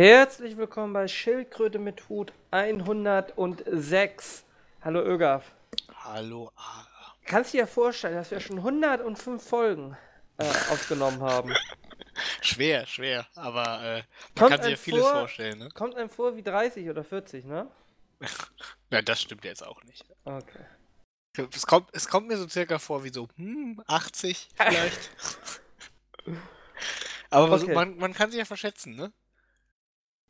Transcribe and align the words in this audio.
Herzlich 0.00 0.56
willkommen 0.56 0.94
bei 0.94 1.06
Schildkröte 1.06 1.78
mit 1.78 2.08
Hut 2.08 2.32
106. 2.52 4.46
Hallo 4.80 5.02
Ögaf. 5.02 5.52
Hallo 5.94 6.50
Ara. 6.56 7.16
Kannst 7.26 7.52
du 7.52 7.58
dir 7.58 7.66
vorstellen, 7.66 8.14
dass 8.14 8.30
wir 8.30 8.40
schon 8.40 8.56
105 8.56 9.46
Folgen 9.46 9.98
äh, 10.38 10.44
aufgenommen 10.72 11.20
haben? 11.20 11.52
Schwer, 12.40 12.86
schwer, 12.86 13.26
aber 13.34 13.82
äh, 13.82 13.96
man 13.96 14.04
Kommt 14.38 14.50
kann 14.52 14.62
sich 14.62 14.70
ja 14.70 14.76
vieles 14.78 15.02
vor- 15.02 15.12
vorstellen, 15.12 15.58
ne? 15.58 15.68
Kommt 15.74 15.94
einem 15.96 16.08
vor 16.08 16.34
wie 16.34 16.42
30 16.42 16.88
oder 16.88 17.04
40, 17.04 17.44
ne? 17.44 17.70
Ja, 18.90 19.02
das 19.02 19.20
stimmt 19.20 19.44
jetzt 19.44 19.62
auch 19.62 19.84
nicht. 19.84 20.06
Okay. 20.24 20.64
Es 21.54 21.66
kommt, 21.66 21.90
es 21.92 22.08
kommt 22.08 22.26
mir 22.26 22.38
so 22.38 22.48
circa 22.48 22.78
vor 22.78 23.04
wie 23.04 23.12
so, 23.12 23.28
hm, 23.36 23.82
80 23.86 24.48
vielleicht. 24.54 25.10
aber 27.28 27.58
so, 27.58 27.66
Okay. 27.66 27.74
man, 27.74 27.98
man 27.98 28.14
kann 28.14 28.30
sich 28.30 28.38
ja 28.38 28.46
verschätzen, 28.46 28.96
ne? 28.96 29.12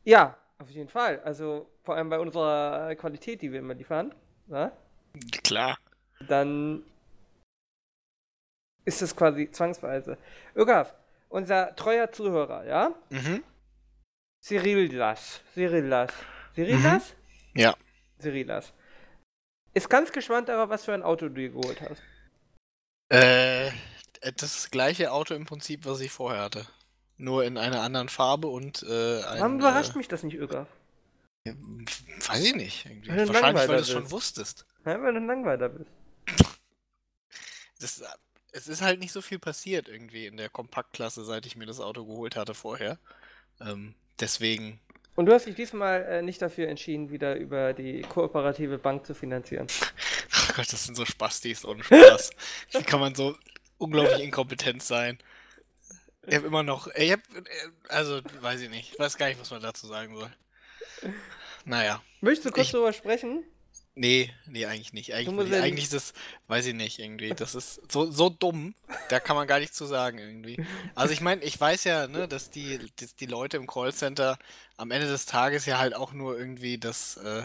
Ja, 0.03 0.37
auf 0.57 0.69
jeden 0.69 0.89
Fall. 0.89 1.19
Also 1.21 1.69
vor 1.83 1.95
allem 1.95 2.09
bei 2.09 2.19
unserer 2.19 2.95
Qualität, 2.95 3.41
die 3.41 3.51
wir 3.51 3.59
immer 3.59 3.73
liefern, 3.73 4.13
ne? 4.47 4.71
Klar. 5.43 5.77
dann 6.27 6.83
ist 8.85 9.01
es 9.01 9.15
quasi 9.15 9.51
zwangsweise. 9.51 10.17
Ögaf, 10.55 10.93
unser 11.29 11.75
treuer 11.75 12.11
Zuhörer, 12.11 12.65
ja? 12.65 12.95
Mhm. 13.09 13.43
Cyrillas. 14.43 15.41
Cyrillas. 15.53 16.11
Cyrillas? 16.55 17.13
Mhm. 17.53 17.61
Ja. 17.61 17.75
Cyrillas. 18.19 18.73
Ist 19.73 19.89
ganz 19.89 20.11
gespannt 20.11 20.49
darauf, 20.49 20.69
was 20.69 20.85
für 20.85 20.93
ein 20.93 21.03
Auto 21.03 21.27
du 21.27 21.35
dir 21.35 21.49
geholt 21.49 21.79
hast. 21.81 22.01
Äh, 23.09 23.71
das 24.37 24.69
gleiche 24.71 25.11
Auto 25.11 25.33
im 25.33 25.45
Prinzip, 25.45 25.85
was 25.85 25.99
ich 25.99 26.11
vorher 26.11 26.41
hatte. 26.43 26.65
Nur 27.21 27.45
in 27.45 27.57
einer 27.57 27.81
anderen 27.81 28.09
Farbe 28.09 28.47
und 28.47 28.81
äh, 28.81 29.23
ein, 29.23 29.39
Warum 29.41 29.59
überrascht 29.59 29.95
mich 29.95 30.07
das 30.07 30.23
nicht, 30.23 30.37
Ögaf? 30.37 30.67
äh, 31.43 31.53
weiß 32.27 32.43
ich 32.43 32.55
nicht. 32.55 32.85
Irgendwie. 32.85 33.09
Weil 33.09 33.27
Wahrscheinlich, 33.27 33.67
weil 33.67 33.75
du 33.77 33.81
es 33.83 33.91
schon 33.91 34.09
wusstest. 34.09 34.65
Nein, 34.85 35.03
weil 35.03 35.13
du 35.13 35.19
ein 35.19 35.27
Langweiler 35.27 35.69
bist. 35.69 35.91
Das, 37.79 38.03
es 38.51 38.67
ist 38.67 38.81
halt 38.81 38.99
nicht 38.99 39.11
so 39.11 39.21
viel 39.21 39.37
passiert 39.37 39.87
irgendwie 39.87 40.25
in 40.25 40.37
der 40.37 40.49
Kompaktklasse, 40.49 41.23
seit 41.23 41.45
ich 41.45 41.55
mir 41.55 41.67
das 41.67 41.79
Auto 41.79 42.05
geholt 42.05 42.35
hatte 42.35 42.55
vorher. 42.55 42.97
Ähm, 43.59 43.93
deswegen, 44.19 44.79
Und 45.15 45.27
du 45.27 45.33
hast 45.33 45.45
dich 45.45 45.55
diesmal 45.55 46.03
äh, 46.03 46.21
nicht 46.23 46.41
dafür 46.41 46.69
entschieden, 46.69 47.11
wieder 47.11 47.35
über 47.35 47.73
die 47.73 48.01
kooperative 48.01 48.79
Bank 48.79 49.05
zu 49.05 49.13
finanzieren. 49.13 49.67
oh 50.49 50.53
Gott, 50.55 50.73
das 50.73 50.85
sind 50.85 50.95
so 50.95 51.05
Spastis 51.05 51.65
ohne 51.65 51.83
Spaß. 51.83 52.31
Wie 52.71 52.83
kann 52.83 52.99
man 52.99 53.13
so 53.13 53.35
unglaublich 53.77 54.23
inkompetent 54.23 54.81
sein? 54.81 55.19
Ich 56.27 56.35
habe 56.35 56.45
immer 56.47 56.63
noch, 56.63 56.87
ich 56.95 57.11
hab, 57.11 57.19
äh, 57.35 57.41
also 57.89 58.21
weiß 58.41 58.61
ich 58.61 58.69
nicht, 58.69 58.93
ich 58.93 58.99
weiß 58.99 59.17
gar 59.17 59.27
nicht, 59.27 59.39
was 59.39 59.49
man 59.51 59.61
dazu 59.61 59.87
sagen 59.87 60.15
soll. 60.15 60.31
Naja, 61.65 62.01
Möchtest 62.21 62.45
du 62.47 62.51
kurz 62.51 62.67
Ich- 62.67 62.71
darüber 62.73 62.93
sprechen? 62.93 63.43
nee, 63.95 64.31
nee, 64.45 64.65
eigentlich 64.65 64.93
nicht. 64.93 65.13
Eigentlich, 65.13 65.49
die- 65.49 65.55
eigentlich 65.55 65.85
ist 65.85 65.93
das, 65.93 66.13
weiß 66.47 66.67
ich 66.67 66.73
nicht, 66.75 66.99
irgendwie. 66.99 67.29
Das 67.31 67.55
ist 67.55 67.91
so, 67.91 68.09
so 68.11 68.29
dumm, 68.29 68.75
da 69.09 69.19
kann 69.19 69.35
man 69.35 69.47
gar 69.47 69.59
nichts 69.59 69.75
zu 69.75 69.85
sagen 69.85 70.17
irgendwie. 70.19 70.63
Also 70.95 71.13
ich 71.13 71.21
meine, 71.21 71.43
ich 71.43 71.59
weiß 71.59 71.83
ja, 71.85 72.07
ne, 72.07 72.27
dass 72.27 72.51
die, 72.51 72.79
dass 72.99 73.15
die 73.15 73.25
Leute 73.25 73.57
im 73.57 73.65
Callcenter 73.67 74.37
am 74.77 74.91
Ende 74.91 75.07
des 75.07 75.25
Tages 75.25 75.65
ja 75.65 75.79
halt 75.79 75.95
auch 75.95 76.13
nur 76.13 76.37
irgendwie 76.37 76.77
das, 76.77 77.17
äh, 77.17 77.43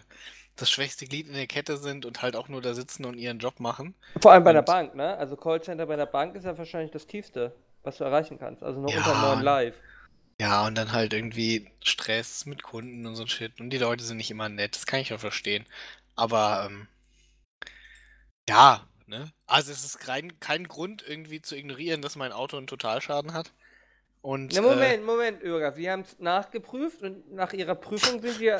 das 0.56 0.70
schwächste 0.70 1.06
Glied 1.06 1.26
in 1.28 1.34
der 1.34 1.46
Kette 1.46 1.76
sind 1.78 2.04
und 2.06 2.20
halt 2.22 2.36
auch 2.36 2.48
nur 2.48 2.62
da 2.62 2.74
sitzen 2.74 3.04
und 3.06 3.14
ihren 3.18 3.38
Job 3.38 3.60
machen. 3.60 3.94
Vor 4.20 4.32
allem 4.32 4.44
bei 4.44 4.52
der 4.52 4.62
Und- 4.62 4.66
Bank, 4.66 4.94
ne? 4.94 5.16
Also 5.18 5.36
Callcenter 5.36 5.86
bei 5.86 5.96
der 5.96 6.06
Bank 6.06 6.34
ist 6.36 6.44
ja 6.44 6.56
wahrscheinlich 6.56 6.92
das 6.92 7.06
tiefste, 7.06 7.54
was 7.86 7.98
du 7.98 8.04
erreichen 8.04 8.38
kannst. 8.38 8.62
Also 8.62 8.80
noch 8.80 8.92
Ja. 8.92 8.96
unter 8.96 9.14
9 9.14 9.40
live. 9.40 9.76
Ja, 10.40 10.66
und 10.66 10.74
dann 10.76 10.92
halt 10.92 11.12
irgendwie 11.14 11.70
Stress 11.84 12.46
mit 12.46 12.62
Kunden 12.62 13.06
und 13.06 13.16
so 13.16 13.22
ein 13.24 13.28
Shit. 13.28 13.60
Und 13.60 13.70
die 13.70 13.78
Leute 13.78 14.04
sind 14.04 14.18
nicht 14.18 14.30
immer 14.30 14.48
nett, 14.48 14.74
das 14.76 14.86
kann 14.86 15.00
ich 15.00 15.12
auch 15.14 15.20
verstehen. 15.20 15.66
Aber, 16.16 16.66
ähm, 16.70 16.88
ja, 18.48 18.86
ne? 19.06 19.32
Also 19.46 19.72
es 19.72 19.84
ist 19.84 19.98
kein, 19.98 20.38
kein 20.40 20.66
Grund 20.68 21.04
irgendwie 21.06 21.42
zu 21.42 21.56
ignorieren, 21.56 22.02
dass 22.02 22.16
mein 22.16 22.32
Auto 22.32 22.56
einen 22.56 22.66
Totalschaden 22.66 23.32
hat. 23.32 23.52
Und, 24.22 24.52
Na, 24.52 24.60
äh, 24.60 24.62
Moment, 24.62 25.04
Moment, 25.04 25.42
Öger. 25.42 25.72
Sie 25.72 25.90
haben 25.90 26.00
es 26.02 26.18
nachgeprüft 26.18 27.02
und 27.02 27.32
nach 27.32 27.52
ihrer 27.52 27.74
Prüfung 27.74 28.20
sind 28.20 28.38
wir 28.40 28.56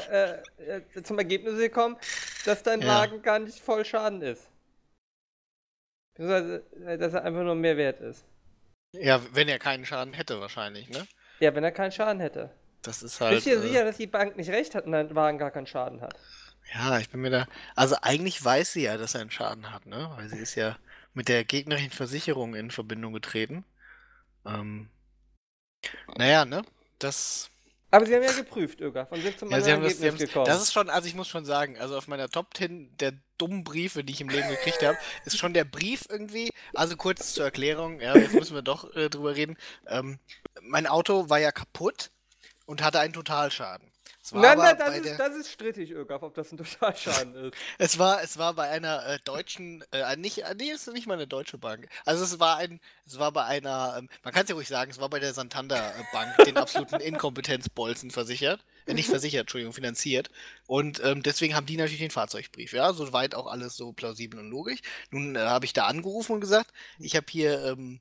äh, 0.59 0.79
äh, 0.79 1.03
zum 1.03 1.19
Ergebnis 1.19 1.59
gekommen, 1.59 1.97
dass 2.45 2.63
dein 2.63 2.81
Ja. 2.81 2.87
Wagen 2.87 3.23
gar 3.23 3.39
nicht 3.39 3.61
voll 3.61 3.85
Schaden 3.85 4.23
ist. 4.23 4.49
Beziehungsweise, 6.15 6.65
äh, 6.85 6.99
dass 6.99 7.15
er 7.15 7.25
einfach 7.25 7.43
nur 7.45 7.55
mehr 7.55 7.77
wert 7.77 8.01
ist. 8.01 8.25
Ja, 8.93 9.21
wenn 9.35 9.49
er 9.49 9.59
keinen 9.59 9.85
Schaden 9.85 10.15
hätte 10.15 10.41
wahrscheinlich, 10.41 10.89
ne? 10.89 11.07
Ja, 11.41 11.55
wenn 11.55 11.65
er 11.65 11.73
keinen 11.73 11.93
Schaden 11.93 12.21
hätte. 12.21 12.51
Das 12.83 13.03
ist 13.03 13.21
halt. 13.21 13.35
Bist 13.35 13.47
du 13.47 13.51
dir 13.51 13.57
äh, 13.59 13.61
sicher, 13.69 13.85
dass 13.85 13.97
die 13.97 14.07
Bank 14.07 14.37
nicht 14.37 14.51
recht 14.51 14.75
hat 14.75 14.87
und 14.87 14.93
dein 14.93 15.15
Wagen 15.15 15.39
gar 15.39 15.51
keinen 15.51 15.67
Schaden 15.67 16.01
hat? 16.01 16.15
Ja, 16.75 16.99
ich 16.99 17.11
bin 17.11 17.21
mir 17.21 17.31
da. 17.31 17.47
Also 17.75 17.97
eigentlich 18.03 18.43
weiß 18.45 18.73
sie 18.73 18.83
ja, 18.83 18.97
dass 18.97 19.15
er 19.15 19.21
einen 19.21 19.31
Schaden 19.31 19.73
hat, 19.73 19.87
ne? 19.87 20.11
Weil 20.17 20.29
sie 20.29 20.39
ist 20.39 20.55
ja 20.55 20.77
mit 21.15 21.29
der 21.29 21.45
gegnerischen 21.45 21.91
Versicherung 21.91 22.55
in 22.55 22.71
Verbindung 22.71 23.13
getreten. 23.13 23.65
Ähm, 24.45 24.89
naja, 26.17 26.45
ne? 26.45 26.63
Das. 26.99 27.51
Aber 27.91 28.05
sie 28.07 28.15
haben 28.15 28.23
ja 28.23 28.33
geprüft, 28.33 28.81
Öger. 28.81 29.07
Von 29.07 29.21
sind 29.23 29.39
zum 29.39 29.51
Ja, 29.51 29.61
sie 29.61 29.71
anderen 29.73 29.91
das, 29.91 30.01
Ergebnis 30.01 30.21
haben's- 30.23 30.33
gekommen. 30.33 30.47
das 30.47 30.63
ist 30.63 30.73
schon, 30.73 30.91
also 30.91 31.07
ich 31.09 31.15
muss 31.15 31.29
schon 31.29 31.45
sagen, 31.45 31.79
also 31.79 31.97
auf 31.97 32.09
meiner 32.09 32.29
Top 32.29 32.55
10 32.57 32.97
der 32.99 33.13
dummen 33.39 33.65
Briefe, 33.65 34.05
die 34.05 34.13
ich 34.13 34.21
im 34.21 34.29
Leben 34.29 34.49
gekriegt 34.49 34.83
habe, 34.83 34.99
ist 35.25 35.39
schon 35.39 35.55
der 35.55 35.65
Brief 35.65 36.05
irgendwie, 36.09 36.51
also 36.75 36.97
kurz 36.97 37.35
zur 37.35 37.45
Erklärung, 37.45 38.01
ja, 38.01 38.17
jetzt 38.17 38.35
müssen 38.35 38.55
wir 38.55 38.63
doch 38.63 38.95
äh, 38.95 39.09
drüber 39.09 39.37
reden. 39.37 39.57
Ähm, 39.87 40.19
mein 40.63 40.87
Auto 40.87 41.29
war 41.29 41.39
ja 41.39 41.53
kaputt 41.53 42.11
und 42.67 42.83
hatte 42.83 43.01
einen 43.01 43.13
Totalschaden. 43.13 43.91
Nein, 44.33 44.59
nein, 44.59 44.77
das 44.79 44.89
ist, 44.97 45.05
der- 45.19 45.29
das 45.29 45.37
ist 45.37 45.51
strittig, 45.53 45.91
Öger, 45.93 46.23
ob 46.23 46.35
das 46.35 46.53
ein 46.53 46.57
Totalschaden 46.59 47.35
ist. 47.47 47.55
Es 47.79 47.99
war, 47.99 48.23
es 48.23 48.39
war 48.39 48.55
bei 48.55 48.69
einer 48.69 49.07
äh, 49.07 49.19
deutschen, 49.25 49.85
äh, 49.93 50.17
nicht, 50.17 50.39
äh, 50.39 50.55
nee, 50.57 50.71
es 50.71 50.87
ist 50.87 50.93
nicht 50.95 51.07
mal 51.07 51.15
eine 51.15 51.27
deutsche 51.27 51.59
Bank. 51.59 51.89
Also 52.05 52.25
es 52.25 52.39
war 52.41 52.57
ein, 52.57 52.81
es 53.07 53.19
war 53.19 53.33
bei 53.33 53.45
einer, 53.45 53.97
ähm, 53.99 54.09
man 54.25 54.35
kann 54.35 54.43
es 54.45 54.49
ja 54.49 54.55
ruhig 54.55 54.69
sagen, 54.69 54.91
es 54.91 55.01
war 55.01 55.09
bei 55.09 55.21
der 55.21 55.33
Santander 55.35 55.95
äh, 55.97 56.03
Bank, 56.13 56.35
den 56.45 56.57
absoluten 56.57 57.01
Inkompetenzbolzen 57.01 58.11
versichert, 58.11 58.65
äh, 58.87 58.95
nicht 58.95 59.09
versichert, 59.09 59.43
Entschuldigung, 59.43 59.73
finanziert. 59.73 60.31
Und 60.67 61.01
ähm, 61.05 61.23
deswegen 61.23 61.55
haben 61.55 61.67
die 61.67 61.77
natürlich 61.77 62.01
den 62.01 62.11
Fahrzeugbrief, 62.11 62.73
ja, 62.73 62.93
soweit 62.93 63.35
auch 63.35 63.47
alles 63.47 63.77
so 63.77 63.93
plausibel 63.93 64.41
und 64.41 64.51
logisch. 64.51 64.81
Nun 65.11 65.37
äh, 65.37 65.41
habe 65.41 65.65
ich 65.67 65.73
da 65.73 65.87
angerufen 65.87 66.33
und 66.33 66.41
gesagt, 66.41 66.73
ich 66.99 67.15
habe 67.17 67.27
hier, 67.31 67.65
ähm, 67.65 68.01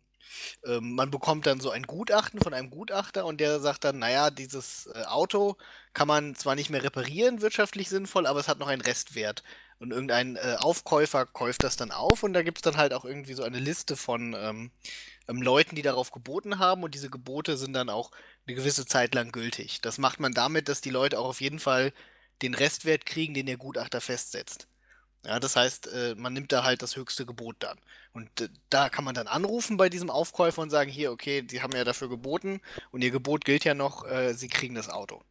ähm, 0.66 0.94
man 0.96 1.12
bekommt 1.12 1.46
dann 1.46 1.60
so 1.60 1.70
ein 1.70 1.84
Gutachten 1.84 2.40
von 2.40 2.54
einem 2.54 2.70
Gutachter 2.70 3.26
und 3.26 3.40
der 3.40 3.60
sagt 3.60 3.84
dann, 3.84 4.00
naja, 4.00 4.30
dieses 4.30 4.88
äh, 4.94 5.04
Auto 5.06 5.58
kann 5.94 6.08
man 6.08 6.36
zwar 6.36 6.56
nicht 6.56 6.70
mehr 6.70 6.84
reparieren, 6.84 7.42
wirtschaftlich 7.42 7.90
sinnvoll, 7.90 8.28
aber 8.28 8.40
es 8.40 8.48
hat 8.48 8.60
noch 8.60 8.68
einen 8.68 8.82
Restwert. 8.82 9.44
Und 9.80 9.92
irgendein 9.92 10.38
äh, 10.38 10.56
Aufkäufer 10.60 11.26
kauft 11.26 11.64
das 11.64 11.76
dann 11.76 11.92
auf 11.92 12.24
und 12.24 12.34
da 12.34 12.44
gibt 12.44 12.60
es 12.60 12.62
dann 12.62 12.78
halt 12.78 12.94
auch 12.94 13.04
irgendwie 13.06 13.34
so 13.34 13.44
eine 13.44 13.60
Liste 13.60 13.98
von 13.98 14.34
ähm, 14.38 14.72
ähm, 15.28 15.42
Leuten, 15.42 15.76
die 15.76 15.82
darauf 15.82 16.12
geboten 16.12 16.60
haben 16.60 16.84
und 16.84 16.96
diese 16.96 17.10
Gebote 17.10 17.58
sind 17.58 17.74
dann 17.74 17.90
auch 17.90 18.12
eine 18.48 18.56
gewisse 18.56 18.86
Zeit 18.86 19.14
lang 19.16 19.32
gültig. 19.32 19.82
Das 19.82 19.98
macht 19.98 20.20
man 20.20 20.34
damit, 20.34 20.70
dass 20.70 20.82
die 20.82 20.90
Leute 20.92 21.20
auch 21.20 21.26
auf 21.26 21.42
jeden 21.42 21.60
Fall 21.60 21.94
den 22.42 22.54
Restwert 22.54 23.06
kriegen, 23.06 23.34
den 23.34 23.46
der 23.48 23.58
Gutachter 23.58 24.02
festsetzt. 24.02 24.68
Ja, 25.26 25.40
das 25.40 25.56
heißt, 25.56 25.88
äh, 25.88 26.16
man 26.16 26.34
nimmt 26.34 26.52
da 26.52 26.64
halt 26.64 26.82
das 26.82 26.96
höchste 26.96 27.26
Gebot 27.26 27.56
dann. 27.60 27.80
Und 28.14 28.42
äh, 28.42 28.50
da 28.70 28.90
kann 28.90 29.04
man 29.04 29.16
dann 29.16 29.28
anrufen 29.28 29.78
bei 29.78 29.90
diesem 29.90 30.10
Aufkäufer 30.10 30.62
und 30.62 30.70
sagen, 30.70 30.92
hier, 30.92 31.12
okay, 31.12 31.42
die 31.42 31.62
haben 31.62 31.76
ja 31.76 31.84
dafür 31.84 32.10
geboten 32.10 32.62
und 32.92 33.04
ihr 33.04 33.12
Gebot 33.12 33.44
gilt 33.44 33.66
ja 33.66 33.74
noch, 33.74 34.06
äh, 34.06 34.34
sie 34.34 34.48
kriegen 34.48 34.76
das 34.76 34.90
Auto. 34.90 35.24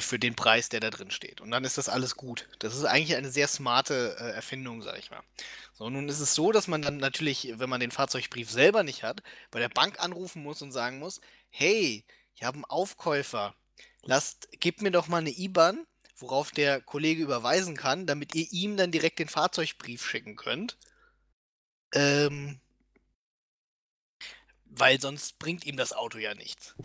Für 0.00 0.18
den 0.18 0.34
Preis, 0.34 0.68
der 0.68 0.80
da 0.80 0.90
drin 0.90 1.12
steht. 1.12 1.40
Und 1.40 1.52
dann 1.52 1.62
ist 1.62 1.78
das 1.78 1.88
alles 1.88 2.16
gut. 2.16 2.48
Das 2.58 2.74
ist 2.74 2.84
eigentlich 2.84 3.14
eine 3.14 3.30
sehr 3.30 3.46
smarte 3.46 4.16
äh, 4.18 4.32
Erfindung, 4.32 4.82
sag 4.82 4.98
ich 4.98 5.12
mal. 5.12 5.22
So, 5.74 5.88
nun 5.88 6.08
ist 6.08 6.18
es 6.18 6.34
so, 6.34 6.50
dass 6.50 6.66
man 6.66 6.82
dann 6.82 6.96
natürlich, 6.96 7.52
wenn 7.54 7.70
man 7.70 7.78
den 7.78 7.92
Fahrzeugbrief 7.92 8.50
selber 8.50 8.82
nicht 8.82 9.04
hat, 9.04 9.22
bei 9.52 9.60
der 9.60 9.68
Bank 9.68 10.00
anrufen 10.00 10.42
muss 10.42 10.60
und 10.60 10.72
sagen 10.72 10.98
muss, 10.98 11.20
hey, 11.50 12.04
ich 12.34 12.42
habe 12.42 12.56
einen 12.56 12.64
Aufkäufer, 12.64 13.54
lasst, 14.02 14.48
gebt 14.58 14.82
mir 14.82 14.90
doch 14.90 15.06
mal 15.06 15.18
eine 15.18 15.30
IBAN, 15.30 15.86
worauf 16.16 16.50
der 16.50 16.80
Kollege 16.80 17.22
überweisen 17.22 17.76
kann, 17.76 18.06
damit 18.06 18.34
ihr 18.34 18.46
ihm 18.50 18.76
dann 18.76 18.90
direkt 18.90 19.18
den 19.18 19.28
Fahrzeugbrief 19.28 20.04
schicken 20.04 20.36
könnt. 20.36 20.76
Ähm, 21.92 22.60
weil 24.78 25.00
sonst 25.00 25.38
bringt 25.38 25.64
ihm 25.64 25.76
das 25.76 25.92
Auto 25.92 26.18
ja 26.18 26.34
nichts. 26.34 26.74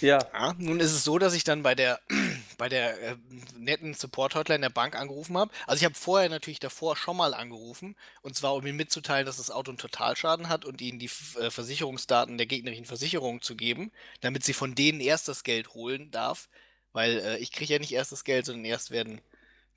Ja. 0.00 0.20
Ja, 0.32 0.54
nun 0.58 0.78
ist 0.78 0.92
es 0.92 1.02
so, 1.02 1.18
dass 1.18 1.34
ich 1.34 1.42
dann 1.42 1.64
bei 1.64 1.74
der, 1.74 2.00
bei 2.56 2.68
der 2.68 3.02
äh, 3.02 3.16
netten 3.56 3.94
Support-Hotline 3.94 4.60
der 4.60 4.70
Bank 4.70 4.94
angerufen 4.94 5.36
habe. 5.36 5.50
Also 5.66 5.80
ich 5.80 5.84
habe 5.84 5.96
vorher 5.96 6.28
natürlich 6.28 6.60
davor 6.60 6.96
schon 6.96 7.16
mal 7.16 7.34
angerufen. 7.34 7.96
Und 8.22 8.36
zwar, 8.36 8.54
um 8.54 8.64
ihm 8.64 8.76
mitzuteilen, 8.76 9.26
dass 9.26 9.38
das 9.38 9.50
Auto 9.50 9.72
einen 9.72 9.78
Totalschaden 9.78 10.48
hat 10.48 10.64
und 10.64 10.80
ihnen 10.80 11.00
die 11.00 11.10
äh, 11.40 11.50
Versicherungsdaten 11.50 12.38
der 12.38 12.46
gegnerischen 12.46 12.84
Versicherung 12.84 13.42
zu 13.42 13.56
geben, 13.56 13.90
damit 14.20 14.44
sie 14.44 14.52
von 14.52 14.76
denen 14.76 15.00
erst 15.00 15.26
das 15.26 15.42
Geld 15.42 15.74
holen 15.74 16.12
darf. 16.12 16.48
Weil 16.98 17.20
äh, 17.20 17.36
ich 17.36 17.52
kriege 17.52 17.74
ja 17.74 17.78
nicht 17.78 17.92
erst 17.92 18.10
das 18.10 18.24
Geld, 18.24 18.44
sondern 18.44 18.64
erst 18.64 18.90
werden 18.90 19.20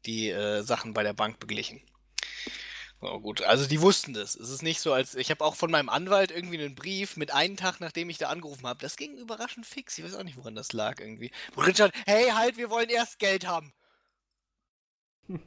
die 0.07 0.31
äh, 0.31 0.63
Sachen 0.63 0.95
bei 0.95 1.03
der 1.03 1.13
Bank 1.13 1.39
beglichen. 1.39 1.79
Oh, 2.99 3.19
gut, 3.19 3.43
also 3.43 3.67
die 3.67 3.79
wussten 3.79 4.15
das. 4.15 4.33
Es 4.33 4.49
ist 4.49 4.63
nicht 4.63 4.81
so, 4.81 4.91
als 4.91 5.13
ich 5.13 5.29
habe 5.29 5.45
auch 5.45 5.53
von 5.53 5.69
meinem 5.69 5.89
Anwalt 5.89 6.31
irgendwie 6.31 6.57
einen 6.57 6.73
Brief 6.73 7.17
mit 7.17 7.31
einem 7.31 7.57
Tag, 7.57 7.79
nachdem 7.79 8.09
ich 8.09 8.17
da 8.17 8.29
angerufen 8.29 8.65
habe. 8.65 8.79
Das 8.81 8.95
ging 8.95 9.15
überraschend 9.19 9.67
fix. 9.67 9.99
Ich 9.99 10.03
weiß 10.03 10.15
auch 10.15 10.23
nicht, 10.23 10.35
woran 10.35 10.55
das 10.55 10.73
lag 10.73 10.99
irgendwie. 10.99 11.29
Wo 11.53 11.61
stand, 11.61 11.93
hey, 12.07 12.29
halt, 12.31 12.57
wir 12.57 12.71
wollen 12.71 12.89
erst 12.89 13.19
Geld 13.19 13.45
haben. 13.45 13.71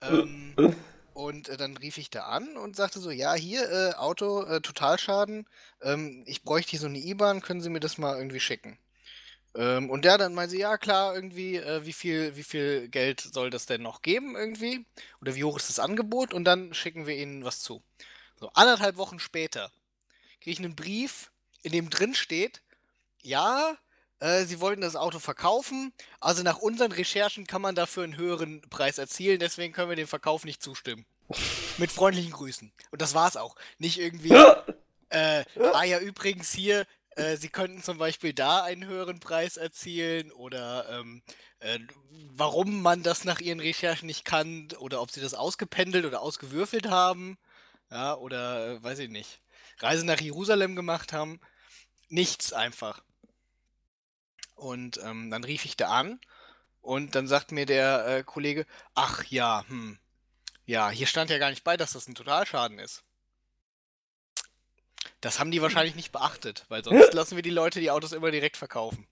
ähm, 0.00 0.54
und 1.12 1.50
äh, 1.50 1.58
dann 1.58 1.76
rief 1.76 1.98
ich 1.98 2.08
da 2.08 2.22
an 2.22 2.56
und 2.56 2.74
sagte 2.74 3.00
so, 3.00 3.10
ja, 3.10 3.34
hier, 3.34 3.70
äh, 3.70 3.94
Auto, 3.96 4.44
äh, 4.44 4.62
Totalschaden. 4.62 5.46
Ähm, 5.82 6.24
ich 6.26 6.42
bräuchte 6.42 6.70
hier 6.70 6.80
so 6.80 6.86
eine 6.86 6.96
IBAN, 6.96 7.42
können 7.42 7.60
Sie 7.60 7.68
mir 7.68 7.80
das 7.80 7.98
mal 7.98 8.16
irgendwie 8.16 8.40
schicken? 8.40 8.78
Ähm, 9.56 9.90
und 9.90 10.04
der 10.04 10.18
dann 10.18 10.34
meinte 10.34 10.52
sie, 10.52 10.60
ja 10.60 10.78
klar, 10.78 11.14
irgendwie, 11.14 11.56
äh, 11.56 11.86
wie 11.86 11.92
viel, 11.92 12.36
wie 12.36 12.42
viel 12.42 12.88
Geld 12.88 13.20
soll 13.20 13.50
das 13.50 13.66
denn 13.66 13.82
noch 13.82 14.02
geben 14.02 14.34
irgendwie? 14.36 14.84
Oder 15.20 15.34
wie 15.34 15.44
hoch 15.44 15.58
ist 15.58 15.68
das 15.68 15.78
Angebot? 15.78 16.34
Und 16.34 16.44
dann 16.44 16.74
schicken 16.74 17.06
wir 17.06 17.16
ihnen 17.16 17.44
was 17.44 17.60
zu. 17.60 17.82
So, 18.36 18.50
anderthalb 18.54 18.96
Wochen 18.96 19.18
später 19.18 19.70
kriege 20.40 20.52
ich 20.52 20.58
einen 20.58 20.76
Brief, 20.76 21.30
in 21.62 21.72
dem 21.72 21.88
drin 21.88 22.14
steht, 22.14 22.62
ja, 23.22 23.78
äh, 24.20 24.44
sie 24.44 24.60
wollten 24.60 24.82
das 24.82 24.96
Auto 24.96 25.18
verkaufen, 25.18 25.92
also 26.20 26.42
nach 26.42 26.58
unseren 26.58 26.92
Recherchen 26.92 27.46
kann 27.46 27.62
man 27.62 27.74
dafür 27.74 28.04
einen 28.04 28.16
höheren 28.16 28.60
Preis 28.70 28.98
erzielen, 28.98 29.38
deswegen 29.38 29.72
können 29.72 29.88
wir 29.88 29.96
dem 29.96 30.08
Verkauf 30.08 30.44
nicht 30.44 30.62
zustimmen. 30.62 31.06
Mit 31.78 31.90
freundlichen 31.90 32.32
Grüßen. 32.32 32.72
Und 32.90 33.02
das 33.02 33.14
war's 33.14 33.36
auch. 33.36 33.56
Nicht 33.78 33.98
irgendwie, 33.98 34.34
äh, 35.08 35.44
ah 35.72 35.84
ja, 35.84 35.98
übrigens 36.00 36.52
hier, 36.52 36.86
äh, 37.16 37.36
sie 37.36 37.48
könnten 37.48 37.82
zum 37.82 37.98
Beispiel 37.98 38.32
da 38.32 38.62
einen 38.62 38.86
höheren 38.86 39.20
Preis 39.20 39.56
erzielen 39.56 40.32
oder 40.32 40.88
ähm, 40.90 41.22
äh, 41.60 41.78
warum 42.32 42.82
man 42.82 43.02
das 43.02 43.24
nach 43.24 43.40
ihren 43.40 43.60
Recherchen 43.60 44.06
nicht 44.06 44.24
kann 44.24 44.68
oder 44.78 45.00
ob 45.00 45.10
sie 45.10 45.20
das 45.20 45.34
ausgependelt 45.34 46.04
oder 46.04 46.20
ausgewürfelt 46.20 46.88
haben. 46.88 47.38
Ja, 47.90 48.14
oder 48.14 48.68
äh, 48.68 48.82
weiß 48.82 48.98
ich 49.00 49.10
nicht. 49.10 49.40
Reise 49.78 50.04
nach 50.04 50.20
Jerusalem 50.20 50.76
gemacht 50.76 51.12
haben. 51.12 51.40
Nichts 52.08 52.52
einfach. 52.52 53.02
Und 54.54 55.00
ähm, 55.02 55.30
dann 55.30 55.44
rief 55.44 55.64
ich 55.64 55.76
da 55.76 55.88
an 55.88 56.20
und 56.80 57.14
dann 57.14 57.26
sagt 57.26 57.50
mir 57.50 57.66
der 57.66 58.06
äh, 58.06 58.22
Kollege, 58.22 58.66
ach 58.94 59.24
ja, 59.24 59.64
hm, 59.68 59.98
ja, 60.66 60.90
hier 60.90 61.06
stand 61.06 61.30
ja 61.30 61.38
gar 61.38 61.50
nicht 61.50 61.64
bei, 61.64 61.76
dass 61.76 61.92
das 61.92 62.08
ein 62.08 62.14
Totalschaden 62.14 62.78
ist. 62.78 63.04
Das 65.20 65.38
haben 65.38 65.50
die 65.50 65.62
wahrscheinlich 65.62 65.94
nicht 65.94 66.12
beachtet, 66.12 66.64
weil 66.68 66.84
sonst 66.84 67.12
lassen 67.14 67.36
wir 67.36 67.42
die 67.42 67.50
Leute 67.50 67.80
die 67.80 67.90
Autos 67.90 68.12
immer 68.12 68.30
direkt 68.30 68.56
verkaufen. 68.56 69.06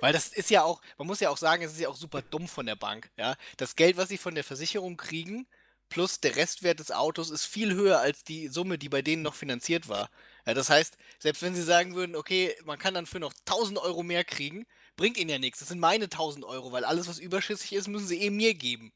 Weil 0.00 0.12
das 0.12 0.28
ist 0.28 0.50
ja 0.50 0.62
auch, 0.62 0.80
man 0.98 1.06
muss 1.06 1.20
ja 1.20 1.30
auch 1.30 1.36
sagen, 1.36 1.62
es 1.62 1.72
ist 1.72 1.80
ja 1.80 1.88
auch 1.88 1.96
super 1.96 2.22
dumm 2.22 2.48
von 2.48 2.66
der 2.66 2.76
Bank. 2.76 3.10
Ja? 3.16 3.36
Das 3.56 3.76
Geld, 3.76 3.96
was 3.96 4.08
sie 4.08 4.18
von 4.18 4.34
der 4.34 4.44
Versicherung 4.44 4.96
kriegen, 4.96 5.46
plus 5.88 6.20
der 6.20 6.36
Restwert 6.36 6.80
des 6.80 6.90
Autos 6.90 7.30
ist 7.30 7.46
viel 7.46 7.74
höher 7.74 8.00
als 8.00 8.24
die 8.24 8.48
Summe, 8.48 8.78
die 8.78 8.88
bei 8.88 9.02
denen 9.02 9.22
noch 9.22 9.34
finanziert 9.34 9.88
war. 9.88 10.10
Ja, 10.44 10.54
das 10.54 10.70
heißt, 10.70 10.96
selbst 11.18 11.42
wenn 11.42 11.54
sie 11.54 11.62
sagen 11.62 11.94
würden, 11.94 12.16
okay, 12.16 12.54
man 12.64 12.78
kann 12.78 12.94
dann 12.94 13.06
für 13.06 13.20
noch 13.20 13.32
1000 13.46 13.78
Euro 13.78 14.02
mehr 14.02 14.24
kriegen, 14.24 14.66
bringt 14.96 15.16
ihnen 15.16 15.30
ja 15.30 15.38
nichts. 15.38 15.60
Das 15.60 15.68
sind 15.68 15.80
meine 15.80 16.04
1000 16.04 16.44
Euro, 16.44 16.72
weil 16.72 16.84
alles, 16.84 17.08
was 17.08 17.18
überschüssig 17.18 17.72
ist, 17.72 17.88
müssen 17.88 18.06
sie 18.06 18.20
eh 18.22 18.30
mir 18.30 18.54
geben. 18.54 18.92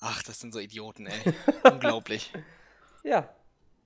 Ach, 0.00 0.22
das 0.22 0.40
sind 0.40 0.52
so 0.52 0.58
Idioten, 0.58 1.06
ey. 1.06 1.34
Unglaublich. 1.64 2.32
Ja, 3.02 3.34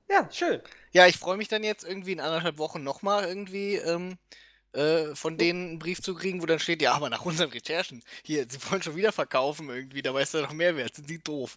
ja, 0.08 0.28
schön. 0.30 0.60
Ja, 0.92 1.06
ich 1.06 1.16
freue 1.16 1.36
mich 1.36 1.48
dann 1.48 1.62
jetzt 1.62 1.84
irgendwie 1.84 2.12
in 2.12 2.20
anderthalb 2.20 2.58
Wochen 2.58 2.82
nochmal 2.82 3.24
irgendwie 3.24 3.76
ähm, 3.76 4.18
äh, 4.72 5.14
von 5.14 5.36
denen 5.36 5.68
einen 5.68 5.78
Brief 5.78 6.02
zu 6.02 6.14
kriegen, 6.14 6.42
wo 6.42 6.46
dann 6.46 6.58
steht, 6.58 6.82
ja, 6.82 6.92
aber 6.92 7.10
nach 7.10 7.24
unseren 7.24 7.50
Recherchen, 7.50 8.02
hier, 8.22 8.46
sie 8.48 8.58
wollen 8.70 8.82
schon 8.82 8.96
wieder 8.96 9.12
verkaufen 9.12 9.68
irgendwie, 9.68 10.02
dabei 10.02 10.22
ist 10.22 10.34
da 10.34 10.40
noch 10.40 10.52
mehr 10.52 10.76
wert, 10.76 10.94
sind 10.94 11.08
sie 11.08 11.18
doof. 11.18 11.56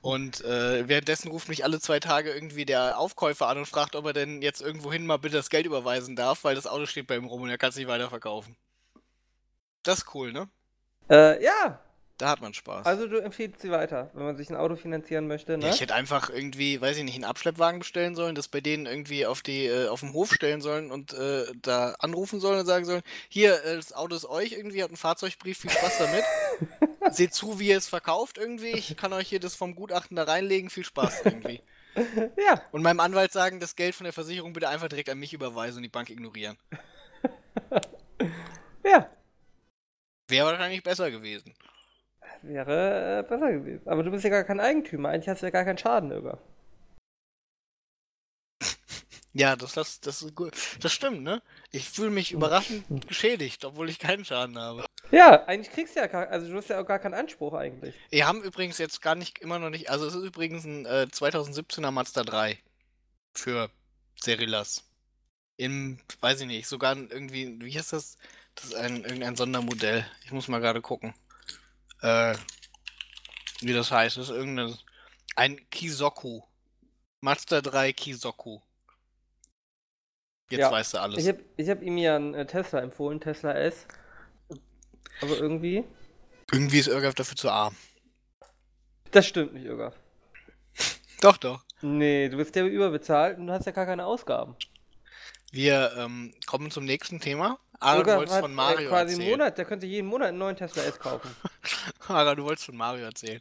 Und 0.00 0.40
äh, 0.44 0.88
währenddessen 0.88 1.28
ruft 1.28 1.48
mich 1.48 1.62
alle 1.62 1.80
zwei 1.80 2.00
Tage 2.00 2.32
irgendwie 2.32 2.64
der 2.64 2.98
Aufkäufer 2.98 3.46
an 3.46 3.58
und 3.58 3.66
fragt, 3.66 3.94
ob 3.94 4.04
er 4.04 4.12
denn 4.12 4.42
jetzt 4.42 4.60
irgendwohin 4.60 5.06
mal 5.06 5.16
bitte 5.16 5.36
das 5.36 5.48
Geld 5.48 5.64
überweisen 5.64 6.16
darf, 6.16 6.42
weil 6.42 6.56
das 6.56 6.66
Auto 6.66 6.86
steht 6.86 7.06
bei 7.06 7.16
ihm 7.16 7.26
rum 7.26 7.42
und 7.42 7.50
er 7.50 7.58
kann 7.58 7.70
es 7.70 7.76
nicht 7.76 7.86
weiterverkaufen. 7.86 8.56
Das 9.84 9.98
ist 9.98 10.14
cool, 10.14 10.32
ne? 10.32 10.48
Äh, 11.08 11.42
ja, 11.44 11.80
da 12.18 12.28
hat 12.30 12.40
man 12.40 12.54
Spaß. 12.54 12.86
Also 12.86 13.06
du 13.08 13.18
empfiehlst 13.18 13.60
sie 13.60 13.70
weiter, 13.70 14.10
wenn 14.14 14.24
man 14.24 14.36
sich 14.36 14.48
ein 14.50 14.56
Auto 14.56 14.76
finanzieren 14.76 15.26
möchte, 15.26 15.58
ne? 15.58 15.66
Ja, 15.66 15.74
ich 15.74 15.80
hätte 15.80 15.94
einfach 15.94 16.30
irgendwie, 16.30 16.80
weiß 16.80 16.96
ich 16.98 17.04
nicht, 17.04 17.16
einen 17.16 17.24
Abschleppwagen 17.24 17.80
bestellen 17.80 18.14
sollen, 18.14 18.34
das 18.34 18.48
bei 18.48 18.60
denen 18.60 18.86
irgendwie 18.86 19.26
auf 19.26 19.42
die 19.42 19.66
äh, 19.66 19.88
auf 19.88 20.00
den 20.00 20.12
Hof 20.12 20.32
stellen 20.32 20.60
sollen 20.60 20.90
und 20.90 21.14
äh, 21.14 21.46
da 21.60 21.94
anrufen 21.98 22.40
sollen 22.40 22.60
und 22.60 22.66
sagen 22.66 22.84
sollen, 22.84 23.02
hier, 23.28 23.64
äh, 23.64 23.76
das 23.76 23.92
Auto 23.92 24.14
ist 24.14 24.26
euch 24.26 24.52
irgendwie, 24.52 24.82
hat 24.82 24.90
einen 24.90 24.96
Fahrzeugbrief, 24.96 25.58
viel 25.58 25.70
Spaß 25.70 25.98
damit. 25.98 26.24
Seht 27.10 27.34
zu, 27.34 27.58
wie 27.58 27.68
ihr 27.68 27.78
es 27.78 27.88
verkauft 27.88 28.38
irgendwie. 28.38 28.70
Ich 28.70 28.96
kann 28.96 29.12
euch 29.12 29.28
hier 29.28 29.40
das 29.40 29.54
vom 29.54 29.74
Gutachten 29.74 30.16
da 30.16 30.24
reinlegen, 30.24 30.70
viel 30.70 30.84
Spaß 30.84 31.22
irgendwie. 31.24 31.60
ja. 32.36 32.62
Und 32.70 32.82
meinem 32.82 33.00
Anwalt 33.00 33.32
sagen, 33.32 33.58
das 33.58 33.74
Geld 33.74 33.94
von 33.94 34.04
der 34.04 34.12
Versicherung 34.12 34.52
bitte 34.52 34.68
einfach 34.68 34.88
direkt 34.88 35.08
an 35.10 35.18
mich 35.18 35.32
überweisen 35.32 35.78
und 35.78 35.82
die 35.82 35.88
Bank 35.88 36.08
ignorieren. 36.10 36.56
ja. 38.84 39.10
Wäre 40.28 40.46
wahrscheinlich 40.46 40.82
besser 40.82 41.10
gewesen 41.10 41.52
wäre 42.42 43.20
äh, 43.20 43.22
besser 43.22 43.52
gewesen. 43.52 43.86
Aber 43.86 44.02
du 44.02 44.10
bist 44.10 44.24
ja 44.24 44.30
gar 44.30 44.44
kein 44.44 44.60
Eigentümer. 44.60 45.10
Eigentlich 45.10 45.28
hast 45.28 45.42
du 45.42 45.46
ja 45.46 45.50
gar 45.50 45.64
keinen 45.64 45.78
Schaden 45.78 46.12
über. 46.12 46.38
Ja, 49.34 49.56
das, 49.56 49.72
das, 49.72 49.98
das, 50.00 50.20
ist 50.20 50.34
gut. 50.34 50.52
das 50.82 50.92
stimmt, 50.92 51.22
ne? 51.22 51.40
Ich 51.70 51.88
fühle 51.88 52.10
mich 52.10 52.32
überraschend 52.32 53.08
geschädigt, 53.08 53.64
obwohl 53.64 53.88
ich 53.88 53.98
keinen 53.98 54.26
Schaden 54.26 54.58
habe. 54.58 54.84
Ja, 55.10 55.46
eigentlich 55.46 55.72
kriegst 55.72 55.96
du 55.96 56.00
ja 56.00 56.06
gar, 56.06 56.28
also 56.28 56.50
du 56.50 56.58
hast 56.58 56.68
ja 56.68 56.78
auch 56.78 56.86
gar 56.86 56.98
keinen 56.98 57.14
Anspruch 57.14 57.54
eigentlich. 57.54 57.94
Wir 58.10 58.26
haben 58.26 58.42
übrigens 58.42 58.76
jetzt 58.76 59.00
gar 59.00 59.14
nicht, 59.14 59.38
immer 59.38 59.58
noch 59.58 59.70
nicht, 59.70 59.88
also 59.88 60.06
es 60.06 60.14
ist 60.14 60.22
übrigens 60.24 60.64
ein 60.64 60.84
äh, 60.84 61.06
2017er 61.10 61.90
Mazda 61.90 62.24
3 62.24 62.58
für 63.32 63.70
Serilas. 64.20 64.84
Im, 65.56 65.98
weiß 66.20 66.42
ich 66.42 66.46
nicht, 66.46 66.68
sogar 66.68 66.94
irgendwie, 66.94 67.58
wie 67.58 67.74
heißt 67.74 67.94
das? 67.94 68.18
Das 68.54 68.66
ist 68.66 68.74
ein, 68.74 69.02
irgendein 69.02 69.34
Sondermodell. 69.34 70.04
Ich 70.26 70.32
muss 70.32 70.48
mal 70.48 70.60
gerade 70.60 70.82
gucken 70.82 71.14
äh, 72.02 72.34
wie 73.60 73.72
das 73.72 73.90
heißt, 73.90 74.16
das 74.16 74.28
ist 74.28 74.34
irgendein 74.34 74.76
ein 75.36 75.58
Kisoku. 75.70 76.42
Mazda 77.20 77.60
3 77.60 77.92
Kisoku. 77.92 78.60
Jetzt 80.50 80.60
ja. 80.60 80.70
weißt 80.70 80.94
du 80.94 80.98
alles. 80.98 81.18
Ich 81.18 81.28
habe 81.28 81.42
ich 81.56 81.68
hab 81.70 81.82
ihm 81.82 81.96
ja 81.96 82.16
einen 82.16 82.34
äh, 82.34 82.44
Tesla 82.44 82.80
empfohlen, 82.80 83.20
Tesla 83.20 83.54
S. 83.54 83.86
Aber 85.20 85.38
irgendwie. 85.38 85.84
Irgendwie 86.50 86.78
ist 86.78 86.88
Irgaf 86.88 87.14
dafür 87.14 87.36
zu 87.36 87.48
arm. 87.48 87.74
Das 89.12 89.26
stimmt 89.26 89.54
nicht, 89.54 89.64
Irgaf. 89.64 89.94
doch, 91.20 91.36
doch. 91.36 91.64
Nee, 91.80 92.28
du 92.28 92.36
bist 92.36 92.54
ja 92.54 92.66
überbezahlt 92.66 93.38
und 93.38 93.46
du 93.46 93.52
hast 93.52 93.66
ja 93.66 93.72
gar 93.72 93.86
keine 93.86 94.04
Ausgaben. 94.04 94.56
Wir 95.50 95.92
ähm, 95.96 96.34
kommen 96.46 96.70
zum 96.70 96.84
nächsten 96.84 97.20
Thema. 97.20 97.58
Ara, 97.82 98.02
du 98.02 98.16
wolltest 98.16 98.38
von 98.38 98.54
Mario 98.54 98.88
quasi 98.88 99.14
erzählen. 99.14 99.30
Monat, 99.30 99.58
der 99.58 99.64
könnte 99.64 99.86
jeden 99.86 100.06
Monat 100.08 100.28
einen 100.28 100.38
neuen 100.38 100.56
Tesla 100.56 100.82
S 100.84 100.98
kaufen. 100.98 101.34
Ara, 102.08 102.34
du 102.34 102.44
wolltest 102.44 102.66
von 102.66 102.76
Mario 102.76 103.04
erzählen. 103.04 103.40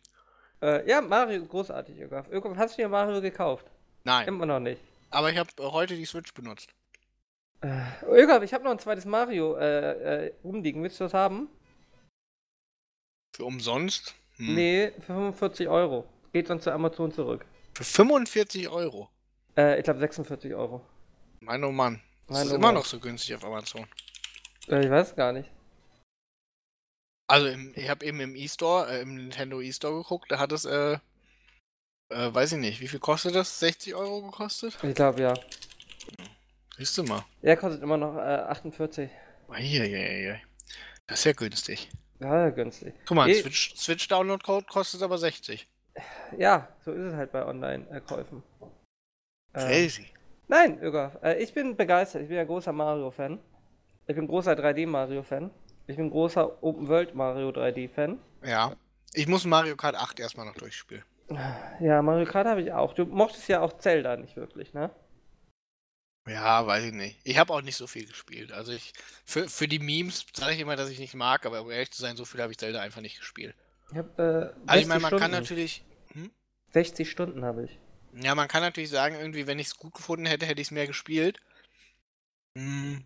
Äh, 0.61 0.87
ja, 0.89 1.01
Mario, 1.01 1.45
großartig, 1.45 1.99
Ögaf. 1.99 2.27
Ögaf, 2.29 2.55
hast 2.57 2.77
du 2.77 2.81
dir 2.81 2.89
Mario 2.89 3.21
gekauft? 3.21 3.65
Nein. 4.03 4.27
Immer 4.27 4.45
noch 4.45 4.59
nicht. 4.59 4.81
Aber 5.09 5.31
ich 5.31 5.37
habe 5.37 5.49
heute 5.59 5.95
die 5.95 6.05
Switch 6.05 6.33
benutzt. 6.33 6.69
Äh, 7.61 8.05
Ögaf, 8.05 8.43
ich 8.43 8.53
habe 8.53 8.63
noch 8.63 8.71
ein 8.71 8.79
zweites 8.79 9.05
Mario 9.05 9.55
äh, 9.57 10.25
äh, 10.25 10.33
rumliegen. 10.43 10.81
Willst 10.81 10.99
du 10.99 11.03
das 11.03 11.13
haben? 11.13 11.49
Für 13.35 13.45
umsonst? 13.45 14.15
Hm. 14.37 14.55
Nee, 14.55 14.91
für 14.99 15.13
45 15.13 15.67
Euro. 15.67 16.05
Geht 16.33 16.49
dann 16.49 16.59
zu 16.59 16.71
Amazon 16.71 17.11
zurück. 17.11 17.45
Für 17.73 17.83
45 17.83 18.69
Euro? 18.69 19.09
Äh, 19.57 19.77
ich 19.77 19.83
glaube 19.83 19.99
46 19.99 20.53
Euro. 20.53 20.81
Mein 21.39 21.63
oh 21.63 21.71
Mann. 21.71 22.01
Das 22.27 22.37
mein 22.37 22.47
ist 22.47 22.53
oh 22.53 22.55
immer 22.55 22.67
Mann. 22.67 22.75
noch 22.75 22.85
so 22.85 22.99
günstig 22.99 23.35
auf 23.35 23.43
Amazon. 23.43 23.85
Äh, 24.67 24.83
ich 24.83 24.89
weiß 24.89 25.15
gar 25.15 25.33
nicht. 25.33 25.49
Also 27.27 27.47
im, 27.47 27.71
ich 27.75 27.89
habe 27.89 28.05
eben 28.05 28.19
im 28.19 28.35
E-Store, 28.35 28.91
äh, 28.91 29.01
im 29.01 29.15
Nintendo 29.15 29.61
E-Store 29.61 29.95
geguckt, 29.95 30.31
da 30.31 30.39
hat 30.39 30.51
es, 30.51 30.65
äh, 30.65 30.97
äh, 32.09 32.33
weiß 32.33 32.53
ich 32.53 32.59
nicht, 32.59 32.81
wie 32.81 32.87
viel 32.89 32.99
kostet 32.99 33.35
das? 33.35 33.59
60 33.59 33.95
Euro 33.95 34.21
gekostet? 34.23 34.77
Ich 34.83 34.95
glaube 34.95 35.21
ja. 35.21 35.33
Siehst 36.77 36.97
du 36.97 37.03
mal. 37.03 37.23
Er 37.41 37.55
kostet 37.57 37.81
immer 37.83 37.97
noch 37.97 38.17
äh, 38.17 38.19
48. 38.19 39.09
Eieiei. 39.49 40.41
Das 41.07 41.19
ist 41.19 41.25
ja 41.25 41.33
günstig. 41.33 41.89
Ja, 42.19 42.49
günstig. 42.49 42.93
Guck 43.05 43.15
mal, 43.15 43.29
ein 43.29 43.35
Switch, 43.35 43.75
Switch 43.75 44.07
Download 44.07 44.43
Code 44.43 44.65
kostet 44.67 45.01
aber 45.01 45.17
60. 45.17 45.67
Ja, 46.37 46.67
so 46.83 46.91
ist 46.91 47.01
es 47.01 47.13
halt 47.15 47.31
bei 47.31 47.45
Online-Käufen. 47.45 48.43
Crazy. 49.53 50.01
Ähm, 50.01 50.07
nein, 50.47 50.79
Öger, 50.81 51.19
äh, 51.23 51.41
ich 51.41 51.53
bin 51.53 51.75
begeistert. 51.75 52.23
Ich 52.23 52.29
bin 52.29 52.37
ein 52.37 52.47
großer 52.47 52.71
Mario-Fan. 52.71 53.39
Ich 54.11 54.17
bin 54.17 54.27
großer 54.27 54.51
3D-Mario-Fan. 54.51 55.51
Ich 55.87 55.95
bin 55.95 56.09
großer 56.09 56.61
Open-World-Mario 56.61 57.47
3D-Fan. 57.49 58.19
Ja. 58.43 58.75
Ich 59.13 59.25
muss 59.25 59.45
Mario 59.45 59.77
Kart 59.77 59.95
8 59.95 60.19
erstmal 60.19 60.45
noch 60.45 60.55
durchspielen. 60.55 61.05
Ja, 61.79 62.01
Mario 62.01 62.25
Kart 62.25 62.45
habe 62.45 62.61
ich 62.61 62.73
auch. 62.73 62.93
Du 62.93 63.05
mochtest 63.05 63.47
ja 63.47 63.61
auch 63.61 63.77
Zelda 63.77 64.17
nicht 64.17 64.35
wirklich, 64.35 64.73
ne? 64.73 64.91
Ja, 66.27 66.67
weiß 66.67 66.83
ich 66.83 66.91
nicht. 66.91 67.19
Ich 67.23 67.37
habe 67.37 67.53
auch 67.53 67.61
nicht 67.61 67.77
so 67.77 67.87
viel 67.87 68.05
gespielt. 68.05 68.51
Also 68.51 68.73
ich 68.73 68.91
für, 69.23 69.47
für 69.47 69.69
die 69.69 69.79
Memes 69.79 70.25
sage 70.33 70.55
ich 70.55 70.59
immer, 70.59 70.75
dass 70.75 70.89
ich 70.89 70.99
nicht 70.99 71.13
mag, 71.13 71.45
aber 71.45 71.61
um 71.61 71.71
ehrlich 71.71 71.91
zu 71.91 72.01
sein, 72.01 72.17
so 72.17 72.25
viel 72.25 72.41
habe 72.41 72.51
ich 72.51 72.57
Zelda 72.57 72.81
einfach 72.81 72.99
nicht 72.99 73.17
gespielt. 73.17 73.55
Ich 73.93 73.97
hab, 73.97 74.19
äh, 74.19 74.49
also 74.67 74.81
ich 74.81 74.87
meine, 74.87 74.99
man 74.99 75.07
Stunden. 75.07 75.21
kann 75.21 75.31
natürlich. 75.31 75.85
Hm? 76.11 76.31
60 76.71 77.09
Stunden 77.09 77.45
habe 77.45 77.63
ich. 77.63 77.79
Ja, 78.21 78.35
man 78.35 78.49
kann 78.49 78.61
natürlich 78.61 78.89
sagen, 78.89 79.15
irgendwie, 79.15 79.47
wenn 79.47 79.57
ich 79.57 79.67
es 79.67 79.77
gut 79.77 79.93
gefunden 79.93 80.25
hätte, 80.25 80.45
hätte 80.45 80.59
ich 80.59 80.67
es 80.67 80.71
mehr 80.71 80.87
gespielt. 80.87 81.39
Hm. 82.57 83.05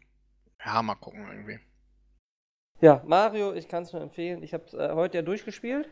Ja, 0.65 0.81
mal 0.81 0.95
gucken 0.95 1.27
irgendwie. 1.27 1.59
Ja, 2.81 3.01
Mario, 3.05 3.53
ich 3.53 3.67
kann 3.67 3.83
es 3.83 3.93
nur 3.93 4.01
empfehlen. 4.01 4.43
Ich 4.43 4.53
habe 4.53 4.65
es 4.65 4.73
äh, 4.73 4.91
heute 4.93 5.17
ja 5.17 5.21
durchgespielt. 5.21 5.87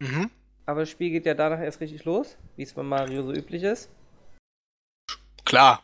Mhm. 0.00 0.30
Aber 0.66 0.80
das 0.80 0.90
Spiel 0.90 1.10
geht 1.10 1.26
ja 1.26 1.34
danach 1.34 1.60
erst 1.60 1.80
richtig 1.80 2.04
los, 2.04 2.36
wie 2.56 2.62
es 2.62 2.74
bei 2.74 2.82
Mario 2.82 3.22
so 3.22 3.32
üblich 3.32 3.62
ist. 3.62 3.88
Klar. 5.44 5.82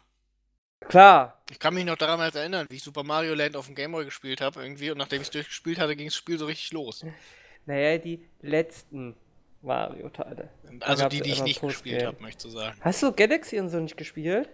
Klar. 0.81 1.41
Ich 1.51 1.59
kann 1.61 1.75
mich 1.75 1.85
noch 1.85 1.97
daran 1.97 2.21
erinnern, 2.21 2.67
wie 2.69 2.77
ich 2.77 2.83
Super 2.83 3.05
Mario 3.05 3.35
Land 3.35 3.57
auf 3.57 3.67
dem 3.67 3.77
Gameboy 3.77 4.05
gespielt 4.05 4.41
habe 4.41 4.61
irgendwie 4.61 4.91
und 4.91 4.99
nachdem 4.99 5.21
ich 5.21 5.29
es 5.29 5.31
durchgespielt 5.31 5.79
hatte, 5.79 5.95
ging 5.95 6.09
das 6.09 6.17
Spiel 6.17 6.39
so 6.39 6.47
richtig 6.47 6.73
los. 6.73 7.05
Naja, 7.65 7.97
die 7.97 8.21
letzten 8.41 9.15
Mario-Teile. 9.61 10.51
Also 10.81 11.09
die, 11.09 11.21
die 11.21 11.31
ich 11.31 11.45
nicht 11.45 11.61
gespielt 11.61 12.05
habe, 12.05 12.21
möchte 12.21 12.49
ich 12.49 12.53
so 12.53 12.59
sagen. 12.59 12.77
Hast 12.81 13.01
du 13.05 13.13
Galaxy 13.13 13.61
und 13.61 13.69
so 13.69 13.79
nicht 13.79 13.97
gespielt? 13.97 14.49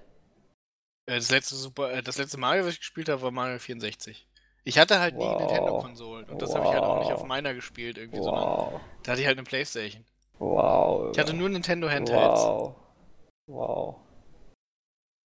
Äh, 1.09 1.17
Das 1.17 1.31
letzte 1.31 1.55
Super, 1.57 1.93
äh, 1.93 2.03
das 2.03 2.19
letzte 2.19 2.39
Mario, 2.39 2.65
was 2.65 2.75
ich 2.75 2.81
gespielt 2.81 3.09
habe, 3.09 3.23
war 3.23 3.31
Mario 3.31 3.59
64. 3.59 4.27
Ich 4.65 4.79
hatte 4.79 5.01
halt 5.01 5.17
nie 5.17 5.25
Wow. 5.25 5.41
Nintendo-Konsolen 5.41 6.29
und 6.29 6.43
das 6.43 6.55
habe 6.55 6.67
ich 6.67 6.73
halt 6.73 6.83
auch 6.83 6.99
nicht 6.99 7.09
Wow. 7.11 7.21
auf 7.21 7.25
meiner 7.25 7.55
gespielt 7.55 7.97
irgendwie, 7.97 8.23
sondern 8.23 8.45
Wow. 8.45 8.81
da 9.03 9.13
hatte 9.13 9.21
ich 9.23 9.27
halt 9.27 9.39
eine 9.39 9.45
Playstation. 9.47 10.05
Wow. 10.39 11.11
Ich 11.13 11.19
hatte 11.19 11.33
nur 11.35 11.49
Nintendo 11.49 11.89
Handhelds, 11.89 12.41
Wow. 12.43 12.77
Wow. 13.47 13.97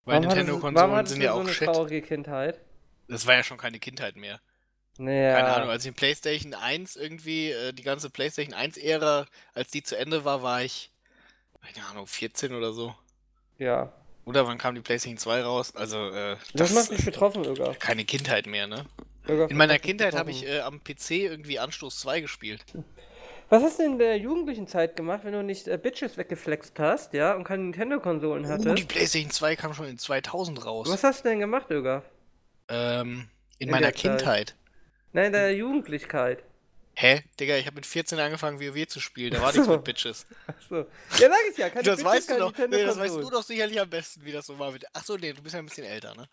weil 0.04 0.20
Nintendo-Konsolen 0.20 1.06
sind 1.06 1.22
ja 1.22 1.32
so 1.32 1.37
auch 1.38 1.40
eine 1.40 1.52
shit. 1.54 1.66
traurige 1.68 2.02
Kindheit? 2.02 2.60
Das 3.08 3.26
war 3.26 3.34
ja 3.34 3.42
schon 3.42 3.56
keine 3.58 3.78
Kindheit 3.78 4.16
mehr. 4.16 4.40
Naja. 4.99 5.32
Keine 5.34 5.54
Ahnung, 5.54 5.70
als 5.70 5.84
ich 5.84 5.88
in 5.88 5.94
PlayStation 5.94 6.52
1 6.52 6.96
irgendwie, 6.96 7.50
äh, 7.50 7.72
die 7.72 7.82
ganze 7.82 8.10
PlayStation 8.10 8.54
1-Ära, 8.54 9.26
als 9.54 9.70
die 9.70 9.82
zu 9.82 9.96
Ende 9.96 10.25
war, 10.26 10.42
war 10.42 10.62
ich, 10.62 10.92
keine 11.75 11.87
Ahnung, 11.87 12.06
14 12.06 12.54
oder 12.54 12.72
so. 12.72 12.94
Ja. 13.56 13.92
Oder 14.24 14.46
wann 14.46 14.58
kam 14.58 14.74
die 14.74 14.80
PlayStation 14.80 15.18
2 15.18 15.42
raus? 15.42 15.74
Also, 15.74 16.08
äh, 16.10 16.36
Das, 16.54 16.72
das, 16.72 16.74
macht 16.74 16.90
mich 16.92 17.04
betroffen, 17.04 17.44
Öger. 17.44 17.74
keine 17.74 18.04
Kindheit 18.04 18.46
mehr, 18.46 18.66
ne? 18.66 18.84
Öger 19.28 19.50
In 19.50 19.56
meiner 19.56 19.78
Kindheit 19.78 20.14
habe 20.14 20.30
ich 20.30 20.46
äh, 20.46 20.60
am 20.60 20.82
PC 20.82 21.10
irgendwie 21.12 21.58
Anstoß 21.58 21.98
2 22.00 22.20
gespielt. 22.20 22.64
Was 23.48 23.62
hast 23.64 23.78
du 23.80 23.82
in 23.84 23.98
der 23.98 24.16
jugendlichen 24.18 24.68
Zeit 24.68 24.94
gemacht, 24.94 25.20
wenn 25.24 25.32
du 25.32 25.42
nicht 25.42 25.66
äh, 25.66 25.76
Bitches 25.76 26.16
weggeflext 26.16 26.78
hast, 26.78 27.12
ja, 27.14 27.34
und 27.34 27.44
keine 27.44 27.64
Nintendo-Konsolen 27.64 28.44
Oh, 28.44 28.46
die 28.46 28.52
hattest? 28.70 28.88
PlayStation 28.88 29.30
2 29.30 29.56
kam 29.56 29.74
schon 29.74 29.86
in 29.86 29.98
2000 29.98 30.64
raus. 30.64 30.88
Was 30.88 31.02
hast 31.02 31.24
du 31.24 31.28
denn 31.30 31.40
gemacht, 31.40 31.70
Öger? 31.70 32.02
Ähm, 32.68 33.28
in, 33.58 33.66
In 33.66 33.70
meiner 33.72 33.86
Zeit. 33.86 33.96
Kindheit. 33.96 34.54
Nein, 35.12 35.26
in 35.26 35.32
der 35.32 35.54
Jugendlichkeit. 35.56 36.44
Hä? 37.02 37.25
Digga, 37.40 37.57
ich 37.57 37.64
habe 37.64 37.76
mit 37.76 37.87
14 37.87 38.19
angefangen, 38.19 38.61
WoW 38.61 38.87
zu 38.87 39.00
spielen. 39.00 39.33
Da 39.33 39.40
war 39.40 39.49
Ach 39.49 39.52
nichts 39.54 39.66
so. 39.66 39.73
mit 39.73 39.85
Bitches. 39.85 40.26
Achso. 40.47 40.80
Ja, 41.19 41.28
sag 41.30 41.30
ich 41.50 41.57
ja. 41.57 41.71
Keine 41.71 41.83
Das 41.83 41.97
Bitches, 41.97 42.04
weißt 42.12 42.30
du 42.30 42.37
doch. 42.38 42.59
Nee, 42.59 42.85
das 42.85 42.99
weißt 42.99 43.14
du 43.16 43.30
doch 43.30 43.42
sicherlich 43.42 43.80
am 43.80 43.88
besten, 43.88 44.23
wie 44.23 44.33
das 44.33 44.45
so 44.47 44.59
war. 44.59 44.71
Mit... 44.71 44.85
Achso, 44.95 45.16
nee, 45.16 45.33
du 45.33 45.42
bist 45.42 45.54
ja 45.54 45.61
ein 45.61 45.64
bisschen 45.66 45.87
älter, 45.87 46.14
ne? 46.14 46.28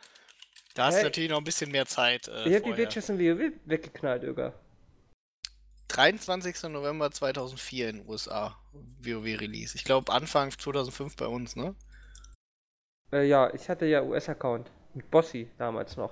Da 0.73 0.87
hast 0.87 0.95
Hey. 0.95 1.03
du 1.03 1.07
natürlich 1.07 1.29
noch 1.29 1.37
ein 1.37 1.45
bisschen 1.45 1.71
mehr 1.71 1.85
Zeit. 1.85 2.27
Äh, 2.27 2.49
Ich 2.49 2.55
hab 2.55 2.63
die. 2.63 2.73
Bitches 2.73 3.07
in 3.07 3.17
WoW 3.17 3.53
weggeknallt, 3.65 4.23
Öger. 4.23 4.59
23. 5.87 6.63
November 6.63 7.11
2004 7.11 7.89
in 7.89 7.97
den 7.99 8.09
USA. 8.09 8.57
WoW-Release. 8.73 9.75
Ich 9.77 9.85
glaube 9.85 10.11
Anfang 10.11 10.51
2005 10.51 11.15
bei 11.15 11.27
uns, 11.27 11.55
ne? 11.55 11.75
Äh, 13.13 13.23
ja, 13.25 13.53
ich 13.53 13.69
hatte 13.69 13.85
ja 13.85 14.03
US-Account. 14.03 14.69
Mit 14.93 15.09
Bossy 15.09 15.49
damals 15.57 15.95
noch. 15.95 16.11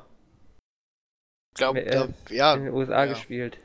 Ich 1.51 1.55
glaube, 1.57 1.81
Äh, 1.81 2.07
ja. 2.29 2.53
in 2.55 2.65
den 2.65 2.73
USA 2.73 3.03
ja. 3.03 3.13
gespielt. 3.13 3.57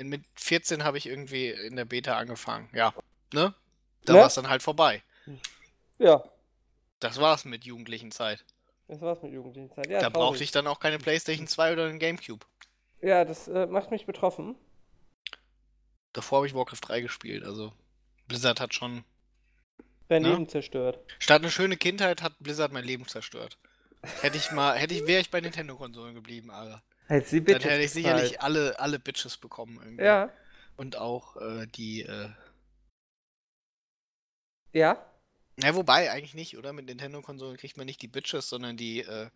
In, 0.00 0.08
mit 0.08 0.22
14 0.34 0.82
habe 0.84 0.98
ich 0.98 1.06
irgendwie 1.06 1.50
in 1.50 1.76
der 1.76 1.84
Beta 1.84 2.16
angefangen. 2.16 2.68
Ja. 2.72 2.94
Ne? 3.34 3.54
Da 4.06 4.12
Ne? 4.14 4.18
war 4.20 4.26
es 4.26 4.34
dann 4.34 4.48
halt 4.48 4.62
vorbei. 4.62 5.02
Ja, 5.98 6.24
Das 7.00 7.20
war's 7.20 7.44
mit 7.44 7.64
jugendlichen 7.64 8.10
Zeit. 8.10 8.44
das 8.88 9.00
war's 9.02 9.22
mit 9.22 9.32
jugendlichen 9.32 9.70
Zeit. 9.70 9.88
Ja, 9.90 10.00
da 10.00 10.08
brauchte 10.08 10.42
ich 10.42 10.50
dann 10.50 10.66
auch 10.66 10.80
keine 10.80 10.98
PlayStation 10.98 11.46
2 11.46 11.74
oder 11.74 11.86
einen 11.86 11.98
Gamecube. 11.98 12.44
Ja, 13.02 13.24
das 13.24 13.46
äh, 13.48 13.66
macht 13.66 13.90
mich 13.90 14.06
betroffen. 14.06 14.56
Davor 16.12 16.38
habe 16.38 16.46
ich 16.46 16.54
Warcraft 16.54 16.80
3 16.82 17.00
gespielt, 17.02 17.44
also 17.44 17.72
Blizzard 18.26 18.60
hat 18.60 18.74
schon. 18.74 19.04
Dein 20.08 20.24
Ja. 20.24 20.30
Leben 20.30 20.48
zerstört. 20.48 20.98
Statt 21.20 21.42
eine 21.42 21.50
schöne 21.50 21.76
Kindheit 21.76 22.22
hat 22.22 22.32
Blizzard 22.40 22.72
mein 22.72 22.84
Leben 22.84 23.06
zerstört. 23.06 23.58
Hätte 24.22 24.38
ich 24.38 24.50
mal, 24.50 24.76
hätte 24.76 24.94
ich, 24.94 25.06
wäre 25.06 25.20
ich 25.20 25.30
bei 25.30 25.40
Nintendo-Konsolen 25.40 26.14
geblieben, 26.14 26.50
aber 27.10 27.18
Hätte 27.18 27.28
sie 27.28 27.42
dann 27.42 27.54
Bitches 27.56 27.70
hätte 27.70 27.82
ich 27.82 27.90
sicherlich 27.90 28.40
alle, 28.40 28.78
alle 28.78 29.00
Bitches 29.00 29.36
bekommen 29.36 29.80
irgendwie. 29.82 30.04
Ja, 30.04 30.32
Und 30.76 30.96
auch 30.96 31.36
äh, 31.36 31.66
die, 31.66 32.02
äh, 32.02 32.28
ja. 34.72 35.04
na 35.56 35.74
wobei, 35.74 36.12
eigentlich 36.12 36.34
nicht, 36.34 36.56
oder? 36.56 36.72
Mit 36.72 36.86
Nintendo-Konsolen 36.86 37.56
kriegt 37.56 37.76
man 37.76 37.86
nicht 37.86 38.00
die 38.00 38.08
Bitches, 38.08 38.48
sondern 38.48 38.76
die, 38.76 39.00
äh, 39.00 39.28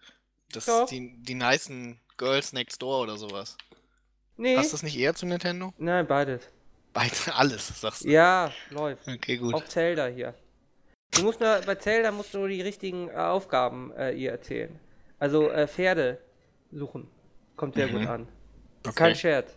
das, 0.53 0.67
Doch. 0.67 0.87
die, 0.87 1.17
die 1.19 1.35
nicen 1.35 2.01
Girls 2.17 2.53
Next 2.53 2.81
Door 2.81 3.03
oder 3.03 3.17
sowas. 3.17 3.57
Nee. 4.37 4.55
Passt 4.55 4.73
das 4.73 4.85
nicht 4.85 4.97
eher 4.97 5.15
zu 5.15 5.27
Nintendo? 5.27 5.75
Nein, 5.79 6.07
beides. 6.07 6.49
Beide, 6.93 7.13
alles, 7.35 7.81
sagst 7.81 8.05
du. 8.05 8.09
Ja, 8.09 8.53
läuft. 8.71 9.09
Okay, 9.09 9.37
gut. 9.37 9.53
Auch 9.53 9.65
Zelda 9.65 10.07
hier. 10.07 10.35
Du 11.11 11.25
musst 11.25 11.41
nur, 11.41 11.61
bei 11.67 11.75
Zelda 11.75 12.13
musst 12.13 12.35
du 12.35 12.39
nur 12.39 12.49
die 12.49 12.63
richtigen 12.63 13.09
äh, 13.09 13.15
Aufgaben 13.15 13.93
äh, 13.97 14.13
ihr 14.13 14.31
erzählen. 14.31 14.79
Also 15.19 15.51
äh, 15.51 15.67
Pferde 15.67 16.21
suchen. 16.71 17.11
Kommt 17.57 17.75
sehr 17.77 17.89
Mhm. 17.89 17.93
gut 17.93 18.07
an. 18.07 18.29
Okay. 18.87 18.95
Kein 18.95 19.17
Scherz. 19.17 19.57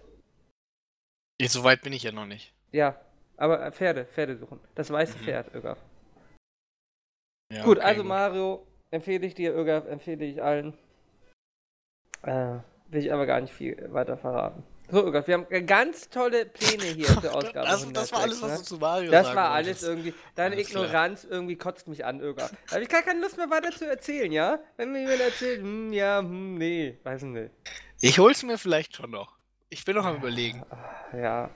Jetzt, 1.39 1.53
so 1.53 1.63
weit 1.63 1.81
bin 1.81 1.93
ich 1.93 2.03
ja 2.03 2.11
noch 2.11 2.25
nicht. 2.25 2.53
Ja, 2.71 2.99
aber 3.37 3.71
Pferde, 3.71 4.05
Pferde 4.05 4.37
suchen. 4.37 4.59
Das 4.75 4.89
weiße 4.89 5.17
Mhm. 5.17 5.23
Pferd, 5.23 5.53
Ögaf. 5.53 5.77
Ja, 7.53 7.63
gut, 7.63 7.77
okay, 7.77 7.87
also 7.87 8.03
Mario 8.03 8.65
empfehle 8.91 9.25
ich 9.25 9.35
dir, 9.35 9.55
Ögaf 9.55 9.85
empfehle 9.87 10.25
ich 10.25 10.41
allen. 10.43 10.73
Äh, 12.23 12.57
will 12.89 13.01
ich 13.05 13.13
aber 13.13 13.25
gar 13.25 13.39
nicht 13.41 13.53
viel 13.53 13.91
weiter 13.93 14.17
verraten. 14.17 14.63
So, 14.89 15.05
Ögaf, 15.05 15.27
wir 15.27 15.33
haben 15.35 15.65
ganz 15.67 16.09
tolle 16.09 16.45
Pläne 16.45 16.83
hier 16.85 17.05
für 17.21 17.33
Ausgabe 17.33 17.67
Das, 17.67 17.91
das 17.91 18.11
war 18.13 18.19
106, 18.21 18.23
alles, 18.23 18.41
was 18.41 18.51
ne? 18.51 18.57
du 18.57 18.63
zu 18.63 18.77
Mario 18.77 19.11
Das 19.11 19.35
war 19.35 19.49
alles 19.51 19.83
irgendwie. 19.83 20.13
Deine 20.35 20.55
Alles 20.55 20.69
klar. 20.69 20.85
Ignoranz 20.85 21.23
irgendwie 21.25 21.57
kotzt 21.57 21.87
mich 21.89 22.05
an, 22.05 22.21
Öger. 22.21 22.49
Da 22.67 22.73
habe 22.75 22.83
ich 22.83 22.89
gar 22.89 23.01
keine 23.01 23.19
Lust 23.21 23.37
mehr 23.37 23.49
weiter 23.49 23.71
zu 23.71 23.85
erzählen, 23.85 24.31
ja? 24.31 24.59
Wenn 24.77 24.91
mir 24.93 25.01
jemand 25.01 25.19
erzählt, 25.19 25.61
hm, 25.61 25.91
ja, 25.93 26.19
hm, 26.19 26.55
nee, 26.55 26.97
weiß 27.03 27.21
ich 27.23 27.27
nicht. 27.29 27.51
Ich 28.01 28.19
hol's 28.19 28.43
mir 28.43 28.57
vielleicht 28.57 28.95
schon 28.95 29.11
noch. 29.11 29.37
Ich 29.69 29.83
bin 29.85 29.95
noch 29.95 30.05
am 30.05 30.17
überlegen. 30.17 30.63
Ja. 31.13 31.49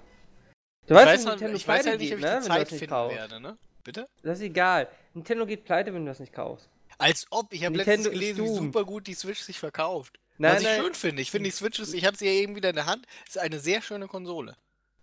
Ich 0.82 0.88
Du 0.88 0.96
weißt, 0.96 1.08
weiß, 1.08 1.26
Nintendo 1.26 1.56
ich 1.56 1.68
weiß 1.68 1.84
pleite 1.84 1.90
halt 1.92 2.00
nicht, 2.00 2.10
geht, 2.10 2.18
ob 2.18 2.26
ich 2.26 2.32
ne? 2.32 2.40
die 2.42 2.48
Zeit 2.48 2.62
das 2.62 2.72
nicht 2.72 2.80
finden 2.80 2.94
kaufst. 2.94 3.18
werde, 3.18 3.40
ne? 3.40 3.58
Bitte? 3.84 4.08
Das 4.24 4.40
ist 4.40 4.44
egal. 4.46 4.88
Nintendo 5.14 5.46
geht 5.46 5.64
pleite, 5.66 5.94
wenn 5.94 6.06
du 6.06 6.12
das 6.12 6.20
nicht 6.20 6.34
kaufst. 6.34 6.70
Als 6.98 7.26
ob, 7.30 7.54
ich 7.54 7.66
habe 7.66 7.78
letztens 7.78 8.10
gelesen, 8.10 8.44
wie 8.44 8.50
super 8.50 8.84
gut 8.86 9.08
die 9.08 9.14
Switch 9.14 9.40
sich 9.42 9.60
verkauft. 9.60 10.20
Nein, 10.38 10.54
Was 10.56 10.62
ich 10.62 10.68
nein. 10.68 10.82
schön 10.82 10.94
finde. 10.94 11.22
Ich 11.22 11.32
finde 11.32 11.50
die 11.50 11.56
Switch 11.56 11.80
ist, 11.80 11.94
ich 11.94 12.06
habe 12.06 12.18
sie 12.18 12.26
ja 12.26 12.32
eben 12.32 12.56
wieder 12.56 12.70
in 12.70 12.76
der 12.76 12.86
Hand, 12.86 13.06
ist 13.28 13.38
eine 13.38 13.60
sehr 13.60 13.82
schöne 13.82 14.08
Konsole. 14.08 14.56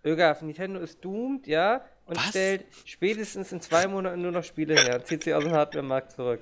Öger, 0.04 0.37
Nintendo 0.42 0.80
ist 0.80 1.04
doomed, 1.04 1.47
ja? 1.47 1.85
Und 2.07 2.16
Was? 2.16 2.28
stellt 2.28 2.64
spätestens 2.85 3.52
in 3.52 3.61
zwei 3.61 3.87
Monaten 3.87 4.21
nur 4.23 4.33
noch 4.33 4.45
Spiele 4.45 4.75
her. 4.75 5.04
Zieht 5.04 5.25
sie 5.25 5.35
aus 5.35 5.45
dem 5.45 5.52
Hardware-Markt 5.52 6.12
zurück. 6.12 6.40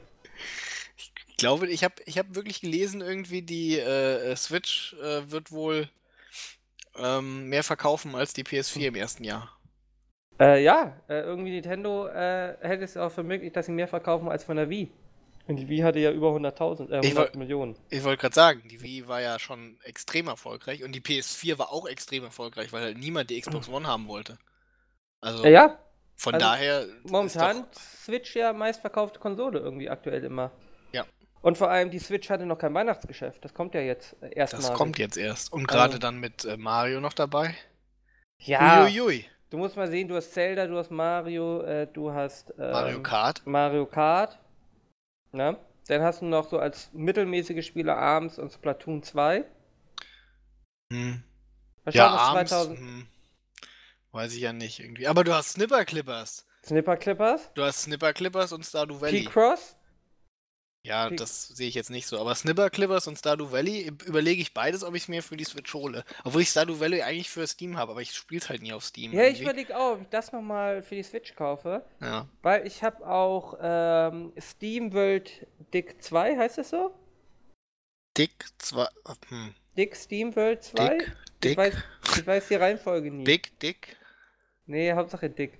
Ich 1.36 1.38
glaube, 1.38 1.68
ich 1.68 1.84
habe 1.84 1.94
ich 2.06 2.16
hab 2.16 2.34
wirklich 2.34 2.62
gelesen, 2.62 3.02
irgendwie 3.02 3.42
die 3.42 3.78
äh, 3.78 4.30
äh, 4.32 4.36
Switch 4.36 4.94
äh, 4.94 5.30
wird 5.30 5.52
wohl 5.52 5.86
ähm, 6.96 7.48
mehr 7.50 7.62
verkaufen 7.62 8.14
als 8.14 8.32
die 8.32 8.42
PS4 8.42 8.86
im 8.88 8.94
ersten 8.94 9.22
Jahr. 9.22 9.52
Äh, 10.40 10.62
ja, 10.64 10.98
äh, 11.08 11.20
irgendwie 11.20 11.50
Nintendo 11.50 12.06
äh, 12.08 12.56
hält 12.62 12.80
es 12.80 12.96
auch 12.96 13.10
für 13.12 13.22
möglich, 13.22 13.52
dass 13.52 13.66
sie 13.66 13.72
mehr 13.72 13.86
verkaufen 13.86 14.30
als 14.30 14.44
von 14.44 14.56
der 14.56 14.70
Wii. 14.70 14.90
Und 15.46 15.56
die 15.56 15.68
Wii 15.68 15.80
hatte 15.80 15.98
ja 15.98 16.10
über 16.10 16.32
100.000, 16.32 16.90
äh, 16.90 17.00
Ich 17.00 17.14
100 17.14 17.34
woll- 17.34 17.38
Millionen. 17.38 17.76
Ich 17.90 18.02
wollte 18.02 18.22
gerade 18.22 18.34
sagen, 18.34 18.62
die 18.68 18.80
Wii 18.80 19.06
war 19.06 19.20
ja 19.20 19.38
schon 19.38 19.78
extrem 19.84 20.28
erfolgreich 20.28 20.84
und 20.84 20.92
die 20.92 21.00
PS4 21.02 21.58
war 21.58 21.70
auch 21.70 21.86
extrem 21.86 22.24
erfolgreich, 22.24 22.72
weil 22.72 22.82
halt 22.82 22.98
niemand 22.98 23.28
die 23.28 23.38
Xbox 23.38 23.68
One 23.68 23.86
haben 23.86 24.08
wollte. 24.08 24.38
Also 25.20 25.44
Ja, 25.44 25.50
ja, 25.50 25.78
von 26.16 26.34
also 26.34 26.46
daher 26.46 26.82
ist 26.82 27.10
momentan 27.10 27.66
Switch 27.74 28.34
ja 28.36 28.52
meistverkaufte 28.54 29.20
Konsole 29.20 29.58
irgendwie 29.58 29.90
aktuell 29.90 30.24
immer. 30.24 30.50
Und 31.42 31.58
vor 31.58 31.70
allem 31.70 31.90
die 31.90 31.98
Switch 31.98 32.28
hatte 32.30 32.44
noch 32.46 32.58
kein 32.58 32.74
Weihnachtsgeschäft. 32.74 33.44
Das 33.44 33.54
kommt 33.54 33.74
ja 33.74 33.80
jetzt 33.80 34.16
äh, 34.22 34.30
erstmal. 34.34 34.62
das 34.62 34.72
kommt 34.74 34.98
jetzt 34.98 35.16
erst. 35.16 35.52
Und 35.52 35.68
gerade 35.68 35.84
Also- 35.94 35.98
dann 35.98 36.18
mit 36.18 36.44
äh, 36.44 36.56
Mario 36.56 37.00
noch 37.00 37.12
dabei. 37.12 37.54
Ja, 38.38 38.82
Uiuiui. 38.84 39.24
du 39.50 39.56
musst 39.58 39.76
mal 39.76 39.88
sehen, 39.90 40.08
du 40.08 40.16
hast 40.16 40.32
Zelda, 40.34 40.66
du 40.66 40.76
hast 40.76 40.90
Mario, 40.90 41.62
äh, 41.62 41.86
du 41.86 42.12
hast 42.12 42.50
ähm, 42.58 42.70
Mario 42.70 43.02
Kart. 43.02 43.42
Mario 43.46 43.86
Kart. 43.86 44.38
Ne? 45.32 45.56
Dann 45.88 46.02
hast 46.02 46.20
du 46.20 46.26
noch 46.26 46.48
so 46.48 46.58
als 46.58 46.90
mittelmäßige 46.92 47.64
Spieler 47.64 47.96
Arms 47.96 48.38
und 48.38 48.52
Splatoon 48.52 49.02
2. 49.02 49.44
Hm. 50.92 51.22
Ja, 51.90 52.08
abends. 52.08 52.50
2000 52.50 52.78
Hm. 52.78 53.06
Weiß 54.12 54.32
ich 54.34 54.40
ja 54.40 54.52
nicht 54.52 54.80
irgendwie. 54.80 55.06
Aber 55.06 55.24
du 55.24 55.32
hast 55.34 55.50
Snipper 55.52 55.84
Clippers. 55.84 56.46
Snipper 56.64 56.96
Clippers? 56.96 57.52
Du 57.54 57.62
hast 57.62 57.82
Snipper 57.82 58.12
Clippers 58.12 58.52
und 58.52 58.64
Stardew 58.64 59.00
Valley. 59.00 59.22
P-Cross? 59.24 59.76
Ja, 60.86 61.08
Krieg- 61.08 61.18
das 61.18 61.48
sehe 61.48 61.68
ich 61.68 61.74
jetzt 61.74 61.90
nicht 61.90 62.06
so. 62.06 62.18
Aber 62.20 62.34
Snibber 62.34 62.70
Clippers 62.70 63.06
und 63.08 63.18
Stardew 63.18 63.50
Valley 63.50 63.92
überlege 64.06 64.40
ich 64.40 64.54
beides, 64.54 64.84
ob 64.84 64.94
ich 64.94 65.02
es 65.02 65.08
mir 65.08 65.22
für 65.22 65.36
die 65.36 65.44
Switch 65.44 65.74
hole. 65.74 66.04
Obwohl 66.24 66.42
ich 66.42 66.48
Stardew 66.48 66.78
Valley 66.80 67.02
eigentlich 67.02 67.28
für 67.28 67.46
Steam 67.46 67.76
habe, 67.76 67.92
aber 67.92 68.02
ich 68.02 68.12
spiele 68.14 68.40
es 68.40 68.48
halt 68.48 68.62
nie 68.62 68.72
auf 68.72 68.84
Steam. 68.84 69.12
Ja, 69.12 69.22
ich 69.22 69.40
irgendwie. 69.40 69.42
überlege 69.42 69.76
auch, 69.76 69.92
ob 69.94 70.02
ich 70.02 70.08
das 70.08 70.32
nochmal 70.32 70.82
für 70.82 70.94
die 70.94 71.02
Switch 71.02 71.34
kaufe. 71.34 71.84
Ja. 72.00 72.28
Weil 72.42 72.66
ich 72.66 72.82
habe 72.82 73.06
auch 73.06 73.58
ähm, 73.60 74.32
Steam 74.40 74.92
World 74.92 75.46
Dick 75.74 76.02
2, 76.02 76.36
heißt 76.36 76.58
das 76.58 76.70
so? 76.70 76.94
Dick, 78.16 78.46
zwar. 78.58 78.90
Hm. 79.28 79.54
Dick 79.76 79.94
Steam 79.96 80.34
World 80.36 80.62
2? 80.62 80.88
Dick, 80.98 81.02
Ich 81.08 81.40
Dick, 81.40 81.58
weiß, 81.58 81.74
ich 82.16 82.26
weiß 82.26 82.48
die 82.48 82.54
Reihenfolge 82.54 83.10
nie. 83.10 83.24
Big, 83.24 83.58
Dick. 83.60 83.96
Nee, 84.66 84.92
Hauptsache 84.92 85.28
Dick. 85.28 85.58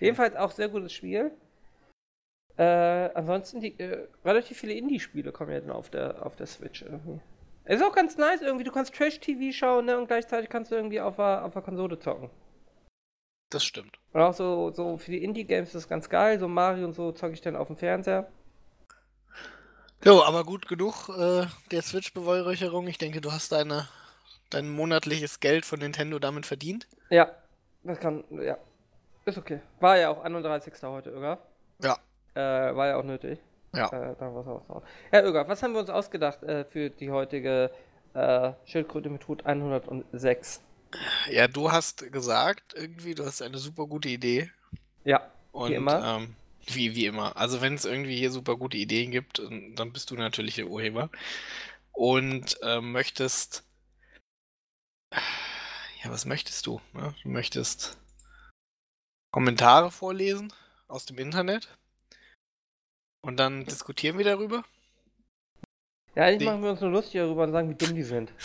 Jedenfalls 0.00 0.34
auch 0.36 0.50
sehr 0.50 0.68
gutes 0.68 0.92
Spiel. 0.92 1.30
Äh, 2.56 3.10
ansonsten 3.14 3.60
die, 3.60 3.78
äh, 3.80 4.06
relativ 4.24 4.58
viele 4.58 4.74
Indie-Spiele 4.74 5.32
kommen 5.32 5.50
ja 5.50 5.60
dann 5.60 5.72
auf 5.72 5.90
der, 5.90 6.24
auf 6.24 6.36
der 6.36 6.46
Switch 6.46 6.82
irgendwie. 6.82 7.20
Ist 7.64 7.82
auch 7.82 7.94
ganz 7.94 8.16
nice 8.16 8.42
irgendwie, 8.42 8.64
du 8.64 8.70
kannst 8.70 8.94
Trash-TV 8.94 9.56
schauen 9.56 9.86
ne, 9.86 9.98
und 9.98 10.06
gleichzeitig 10.06 10.50
kannst 10.50 10.70
du 10.70 10.76
irgendwie 10.76 11.00
auf 11.00 11.16
der, 11.16 11.44
auf 11.44 11.52
der 11.52 11.62
Konsole 11.62 11.98
zocken. 11.98 12.30
Das 13.50 13.64
stimmt. 13.64 13.98
Und 14.12 14.20
auch 14.20 14.34
so, 14.34 14.70
so 14.70 14.98
für 14.98 15.10
die 15.10 15.24
Indie-Games 15.24 15.68
ist 15.68 15.74
das 15.74 15.88
ganz 15.88 16.08
geil, 16.08 16.38
so 16.38 16.46
Mario 16.46 16.86
und 16.86 16.92
so 16.92 17.12
zocke 17.12 17.32
ich 17.32 17.40
dann 17.40 17.56
auf 17.56 17.68
dem 17.68 17.76
Fernseher. 17.76 18.28
Jo, 20.04 20.22
aber 20.22 20.44
gut 20.44 20.68
genug 20.68 21.08
äh, 21.08 21.46
der 21.70 21.82
Switch-Beweihräucherung. 21.82 22.86
Ich 22.88 22.98
denke, 22.98 23.20
du 23.20 23.32
hast 23.32 23.52
deine, 23.52 23.88
dein 24.50 24.68
monatliches 24.68 25.40
Geld 25.40 25.64
von 25.64 25.78
Nintendo 25.78 26.18
damit 26.18 26.46
verdient. 26.46 26.86
Ja, 27.08 27.30
das 27.82 27.98
kann, 27.98 28.22
ja. 28.30 28.58
Ist 29.24 29.38
okay. 29.38 29.60
War 29.80 29.96
ja 29.96 30.10
auch 30.10 30.22
31. 30.22 30.74
heute, 30.82 31.10
Öger. 31.10 31.38
Ja. 31.82 31.96
Äh, 32.34 32.40
war 32.40 32.88
ja 32.88 32.96
auch 32.96 33.04
nötig. 33.04 33.38
Ja. 33.74 33.86
Äh, 33.86 34.14
da 34.18 34.34
war's 34.34 34.46
auch 34.46 34.64
drauf. 34.66 34.82
Ja, 35.12 35.22
Öger, 35.22 35.48
was 35.48 35.62
haben 35.62 35.72
wir 35.72 35.80
uns 35.80 35.90
ausgedacht 35.90 36.42
äh, 36.42 36.64
für 36.64 36.90
die 36.90 37.10
heutige 37.10 37.70
äh, 38.14 38.52
Schildkröte 38.64 39.10
mit 39.10 39.26
Hut 39.28 39.44
106? 39.44 40.60
Ja, 41.30 41.48
du 41.48 41.72
hast 41.72 42.10
gesagt, 42.12 42.74
irgendwie, 42.76 43.14
du 43.14 43.24
hast 43.24 43.42
eine 43.42 43.58
super 43.58 43.86
gute 43.86 44.08
Idee. 44.08 44.50
Ja, 45.04 45.28
Und, 45.52 45.72
immer. 45.72 46.18
Ähm, 46.18 46.36
wie, 46.66 46.94
wie 46.94 47.06
immer. 47.06 47.36
Also, 47.36 47.60
wenn 47.60 47.74
es 47.74 47.84
irgendwie 47.84 48.16
hier 48.16 48.30
super 48.30 48.56
gute 48.56 48.76
Ideen 48.76 49.10
gibt, 49.10 49.38
dann 49.38 49.92
bist 49.92 50.10
du 50.10 50.14
natürlich 50.14 50.54
der 50.54 50.68
Urheber. 50.68 51.10
Und 51.92 52.58
ähm, 52.62 52.92
möchtest. 52.92 53.64
Ja, 56.02 56.10
was 56.10 56.26
möchtest 56.26 56.66
du? 56.66 56.80
Ne? 56.92 57.14
Du 57.22 57.28
möchtest 57.28 57.98
Kommentare 59.30 59.90
vorlesen 59.90 60.52
aus 60.86 61.06
dem 61.06 61.18
Internet. 61.18 61.68
Und 63.24 63.36
dann 63.38 63.64
diskutieren 63.64 64.18
wir 64.18 64.24
darüber. 64.24 64.64
ja, 66.14 66.24
eigentlich 66.24 66.38
die- 66.40 66.44
machen 66.44 66.62
wir 66.62 66.70
uns 66.70 66.80
nur 66.80 66.90
lustig 66.90 67.20
darüber 67.20 67.44
und 67.44 67.52
sagen, 67.52 67.70
wie 67.70 67.74
dumm 67.74 67.94
die 67.94 68.02
sind. 68.02 68.32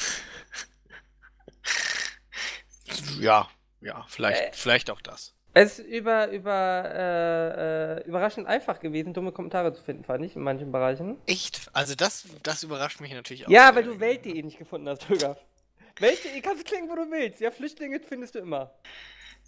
Ja, 3.20 3.50
ja, 3.82 4.06
vielleicht, 4.08 4.42
Äh. 4.42 4.52
vielleicht 4.54 4.90
auch 4.90 5.02
das. 5.02 5.34
Es 5.54 5.80
ist 5.80 5.88
über, 5.88 6.30
über, 6.30 6.84
äh, 6.86 7.98
äh, 8.00 8.08
überraschend 8.08 8.48
einfach 8.48 8.80
gewesen, 8.80 9.14
dumme 9.14 9.32
Kommentare 9.32 9.74
zu 9.74 9.84
finden, 9.84 10.04
fand 10.04 10.24
ich, 10.24 10.36
in 10.36 10.42
manchen 10.42 10.72
Bereichen. 10.72 11.18
Echt? 11.26 11.70
Also 11.74 11.96
das, 11.96 12.28
das 12.44 12.64
überrascht 12.64 13.02
mich 13.02 13.12
natürlich 13.14 13.46
auch. 13.46 13.50
Ja, 13.52 13.76
weil 13.76 13.84
du 13.84 14.00
Welt.de 14.00 14.42
nicht 14.44 14.58
gefunden 14.60 14.88
hast, 14.88 15.10
Öger. 15.10 15.38
Welt.de 16.00 16.40
kannst 16.42 16.62
du 16.64 16.70
klicken, 16.72 16.90
wo 16.90 16.96
du 16.96 17.12
willst. 17.12 17.42
Ja, 17.42 17.52
Flüchtlinge 17.52 18.00
findest 18.00 18.36
du 18.36 18.40
immer. 18.40 18.72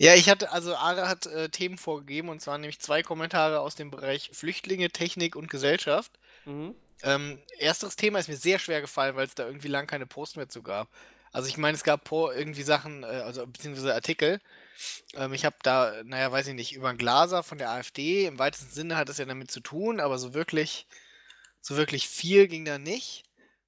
Ja, 0.02 0.16
ich 0.16 0.30
hatte, 0.30 0.52
also 0.52 0.76
Ara 0.76 1.08
hat 1.08 1.28
äh, 1.28 1.50
Themen 1.50 1.78
vorgegeben 1.78 2.30
und 2.30 2.42
zwar 2.42 2.58
nämlich 2.58 2.80
zwei 2.80 3.04
Kommentare 3.04 3.60
aus 3.60 3.76
dem 3.76 3.92
Bereich 3.92 4.32
Flüchtlinge, 4.34 4.90
Technik 4.90 5.36
und 5.36 5.48
Gesellschaft. 5.48 6.12
Mhm. 6.46 6.74
Ähm, 7.04 7.38
ersteres 7.60 7.98
Thema 7.98 8.18
ist 8.18 8.28
mir 8.28 8.36
sehr 8.36 8.58
schwer 8.58 8.82
gefallen, 8.82 9.16
weil 9.16 9.28
es 9.28 9.36
da 9.36 9.46
irgendwie 9.46 9.68
lang 9.68 9.86
keine 9.86 10.08
Posts 10.08 10.38
mehr 10.38 10.50
zu 10.50 10.64
gab. 10.64 10.88
Also 11.32 11.50
ich 11.50 11.58
meine, 11.58 11.76
es 11.76 11.84
gab 11.84 12.12
irgendwie 12.12 12.64
Sachen, 12.64 13.04
äh, 13.04 13.06
also 13.06 13.46
beziehungsweise 13.46 13.94
Artikel. 13.94 14.42
Ähm, 15.14 15.34
ich 15.34 15.46
habe 15.46 15.58
da, 15.62 15.94
naja, 16.04 16.32
weiß 16.32 16.48
ich 16.48 16.56
nicht, 16.56 16.74
über 16.74 16.90
einen 16.90 16.98
Glaser 16.98 17.44
von 17.44 17.60
der 17.60 17.70
AfD, 17.70 18.26
im 18.26 18.40
weitesten 18.40 18.72
Sinne 18.72 18.98
hat 18.98 19.08
es 19.08 19.20
ja 19.20 19.26
damit 19.26 19.52
zu 19.52 19.60
tun, 19.60 20.00
aber 20.00 20.18
so 20.18 20.34
wirklich, 20.34 20.88
so 21.60 21.78
wirklich 21.78 22.08
viel 22.08 22.48
ging 22.48 22.66
da 22.66 22.80
nicht. 22.80 23.24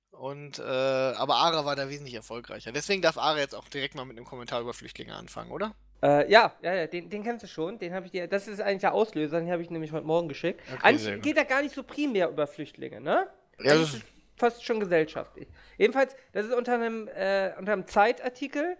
Und, 0.09 0.57
äh, 0.57 0.63
aber 0.63 1.35
Ara 1.35 1.63
war 1.65 1.75
da 1.75 1.89
wesentlich 1.89 2.15
erfolgreicher. 2.15 2.71
Deswegen 2.71 3.03
darf 3.03 3.19
Ara 3.19 3.37
jetzt 3.37 3.53
auch 3.53 3.67
direkt 3.67 3.93
mal 3.93 4.05
mit 4.05 4.17
einem 4.17 4.25
Kommentar 4.25 4.61
über 4.61 4.73
Flüchtlinge 4.73 5.15
anfangen, 5.15 5.51
oder? 5.51 5.75
Äh, 6.03 6.29
ja, 6.29 6.51
ja, 6.61 6.73
ja, 6.73 6.87
den, 6.87 7.09
den 7.09 7.23
kennst 7.23 7.43
du 7.43 7.47
schon. 7.47 7.79
Den 7.79 7.93
habe 7.93 8.05
ich 8.05 8.11
dir. 8.11 8.27
Das 8.27 8.49
ist 8.49 8.59
eigentlich 8.59 8.81
der 8.81 8.93
Auslöser, 8.93 9.39
den 9.39 9.49
habe 9.49 9.61
ich 9.61 9.69
nämlich 9.69 9.93
heute 9.93 10.05
Morgen 10.05 10.27
geschickt. 10.27 10.59
Okay, 10.67 10.79
eigentlich 10.83 11.21
geht 11.21 11.37
er 11.37 11.45
gar 11.45 11.61
nicht 11.61 11.73
so 11.73 11.81
primär 11.81 12.29
über 12.29 12.45
Flüchtlinge, 12.45 12.99
ne? 12.99 13.27
Ja, 13.59 13.75
das 13.75 13.93
ist 13.93 14.03
fast 14.35 14.65
schon 14.65 14.81
gesellschaftlich. 14.81 15.47
Jedenfalls, 15.77 16.15
das 16.33 16.47
ist 16.47 16.53
unter 16.53 16.73
einem, 16.73 17.07
äh, 17.07 17.53
unter 17.57 17.71
einem 17.71 17.87
Zeitartikel, 17.87 18.75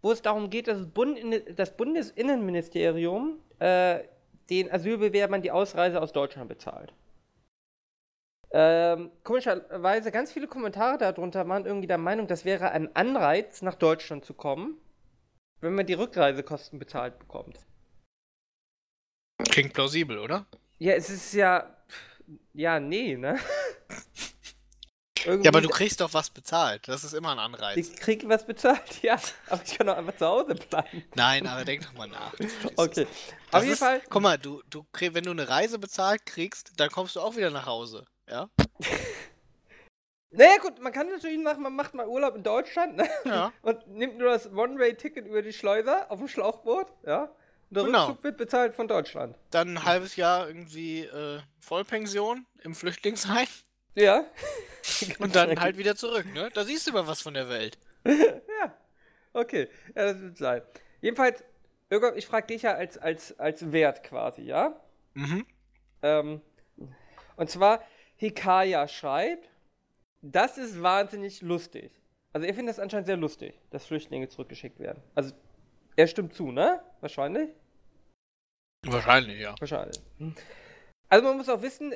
wo 0.00 0.10
es 0.10 0.22
darum 0.22 0.48
geht, 0.48 0.66
dass 0.66 0.78
das, 0.78 0.88
Bund, 0.88 1.18
das 1.54 1.76
Bundesinnenministerium 1.76 3.40
äh, 3.58 4.00
den 4.48 4.72
Asylbewerbern 4.72 5.42
die 5.42 5.50
Ausreise 5.50 6.00
aus 6.00 6.12
Deutschland 6.12 6.48
bezahlt. 6.48 6.94
Ähm, 8.52 9.10
komischerweise, 9.22 10.10
ganz 10.10 10.32
viele 10.32 10.46
Kommentare 10.46 10.96
darunter 10.96 11.46
waren 11.46 11.66
irgendwie 11.66 11.88
der 11.88 11.98
Meinung, 11.98 12.26
das 12.26 12.44
wäre 12.44 12.70
ein 12.70 12.94
Anreiz, 12.94 13.62
nach 13.62 13.74
Deutschland 13.74 14.24
zu 14.24 14.32
kommen, 14.32 14.78
wenn 15.64 15.74
man 15.74 15.86
die 15.86 15.94
Rückreisekosten 15.94 16.78
bezahlt 16.78 17.18
bekommt. 17.18 17.58
Klingt 19.48 19.72
plausibel, 19.72 20.18
oder? 20.18 20.46
Ja, 20.78 20.92
es 20.94 21.10
ist 21.10 21.32
ja. 21.32 21.74
Ja, 22.52 22.78
nee, 22.80 23.16
ne? 23.16 23.38
Ja, 25.24 25.48
aber 25.50 25.62
du 25.62 25.68
kriegst 25.70 26.00
doch 26.00 26.12
was 26.12 26.28
bezahlt. 26.28 26.86
Das 26.86 27.02
ist 27.02 27.14
immer 27.14 27.32
ein 27.32 27.38
Anreiz. 27.38 27.76
Ich 27.76 27.96
kriege 27.96 28.28
was 28.28 28.46
bezahlt, 28.46 29.02
ja. 29.02 29.18
Aber 29.48 29.62
ich 29.64 29.76
kann 29.76 29.86
doch 29.86 29.96
einfach 29.96 30.16
zu 30.16 30.26
Hause 30.26 30.54
bleiben. 30.54 31.04
Nein, 31.14 31.46
aber 31.46 31.64
denk 31.64 31.82
doch 31.82 31.94
mal 31.94 32.08
nach. 32.08 32.34
Okay. 32.76 33.06
Auf 33.50 33.62
jeden 33.62 33.72
ist, 33.72 33.78
Fall. 33.78 34.02
Guck 34.10 34.22
mal, 34.22 34.38
du, 34.38 34.62
du, 34.68 34.84
krieg- 34.92 35.14
wenn 35.14 35.24
du 35.24 35.30
eine 35.30 35.48
Reise 35.48 35.78
bezahlt 35.78 36.26
kriegst, 36.26 36.72
dann 36.76 36.90
kommst 36.90 37.16
du 37.16 37.20
auch 37.20 37.36
wieder 37.36 37.50
nach 37.50 37.66
Hause. 37.66 38.04
Ja? 38.28 38.48
Naja, 40.36 40.56
gut, 40.60 40.80
man 40.80 40.92
kann 40.92 41.08
natürlich 41.08 41.38
machen, 41.38 41.62
man 41.62 41.74
macht 41.74 41.94
mal 41.94 42.06
Urlaub 42.08 42.34
in 42.36 42.42
Deutschland, 42.42 42.96
ne? 42.96 43.08
Ja. 43.24 43.52
Und 43.62 43.86
nimmt 43.88 44.18
nur 44.18 44.30
das 44.30 44.50
One-Way-Ticket 44.52 45.26
über 45.26 45.42
die 45.42 45.52
Schleuser 45.52 46.10
auf 46.10 46.18
dem 46.18 46.28
Schlauchboot, 46.28 46.86
ja? 47.06 47.24
Und 47.24 47.30
der 47.70 47.84
Genau. 47.84 48.06
Rückzug 48.06 48.24
wird 48.24 48.36
bezahlt 48.36 48.74
von 48.74 48.88
Deutschland. 48.88 49.36
Dann 49.50 49.76
ein 49.76 49.84
halbes 49.84 50.16
Jahr 50.16 50.46
irgendwie 50.48 51.00
äh, 51.02 51.40
Vollpension 51.60 52.46
im 52.62 52.74
Flüchtlingsheim 52.74 53.46
Ja. 53.94 54.24
und 55.18 55.34
dann 55.36 55.58
halt 55.60 55.78
wieder 55.78 55.94
zurück, 55.96 56.26
ne? 56.34 56.50
Da 56.52 56.64
siehst 56.64 56.86
du 56.86 56.92
mal 56.92 57.06
was 57.06 57.22
von 57.22 57.34
der 57.34 57.48
Welt. 57.48 57.78
ja. 58.06 58.76
Okay, 59.32 59.68
ja, 59.94 60.12
das 60.12 60.20
wird 60.20 60.38
sein. 60.38 60.62
Jedenfalls, 61.00 61.44
Irgo, 61.90 62.12
ich 62.14 62.26
frage 62.26 62.48
dich 62.48 62.62
ja 62.62 62.74
als, 62.74 62.98
als, 62.98 63.38
als 63.38 63.72
Wert 63.72 64.02
quasi, 64.02 64.42
ja? 64.42 64.80
Mhm. 65.14 65.46
Ähm, 66.02 66.40
und 67.36 67.50
zwar, 67.50 67.82
Hikaya 68.16 68.86
schreibt, 68.88 69.48
das 70.24 70.58
ist 70.58 70.82
wahnsinnig 70.82 71.42
lustig. 71.42 71.92
Also 72.32 72.46
er 72.46 72.54
findet 72.54 72.74
das 72.74 72.80
anscheinend 72.80 73.06
sehr 73.06 73.16
lustig, 73.16 73.54
dass 73.70 73.84
Flüchtlinge 73.84 74.28
zurückgeschickt 74.28 74.80
werden. 74.80 75.02
Also 75.14 75.32
er 75.96 76.06
stimmt 76.06 76.34
zu, 76.34 76.50
ne? 76.50 76.80
Wahrscheinlich? 77.00 77.50
Wahrscheinlich, 78.86 79.40
ja. 79.40 79.54
Wahrscheinlich. 79.58 80.00
Hm. 80.18 80.34
Also 81.08 81.24
man 81.26 81.36
muss 81.36 81.48
auch 81.48 81.62
wissen, 81.62 81.94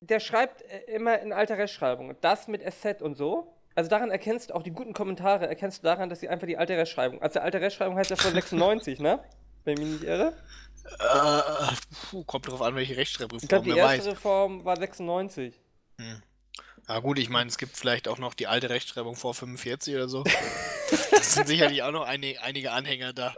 der 0.00 0.20
schreibt 0.20 0.62
äh, 0.62 0.80
immer 0.94 1.20
in 1.20 1.32
alter 1.32 1.56
Rechtschreibung. 1.56 2.14
Das 2.20 2.48
mit 2.48 2.62
SZ 2.62 3.00
und 3.00 3.14
so. 3.14 3.56
Also 3.74 3.88
daran 3.88 4.10
erkennst 4.10 4.50
du 4.50 4.54
auch 4.54 4.62
die 4.62 4.72
guten 4.72 4.92
Kommentare, 4.92 5.46
erkennst 5.46 5.78
du 5.78 5.84
daran, 5.84 6.10
dass 6.10 6.20
sie 6.20 6.28
einfach 6.28 6.46
die 6.46 6.58
alte 6.58 6.76
Rechtschreibung. 6.76 7.22
Also 7.22 7.40
alte 7.40 7.60
Rechtschreibung 7.60 7.96
heißt 7.96 8.10
ja 8.10 8.16
von 8.16 8.34
96, 8.34 8.98
ne? 9.00 9.20
Wenn 9.64 9.74
ich 9.74 9.80
mich 9.80 9.88
nicht 9.92 10.04
irre. 10.04 10.36
Äh, 10.98 11.74
puh, 12.10 12.24
kommt 12.24 12.48
drauf 12.48 12.60
an, 12.60 12.74
welche 12.74 12.92
Ich 12.92 12.98
Rechtschreibreform, 12.98 13.48
glaube, 13.48 13.64
die 13.64 13.78
erste 13.78 13.98
weiß. 13.98 14.06
Reform 14.08 14.64
war 14.64 14.76
96. 14.76 15.58
Ja 16.88 16.98
gut, 16.98 17.18
ich 17.18 17.28
meine, 17.28 17.48
es 17.48 17.58
gibt 17.58 17.76
vielleicht 17.76 18.08
auch 18.08 18.18
noch 18.18 18.34
die 18.34 18.48
alte 18.48 18.68
Rechtschreibung 18.68 19.14
vor 19.14 19.34
45 19.34 19.94
oder 19.94 20.08
so. 20.08 20.24
das 21.10 21.34
sind 21.34 21.46
sicherlich 21.46 21.82
auch 21.82 21.92
noch 21.92 22.06
einige, 22.06 22.42
einige 22.42 22.72
Anhänger 22.72 23.12
da. 23.12 23.34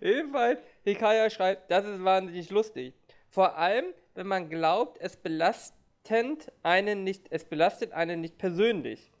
Jedenfalls, 0.00 0.60
Hikaya 0.84 1.30
schreibt, 1.30 1.70
das 1.70 1.84
ist 1.86 2.02
wahnsinnig 2.02 2.50
lustig. 2.50 2.94
Vor 3.30 3.56
allem, 3.56 3.86
wenn 4.14 4.26
man 4.26 4.50
glaubt, 4.50 4.98
es 5.00 5.16
belastend 5.16 6.50
einen 6.62 7.04
nicht, 7.04 7.26
es 7.30 7.44
belastet 7.44 7.92
einen 7.92 8.20
nicht 8.20 8.36
persönlich. 8.36 9.12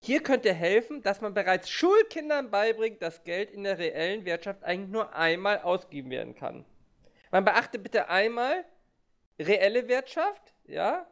Hier 0.00 0.22
könnte 0.22 0.52
helfen, 0.52 1.02
dass 1.02 1.20
man 1.20 1.32
bereits 1.32 1.70
Schulkindern 1.70 2.50
beibringt, 2.50 3.00
dass 3.02 3.24
Geld 3.24 3.50
in 3.50 3.64
der 3.64 3.78
reellen 3.78 4.24
Wirtschaft 4.24 4.62
eigentlich 4.62 4.90
nur 4.90 5.14
einmal 5.14 5.62
ausgegeben 5.62 6.10
werden 6.10 6.34
kann. 6.34 6.64
Man 7.30 7.44
beachte 7.44 7.78
bitte 7.78 8.08
einmal 8.08 8.64
reelle 9.38 9.88
Wirtschaft, 9.88 10.54
ja, 10.66 11.06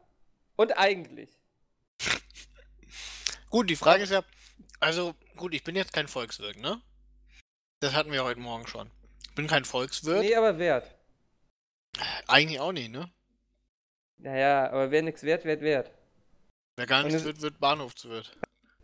und 0.56 0.76
eigentlich. 0.78 1.30
Gut, 3.54 3.70
die 3.70 3.76
Frage 3.76 4.02
ist 4.02 4.10
ja, 4.10 4.24
also 4.80 5.14
gut, 5.36 5.54
ich 5.54 5.62
bin 5.62 5.76
jetzt 5.76 5.92
kein 5.92 6.08
Volkswirt, 6.08 6.56
ne? 6.56 6.82
Das 7.78 7.94
hatten 7.94 8.10
wir 8.10 8.24
heute 8.24 8.40
Morgen 8.40 8.66
schon. 8.66 8.90
Ich 9.28 9.34
bin 9.36 9.46
kein 9.46 9.64
Volkswirt. 9.64 10.22
Nee, 10.22 10.34
aber 10.34 10.58
wert. 10.58 10.92
Eigentlich 12.26 12.58
auch 12.58 12.72
nicht, 12.72 12.90
ne? 12.90 13.08
Naja, 14.16 14.68
aber 14.72 14.90
wer 14.90 15.02
nichts 15.02 15.22
wert, 15.22 15.44
wert, 15.44 15.60
wert. 15.60 15.92
Wer 16.74 16.86
gar 16.86 17.04
nichts 17.04 17.22
wird, 17.22 17.42
wird 17.42 17.60
Bahnhofswirt. 17.60 18.36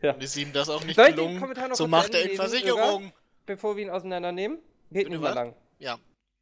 Ja. 0.02 0.12
Und 0.12 0.22
ist 0.22 0.36
ihm 0.36 0.52
das 0.52 0.68
auch 0.68 0.84
nicht 0.84 0.94
Soll 0.94 1.14
gelungen, 1.14 1.74
so 1.74 1.88
macht 1.88 2.14
er 2.14 2.30
in 2.30 2.36
Versicherung. 2.36 3.12
Bevor 3.46 3.76
wir 3.76 3.82
ihn 3.82 3.90
auseinandernehmen? 3.90 4.58
Geht 4.58 4.92
Bitte 4.92 5.10
nicht 5.10 5.20
mehr 5.20 5.34
lang. 5.34 5.56
Ja. 5.80 5.98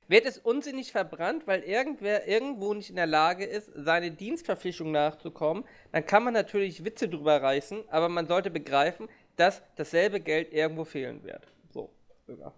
Wird 0.08 0.24
es 0.24 0.38
unsinnig 0.38 0.90
verbrannt, 0.90 1.46
weil 1.46 1.62
irgendwer 1.62 2.26
irgendwo 2.26 2.72
nicht 2.72 2.88
in 2.88 2.96
der 2.96 3.06
Lage 3.06 3.44
ist, 3.44 3.70
seine 3.74 4.10
Dienstverpflichtung 4.10 4.90
nachzukommen, 4.90 5.64
dann 5.92 6.06
kann 6.06 6.24
man 6.24 6.32
natürlich 6.32 6.84
Witze 6.84 7.08
drüber 7.10 7.42
reißen, 7.42 7.88
aber 7.90 8.08
man 8.08 8.26
sollte 8.26 8.50
begreifen, 8.50 9.08
dass 9.36 9.62
dasselbe 9.76 10.20
Geld 10.20 10.52
irgendwo 10.52 10.84
fehlen 10.84 11.22
wird. 11.24 11.46
So, 11.70 11.90
Bürger. 12.26 12.54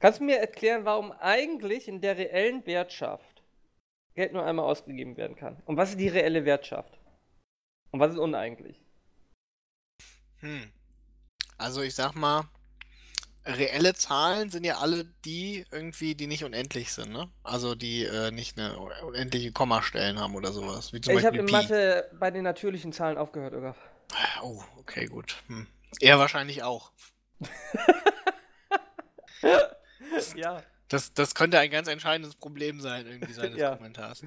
Kannst 0.00 0.20
du 0.20 0.24
mir 0.24 0.38
erklären, 0.38 0.84
warum 0.84 1.12
eigentlich 1.12 1.88
in 1.88 2.00
der 2.00 2.16
reellen 2.16 2.66
Wirtschaft 2.66 3.42
Geld 4.14 4.32
nur 4.32 4.44
einmal 4.44 4.64
ausgegeben 4.64 5.16
werden 5.16 5.36
kann? 5.36 5.62
Und 5.66 5.76
was 5.76 5.90
ist 5.90 6.00
die 6.00 6.08
reelle 6.08 6.44
Wirtschaft? 6.44 6.98
Und 7.90 8.00
was 8.00 8.12
ist 8.12 8.18
uneigentlich? 8.18 8.82
Hm. 10.40 10.72
Also 11.58 11.82
ich 11.82 11.94
sag 11.94 12.14
mal, 12.14 12.44
reelle 13.46 13.94
Zahlen 13.94 14.50
sind 14.50 14.64
ja 14.64 14.78
alle 14.78 15.04
die 15.24 15.64
irgendwie, 15.70 16.14
die 16.14 16.26
nicht 16.26 16.44
unendlich 16.44 16.92
sind, 16.92 17.10
ne? 17.12 17.28
Also 17.42 17.74
die 17.74 18.04
äh, 18.04 18.30
nicht 18.30 18.58
eine 18.58 18.78
unendliche 18.78 19.52
Kommastellen 19.52 20.18
haben 20.18 20.34
oder 20.34 20.52
sowas. 20.52 20.92
Ich 20.92 21.08
habe 21.24 21.36
in 21.38 21.46
Pi. 21.46 21.52
Mathe 21.52 22.10
bei 22.18 22.30
den 22.30 22.44
natürlichen 22.44 22.92
Zahlen 22.92 23.18
aufgehört, 23.18 23.52
Ögaf. 23.52 23.76
Oh, 24.42 24.62
okay, 24.78 25.06
gut. 25.06 25.36
Hm. 25.48 25.66
Er 26.00 26.18
wahrscheinlich 26.18 26.62
auch. 26.62 26.92
Ja, 30.36 30.62
Das, 30.88 31.12
das 31.12 31.34
könnte 31.34 31.58
ein 31.58 31.70
ganz 31.70 31.88
entscheidendes 31.88 32.34
Problem 32.36 32.80
sein, 32.80 33.06
irgendwie 33.06 33.32
seines 33.34 33.58
Ja. 33.58 33.76
Kommentars. 33.76 34.22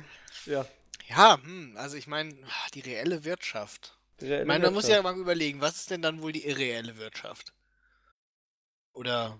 ja. 0.45 0.65
Ja, 1.09 1.37
hm, 1.41 1.75
also 1.77 1.95
ich 1.95 2.07
meine, 2.07 2.35
die 2.73 2.81
reelle 2.81 3.23
Wirtschaft. 3.23 3.97
Die 4.19 4.25
reelle 4.25 4.41
Ich 4.41 4.47
meine, 4.47 4.65
man 4.65 4.73
muss 4.73 4.83
Wirtschaft. 4.83 5.05
ja 5.05 5.11
mal 5.13 5.17
überlegen, 5.19 5.61
was 5.61 5.77
ist 5.77 5.89
denn 5.91 6.01
dann 6.01 6.21
wohl 6.21 6.33
die 6.33 6.45
irreelle 6.45 6.97
Wirtschaft? 6.97 7.53
Oder. 8.97 9.39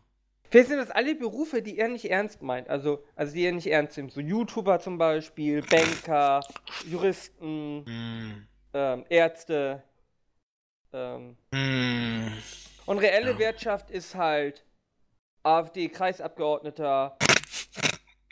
Vielleicht 0.49 0.69
sind 0.69 0.77
das 0.77 0.91
alle 0.91 1.15
Berufe, 1.15 1.61
die 1.61 1.77
er 1.77 1.89
nicht 1.89 2.09
ernst 2.09 2.41
meint. 2.41 2.69
Also, 2.69 3.03
also 3.15 3.33
die 3.33 3.43
er 3.43 3.51
nicht 3.51 3.67
ernst 3.67 3.97
nimmt. 3.97 4.13
So 4.13 4.21
YouTuber 4.21 4.79
zum 4.79 4.97
Beispiel, 4.97 5.61
Banker, 5.61 6.41
Juristen, 6.85 7.83
Hm. 7.85 8.47
ähm, 8.73 9.05
Ärzte. 9.09 9.83
Ähm. 10.93 11.37
Hm. 11.53 12.31
Und 12.85 12.99
reelle 12.99 13.31
Ja. 13.31 13.39
Wirtschaft 13.39 13.89
ist 13.91 14.15
halt 14.15 14.63
AfD-Kreisabgeordneter, 15.43 17.17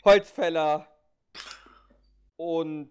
Holzfäller 0.04 0.86
und 2.36 2.90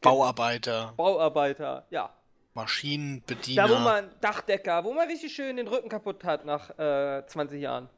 Bauarbeiter, 0.00 0.92
Bauarbeiter. 0.96 1.86
Ja. 1.90 2.14
Maschinenbediener. 2.54 3.68
Da, 3.68 3.74
wo 3.74 3.78
man 3.78 4.10
Dachdecker, 4.20 4.84
wo 4.84 4.92
man 4.92 5.08
richtig 5.08 5.34
schön 5.34 5.56
den 5.56 5.68
Rücken 5.68 5.88
kaputt 5.88 6.24
hat 6.24 6.44
nach 6.44 6.70
äh, 6.78 7.26
20 7.26 7.60
Jahren. 7.60 7.88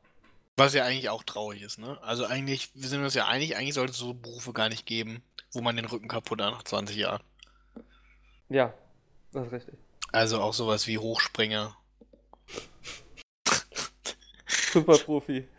Was 0.56 0.74
ja 0.74 0.84
eigentlich 0.84 1.08
auch 1.08 1.22
traurig 1.22 1.62
ist, 1.62 1.78
ne? 1.78 1.98
Also 2.02 2.26
eigentlich, 2.26 2.70
wir 2.74 2.88
sind 2.88 3.02
uns 3.02 3.14
ja 3.14 3.26
einig, 3.26 3.56
eigentlich 3.56 3.74
sollte 3.74 3.92
es 3.92 3.98
so 3.98 4.12
Berufe 4.12 4.52
gar 4.52 4.68
nicht 4.68 4.84
geben, 4.84 5.22
wo 5.52 5.62
man 5.62 5.76
den 5.76 5.86
Rücken 5.86 6.08
kaputt 6.08 6.42
hat 6.42 6.52
nach 6.52 6.62
20 6.62 6.96
Jahren. 6.96 7.22
Ja, 8.50 8.74
das 9.32 9.46
ist 9.46 9.52
richtig. 9.52 9.74
Also 10.12 10.40
auch 10.42 10.52
sowas 10.52 10.86
wie 10.86 10.98
Hochspringer. 10.98 11.76
Superprofi. 14.46 15.48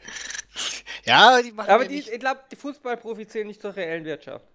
Ja, 1.05 1.41
die 1.41 1.51
machen 1.51 1.69
Aber 1.69 1.83
ja 1.83 1.89
die, 1.89 1.99
ich 1.99 2.19
glaube, 2.19 2.41
die 2.49 2.55
Fußballprofis 2.55 3.27
zählen 3.27 3.47
nicht 3.47 3.61
zur 3.61 3.75
reellen 3.75 4.05
Wirtschaft. 4.05 4.45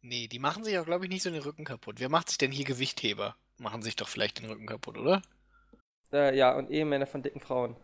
Nee, 0.00 0.26
die 0.26 0.38
machen 0.38 0.64
sich 0.64 0.78
auch, 0.78 0.86
glaube 0.86 1.04
ich, 1.04 1.10
nicht 1.10 1.22
so 1.22 1.30
den 1.30 1.42
Rücken 1.42 1.64
kaputt. 1.64 1.96
Wer 1.98 2.08
macht 2.08 2.30
sich 2.30 2.38
denn 2.38 2.50
hier 2.50 2.64
Gewichtheber? 2.64 3.36
Machen 3.62 3.80
sich 3.82 3.94
doch 3.94 4.08
vielleicht 4.08 4.40
den 4.40 4.46
Rücken 4.50 4.66
kaputt, 4.66 4.98
oder? 4.98 5.22
Äh, 6.12 6.36
ja, 6.36 6.52
und 6.56 6.68
Ehemänner 6.68 7.06
von 7.06 7.22
dicken 7.22 7.38
Frauen. 7.40 7.76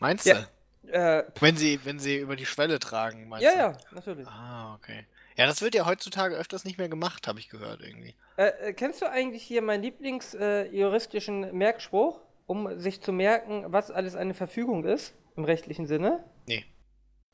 Meinst 0.00 0.26
Ja. 0.26 0.46
du? 0.82 0.92
Äh, 0.92 1.24
Wenn 1.40 1.56
sie, 1.56 1.80
wenn 1.84 1.98
sie 1.98 2.16
über 2.18 2.36
die 2.36 2.44
Schwelle 2.44 2.78
tragen, 2.78 3.28
meinst 3.28 3.44
ja, 3.44 3.52
du? 3.52 3.58
ja, 3.58 3.78
natürlich. 3.92 4.26
Ah, 4.26 4.74
okay. 4.74 5.06
Ja, 5.36 5.46
das 5.46 5.62
wird 5.62 5.74
ja 5.74 5.86
heutzutage 5.86 6.36
öfters 6.36 6.64
nicht 6.64 6.76
mehr 6.76 6.88
gemacht, 6.90 7.26
habe 7.26 7.38
ich 7.38 7.48
gehört 7.48 7.80
irgendwie. 7.80 8.14
Äh, 8.36 8.48
äh, 8.68 8.72
kennst 8.74 9.00
du 9.00 9.08
eigentlich 9.10 9.42
hier 9.42 9.62
meinen 9.62 9.82
Lieblingsjuristischen 9.82 11.44
äh, 11.44 11.52
Merkspruch, 11.52 12.20
um 12.46 12.78
sich 12.78 13.00
zu 13.00 13.12
merken, 13.12 13.64
was 13.68 13.90
alles 13.90 14.14
eine 14.14 14.34
Verfügung 14.34 14.84
ist, 14.84 15.14
im 15.36 15.44
rechtlichen 15.44 15.86
Sinne? 15.86 16.22
Nee. 16.46 16.66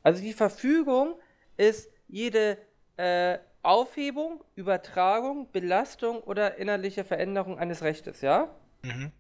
Also 0.03 0.23
die 0.23 0.33
Verfügung 0.35 1.19
ist 1.57 1.91
jede 2.07 2.59
äh, 2.99 3.39
Aufhebung, 3.67 4.43
Übertragung, 4.55 5.51
Belastung 5.53 6.21
oder 6.23 6.57
innerliche 6.57 7.05
Veränderung 7.05 7.59
eines 7.59 7.83
Rechtes, 7.83 8.21
ja? 8.21 8.49
Mhm. 8.83 9.11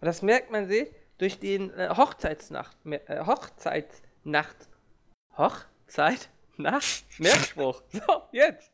Und 0.00 0.06
das 0.06 0.22
merkt 0.22 0.50
man 0.50 0.66
sich 0.68 0.88
durch 1.18 1.38
den 1.38 1.72
äh, 1.74 1.88
Hochzeitsnacht, 1.96 2.76
äh, 2.84 3.24
Hochzeitsnacht, 3.24 4.56
Hochzeitnacht, 5.36 7.04
Merkspruch. 7.18 7.82
So, 7.92 8.22
jetzt. 8.32 8.70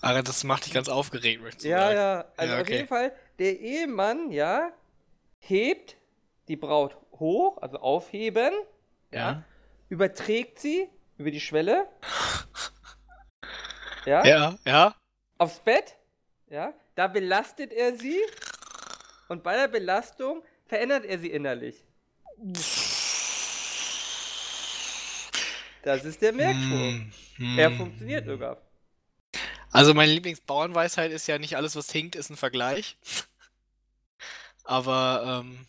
Aber 0.00 0.22
das 0.22 0.44
macht 0.44 0.66
dich 0.66 0.72
ganz 0.74 0.88
aufgeregt, 0.88 1.42
möchtest 1.42 1.64
du 1.64 1.68
Ja, 1.68 1.80
sagen. 1.80 1.94
ja. 1.96 2.24
Also 2.36 2.52
Ja, 2.52 2.60
auf 2.60 2.66
okay. 2.66 2.76
jeden 2.76 2.88
Fall, 2.88 3.12
der 3.38 3.60
Ehemann, 3.60 4.30
ja, 4.30 4.72
hebt 5.40 5.96
die 6.48 6.56
Braut 6.56 6.96
hoch, 7.12 7.58
also 7.62 7.78
aufheben, 7.78 8.52
Ja. 9.12 9.42
überträgt 9.88 10.58
sie 10.58 10.88
über 11.16 11.30
die 11.30 11.40
Schwelle, 11.40 11.86
ja, 14.06 14.24
Ja, 14.24 14.58
ja. 14.64 14.94
aufs 15.38 15.60
Bett, 15.60 15.96
ja, 16.48 16.72
da 16.94 17.06
belastet 17.08 17.72
er 17.72 17.96
sie 17.96 18.20
und 19.28 19.42
bei 19.42 19.56
der 19.56 19.68
Belastung 19.68 20.42
verändert 20.66 21.04
er 21.04 21.18
sie 21.18 21.30
innerlich. 21.30 21.84
Das 25.82 26.04
ist 26.04 26.22
der 26.22 26.32
Merkspruch. 26.32 26.68
Hm, 26.68 27.12
hm. 27.36 27.58
Er 27.58 27.70
funktioniert 27.70 28.26
sogar. 28.26 28.56
Also 29.70 29.92
meine 29.92 30.12
Lieblingsbauernweisheit 30.12 31.10
ist 31.10 31.26
ja 31.26 31.38
nicht 31.38 31.56
alles, 31.56 31.76
was 31.76 31.90
hinkt, 31.90 32.14
ist 32.16 32.30
ein 32.30 32.36
Vergleich. 32.36 32.96
Aber 34.64 35.42
ähm, 35.44 35.66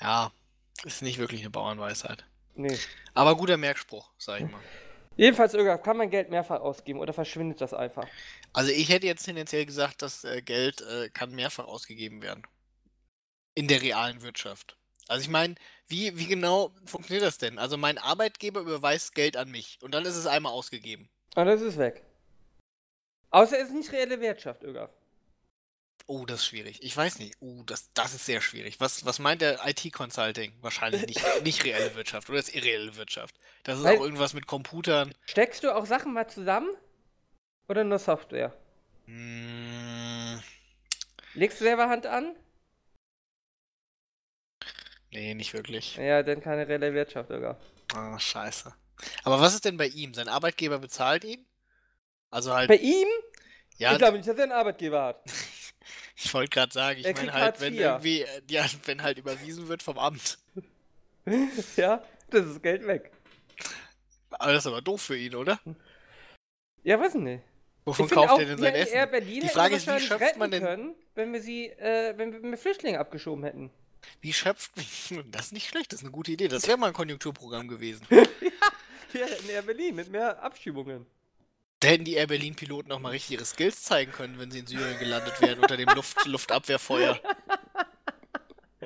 ja, 0.00 0.30
ist 0.84 1.02
nicht 1.02 1.18
wirklich 1.18 1.40
eine 1.40 1.50
Bauernweisheit. 1.50 2.24
Nee. 2.54 2.78
Aber 3.14 3.36
guter 3.36 3.56
Merkspruch, 3.56 4.10
sag 4.18 4.40
ich 4.40 4.50
mal. 4.50 4.60
Jedenfalls, 5.18 5.52
Ögaf, 5.52 5.82
kann 5.82 5.96
man 5.96 6.10
Geld 6.10 6.30
mehrfach 6.30 6.60
ausgeben 6.60 7.00
oder 7.00 7.12
verschwindet 7.12 7.60
das 7.60 7.74
einfach? 7.74 8.06
Also 8.52 8.70
ich 8.70 8.88
hätte 8.88 9.08
jetzt 9.08 9.24
tendenziell 9.24 9.66
gesagt, 9.66 10.00
das 10.00 10.22
äh, 10.22 10.42
Geld 10.42 10.80
äh, 10.80 11.10
kann 11.10 11.34
mehrfach 11.34 11.66
ausgegeben 11.66 12.22
werden. 12.22 12.44
In 13.56 13.66
der 13.66 13.82
realen 13.82 14.22
Wirtschaft. 14.22 14.78
Also 15.08 15.22
ich 15.22 15.28
meine, 15.28 15.56
wie, 15.88 16.16
wie 16.16 16.28
genau 16.28 16.70
funktioniert 16.86 17.26
das 17.26 17.36
denn? 17.36 17.58
Also 17.58 17.76
mein 17.76 17.98
Arbeitgeber 17.98 18.60
überweist 18.60 19.16
Geld 19.16 19.36
an 19.36 19.50
mich 19.50 19.80
und 19.82 19.92
dann 19.92 20.04
ist 20.04 20.14
es 20.14 20.28
einmal 20.28 20.52
ausgegeben. 20.52 21.08
Und 21.34 21.46
das 21.46 21.62
ist 21.62 21.78
weg. 21.78 22.04
Außer 23.30 23.58
es 23.58 23.70
ist 23.70 23.74
nicht 23.74 23.90
reelle 23.90 24.20
Wirtschaft, 24.20 24.62
Ögaf. 24.62 24.90
Oh, 26.06 26.24
das 26.24 26.40
ist 26.40 26.46
schwierig. 26.46 26.82
Ich 26.82 26.96
weiß 26.96 27.18
nicht. 27.18 27.34
Oh, 27.40 27.62
das, 27.66 27.92
das 27.92 28.14
ist 28.14 28.24
sehr 28.24 28.40
schwierig. 28.40 28.80
Was, 28.80 29.04
was 29.04 29.18
meint 29.18 29.42
der 29.42 29.60
IT-Consulting? 29.66 30.54
Wahrscheinlich 30.62 31.06
nicht, 31.06 31.20
nicht 31.44 31.64
reelle 31.64 31.94
Wirtschaft 31.94 32.30
oder 32.30 32.38
ist 32.38 32.54
irreelle 32.54 32.96
Wirtschaft. 32.96 33.34
Das 33.64 33.78
ist 33.78 33.84
Weil- 33.84 33.98
auch 33.98 34.02
irgendwas 34.02 34.32
mit 34.32 34.46
Computern. 34.46 35.12
Steckst 35.26 35.64
du 35.64 35.74
auch 35.74 35.84
Sachen 35.86 36.12
mal 36.14 36.28
zusammen? 36.28 36.70
Oder 37.68 37.84
nur 37.84 37.98
Software? 37.98 38.56
Hm, 39.04 40.42
Legst 41.34 41.60
du 41.60 41.64
selber 41.64 41.88
Hand 41.90 42.06
an? 42.06 42.34
nee, 45.10 45.34
nicht 45.34 45.52
wirklich. 45.54 45.96
Ja, 45.96 46.22
dann 46.22 46.40
keine 46.40 46.66
reelle 46.68 46.92
Wirtschaft, 46.94 47.30
Ögaf. 47.30 47.58
Ah, 47.94 48.18
scheiße. 48.18 48.74
Aber 49.24 49.40
was 49.40 49.54
ist 49.54 49.64
denn 49.64 49.76
bei 49.76 49.86
ihm? 49.88 50.12
Sein 50.14 50.28
Arbeitgeber 50.28 50.78
bezahlt 50.78 51.24
ihn? 51.24 51.46
Also 52.30 52.52
halt, 52.54 52.68
Bei 52.68 52.76
ihm? 52.76 53.08
ja, 53.76 53.92
Ich 53.92 53.98
glaube 53.98 54.16
nicht, 54.18 54.28
dass 54.28 54.36
er 54.36 54.42
einen 54.44 54.52
Arbeitgeber 54.52 55.02
hat. 55.04 55.22
ich 56.16 56.32
wollte 56.34 56.50
gerade 56.50 56.72
sagen, 56.72 57.00
ich 57.00 57.06
Er 57.06 57.14
meine 57.14 57.32
halt, 57.32 57.60
wenn 57.60 57.74
irgendwie, 57.74 58.22
äh, 58.22 58.42
ja, 58.50 58.64
wenn 58.84 59.02
halt 59.02 59.18
überwiesen 59.18 59.68
wird 59.68 59.82
vom 59.82 59.98
Amt. 59.98 60.38
ja, 61.76 62.02
das 62.30 62.46
ist 62.46 62.62
Geld 62.62 62.86
weg. 62.86 63.12
Aber 64.30 64.52
das 64.52 64.64
ist 64.64 64.66
aber 64.66 64.82
doof 64.82 65.00
für 65.02 65.16
ihn, 65.16 65.34
oder? 65.34 65.58
Ja, 66.82 67.00
weiß 67.00 67.14
ich 67.14 67.20
nicht. 67.20 67.42
Wovon 67.84 68.06
ich 68.06 68.12
kauft 68.12 68.38
er 68.38 68.44
denn 68.44 68.58
sein 68.58 68.74
Essen? 68.74 69.10
Berlin 69.10 69.26
Die 69.28 69.40
hätten 69.40 69.48
Frage 69.48 69.70
wir 69.70 69.76
ist, 69.78 69.86
wie 69.86 70.06
schöpft 70.06 70.36
man 70.36 70.50
denn- 70.50 70.62
können, 70.62 70.94
wenn 71.14 71.32
wir 71.32 71.40
sie, 71.40 71.66
äh, 71.68 72.12
wenn 72.18 72.32
wir 72.32 72.40
mit 72.40 72.60
Flüchtlingen 72.60 73.00
abgeschoben 73.00 73.44
hätten. 73.44 73.70
Wie 74.20 74.32
schöpft. 74.32 74.72
Das 75.30 75.46
ist 75.46 75.52
nicht 75.52 75.68
schlecht, 75.68 75.92
das 75.92 76.00
ist 76.00 76.04
eine 76.04 76.12
gute 76.12 76.30
Idee. 76.32 76.48
Das 76.48 76.66
wäre 76.68 76.76
mal 76.78 76.88
ein 76.88 76.92
Konjunkturprogramm 76.92 77.66
gewesen. 77.68 78.06
Hier 79.12 79.26
in 79.40 79.48
Air 79.48 79.62
Berlin 79.62 79.94
mit 79.96 80.10
mehr 80.10 80.42
Abschiebungen. 80.42 81.06
Da 81.80 81.88
hätten 81.88 82.04
die 82.04 82.14
Air 82.14 82.26
Berlin-Piloten 82.26 82.90
auch 82.90 82.98
mal 82.98 83.10
richtig 83.10 83.32
ihre 83.32 83.44
Skills 83.44 83.82
zeigen 83.82 84.10
können, 84.10 84.38
wenn 84.38 84.50
sie 84.50 84.60
in 84.60 84.66
Syrien 84.66 84.98
gelandet 84.98 85.40
wären 85.40 85.60
unter 85.60 85.76
dem 85.76 85.88
Luft 85.94 86.24
Luftabwehrfeuer. 86.26 87.20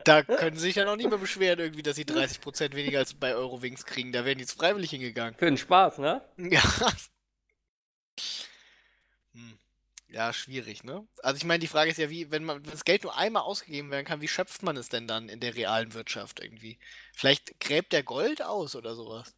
Da 0.05 0.22
können 0.22 0.57
sie 0.57 0.62
sich 0.62 0.76
ja 0.76 0.85
noch 0.85 0.96
nie 0.96 1.07
mehr 1.07 1.18
beschweren, 1.18 1.59
irgendwie, 1.59 1.83
dass 1.83 1.96
sie 1.96 2.05
30% 2.05 2.74
weniger 2.74 2.98
als 2.98 3.14
bei 3.14 3.35
Eurowings 3.35 3.87
kriegen. 3.87 4.12
Da 4.12 4.24
wären 4.24 4.38
die 4.38 4.42
jetzt 4.42 4.59
freiwillig 4.59 4.90
hingegangen. 4.90 5.35
Für 5.38 5.46
den 5.46 5.57
Spaß, 5.59 5.98
ne? 5.98 6.22
Ja. 6.37 6.62
Hm. 9.35 9.59
Ja, 10.09 10.33
schwierig, 10.33 10.85
ne? 10.85 11.07
Also 11.22 11.37
ich 11.38 11.44
meine, 11.44 11.61
die 11.61 11.68
Frage 11.68 11.90
ist 11.90 11.98
ja, 11.98 12.11
wie, 12.11 12.31
wenn 12.31 12.44
man 12.44 12.64
wenn 12.64 12.70
das 12.70 12.85
Geld 12.85 13.02
nur 13.05 13.16
einmal 13.16 13.42
ausgegeben 13.42 13.90
werden 13.90 14.05
kann, 14.05 14.20
wie 14.20 14.28
schöpft 14.28 14.62
man 14.62 14.76
es 14.76 14.88
denn 14.88 15.09
dann 15.09 15.28
in 15.28 15.40
der 15.40 15.55
realen 15.55 15.94
Wirtschaft 15.94 16.40
irgendwie? 16.40 16.78
Vielleicht 17.14 17.59
gräbt 17.61 17.92
der 17.92 18.02
Gold 18.02 18.42
aus 18.42 18.76
oder 18.76 18.94
sowas. 18.94 19.35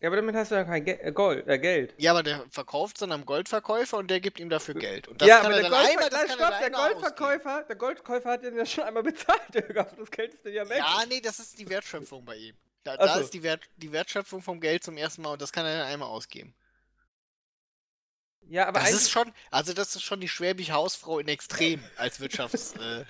Ja, 0.00 0.08
aber 0.08 0.16
damit 0.16 0.34
hast 0.34 0.50
du 0.50 0.54
ja 0.54 0.64
kein 0.64 0.82
Ge 0.82 0.98
äh, 0.98 1.12
Gold, 1.12 1.46
äh, 1.46 1.58
Geld. 1.58 1.94
Ja, 1.98 2.12
aber 2.12 2.22
der 2.22 2.46
verkauft 2.48 2.96
es 2.96 3.00
dann 3.00 3.12
am 3.12 3.26
Goldverkäufer 3.26 3.98
und 3.98 4.10
der 4.10 4.20
gibt 4.20 4.40
ihm 4.40 4.48
dafür 4.48 4.74
Geld. 4.74 5.08
Und 5.08 5.20
das 5.20 5.28
ja, 5.28 5.36
kann 5.36 5.46
aber 5.46 5.56
er 5.56 5.60
der, 5.60 5.70
Goldver 5.70 5.90
einmal, 5.90 6.08
das 6.08 6.26
kann 6.26 6.38
stopp, 6.38 6.58
der. 6.58 6.70
Goldverkäufer, 6.70 7.62
der 7.68 7.76
Goldkäufer 7.76 8.30
hat 8.30 8.42
den 8.42 8.56
ja 8.56 8.64
schon 8.64 8.84
einmal 8.84 9.02
bezahlt, 9.02 9.42
Digga. 9.54 9.86
Das 9.98 10.10
Geld 10.10 10.32
ist 10.32 10.44
denn 10.44 10.54
ja 10.54 10.66
weg. 10.66 10.78
Ja, 10.78 11.04
nee, 11.06 11.20
das 11.20 11.38
ist 11.38 11.58
die 11.58 11.68
Wertschöpfung 11.68 12.24
bei 12.24 12.36
ihm. 12.36 12.56
Da, 12.82 12.96
da 12.96 13.14
so. 13.14 13.20
ist 13.20 13.34
die, 13.34 13.42
Wert, 13.42 13.68
die 13.76 13.92
Wertschöpfung 13.92 14.40
vom 14.40 14.58
Geld 14.58 14.82
zum 14.82 14.96
ersten 14.96 15.20
Mal 15.20 15.34
und 15.34 15.42
das 15.42 15.52
kann 15.52 15.66
er 15.66 15.76
dann 15.76 15.86
einmal 15.88 16.08
ausgeben. 16.08 16.54
Ja, 18.48 18.66
aber 18.68 18.80
Das 18.80 18.92
ist 18.92 19.10
schon, 19.10 19.30
also 19.50 19.74
das 19.74 19.94
ist 19.94 20.02
schon 20.02 20.20
die 20.20 20.28
schwäbische 20.28 20.72
Hausfrau 20.72 21.18
in 21.18 21.28
Extrem 21.28 21.84
als 21.96 22.20
Wirtschafts... 22.20 22.74
äh, 22.80 23.04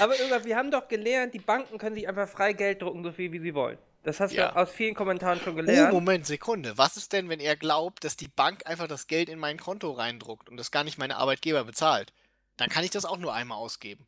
aber 0.00 0.18
irgendwann, 0.18 0.44
wir 0.44 0.56
haben 0.56 0.70
doch 0.70 0.88
gelernt, 0.88 1.34
die 1.34 1.38
Banken 1.40 1.76
können 1.76 1.94
sich 1.94 2.08
einfach 2.08 2.28
frei 2.28 2.54
Geld 2.54 2.80
drucken, 2.80 3.04
so 3.04 3.12
viel 3.12 3.30
wie 3.32 3.38
sie 3.38 3.54
wollen. 3.54 3.78
Das 4.04 4.20
hast 4.20 4.32
Ja. 4.32 4.50
du 4.52 4.56
aus 4.56 4.70
vielen 4.70 4.94
Kommentaren 4.94 5.40
schon 5.40 5.54
Oh, 5.54 5.56
gelernt. 5.56 5.92
Moment, 5.92 6.26
Sekunde. 6.26 6.78
Was 6.78 6.96
ist 6.96 7.12
denn, 7.12 7.28
wenn 7.28 7.40
er 7.40 7.56
glaubt, 7.56 8.04
dass 8.04 8.16
die 8.16 8.28
Bank 8.28 8.66
einfach 8.66 8.86
das 8.88 9.06
Geld 9.08 9.28
in 9.28 9.38
mein 9.40 9.58
Konto 9.58 9.90
reindruckt 9.92 10.48
und 10.48 10.56
das 10.58 10.70
gar 10.70 10.84
nicht 10.84 10.98
meine 10.98 11.16
Arbeitgeber 11.16 11.64
bezahlt? 11.64 12.12
Dann 12.56 12.68
kann 12.70 12.84
ich 12.84 12.90
das 12.90 13.04
auch 13.06 13.16
nur 13.18 13.34
einmal 13.34 13.58
ausgeben. 13.58 14.06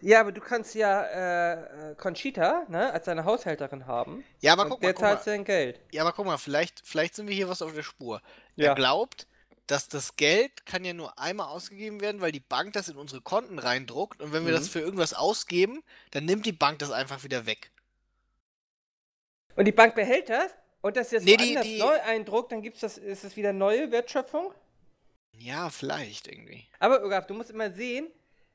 Ja, 0.00 0.20
aber 0.20 0.32
du 0.32 0.40
kannst 0.40 0.74
ja 0.74 1.02
äh, 1.02 1.92
äh, 1.92 1.94
Conchita, 1.96 2.66
ne, 2.68 2.92
als 2.92 3.06
deine 3.06 3.24
Haushälterin 3.24 3.86
haben. 3.86 4.24
Ja, 4.40 4.52
aber 4.52 4.64
und 4.64 4.68
guck 4.68 4.82
mal, 4.82 4.92
der 4.92 4.96
zahlt 4.96 5.22
sein 5.22 5.44
Geld. 5.44 5.80
ja, 5.92 6.02
aber 6.02 6.12
guck 6.12 6.26
mal, 6.26 6.36
vielleicht, 6.38 6.82
vielleicht 6.84 7.14
sind 7.14 7.28
wir 7.28 7.34
hier 7.34 7.48
was 7.48 7.62
auf 7.62 7.72
der 7.74 7.82
Spur. 7.82 8.20
Ja. 8.56 8.70
Er 8.70 8.74
glaubt, 8.74 9.26
dass 9.66 9.88
das 9.88 10.16
Geld 10.16 10.66
kann 10.66 10.84
ja 10.84 10.92
nur 10.92 11.18
einmal 11.18 11.48
ausgegeben 11.48 12.00
werden, 12.00 12.20
weil 12.20 12.32
die 12.32 12.40
Bank 12.40 12.74
das 12.74 12.88
in 12.88 12.96
unsere 12.96 13.22
Konten 13.22 13.58
reindruckt 13.58 14.20
und 14.20 14.32
wenn 14.32 14.44
wir 14.44 14.52
Mhm. 14.52 14.56
das 14.56 14.68
für 14.68 14.80
irgendwas 14.80 15.14
ausgeben, 15.14 15.82
dann 16.10 16.24
nimmt 16.26 16.44
die 16.44 16.52
Bank 16.52 16.80
das 16.80 16.90
einfach 16.90 17.22
wieder 17.24 17.46
weg. 17.46 17.70
Und 19.56 19.64
die 19.66 19.72
Bank 19.72 19.94
behält 19.94 20.28
das 20.28 20.52
und 20.80 20.96
das 20.96 21.10
jetzt 21.10 21.24
Nee, 21.24 21.36
die- 21.36 21.58
die- 21.62 21.78
neu 21.78 22.00
eindruckt, 22.02 22.52
dann 22.52 22.62
gibt's 22.62 22.80
das, 22.80 22.98
ist 22.98 23.24
es 23.24 23.36
wieder 23.36 23.52
neue 23.52 23.90
Wertschöpfung. 23.90 24.52
Ja, 25.38 25.68
vielleicht 25.70 26.28
irgendwie. 26.28 26.64
Aber 26.78 27.02
Ögaf, 27.02 27.26
du 27.26 27.34
musst 27.34 27.50
immer 27.50 27.70
sehen, 27.72 28.08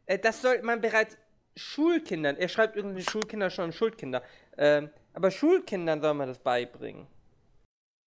äh, 0.05 0.17
das 0.19 0.41
sollte 0.41 0.63
man 0.63 0.81
bereits 0.81 1.17
Schulkindern, 1.57 2.37
er 2.37 2.47
schreibt 2.47 2.75
irgendwie 2.77 3.03
Schulkinder 3.03 3.49
schon 3.49 3.73
Schulkinder, 3.73 4.23
ähm, 4.57 4.89
aber 5.13 5.29
Schulkindern 5.31 6.01
soll 6.01 6.13
man 6.13 6.27
das 6.29 6.39
beibringen. 6.39 7.05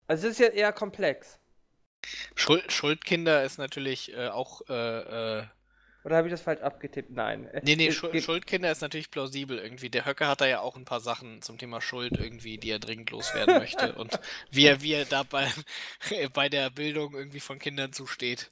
Also 0.07 0.27
es 0.29 0.35
ist 0.35 0.41
ja 0.41 0.49
eher 0.49 0.73
komplex. 0.73 1.39
Schuld, 2.35 2.73
Schuldkinder 2.73 3.45
ist 3.45 3.59
natürlich 3.59 4.13
äh, 4.15 4.29
auch 4.29 4.63
äh, 4.69 5.39
äh, 5.41 5.45
Oder 6.05 6.17
habe 6.17 6.27
ich 6.29 6.33
das 6.33 6.41
falsch 6.41 6.61
abgetippt? 6.61 7.11
Nein. 7.11 7.49
Nee, 7.63 7.77
nee, 7.77 7.87
es 7.89 7.95
Schul 7.95 8.11
gibt- 8.11 8.25
Schuldkinder 8.25 8.71
ist 8.73 8.81
natürlich 8.81 9.11
plausibel 9.11 9.59
irgendwie. 9.59 9.89
Der 9.89 10.05
Höcke 10.05 10.27
hat 10.27 10.41
da 10.41 10.47
ja 10.47 10.61
auch 10.61 10.77
ein 10.77 10.85
paar 10.85 11.01
Sachen 11.01 11.43
zum 11.43 11.59
Thema 11.59 11.81
Schuld 11.81 12.19
irgendwie, 12.19 12.59
die 12.59 12.71
er 12.71 12.81
dringend 12.81 13.11
loswerden 13.11 13.59
möchte. 13.59 13.93
Und 13.97 14.19
wie 14.51 14.67
er, 14.67 14.83
wie 14.83 14.95
er 14.95 15.05
da 15.05 15.23
bei, 15.23 15.47
bei 16.35 16.49
der 16.49 16.71
Bildung 16.71 17.15
irgendwie 17.15 17.41
von 17.41 17.59
Kindern 17.59 17.93
zusteht. 17.93 18.51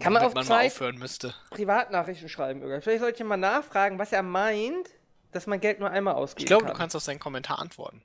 Kann 0.00 0.12
man 0.14 0.22
auf 0.24 0.34
man 0.34 0.46
mal 0.46 0.60
Zeit 0.62 0.72
aufhören 0.72 0.96
müsste. 0.96 1.34
Privatnachrichten 1.50 2.28
schreiben, 2.28 2.62
Ögaf. 2.62 2.82
Vielleicht 2.82 3.00
sollte 3.00 3.22
ich 3.22 3.28
mal 3.28 3.36
nachfragen, 3.36 3.98
was 3.98 4.12
er 4.12 4.22
meint, 4.22 4.88
dass 5.32 5.46
man 5.46 5.60
Geld 5.60 5.78
nur 5.78 5.90
einmal 5.90 6.14
ausgeben 6.14 6.42
Ich 6.42 6.46
glaube, 6.46 6.66
du 6.66 6.72
kannst 6.72 6.96
auf 6.96 7.02
seinen 7.02 7.18
Kommentar 7.20 7.58
antworten. 7.58 8.02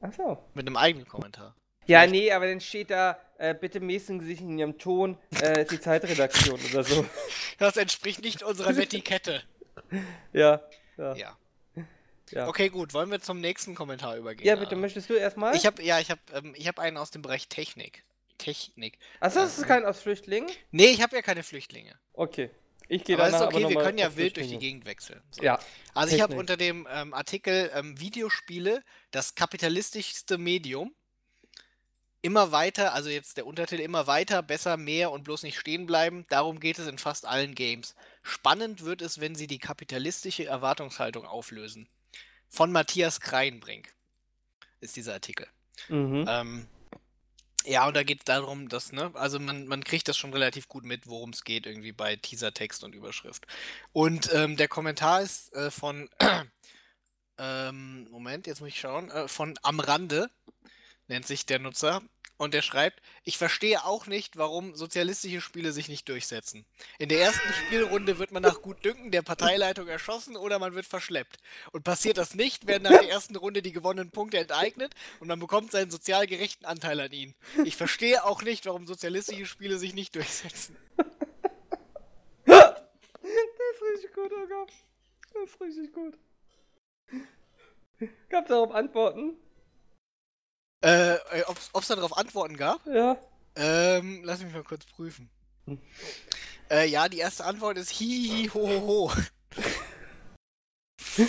Ach 0.00 0.12
so. 0.12 0.38
Mit 0.54 0.66
einem 0.66 0.76
eigenen 0.76 1.08
Kommentar. 1.08 1.56
Ja, 1.88 2.00
Vielleicht- 2.02 2.12
nee, 2.12 2.32
aber 2.32 2.46
dann 2.46 2.60
steht 2.60 2.90
da, 2.90 3.18
äh, 3.38 3.54
bitte 3.54 3.80
mäßigen 3.80 4.20
Sie 4.20 4.26
sich 4.26 4.40
in 4.40 4.58
Ihrem 4.58 4.78
Ton 4.78 5.16
äh, 5.40 5.64
die 5.64 5.80
Zeitredaktion 5.80 6.60
oder 6.70 6.84
so. 6.84 7.04
Das 7.58 7.76
entspricht 7.76 8.22
nicht 8.22 8.42
unserer 8.44 8.72
Netiquette. 8.72 9.42
Ja. 10.32 10.60
Ja. 10.96 11.14
Ja. 11.16 11.38
Ja. 12.30 12.46
Okay, 12.46 12.68
gut. 12.68 12.92
Wollen 12.94 13.10
wir 13.10 13.20
zum 13.20 13.40
nächsten 13.40 13.74
Kommentar 13.74 14.16
übergehen? 14.16 14.46
Ja, 14.46 14.54
bitte, 14.56 14.76
möchtest 14.76 15.08
du 15.08 15.14
erstmal? 15.14 15.56
Ich 15.56 15.64
habe, 15.66 15.82
ja, 15.82 15.98
ich 15.98 16.10
habe, 16.10 16.20
ähm, 16.34 16.54
ich 16.56 16.68
habe 16.68 16.80
einen 16.82 16.98
aus 16.98 17.10
dem 17.10 17.22
Bereich 17.22 17.48
Technik. 17.48 18.02
Technik. 18.36 18.98
Achso, 19.18 19.40
das 19.40 19.58
ist 19.58 19.66
kein 19.66 19.84
aus 19.84 20.00
Flüchtlingen? 20.02 20.48
Nee, 20.70 20.88
ich 20.90 21.02
habe 21.02 21.16
ja 21.16 21.22
keine 21.22 21.42
Flüchtlinge. 21.42 21.94
Okay. 22.12 22.50
Ich 22.86 23.04
gehe 23.04 23.16
Aber 23.16 23.26
ist 23.26 23.32
danach 23.32 23.46
okay, 23.48 23.64
aber 23.64 23.74
wir 23.74 23.82
können 23.82 23.98
ja 23.98 24.14
wild 24.16 24.36
durch 24.36 24.48
die. 24.48 24.58
Gegend 24.58 24.84
wechseln. 24.86 25.20
So. 25.30 25.42
Ja. 25.42 25.58
Also 25.94 26.14
ich 26.14 26.20
habe 26.22 26.30
Technik. 26.34 26.40
unter 26.40 26.56
dem 26.56 26.86
ähm, 26.90 27.12
Artikel 27.14 27.70
ähm, 27.74 27.98
Videospiele, 27.98 28.82
das 29.10 29.34
kapitalistischste 29.34 30.38
Medium, 30.38 30.94
immer 32.22 32.52
weiter, 32.52 32.94
also 32.94 33.10
jetzt 33.10 33.36
der 33.36 33.46
Untertitel 33.46 33.82
immer 33.82 34.06
weiter, 34.06 34.42
besser, 34.42 34.76
mehr 34.76 35.10
und 35.10 35.24
bloß 35.24 35.42
nicht 35.42 35.58
stehen 35.58 35.86
bleiben. 35.86 36.24
Darum 36.28 36.60
geht 36.60 36.78
es 36.78 36.86
in 36.86 36.98
fast 36.98 37.26
allen 37.26 37.54
Games. 37.54 37.94
Spannend 38.22 38.84
wird 38.84 39.02
es, 39.02 39.20
wenn 39.20 39.34
sie 39.34 39.46
die 39.46 39.58
kapitalistische 39.58 40.44
Erwartungshaltung 40.44 41.24
auflösen. 41.24 41.88
Von 42.48 42.72
Matthias 42.72 43.20
Kreinbrink 43.20 43.94
ist 44.80 44.96
dieser 44.96 45.14
Artikel. 45.14 45.46
Mhm. 45.88 46.24
Ähm, 46.28 46.68
ja, 47.64 47.86
und 47.86 47.94
da 47.94 48.02
geht 48.02 48.20
es 48.20 48.24
darum, 48.24 48.68
dass, 48.68 48.92
ne, 48.92 49.10
also 49.14 49.38
man, 49.38 49.66
man 49.66 49.84
kriegt 49.84 50.08
das 50.08 50.16
schon 50.16 50.32
relativ 50.32 50.68
gut 50.68 50.84
mit, 50.84 51.06
worum 51.06 51.30
es 51.30 51.44
geht, 51.44 51.66
irgendwie 51.66 51.92
bei 51.92 52.16
Teasertext 52.16 52.82
und 52.82 52.94
Überschrift. 52.94 53.46
Und 53.92 54.32
ähm, 54.32 54.56
der 54.56 54.68
Kommentar 54.68 55.22
ist 55.22 55.52
äh, 55.54 55.70
von, 55.70 56.08
ähm, 57.38 58.08
Moment, 58.10 58.46
jetzt 58.46 58.60
muss 58.60 58.70
ich 58.70 58.80
schauen, 58.80 59.10
äh, 59.10 59.28
von 59.28 59.58
Am 59.62 59.80
Rande, 59.80 60.30
nennt 61.08 61.26
sich 61.26 61.46
der 61.46 61.58
Nutzer. 61.58 62.02
Und 62.38 62.54
der 62.54 62.62
schreibt, 62.62 63.02
ich 63.24 63.36
verstehe 63.36 63.84
auch 63.84 64.06
nicht, 64.06 64.36
warum 64.36 64.76
sozialistische 64.76 65.40
Spiele 65.40 65.72
sich 65.72 65.88
nicht 65.88 66.08
durchsetzen. 66.08 66.64
In 67.00 67.08
der 67.08 67.18
ersten 67.18 67.52
Spielrunde 67.52 68.20
wird 68.20 68.30
man 68.30 68.44
nach 68.44 68.62
Gutdünken 68.62 69.10
der 69.10 69.22
Parteileitung 69.22 69.88
erschossen 69.88 70.36
oder 70.36 70.60
man 70.60 70.76
wird 70.76 70.86
verschleppt. 70.86 71.38
Und 71.72 71.82
passiert 71.82 72.16
das 72.16 72.36
nicht, 72.36 72.68
werden 72.68 72.84
nach 72.84 73.00
der 73.00 73.10
ersten 73.10 73.34
Runde 73.34 73.60
die 73.60 73.72
gewonnenen 73.72 74.12
Punkte 74.12 74.38
enteignet 74.38 74.94
und 75.18 75.26
man 75.26 75.40
bekommt 75.40 75.72
seinen 75.72 75.90
sozial 75.90 76.28
gerechten 76.28 76.64
Anteil 76.64 77.00
an 77.00 77.10
ihnen. 77.10 77.34
Ich 77.64 77.74
verstehe 77.74 78.22
auch 78.24 78.42
nicht, 78.42 78.66
warum 78.66 78.86
sozialistische 78.86 79.46
Spiele 79.46 79.76
sich 79.76 79.94
nicht 79.94 80.14
durchsetzen. 80.14 80.76
Das 82.46 82.76
ist 83.74 83.82
richtig 83.82 84.12
gut, 84.14 84.32
oh 84.32 84.46
Gott. 84.48 84.72
Das 85.34 85.50
ist 85.50 85.60
richtig 85.60 85.92
gut. 85.92 86.16
Gab's 88.28 88.48
darauf 88.48 88.70
Antworten? 88.70 89.36
Äh, 90.80 91.14
äh, 91.14 91.44
ob's 91.72 91.88
da 91.88 91.96
darauf 91.96 92.16
Antworten 92.16 92.56
gab? 92.56 92.86
Ja. 92.86 93.16
Ähm, 93.56 94.22
lass 94.24 94.40
mich 94.40 94.52
mal 94.52 94.62
kurz 94.62 94.84
prüfen. 94.86 95.28
Hm. 95.66 95.80
Äh, 96.70 96.86
ja, 96.86 97.08
die 97.08 97.18
erste 97.18 97.44
Antwort 97.44 97.78
ist 97.78 97.92
hi, 97.98 98.50
ho, 98.54 98.68
ho, 98.68 98.80
ho. 98.86 99.12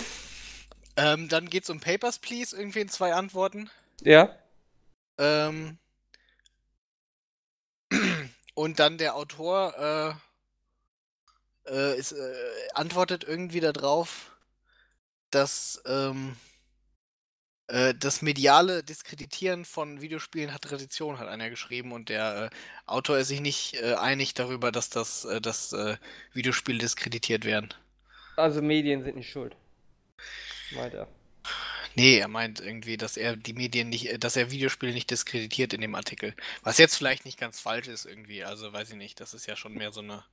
ähm, 0.96 1.28
dann 1.28 1.50
geht's 1.50 1.70
um 1.70 1.80
Papers, 1.80 2.18
Please, 2.18 2.56
irgendwie 2.56 2.80
in 2.80 2.88
zwei 2.88 3.14
Antworten. 3.14 3.70
Ja. 4.02 4.36
Ähm, 5.18 5.78
und 8.54 8.78
dann 8.78 8.98
der 8.98 9.16
Autor 9.16 10.18
äh, 11.66 11.70
äh, 11.70 11.98
ist, 11.98 12.12
äh, 12.12 12.34
antwortet 12.74 13.24
irgendwie 13.24 13.60
darauf, 13.60 14.30
dass 15.30 15.82
ähm, 15.86 16.36
äh, 16.36 16.49
das 17.94 18.22
mediale 18.22 18.82
Diskreditieren 18.82 19.64
von 19.64 20.00
Videospielen 20.00 20.52
hat 20.52 20.62
Tradition, 20.62 21.18
hat 21.18 21.28
einer 21.28 21.50
geschrieben 21.50 21.92
und 21.92 22.08
der 22.08 22.50
äh, 22.52 22.56
Autor 22.86 23.18
ist 23.18 23.28
sich 23.28 23.40
nicht 23.40 23.74
äh, 23.74 23.94
einig 23.94 24.34
darüber, 24.34 24.72
dass 24.72 24.90
das 24.90 25.24
äh, 25.24 25.40
dass, 25.40 25.72
äh, 25.72 25.96
Videospiele 26.32 26.78
diskreditiert 26.78 27.44
werden. 27.44 27.72
Also 28.36 28.62
Medien 28.62 29.04
sind 29.04 29.16
nicht 29.16 29.30
schuld. 29.30 29.56
Weiter. 30.72 31.08
Nee, 31.96 32.18
er 32.18 32.28
meint 32.28 32.60
irgendwie, 32.60 32.96
dass 32.96 33.16
er 33.16 33.36
die 33.36 33.52
Medien 33.52 33.88
nicht, 33.88 34.08
äh, 34.10 34.18
dass 34.18 34.36
er 34.36 34.50
Videospiele 34.50 34.92
nicht 34.92 35.10
diskreditiert 35.10 35.72
in 35.72 35.80
dem 35.80 35.94
Artikel. 35.94 36.34
Was 36.62 36.78
jetzt 36.78 36.96
vielleicht 36.96 37.24
nicht 37.24 37.38
ganz 37.38 37.60
falsch 37.60 37.88
ist 37.88 38.04
irgendwie, 38.04 38.44
also 38.44 38.72
weiß 38.72 38.90
ich 38.90 38.96
nicht, 38.96 39.20
das 39.20 39.34
ist 39.34 39.46
ja 39.46 39.56
schon 39.56 39.74
mehr 39.74 39.92
so 39.92 40.00
eine 40.00 40.24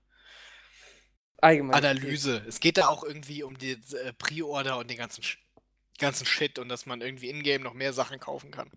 Allgemein. 1.39 1.75
Analyse. 1.75 2.43
Es 2.47 2.59
geht 2.59 2.77
da 2.77 2.87
auch 2.87 3.03
irgendwie 3.03 3.43
um 3.43 3.57
die 3.57 3.73
äh, 3.73 4.13
Pre-Order 4.13 4.77
und 4.77 4.89
den 4.89 4.97
ganzen, 4.97 5.23
Sch 5.23 5.37
ganzen 5.97 6.25
Shit 6.25 6.59
und 6.59 6.69
dass 6.69 6.85
man 6.85 7.01
irgendwie 7.01 7.29
in-game 7.29 7.63
noch 7.63 7.73
mehr 7.73 7.93
Sachen 7.93 8.19
kaufen 8.19 8.51
kann. 8.51 8.71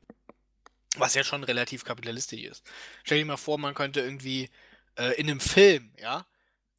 Was 0.96 1.14
ja 1.14 1.22
schon 1.22 1.44
relativ 1.44 1.84
kapitalistisch 1.84 2.42
ist. 2.42 2.64
Stell 3.04 3.18
dir 3.18 3.24
mal 3.24 3.36
vor, 3.36 3.58
man 3.58 3.74
könnte 3.74 4.00
irgendwie 4.00 4.50
äh, 4.96 5.14
in 5.20 5.30
einem 5.30 5.40
Film, 5.40 5.92
ja, 5.98 6.26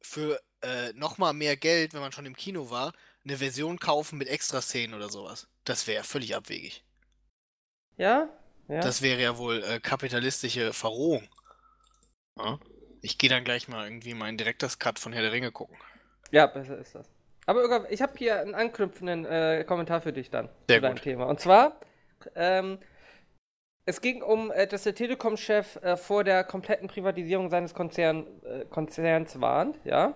für 0.02 0.40
äh, 0.62 0.92
nochmal 0.92 1.32
mehr 1.32 1.56
Geld, 1.56 1.94
wenn 1.94 2.00
man 2.00 2.12
schon 2.12 2.26
im 2.26 2.36
Kino 2.36 2.70
war, 2.70 2.92
eine 3.24 3.38
Version 3.38 3.78
kaufen 3.78 4.18
mit 4.18 4.28
Extraszenen 4.28 4.94
oder 4.94 5.08
sowas. 5.08 5.48
Das 5.64 5.86
wäre 5.86 6.04
völlig 6.04 6.34
abwegig. 6.34 6.84
Ja? 7.96 8.28
Ja. 8.68 8.80
Das 8.80 9.02
wäre 9.02 9.20
ja 9.20 9.38
wohl 9.38 9.62
äh, 9.62 9.80
kapitalistische 9.80 10.72
Verrohung. 10.72 11.28
Ja? 12.36 12.58
Ich 13.00 13.18
gehe 13.18 13.30
dann 13.30 13.44
gleich 13.44 13.68
mal 13.68 13.86
irgendwie 13.86 14.14
meinen 14.14 14.38
Director's 14.38 14.78
Cut 14.78 14.98
von 14.98 15.12
Herr 15.12 15.22
der 15.22 15.32
Ringe 15.32 15.52
gucken. 15.52 15.76
ja, 16.30 16.46
besser 16.46 16.78
ist 16.78 16.94
das. 16.94 17.08
Aber 17.46 17.90
ich 17.90 18.00
habe 18.02 18.12
hier 18.16 18.40
einen 18.40 18.54
anknüpfenden 18.54 19.24
äh, 19.24 19.64
Kommentar 19.66 20.00
für 20.00 20.12
dich 20.12 20.30
dann. 20.30 20.48
Sehr 20.68 20.78
zu 20.78 20.82
deinem 20.82 20.94
gut. 20.94 21.02
Thema. 21.02 21.24
Und 21.26 21.40
zwar, 21.40 21.80
ähm, 22.34 22.78
Es 23.84 24.00
ging 24.00 24.22
um, 24.22 24.52
äh, 24.52 24.68
dass 24.68 24.84
der 24.84 24.94
Telekom-Chef 24.94 25.76
äh, 25.82 25.96
vor 25.96 26.22
der 26.22 26.44
kompletten 26.44 26.86
Privatisierung 26.86 27.50
seines 27.50 27.74
Konzern, 27.74 28.26
äh, 28.44 28.64
Konzerns 28.66 29.40
warnt, 29.40 29.76
ja. 29.84 30.14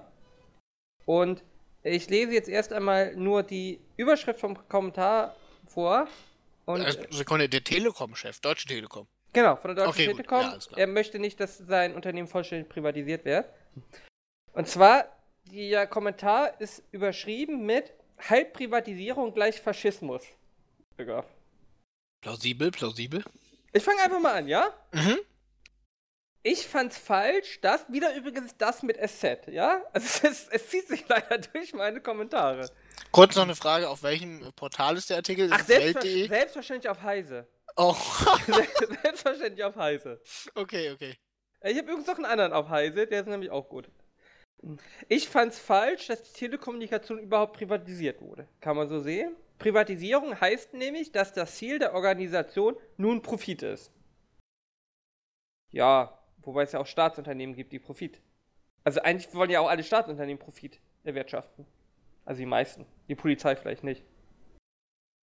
Und 1.04 1.42
ich 1.82 2.08
lese 2.08 2.32
jetzt 2.32 2.48
erst 2.48 2.72
einmal 2.72 3.16
nur 3.16 3.42
die 3.42 3.80
Überschrift 3.96 4.38
vom 4.38 4.68
Kommentar 4.68 5.34
vor. 5.66 6.06
Und, 6.64 6.86
Sekunde, 7.10 7.48
der 7.48 7.64
Telekom-Chef, 7.64 8.38
Deutsche 8.40 8.68
Telekom. 8.68 9.08
Genau, 9.32 9.56
von 9.56 9.74
der 9.74 9.84
Deutschen 9.84 10.02
Okay. 10.02 10.14
Telekom. 10.14 10.40
Ja, 10.42 10.58
er 10.76 10.86
möchte 10.86 11.18
nicht, 11.18 11.40
dass 11.40 11.58
sein 11.58 11.94
Unternehmen 11.94 12.28
vollständig 12.28 12.68
privatisiert 12.68 13.24
wird. 13.24 13.46
Und 14.52 14.68
zwar, 14.68 15.06
der 15.50 15.86
Kommentar 15.86 16.60
ist 16.60 16.82
überschrieben 16.92 17.64
mit 17.64 17.92
Halbprivatisierung 18.28 19.34
gleich 19.34 19.60
Faschismus. 19.60 20.22
Digga. 20.98 21.24
Plausibel, 22.22 22.70
plausibel. 22.70 23.24
Ich 23.72 23.82
fange 23.82 24.02
einfach 24.02 24.20
mal 24.20 24.34
an, 24.34 24.48
ja? 24.48 24.72
Mhm. 24.92 25.18
Ich 26.42 26.66
fand's 26.66 26.96
falsch, 26.96 27.60
das, 27.60 27.84
wieder 27.88 28.14
übrigens 28.14 28.56
das 28.56 28.82
mit 28.82 28.96
SZ, 28.96 29.48
ja? 29.48 29.82
Also 29.92 30.28
es, 30.28 30.48
es 30.48 30.68
zieht 30.68 30.86
sich 30.86 31.04
leider 31.08 31.38
durch 31.38 31.74
meine 31.74 32.00
Kommentare. 32.00 32.70
Kurz 33.10 33.34
noch 33.34 33.42
eine 33.42 33.56
Frage, 33.56 33.88
auf 33.88 34.02
welchem 34.02 34.52
Portal 34.54 34.96
ist 34.96 35.10
der 35.10 35.18
Artikel? 35.18 35.50
Ach, 35.52 35.64
selbstver 35.64 36.02
selbstverständlich 36.02 36.88
auf 36.88 37.02
Heise. 37.02 37.46
Oh, 37.76 37.96
selbstverständlich 39.02 39.64
auf 39.64 39.76
Heise. 39.76 40.20
okay, 40.54 40.92
okay. 40.92 41.16
Ich 41.62 41.76
habe 41.76 41.88
übrigens 41.90 42.06
noch 42.06 42.16
einen 42.16 42.26
anderen 42.26 42.52
auf 42.52 42.68
Heise, 42.68 43.06
der 43.06 43.20
ist 43.20 43.26
nämlich 43.26 43.50
auch 43.50 43.68
gut. 43.68 43.88
Ich 45.08 45.28
fand's 45.28 45.58
falsch, 45.58 46.08
dass 46.08 46.22
die 46.22 46.32
Telekommunikation 46.32 47.18
überhaupt 47.18 47.56
privatisiert 47.56 48.20
wurde. 48.20 48.48
Kann 48.60 48.76
man 48.76 48.88
so 48.88 49.00
sehen? 49.00 49.36
Privatisierung 49.58 50.38
heißt 50.40 50.74
nämlich, 50.74 51.12
dass 51.12 51.32
das 51.32 51.56
Ziel 51.56 51.78
der 51.78 51.94
Organisation 51.94 52.76
nun 52.96 53.22
Profit 53.22 53.62
ist. 53.62 53.92
Ja, 55.70 56.18
wobei 56.42 56.62
es 56.62 56.72
ja 56.72 56.80
auch 56.80 56.86
Staatsunternehmen 56.86 57.54
gibt, 57.54 57.72
die 57.72 57.78
Profit. 57.78 58.20
Also 58.84 59.00
eigentlich 59.00 59.34
wollen 59.34 59.50
ja 59.50 59.60
auch 59.60 59.68
alle 59.68 59.82
Staatsunternehmen 59.82 60.38
Profit 60.38 60.78
erwirtschaften. 61.04 61.66
Also 62.24 62.40
die 62.40 62.46
meisten. 62.46 62.86
Die 63.08 63.14
Polizei 63.14 63.56
vielleicht 63.56 63.84
nicht. 63.84 64.04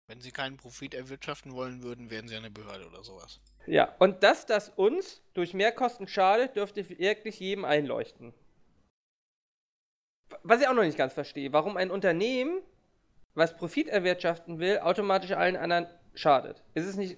Wenn 0.08 0.20
sie 0.20 0.32
keinen 0.32 0.56
Profit 0.56 0.94
erwirtschaften 0.94 1.54
wollen 1.54 1.82
würden, 1.82 2.10
wären 2.10 2.28
sie 2.28 2.36
eine 2.36 2.50
Behörde 2.50 2.86
oder 2.86 3.02
sowas. 3.02 3.40
Ja, 3.66 3.94
und 3.98 4.22
dass 4.22 4.46
das 4.46 4.68
uns 4.70 5.22
durch 5.32 5.54
Mehrkosten 5.54 6.08
schadet, 6.08 6.56
dürfte 6.56 6.88
wirklich 6.88 7.38
jedem 7.38 7.64
einleuchten. 7.64 8.34
Was 10.42 10.60
ich 10.60 10.68
auch 10.68 10.74
noch 10.74 10.82
nicht 10.82 10.98
ganz 10.98 11.12
verstehe, 11.12 11.52
warum 11.52 11.76
ein 11.76 11.90
Unternehmen, 11.90 12.60
was 13.34 13.56
Profit 13.56 13.88
erwirtschaften 13.88 14.58
will, 14.58 14.78
automatisch 14.78 15.32
allen 15.32 15.56
anderen 15.56 15.86
schadet. 16.14 16.62
Ist 16.74 16.86
es 16.86 16.96
nicht 16.96 17.16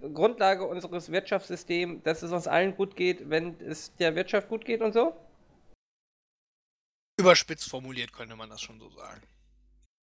Grundlage 0.00 0.64
unseres 0.66 1.10
Wirtschaftssystems, 1.10 2.02
dass 2.02 2.22
es 2.22 2.32
uns 2.32 2.46
allen 2.46 2.76
gut 2.76 2.96
geht, 2.96 3.28
wenn 3.30 3.60
es 3.60 3.94
der 3.96 4.14
Wirtschaft 4.14 4.48
gut 4.48 4.64
geht 4.64 4.80
und 4.80 4.92
so? 4.92 5.16
Überspitzt 7.18 7.68
formuliert 7.68 8.12
könnte 8.12 8.36
man 8.36 8.50
das 8.50 8.60
schon 8.60 8.78
so 8.78 8.90
sagen. 8.90 9.22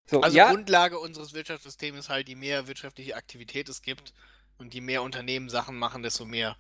So, 0.06 0.22
Also 0.22 0.36
ja, 0.36 0.52
Grundlage 0.52 1.00
unseres 1.00 1.34
Wirtschaftssystems 1.34 2.00
ist 2.00 2.10
halt, 2.10 2.28
je 2.28 2.36
mehr 2.36 2.68
wirtschaftliche 2.68 3.16
Aktivität 3.16 3.70
es 3.70 3.82
gibt 3.82 4.14
und 4.58 4.74
je 4.74 4.82
mehr 4.82 5.04
Unternehmen 5.04 5.50
Sachen 5.50 5.78
machen, 5.78 6.04
desto 6.04 6.26
mehr 6.26 6.58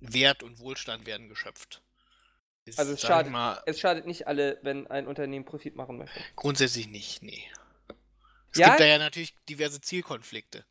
Wert 0.00 0.42
und 0.42 0.58
Wohlstand 0.58 1.06
werden 1.06 1.28
geschöpft. 1.28 1.82
Ist, 2.66 2.78
Also 2.80 2.92
es 2.94 3.00
schadet- 3.00 3.32
mal, 3.32 3.62
es 3.66 3.78
schadet 3.80 4.06
nicht 4.06 4.26
alle, 4.26 4.58
wenn 4.62 4.86
ein 4.88 5.06
Unternehmen 5.06 5.44
Profit 5.44 5.76
machen 5.76 5.98
möchte. 5.98 6.20
grundsätzlich 6.34 6.88
nicht, 6.88 7.22
nee. 7.22 7.42
Es 8.52 8.58
Ja? 8.58 8.68
gibt 8.68 8.80
da 8.80 8.84
ja 8.86 8.98
natürlich 8.98 9.34
diverse 9.48 9.80
Zielkonflikte. 9.80 10.64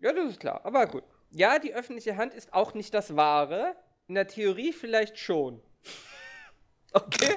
Ja, 0.00 0.12
das 0.12 0.30
ist 0.30 0.40
klar, 0.40 0.64
aber 0.64 0.86
gut. 0.86 1.02
Ja, 1.30 1.58
die 1.58 1.74
öffentliche 1.74 2.16
Hand 2.16 2.34
ist 2.34 2.52
auch 2.54 2.74
nicht 2.74 2.94
das 2.94 3.16
Wahre. 3.16 3.74
In 4.06 4.14
der 4.14 4.28
Theorie 4.28 4.72
vielleicht 4.72 5.18
schon. 5.18 5.60
Okay? 6.92 7.36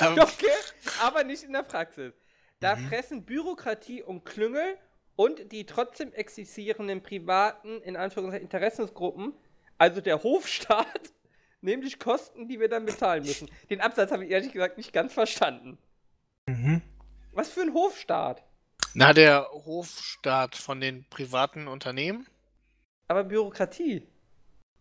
Okay, 0.00 0.46
aber 1.02 1.24
nicht 1.24 1.42
in 1.42 1.52
der 1.52 1.62
Praxis. 1.62 2.14
Da 2.60 2.76
Mhm. 2.76 2.88
fressen 2.88 3.24
Bürokratie 3.26 4.02
und 4.02 4.24
Klüngel 4.24 4.78
und 5.16 5.52
die 5.52 5.66
trotzdem 5.66 6.12
existierenden 6.14 7.02
privaten, 7.02 7.82
in 7.82 7.96
Anführungszeichen, 7.96 8.44
Interessensgruppen, 8.46 9.34
also 9.76 10.00
der 10.00 10.22
Hofstaat, 10.22 11.12
nämlich 11.64 11.98
Kosten, 11.98 12.46
die 12.48 12.60
wir 12.60 12.68
dann 12.68 12.86
bezahlen 12.86 13.24
müssen. 13.24 13.50
Den 13.70 13.80
Absatz 13.80 14.12
habe 14.12 14.24
ich 14.24 14.30
ehrlich 14.30 14.52
gesagt 14.52 14.76
nicht 14.76 14.92
ganz 14.92 15.12
verstanden. 15.12 15.78
Mhm. 16.46 16.82
Was 17.32 17.50
für 17.50 17.62
ein 17.62 17.74
Hofstaat? 17.74 18.44
Na, 18.94 19.12
der 19.12 19.48
Hofstaat 19.50 20.54
von 20.54 20.80
den 20.80 21.04
privaten 21.08 21.66
Unternehmen? 21.66 22.28
Aber 23.08 23.24
Bürokratie. 23.24 24.06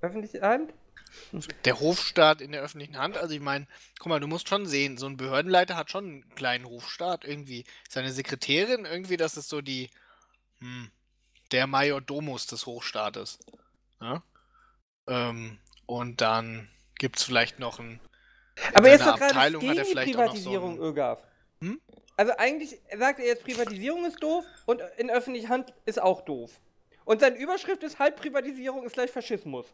Öffentliche 0.02 0.42
Hand? 0.42 0.74
Der 1.66 1.80
Hofstaat 1.80 2.42
in 2.42 2.52
der 2.52 2.62
öffentlichen 2.62 2.98
Hand? 2.98 3.18
Also 3.18 3.34
ich 3.34 3.42
meine, 3.42 3.68
guck 4.00 4.08
mal, 4.08 4.20
du 4.20 4.28
musst 4.28 4.50
schon 4.50 4.66
sehen, 4.66 4.98
so 4.98 5.08
ein 5.08 5.18
Behördenleiter 5.18 5.76
hat 5.76 5.90
schon 5.90 6.06
einen 6.06 6.36
kleinen 6.36 6.66
Hofstaat 6.66 7.26
irgendwie. 7.26 7.66
Seine 7.90 8.12
Sekretärin 8.12 8.86
irgendwie, 8.86 9.18
das 9.18 9.38
ist 9.38 9.50
so 9.50 9.62
die, 9.62 9.90
hm, 10.60 10.92
der 11.52 11.68
Major 11.68 12.02
Domus 12.02 12.48
des 12.48 12.66
Hochstaates. 12.66 13.40
Ja? 14.02 14.24
Ähm, 15.08 15.60
und 15.86 16.22
dann 16.22 16.70
gibt 17.04 17.18
es 17.18 17.24
vielleicht 17.24 17.60
noch 17.60 17.80
ein. 17.80 18.00
in 18.70 18.76
Aber 18.76 18.88
jetzt 18.90 19.06
doch 19.06 19.18
gerade 19.20 19.60
gegen 19.60 19.74
die 19.74 19.78
noch 19.80 19.86
so 19.86 19.94
Privatisierung, 20.22 20.76
ein- 20.76 20.80
Ögaf. 20.80 21.20
Hm? 21.60 21.82
Also 22.16 22.32
eigentlich 22.38 22.80
sagt 22.98 23.20
er 23.20 23.26
jetzt, 23.26 23.44
Privatisierung 23.44 24.06
ist 24.06 24.24
doof 24.24 24.46
und 24.66 24.82
in 24.96 25.10
öffentlicher 25.10 25.50
Hand 25.50 25.74
ist 25.86 26.02
auch 26.02 26.22
doof. 26.22 26.62
Und 27.04 27.20
seine 27.20 27.36
Überschrift 27.38 27.84
ist 27.84 28.00
Halbprivatisierung 28.00 28.86
ist 28.86 28.94
gleich 28.94 29.12
Faschismus. 29.12 29.66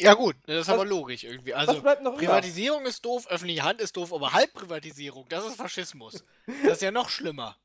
Ja 0.00 0.14
gut, 0.14 0.36
das 0.46 0.60
ist 0.62 0.68
Was- 0.68 0.74
aber 0.74 0.86
logisch 0.86 1.24
irgendwie. 1.24 1.52
Also 1.52 1.74
noch 1.74 2.12
über? 2.12 2.12
Privatisierung 2.16 2.86
ist 2.86 3.04
doof, 3.04 3.26
öffentliche 3.28 3.62
Hand 3.62 3.82
ist 3.82 3.94
doof, 3.94 4.10
aber 4.14 4.32
Halbprivatisierung, 4.32 5.26
das 5.28 5.44
ist 5.46 5.56
Faschismus. 5.56 6.24
Das 6.64 6.74
ist 6.74 6.82
ja 6.82 6.90
noch 6.90 7.10
schlimmer. 7.10 7.58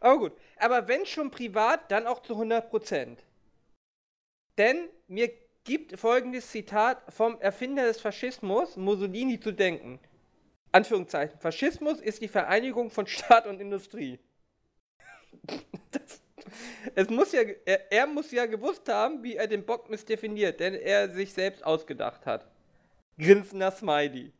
Aber 0.00 0.18
gut. 0.18 0.32
Aber 0.58 0.88
wenn 0.88 1.06
schon 1.06 1.30
privat, 1.30 1.88
dann 1.92 2.08
auch 2.08 2.20
zu 2.22 2.34
100%. 2.34 3.18
Denn 4.58 4.88
mir 5.06 5.30
gibt 5.66 5.98
folgendes 5.98 6.48
Zitat 6.48 7.02
vom 7.12 7.38
Erfinder 7.40 7.84
des 7.84 8.00
Faschismus, 8.00 8.76
Mussolini, 8.76 9.38
zu 9.38 9.52
denken. 9.52 9.98
Anführungszeichen. 10.72 11.38
Faschismus 11.38 12.00
ist 12.00 12.22
die 12.22 12.28
Vereinigung 12.28 12.90
von 12.90 13.06
Staat 13.06 13.46
und 13.46 13.60
Industrie. 13.60 14.18
Das, 15.90 16.20
es 16.94 17.08
muss 17.10 17.32
ja, 17.32 17.40
er, 17.64 17.90
er 17.90 18.06
muss 18.06 18.30
ja 18.30 18.46
gewusst 18.46 18.88
haben, 18.88 19.22
wie 19.22 19.36
er 19.36 19.46
den 19.46 19.64
Bockmist 19.64 20.08
definiert, 20.08 20.60
denn 20.60 20.74
er 20.74 21.10
sich 21.10 21.32
selbst 21.32 21.64
ausgedacht 21.64 22.26
hat. 22.26 22.46
Grinsender 23.18 23.70
Smiley. 23.70 24.32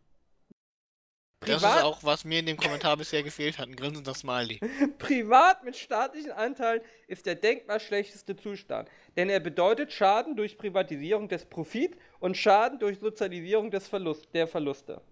Das 1.40 1.62
ist 1.62 1.83
auch, 1.83 2.03
was 2.03 2.25
mir 2.25 2.40
in 2.40 2.46
dem 2.46 2.57
Kommentar 2.57 2.96
bisher 2.96 3.22
gefehlt 3.22 3.59
hat, 3.59 3.68
ein 3.68 3.77
grinsender 3.77 4.14
Smiley. 4.14 4.59
Privat 4.99 5.64
mit 5.64 5.77
staatlichen 5.77 6.33
Anteilen 6.33 6.81
ist 7.09 7.27
der 7.27 7.35
denkbar 7.35 7.79
schlechteste 7.79 8.37
Zustand, 8.37 8.88
denn 9.16 9.29
er 9.29 9.40
bedeutet 9.40 9.92
Schaden 9.92 10.35
durch 10.37 10.57
Privatisierung 10.59 11.29
des 11.29 11.44
Profit 11.44 11.96
und 12.20 12.37
Schaden 12.37 12.79
durch 12.79 12.99
Sozialisierung 12.99 13.70
des 13.70 13.87
Verlust, 13.87 14.29
der 14.35 14.49
Verluste. 14.49 15.03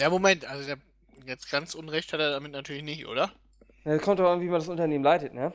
Ja, 0.00 0.08
Moment, 0.08 0.44
also 0.44 0.66
der, 0.66 0.78
jetzt 1.26 1.50
ganz 1.50 1.74
Unrecht 1.74 2.12
hat 2.12 2.20
er 2.20 2.30
damit 2.30 2.52
natürlich 2.52 2.82
nicht, 2.82 3.06
oder? 3.06 3.32
Ja, 3.84 3.94
Das 3.94 4.02
kommt 4.02 4.20
doch 4.20 4.30
an, 4.30 4.40
wie 4.40 4.46
man 4.46 4.60
das 4.60 4.68
Unternehmen 4.68 5.04
leitet, 5.04 5.34
ne? 5.34 5.52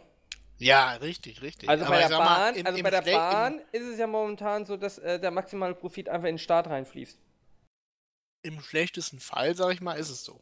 Ja, 0.60 0.94
richtig, 0.94 1.42
richtig. 1.42 1.70
Also 1.70 1.86
Aber 1.86 1.96
bei 1.96 2.00
der 2.02 2.10
sag 2.10 2.20
mal, 2.20 2.36
Bahn, 2.38 2.56
im- 2.56 2.66
also 2.66 2.84
bei 2.84 2.90
der 2.90 3.02
Bahn 3.02 3.62
ist 3.72 3.84
es 3.86 3.98
ja 4.00 4.08
momentan 4.08 4.66
so, 4.66 4.76
dass 4.76 4.98
äh, 5.00 5.20
der 5.20 5.32
maximale 5.32 5.74
Profit 5.76 6.10
einfach 6.10 6.28
in 6.28 6.34
den 6.36 6.40
Staat 6.40 6.68
reinfließt. 6.68 7.20
Im 8.48 8.62
schlechtesten 8.62 9.20
Fall, 9.20 9.56
sag 9.56 9.74
ich 9.74 9.82
mal, 9.82 9.94
ist 10.00 10.10
es 10.10 10.24
so. 10.24 10.42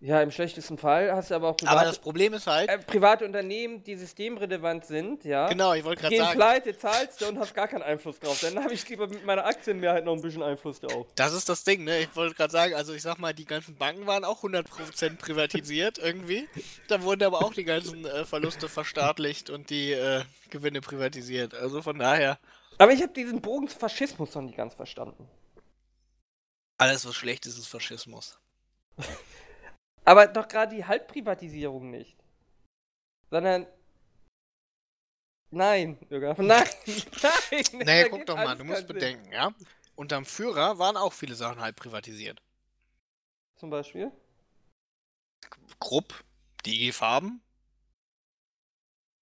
Ja, 0.00 0.20
im 0.20 0.30
schlechtesten 0.30 0.76
Fall 0.76 1.10
hast 1.12 1.30
du 1.30 1.34
aber 1.34 1.48
auch 1.48 1.56
Aber 1.62 1.66
private, 1.66 1.86
das 1.86 1.98
Problem 1.98 2.34
ist 2.34 2.46
halt, 2.46 2.68
äh, 2.68 2.76
private 2.76 3.24
Unternehmen, 3.24 3.82
die 3.82 3.96
systemrelevant 3.96 4.84
sind, 4.84 5.24
ja. 5.24 5.48
genau, 5.48 5.72
ich 5.72 5.82
wollte 5.82 6.02
gerade 6.02 6.16
sagen, 6.18 6.36
pleite, 6.36 6.76
zahlst 6.76 7.22
du 7.22 7.26
und 7.26 7.38
hast 7.38 7.54
gar 7.54 7.68
keinen 7.68 7.80
Einfluss 7.80 8.20
drauf. 8.20 8.38
Dann 8.42 8.62
habe 8.62 8.74
ich 8.74 8.86
lieber 8.86 9.06
mit 9.06 9.24
meiner 9.24 9.46
Aktienmehrheit 9.46 10.04
noch 10.04 10.12
ein 10.12 10.20
bisschen 10.20 10.42
Einfluss 10.42 10.80
drauf. 10.80 11.06
das 11.14 11.32
ist 11.32 11.48
das 11.48 11.64
Ding, 11.64 11.84
ne? 11.84 12.00
Ich 12.00 12.14
wollte 12.14 12.34
gerade 12.34 12.52
sagen, 12.52 12.74
also 12.74 12.92
ich 12.92 13.00
sag 13.00 13.18
mal, 13.18 13.32
die 13.32 13.46
ganzen 13.46 13.76
Banken 13.76 14.06
waren 14.06 14.24
auch 14.24 14.44
100% 14.44 15.16
privatisiert 15.16 15.96
irgendwie. 15.96 16.46
Da 16.88 17.00
wurden 17.00 17.22
aber 17.22 17.38
auch 17.38 17.54
die 17.54 17.64
ganzen 17.64 18.04
äh, 18.04 18.26
Verluste 18.26 18.68
verstaatlicht 18.68 19.48
und 19.48 19.70
die 19.70 19.92
äh, 19.92 20.22
Gewinne 20.50 20.82
privatisiert. 20.82 21.54
Also 21.54 21.80
von 21.80 21.98
daher, 21.98 22.38
Aber 22.76 22.92
ich 22.92 23.00
habe 23.00 23.14
diesen 23.14 23.40
Bogen 23.40 23.68
zu 23.68 23.78
Faschismus 23.78 24.34
noch 24.34 24.42
nicht 24.42 24.58
ganz 24.58 24.74
verstanden. 24.74 25.26
Alles 26.78 27.06
was 27.06 27.14
schlecht 27.14 27.46
ist, 27.46 27.58
ist 27.58 27.68
Faschismus. 27.68 28.38
Aber 30.04 30.26
doch 30.26 30.46
gerade 30.48 30.74
die 30.74 30.84
Halbprivatisierung 30.84 31.90
nicht. 31.90 32.16
Sondern. 33.30 33.66
Nein, 35.50 35.98
Jürgen. 36.10 36.34
Nein, 36.46 36.66
nein. 37.22 37.64
Naja, 37.84 38.08
guck 38.08 38.26
doch 38.26 38.36
mal, 38.36 38.56
du 38.56 38.64
musst 38.64 38.78
keinen 38.78 38.86
Sinn. 38.88 38.94
bedenken, 38.96 39.32
ja? 39.32 39.54
Unterm 39.94 40.24
Führer 40.24 40.78
waren 40.78 40.96
auch 40.96 41.12
viele 41.12 41.36
Sachen 41.36 41.60
halb 41.60 41.76
privatisiert. 41.76 42.42
Zum 43.56 43.70
Beispiel. 43.70 44.10
Krupp, 45.78 46.24
die 46.64 46.88
IG 46.88 46.92
Farben, 46.92 47.40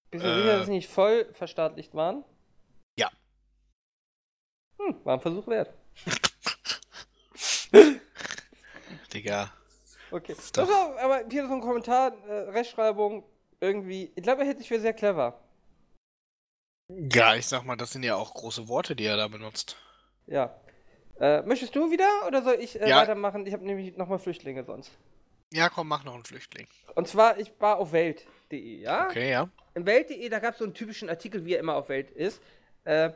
Bist 0.09 0.25
du 0.25 0.35
sicher, 0.35 0.57
dass 0.57 0.65
sie 0.65 0.71
nicht 0.71 0.89
voll 0.89 1.31
verstaatlicht 1.33 1.93
waren? 1.93 2.23
Ja. 2.97 3.11
Hm, 4.79 5.05
war 5.05 5.13
ein 5.15 5.21
Versuch 5.21 5.45
wert. 5.47 5.73
Digga. 9.13 9.51
Okay. 10.11 10.35
Das 10.53 10.69
war 10.69 10.97
aber 10.99 11.23
hier 11.29 11.47
so 11.47 11.53
ein 11.53 11.61
Kommentar, 11.61 12.13
äh, 12.27 12.49
Rechtschreibung, 12.51 13.23
irgendwie. 13.59 14.11
Ich 14.15 14.23
glaube, 14.23 14.41
er 14.41 14.47
hält 14.47 14.59
sich 14.59 14.67
für 14.67 14.79
sehr 14.79 14.93
clever. 14.93 15.39
Ja, 16.89 17.35
ich 17.35 17.47
sag 17.47 17.63
mal, 17.63 17.75
das 17.75 17.91
sind 17.91 18.03
ja 18.03 18.15
auch 18.15 18.33
große 18.33 18.67
Worte, 18.67 18.95
die 18.95 19.05
er 19.05 19.17
da 19.17 19.27
benutzt. 19.27 19.77
Ja. 20.27 20.55
Äh, 21.19 21.41
möchtest 21.43 21.75
du 21.75 21.91
wieder 21.91 22.09
oder 22.27 22.43
soll 22.43 22.55
ich 22.59 22.79
äh, 22.79 22.89
Ja. 22.89 22.97
weitermachen? 22.97 23.45
Ich 23.45 23.53
habe 23.53 23.65
nämlich 23.65 23.95
nochmal 23.97 24.19
Flüchtlinge 24.19 24.63
sonst. 24.63 24.91
Ja, 25.51 25.69
komm, 25.69 25.87
mach 25.87 26.03
noch 26.03 26.15
einen 26.15 26.25
Flüchtling. 26.25 26.67
Und 26.95 27.07
zwar, 27.07 27.37
ich 27.39 27.51
war 27.59 27.77
auf 27.77 27.91
Welt.de, 27.91 28.79
ja? 28.81 29.05
Okay, 29.05 29.31
ja. 29.31 29.49
Im 29.75 29.85
Welt.de, 29.85 30.27
da 30.29 30.39
gab 30.39 30.53
es 30.53 30.57
so 30.59 30.65
einen 30.65 30.73
typischen 30.73 31.09
Artikel, 31.09 31.45
wie 31.45 31.53
er 31.53 31.59
immer 31.59 31.75
auf 31.75 31.89
Welt 31.89 32.09
ist. 32.11 32.41
Äh, 32.85 33.11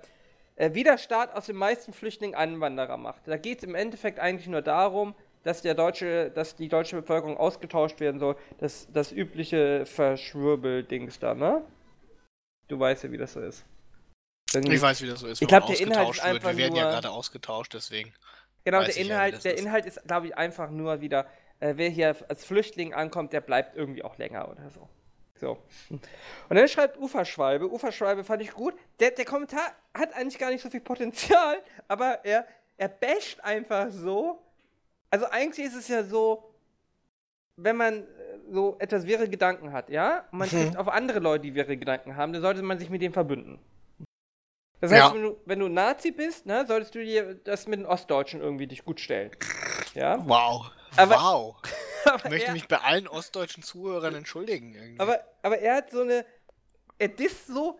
wie 0.57 0.83
der 0.83 0.97
Staat 0.97 1.35
aus 1.35 1.45
den 1.45 1.55
meisten 1.55 1.93
Flüchtlingen 1.93 2.35
Einwanderer 2.35 2.97
macht. 2.97 3.27
Da 3.27 3.37
geht 3.37 3.59
es 3.59 3.63
im 3.63 3.75
Endeffekt 3.75 4.19
eigentlich 4.19 4.47
nur 4.47 4.61
darum, 4.61 5.13
dass 5.43 5.61
der 5.61 5.75
deutsche, 5.75 6.31
dass 6.31 6.55
die 6.55 6.67
deutsche 6.67 6.95
Bevölkerung 6.99 7.37
ausgetauscht 7.37 7.99
werden 7.99 8.19
soll. 8.19 8.35
Das, 8.57 8.87
das 8.91 9.11
übliche 9.11 9.85
Verschwurbeldings 9.85 11.19
da, 11.19 11.33
ne? 11.35 11.61
Du 12.67 12.79
weißt 12.79 13.03
ja, 13.05 13.11
wie 13.11 13.17
das 13.17 13.33
so 13.33 13.39
ist. 13.39 13.63
Wenn- 14.53 14.69
Ich 14.71 14.81
weiß, 14.81 15.01
wie 15.01 15.07
das 15.07 15.19
so 15.19 15.27
ist, 15.27 15.37
Ich 15.37 15.41
wenn 15.41 15.47
glaub, 15.47 15.69
man 15.69 15.77
der 15.77 15.81
Inhalt 15.81 16.23
wird. 16.23 16.43
Wir 16.43 16.57
werden 16.57 16.75
ja 16.75 16.83
nur- 16.83 16.91
gerade 16.91 17.09
ausgetauscht, 17.11 17.73
deswegen. 17.73 18.13
Genau, 18.65 18.83
der 18.83 18.95
ja, 18.95 19.01
Inhalt, 19.01 19.35
das 19.35 19.43
der 19.43 19.53
ist. 19.53 19.61
Inhalt 19.61 19.85
ist, 19.85 20.03
glaube 20.05 20.27
ich, 20.27 20.37
einfach 20.37 20.69
nur 20.69 20.99
wieder, 20.99 21.25
äh, 21.59 21.73
wer 21.77 21.89
hier 21.89 22.15
als 22.27 22.43
Flüchtling 22.43 22.93
ankommt, 22.93 23.31
der 23.31 23.39
bleibt 23.41 23.77
irgendwie 23.77 24.03
auch 24.03 24.17
länger 24.17 24.49
oder 24.49 24.69
so. 24.69 24.89
So. 25.39 25.57
Und 25.89 26.55
dann 26.55 26.67
schreibt 26.67 26.97
Uferschwalbe. 26.97 27.71
Uferschwalbe 27.71 28.23
fand 28.23 28.41
ich 28.41 28.51
gut. 28.51 28.73
Der, 28.99 29.11
der 29.11 29.25
Kommentar 29.25 29.71
hat 29.93 30.13
eigentlich 30.15 30.39
gar 30.39 30.49
nicht 30.49 30.61
so 30.61 30.69
viel 30.69 30.81
Potenzial, 30.81 31.57
aber 31.87 32.25
er, 32.25 32.47
er 32.77 32.87
basht 32.89 33.39
einfach 33.41 33.87
so. 33.91 34.39
Also 35.09 35.25
eigentlich 35.27 35.65
ist 35.67 35.75
es 35.75 35.87
ja 35.87 36.03
so, 36.03 36.43
wenn 37.55 37.75
man 37.77 38.03
äh, 38.03 38.05
so 38.51 38.75
etwas 38.79 39.05
wirre 39.07 39.27
Gedanken 39.29 39.71
hat, 39.73 39.89
ja, 39.89 40.25
und 40.31 40.39
man 40.39 40.47
Mhm. 40.47 40.51
trifft 40.51 40.77
auf 40.77 40.87
andere 40.87 41.19
Leute, 41.19 41.43
die 41.43 41.55
wirre 41.55 41.77
Gedanken 41.77 42.15
haben, 42.15 42.33
dann 42.33 42.41
sollte 42.41 42.61
man 42.61 42.77
sich 42.79 42.89
mit 42.89 43.01
denen 43.01 43.13
verbünden. 43.13 43.59
Das 44.79 44.91
heißt, 44.91 45.01
Ja. 45.07 45.13
wenn, 45.13 45.21
du, 45.23 45.37
wenn 45.45 45.59
du 45.59 45.67
Nazi 45.69 46.11
bist, 46.11 46.45
ne, 46.45 46.65
solltest 46.67 46.93
du 46.93 47.03
dir 47.03 47.33
das 47.35 47.65
mit 47.67 47.79
den 47.79 47.85
Ostdeutschen 47.87 48.41
irgendwie 48.41 48.67
dich 48.67 48.85
gut 48.85 48.99
stellen. 48.99 49.31
Ja? 49.95 50.19
Wow. 50.27 50.69
Aber- 50.97 51.15
wow. 51.15 51.55
Ich 52.23 52.29
möchte 52.29 52.47
er, 52.47 52.53
mich 52.53 52.67
bei 52.67 52.77
allen 52.77 53.07
ostdeutschen 53.07 53.63
Zuhörern 53.63 54.15
entschuldigen. 54.15 54.73
Irgendwie. 54.73 54.99
aber, 54.99 55.19
aber 55.41 55.59
er 55.59 55.75
hat 55.75 55.91
so 55.91 56.01
eine. 56.01 56.25
Er 56.97 57.09
disst 57.09 57.47
so. 57.47 57.79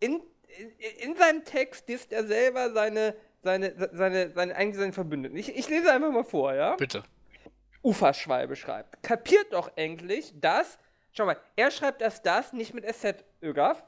In, 0.00 0.20
in, 0.58 1.10
in 1.10 1.16
seinem 1.16 1.44
Text 1.44 1.88
disst 1.88 2.12
er 2.12 2.26
selber 2.26 2.72
seine. 2.72 3.14
Seine, 3.42 3.74
seine, 3.92 4.30
seine, 4.32 4.56
eigentlich 4.56 4.76
seine 4.76 4.94
Verbündeten. 4.94 5.36
Ich, 5.36 5.54
ich 5.54 5.68
lese 5.68 5.92
einfach 5.92 6.10
mal 6.10 6.24
vor, 6.24 6.54
ja? 6.54 6.76
Bitte. 6.76 7.02
Uferschwalbe 7.82 8.56
schreibt. 8.56 9.02
Kapiert 9.02 9.52
doch 9.52 9.70
endlich, 9.76 10.32
dass. 10.40 10.78
Schau 11.12 11.26
mal, 11.26 11.36
er 11.54 11.70
schreibt 11.70 12.00
das 12.00 12.22
das 12.22 12.54
nicht 12.54 12.72
mit 12.72 12.84
SZ 12.86 13.22
ÖGAF, 13.42 13.84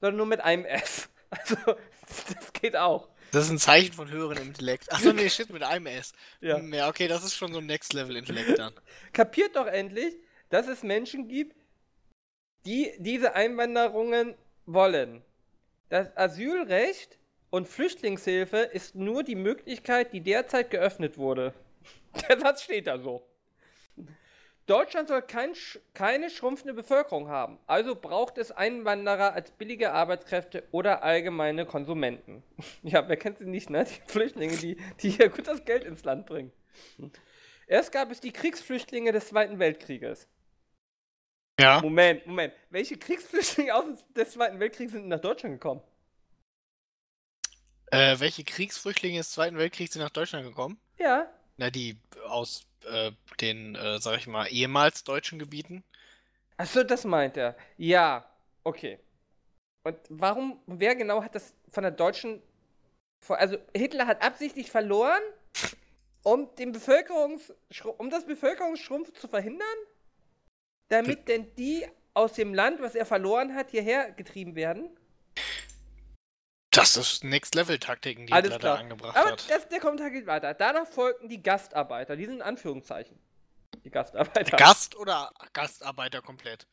sondern 0.00 0.16
nur 0.16 0.26
mit 0.26 0.40
einem 0.40 0.64
S. 0.64 1.08
Also, 1.30 1.56
das 2.06 2.54
geht 2.54 2.74
auch. 2.74 3.10
Das 3.30 3.44
ist 3.44 3.50
ein 3.50 3.58
Zeichen 3.58 3.92
von 3.92 4.10
höherem 4.10 4.38
Intellekt. 4.38 4.90
Achso, 4.92 5.12
nee, 5.12 5.28
shit, 5.30 5.50
mit 5.50 5.62
einem 5.62 5.86
S. 5.86 6.12
Ja. 6.40 6.56
Hm, 6.56 6.72
ja, 6.72 6.88
okay, 6.88 7.08
das 7.08 7.24
ist 7.24 7.34
schon 7.34 7.52
so 7.52 7.58
ein 7.58 7.66
Next-Level-Intellekt 7.66 8.58
dann. 8.58 8.72
Kapiert 9.12 9.56
doch 9.56 9.66
endlich, 9.66 10.14
dass 10.48 10.66
es 10.66 10.82
Menschen 10.82 11.28
gibt, 11.28 11.56
die 12.64 12.92
diese 12.98 13.34
Einwanderungen 13.34 14.34
wollen. 14.66 15.22
Das 15.88 16.14
Asylrecht 16.16 17.18
und 17.50 17.68
Flüchtlingshilfe 17.68 18.58
ist 18.58 18.94
nur 18.94 19.22
die 19.22 19.34
Möglichkeit, 19.34 20.12
die 20.12 20.20
derzeit 20.20 20.70
geöffnet 20.70 21.18
wurde. 21.18 21.54
Der 22.28 22.40
Satz 22.40 22.62
steht 22.62 22.86
da 22.86 22.98
so. 22.98 23.27
Deutschland 24.68 25.08
soll 25.08 25.22
kein, 25.22 25.54
keine 25.94 26.28
schrumpfende 26.28 26.74
Bevölkerung 26.74 27.28
haben, 27.28 27.58
also 27.66 27.94
braucht 27.96 28.36
es 28.36 28.52
Einwanderer 28.52 29.32
als 29.32 29.50
billige 29.50 29.92
Arbeitskräfte 29.92 30.68
oder 30.72 31.02
allgemeine 31.02 31.64
Konsumenten. 31.64 32.42
Ja, 32.82 33.08
wer 33.08 33.16
kennt 33.16 33.38
sie 33.38 33.46
nicht, 33.46 33.70
ne? 33.70 33.84
Die 33.84 34.10
Flüchtlinge, 34.12 34.56
die, 34.56 34.76
die 35.00 35.10
hier 35.10 35.30
gut 35.30 35.48
das 35.48 35.64
Geld 35.64 35.84
ins 35.84 36.04
Land 36.04 36.26
bringen. 36.26 36.52
Erst 37.66 37.92
gab 37.92 38.10
es 38.10 38.20
die 38.20 38.30
Kriegsflüchtlinge 38.30 39.12
des 39.12 39.28
Zweiten 39.28 39.58
Weltkrieges. 39.58 40.28
Ja. 41.58 41.80
Moment, 41.80 42.26
Moment. 42.26 42.52
Welche 42.70 42.98
Kriegsflüchtlinge 42.98 43.74
aus 43.74 44.04
des 44.14 44.32
Zweiten 44.32 44.60
Weltkriegs 44.60 44.92
sind 44.92 45.08
nach 45.08 45.20
Deutschland 45.20 45.54
gekommen? 45.54 45.82
Äh, 47.90 48.20
welche 48.20 48.44
Kriegsflüchtlinge 48.44 49.18
des 49.18 49.32
Zweiten 49.32 49.56
Weltkriegs 49.56 49.94
sind 49.94 50.02
nach 50.02 50.10
Deutschland 50.10 50.46
gekommen? 50.46 50.78
Ja. 50.98 51.26
Na, 51.58 51.70
die 51.70 51.98
aus 52.28 52.66
äh, 52.86 53.12
den, 53.40 53.74
äh, 53.74 53.98
sag 54.00 54.18
ich 54.18 54.26
mal, 54.26 54.46
ehemals 54.46 55.04
deutschen 55.04 55.38
Gebieten. 55.38 55.84
Achso, 56.56 56.82
das 56.82 57.04
meint 57.04 57.36
er. 57.36 57.56
Ja, 57.76 58.28
okay. 58.64 58.98
Und 59.84 59.96
warum, 60.08 60.60
wer 60.66 60.94
genau 60.96 61.22
hat 61.22 61.34
das 61.34 61.54
von 61.70 61.82
der 61.82 61.92
deutschen. 61.92 62.42
Also, 63.28 63.58
Hitler 63.76 64.06
hat 64.06 64.22
absichtlich 64.22 64.70
verloren, 64.70 65.22
um, 66.22 66.54
den 66.56 66.72
Bevölkerungs, 66.72 67.52
um 67.96 68.10
das 68.10 68.24
Bevölkerungsschrumpf 68.26 69.12
zu 69.12 69.28
verhindern? 69.28 69.66
Damit 70.88 71.28
denn 71.28 71.54
die 71.56 71.86
aus 72.14 72.32
dem 72.32 72.54
Land, 72.54 72.80
was 72.80 72.94
er 72.94 73.06
verloren 73.06 73.54
hat, 73.54 73.70
hierher 73.70 74.10
getrieben 74.12 74.54
werden? 74.54 74.90
Das 76.78 76.96
ist 76.96 77.24
Next-Level-Taktiken, 77.24 78.26
die 78.26 78.32
Alles 78.32 78.50
klar. 78.58 78.76
da 78.76 78.80
angebracht 78.80 79.16
Aber 79.16 79.32
hat. 79.32 79.50
das, 79.50 79.68
der 79.68 79.80
Kommentar 79.80 80.10
geht 80.10 80.26
weiter. 80.26 80.54
Danach 80.54 80.86
folgten 80.86 81.28
die 81.28 81.42
Gastarbeiter. 81.42 82.14
Die 82.16 82.24
sind 82.26 82.36
in 82.36 82.42
Anführungszeichen. 82.42 83.18
Die 83.84 83.90
Gastarbeiter. 83.90 84.56
Gast 84.56 84.96
oder 84.96 85.32
Gastarbeiter 85.52 86.22
komplett? 86.22 86.66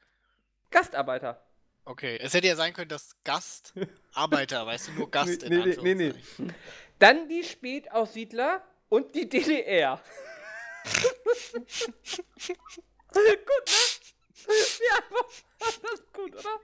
Gastarbeiter. 0.72 1.42
Okay, 1.86 2.18
es 2.22 2.34
hätte 2.34 2.48
ja 2.48 2.56
sein 2.56 2.74
können, 2.74 2.90
dass 2.90 3.16
Gastarbeiter, 3.24 4.66
weißt 4.68 4.88
du, 4.90 4.92
nur 4.94 5.10
Gast 5.12 5.44
in 5.44 5.50
Nee, 5.50 5.58
nee, 5.58 5.76
nee, 5.82 5.94
nee. 5.96 6.08
Anführungszeichen. 6.10 6.56
Dann 7.00 7.30
die 7.30 7.44
Spätaussiedler 7.44 8.64
und 8.90 9.14
die 9.16 9.28
DDR. 9.28 10.02
gut, 13.12 13.66
ne? 13.68 14.54
Ja, 14.90 15.00
das 15.60 15.78
ist 15.78 16.14
gut, 16.14 16.34
oder? 16.36 16.60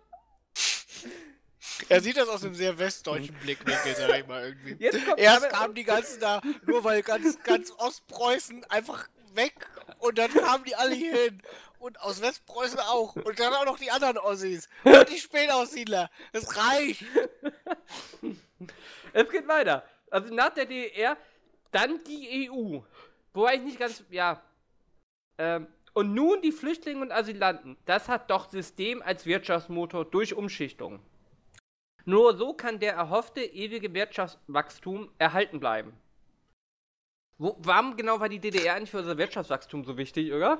Er 1.89 2.01
sieht 2.01 2.17
das 2.17 2.27
aus 2.27 2.43
einem 2.43 2.55
sehr 2.55 2.77
westdeutschen 2.79 3.35
Blickwinkel, 3.35 3.95
sag 3.95 4.17
ich 4.17 4.27
mal 4.27 4.43
irgendwie. 4.43 4.83
Erst 5.17 5.49
kamen 5.49 5.75
die 5.75 5.83
ganzen 5.83 6.19
da, 6.19 6.41
nur 6.65 6.83
weil 6.83 7.03
ganz, 7.03 7.41
ganz 7.43 7.71
Ostpreußen 7.77 8.63
einfach 8.65 9.07
weg 9.35 9.53
und 9.99 10.17
dann 10.17 10.31
kamen 10.31 10.63
die 10.63 10.75
alle 10.75 10.95
hier 10.95 11.15
hin. 11.15 11.41
Und 11.79 11.99
aus 11.99 12.21
Westpreußen 12.21 12.79
auch. 12.79 13.15
Und 13.15 13.39
dann 13.39 13.53
auch 13.53 13.65
noch 13.65 13.79
die 13.79 13.89
anderen 13.89 14.19
Ossis. 14.19 14.69
Und 14.83 15.09
die 15.09 15.17
Spätaussiedler. 15.17 16.11
Das 16.31 16.55
reicht. 16.55 17.03
Es 19.13 19.29
geht 19.29 19.47
weiter. 19.47 19.83
Also 20.11 20.31
nach 20.31 20.53
der 20.53 20.65
DDR, 20.65 21.17
dann 21.71 22.03
die 22.03 22.51
EU. 22.51 22.81
Wobei 23.33 23.55
ich 23.55 23.61
nicht 23.61 23.79
ganz, 23.79 24.03
ja. 24.11 24.43
Ähm, 25.39 25.67
und 25.93 26.13
nun 26.13 26.41
die 26.41 26.51
Flüchtlinge 26.51 27.01
und 27.01 27.11
Asylanten. 27.11 27.77
Das 27.85 28.07
hat 28.07 28.29
doch 28.29 28.49
System 28.49 29.01
als 29.01 29.25
Wirtschaftsmotor 29.25 30.05
durch 30.05 30.35
Umschichtung. 30.35 30.99
Nur 32.05 32.35
so 32.37 32.53
kann 32.53 32.79
der 32.79 32.93
erhoffte 32.93 33.41
ewige 33.41 33.93
Wirtschaftswachstum 33.93 35.11
erhalten 35.17 35.59
bleiben. 35.59 35.93
Wo, 37.37 37.55
warum 37.59 37.97
genau 37.97 38.19
war 38.19 38.29
die 38.29 38.39
DDR 38.39 38.75
eigentlich 38.75 38.91
für 38.91 38.99
unser 38.99 39.17
Wirtschaftswachstum 39.17 39.83
so 39.83 39.97
wichtig, 39.97 40.31
oder? 40.31 40.57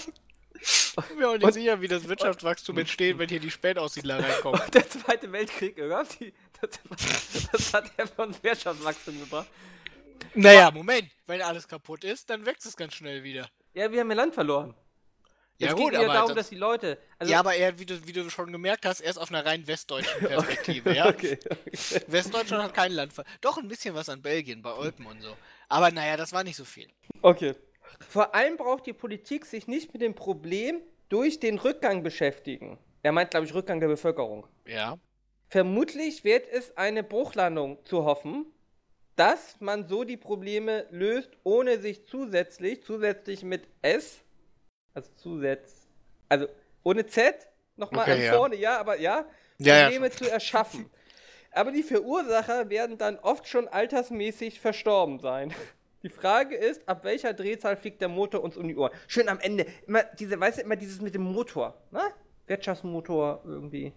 Ich 0.60 0.96
bin 1.08 1.18
mir 1.18 1.30
auch 1.30 1.38
nicht 1.38 1.54
sicher, 1.54 1.80
wie 1.80 1.88
das 1.88 2.08
Wirtschaftswachstum 2.08 2.78
entsteht, 2.78 3.18
wenn 3.18 3.30
hier 3.30 3.40
die 3.40 3.52
Spätaussiedler 3.52 4.20
reinkommen. 4.24 4.62
Der 4.74 4.90
Zweite 4.90 5.32
Weltkrieg, 5.32 5.78
oder? 5.78 6.04
Die, 6.20 6.34
das, 6.60 7.50
das 7.52 7.74
hat 7.74 7.92
er 7.98 8.08
für 8.08 8.24
uns 8.24 8.44
Wirtschaftswachstum 8.44 9.20
gebracht. 9.20 9.48
Naja, 10.34 10.72
Moment. 10.72 11.10
Wenn 11.28 11.42
alles 11.42 11.68
kaputt 11.68 12.04
ist, 12.04 12.30
dann 12.30 12.46
wächst 12.46 12.66
es 12.66 12.76
ganz 12.76 12.94
schnell 12.94 13.24
wieder. 13.24 13.50
Ja, 13.74 13.92
wir 13.92 14.02
haben 14.02 14.10
ja 14.10 14.16
Land 14.16 14.34
verloren. 14.34 14.74
Ja, 15.62 15.70
es 15.72 15.76
gut, 15.76 15.92
geht 15.92 16.02
ja 16.02 16.08
darum, 16.08 16.30
das- 16.30 16.36
dass 16.38 16.50
die 16.50 16.56
Leute. 16.56 16.98
Also, 17.20 17.32
ja, 17.34 17.40
aber 17.40 17.54
er, 17.56 17.78
wie 17.80 17.86
du, 17.86 18.06
wie 18.08 18.14
du 18.14 18.30
schon 18.30 18.52
gemerkt 18.52 18.86
hast, 18.86 19.00
erst 19.02 19.20
auf 19.20 19.30
einer 19.30 19.46
rein 19.46 19.66
westdeutschen 19.68 20.20
Perspektive, 20.28 20.94
ja? 20.96 21.08
okay, 21.10 21.38
okay. 21.50 22.02
Westdeutschland 22.08 22.64
hat 22.64 22.74
kein 22.74 22.92
Land 22.92 23.14
ver 23.14 23.24
Doch 23.42 23.58
ein 23.58 23.68
bisschen 23.68 23.94
was 23.96 24.10
an 24.10 24.22
Belgien, 24.22 24.62
bei 24.62 24.74
Olpen 24.74 25.06
und 25.06 25.22
so. 25.22 25.36
Aber 25.70 25.92
naja, 25.92 26.18
das 26.18 26.34
war 26.34 26.44
nicht 26.44 26.56
so 26.58 26.66
viel. 26.66 26.88
okay. 27.22 27.56
Vor 28.10 28.34
allem 28.34 28.56
braucht 28.58 28.86
die 28.86 28.94
Politik 28.94 29.46
sich 29.46 29.68
nicht 29.68 29.92
mit 29.94 30.02
dem 30.02 30.16
Problem 30.16 30.82
durch 31.10 31.40
den 31.42 31.60
Rückgang 31.60 32.04
beschäftigen. 32.04 32.80
Er 33.04 33.12
meint, 33.12 33.32
glaube 33.32 33.46
ich, 33.46 33.54
Rückgang 33.54 33.80
der 33.82 33.88
Bevölkerung. 33.90 34.48
Ja. 34.66 34.98
Vermutlich 35.50 36.24
wird 36.24 36.48
es 36.50 36.76
eine 36.78 37.04
Bruchlandung 37.04 37.78
zu 37.86 38.06
hoffen, 38.06 38.46
dass 39.18 39.58
man 39.60 39.88
so 39.90 40.06
die 40.06 40.16
Probleme 40.18 40.86
löst, 40.90 41.30
ohne 41.44 41.80
sich 41.80 42.06
zusätzlich, 42.08 42.82
zusätzlich 42.84 43.44
mit 43.44 43.68
S, 43.82 44.22
also 44.94 45.10
zusätzlich, 45.16 45.88
also 46.30 46.48
ohne 46.84 47.06
Z, 47.06 47.48
nochmal 47.76 48.04
Okay, 48.04 48.14
an 48.14 48.22
ja. 48.22 48.34
vorne, 48.34 48.56
ja, 48.56 48.80
aber 48.80 49.00
ja, 49.00 49.26
Ja, 49.58 49.78
ja, 49.78 49.84
Probleme 49.84 50.12
zu 50.12 50.30
erschaffen. 50.30 50.90
Aber 51.52 51.72
die 51.72 51.84
Verursacher 51.84 52.70
werden 52.70 52.98
dann 52.98 53.20
oft 53.20 53.48
schon 53.48 53.68
altersmäßig 53.68 54.60
verstorben 54.60 55.20
sein. 55.20 55.54
Die 56.04 56.10
Frage 56.10 56.56
ist, 56.56 56.88
ab 56.88 57.04
welcher 57.04 57.34
Drehzahl 57.34 57.76
fliegt 57.78 58.02
der 58.02 58.08
Motor 58.08 58.42
uns 58.42 58.58
um 58.58 58.68
die 58.68 58.76
Ohren? 58.76 58.92
Schön 59.08 59.30
am 59.30 59.40
Ende. 59.40 59.66
Immer 59.86 60.04
diese, 60.04 60.40
weißt 60.40 60.58
du, 60.58 60.62
immer 60.64 60.76
dieses 60.76 61.02
mit 61.02 61.14
dem 61.14 61.22
Motor, 61.24 61.76
ne? 61.92 62.02
Wirtschaftsmotor 62.48 63.44
irgendwie. 63.46 63.94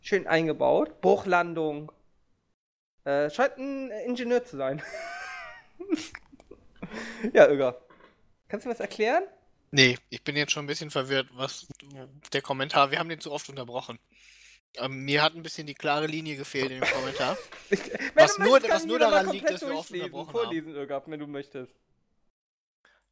Schön 0.00 0.26
eingebaut. 0.26 1.00
Bruchlandung. 1.00 1.92
Äh, 3.04 3.30
scheint 3.30 3.58
ein 3.58 3.90
Ingenieur 4.06 4.44
zu 4.44 4.56
sein. 4.56 4.82
ja, 7.32 7.48
Öger. 7.48 7.80
Kannst 8.48 8.64
du 8.64 8.68
mir 8.68 8.74
das 8.74 8.80
erklären? 8.80 9.24
Nee, 9.76 9.98
ich 10.08 10.24
bin 10.24 10.36
jetzt 10.36 10.52
schon 10.52 10.64
ein 10.64 10.68
bisschen 10.68 10.90
verwirrt, 10.90 11.28
was 11.34 11.66
der 12.32 12.40
Kommentar, 12.40 12.90
wir 12.90 12.98
haben 12.98 13.10
den 13.10 13.20
zu 13.20 13.30
oft 13.30 13.50
unterbrochen. 13.50 13.98
Ähm, 14.78 15.04
mir 15.04 15.22
hat 15.22 15.34
ein 15.34 15.42
bisschen 15.42 15.66
die 15.66 15.74
klare 15.74 16.06
Linie 16.06 16.36
gefehlt 16.36 16.70
in 16.70 16.80
dem 16.80 16.88
Kommentar. 16.88 17.36
Ich, 17.68 17.80
Was 18.14 18.38
nur- 18.38 18.62
was 18.70 18.86
nur 18.86 18.98
daran 18.98 19.30
liegt, 19.30 19.50
dass 19.50 19.60
wir 19.60 19.76
oft 19.76 19.90
unterbrochen 19.90 20.30
vorlesen, 20.32 20.74
Öger, 20.74 21.02
wenn 21.06 21.20
du 21.20 21.26
möchtest. 21.26 21.74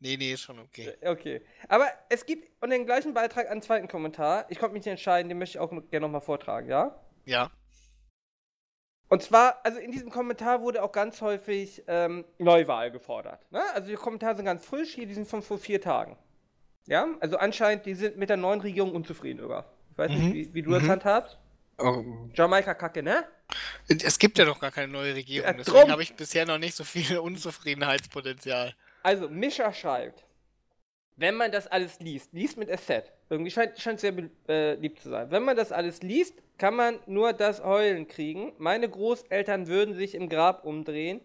Nee, 0.01 0.17
nee, 0.17 0.33
ist 0.33 0.41
schon 0.41 0.59
okay. 0.59 0.95
Okay. 1.03 1.43
Aber 1.69 1.87
es 2.09 2.25
gibt 2.25 2.51
und 2.63 2.71
den 2.71 2.87
gleichen 2.87 3.13
Beitrag 3.13 3.51
einen 3.51 3.61
zweiten 3.61 3.87
Kommentar. 3.89 4.47
Ich 4.49 4.59
konnte 4.59 4.73
mich 4.73 4.85
nicht 4.87 4.91
entscheiden, 4.93 5.29
den 5.29 5.39
möchte 5.39 5.59
ich 5.59 5.61
auch 5.61 5.69
gerne 5.69 6.01
nochmal 6.01 6.23
vortragen, 6.23 6.71
ja? 6.71 6.99
Ja. 7.27 7.51
Und 9.09 9.23
zwar, 9.23 9.61
also 9.67 9.79
in 9.81 9.93
diesem 9.93 10.09
Kommentar 10.09 10.63
wurde 10.63 10.83
auch 10.83 10.93
ganz 10.93 11.21
häufig 11.21 11.83
ähm, 11.89 12.25
Neuwahl 12.39 12.91
gefordert. 12.91 13.53
Ne? 13.53 13.63
Also 13.75 13.89
die 13.89 13.97
Kommentare 13.97 14.37
sind 14.37 14.47
ganz 14.47 14.65
frisch, 14.65 14.95
hier, 14.95 15.07
die 15.07 15.15
sind 15.15 15.29
von 15.29 15.43
vor 15.43 15.59
vier 15.59 15.83
Tagen. 15.83 16.17
Ja, 16.87 17.07
also 17.21 17.39
anscheinend, 17.39 17.87
die 17.87 17.95
sind 17.95 18.17
mit 18.17 18.29
der 18.29 18.37
neuen 18.37 18.61
Regierung 18.61 18.93
unzufrieden, 18.95 19.41
Öger. 19.41 19.65
Ich 19.93 19.99
weiß 19.99 20.11
Mhm. 20.13 20.19
nicht, 20.19 20.33
wie, 20.33 20.55
wie 20.55 20.63
du 20.63 20.71
das 20.73 20.83
Mhm. 20.83 20.89
handhabst. 20.91 21.39
Jamaika 22.35 22.75
Kacke, 22.75 23.03
ne? 23.03 23.25
Es 23.89 24.19
gibt 24.19 24.39
ja 24.39 24.45
noch 24.45 24.61
gar 24.61 24.71
keine 24.71 24.93
neue 24.93 25.15
Regierung, 25.15 25.47
Ja, 25.49 25.53
deswegen 25.55 25.91
habe 25.91 26.03
ich 26.03 26.15
bisher 26.15 26.47
noch 26.47 26.59
nicht 26.59 26.75
so 26.75 26.85
viel 26.85 27.19
Unzufriedenheitspotenzial. 27.19 28.75
Also, 29.03 29.29
Mischa 29.29 29.73
schreibt, 29.73 30.25
wenn 31.17 31.35
man 31.35 31.53
das 31.53 31.67
alles 31.67 32.01
liest, 32.01 32.33
liest 32.33 32.57
mit 32.59 32.69
SZ, 32.69 33.13
irgendwie 33.31 33.51
scheint, 33.51 33.79
scheint 33.79 34.01
sehr 34.01 34.13
äh, 34.49 34.75
lieb 34.75 34.99
zu 35.01 35.09
sein. 35.11 35.31
Wenn 35.31 35.43
man 35.45 35.57
das 35.57 35.73
alles 35.73 36.03
liest, 36.03 36.35
kann 36.59 36.75
man 36.77 36.99
nur 37.07 37.33
das 37.33 37.63
Heulen 37.63 38.09
kriegen. 38.09 38.53
Meine 38.59 38.89
Großeltern 38.89 39.67
würden 39.67 39.95
sich 39.95 40.15
im 40.15 40.29
Grab 40.29 40.65
umdrehen. 40.65 41.21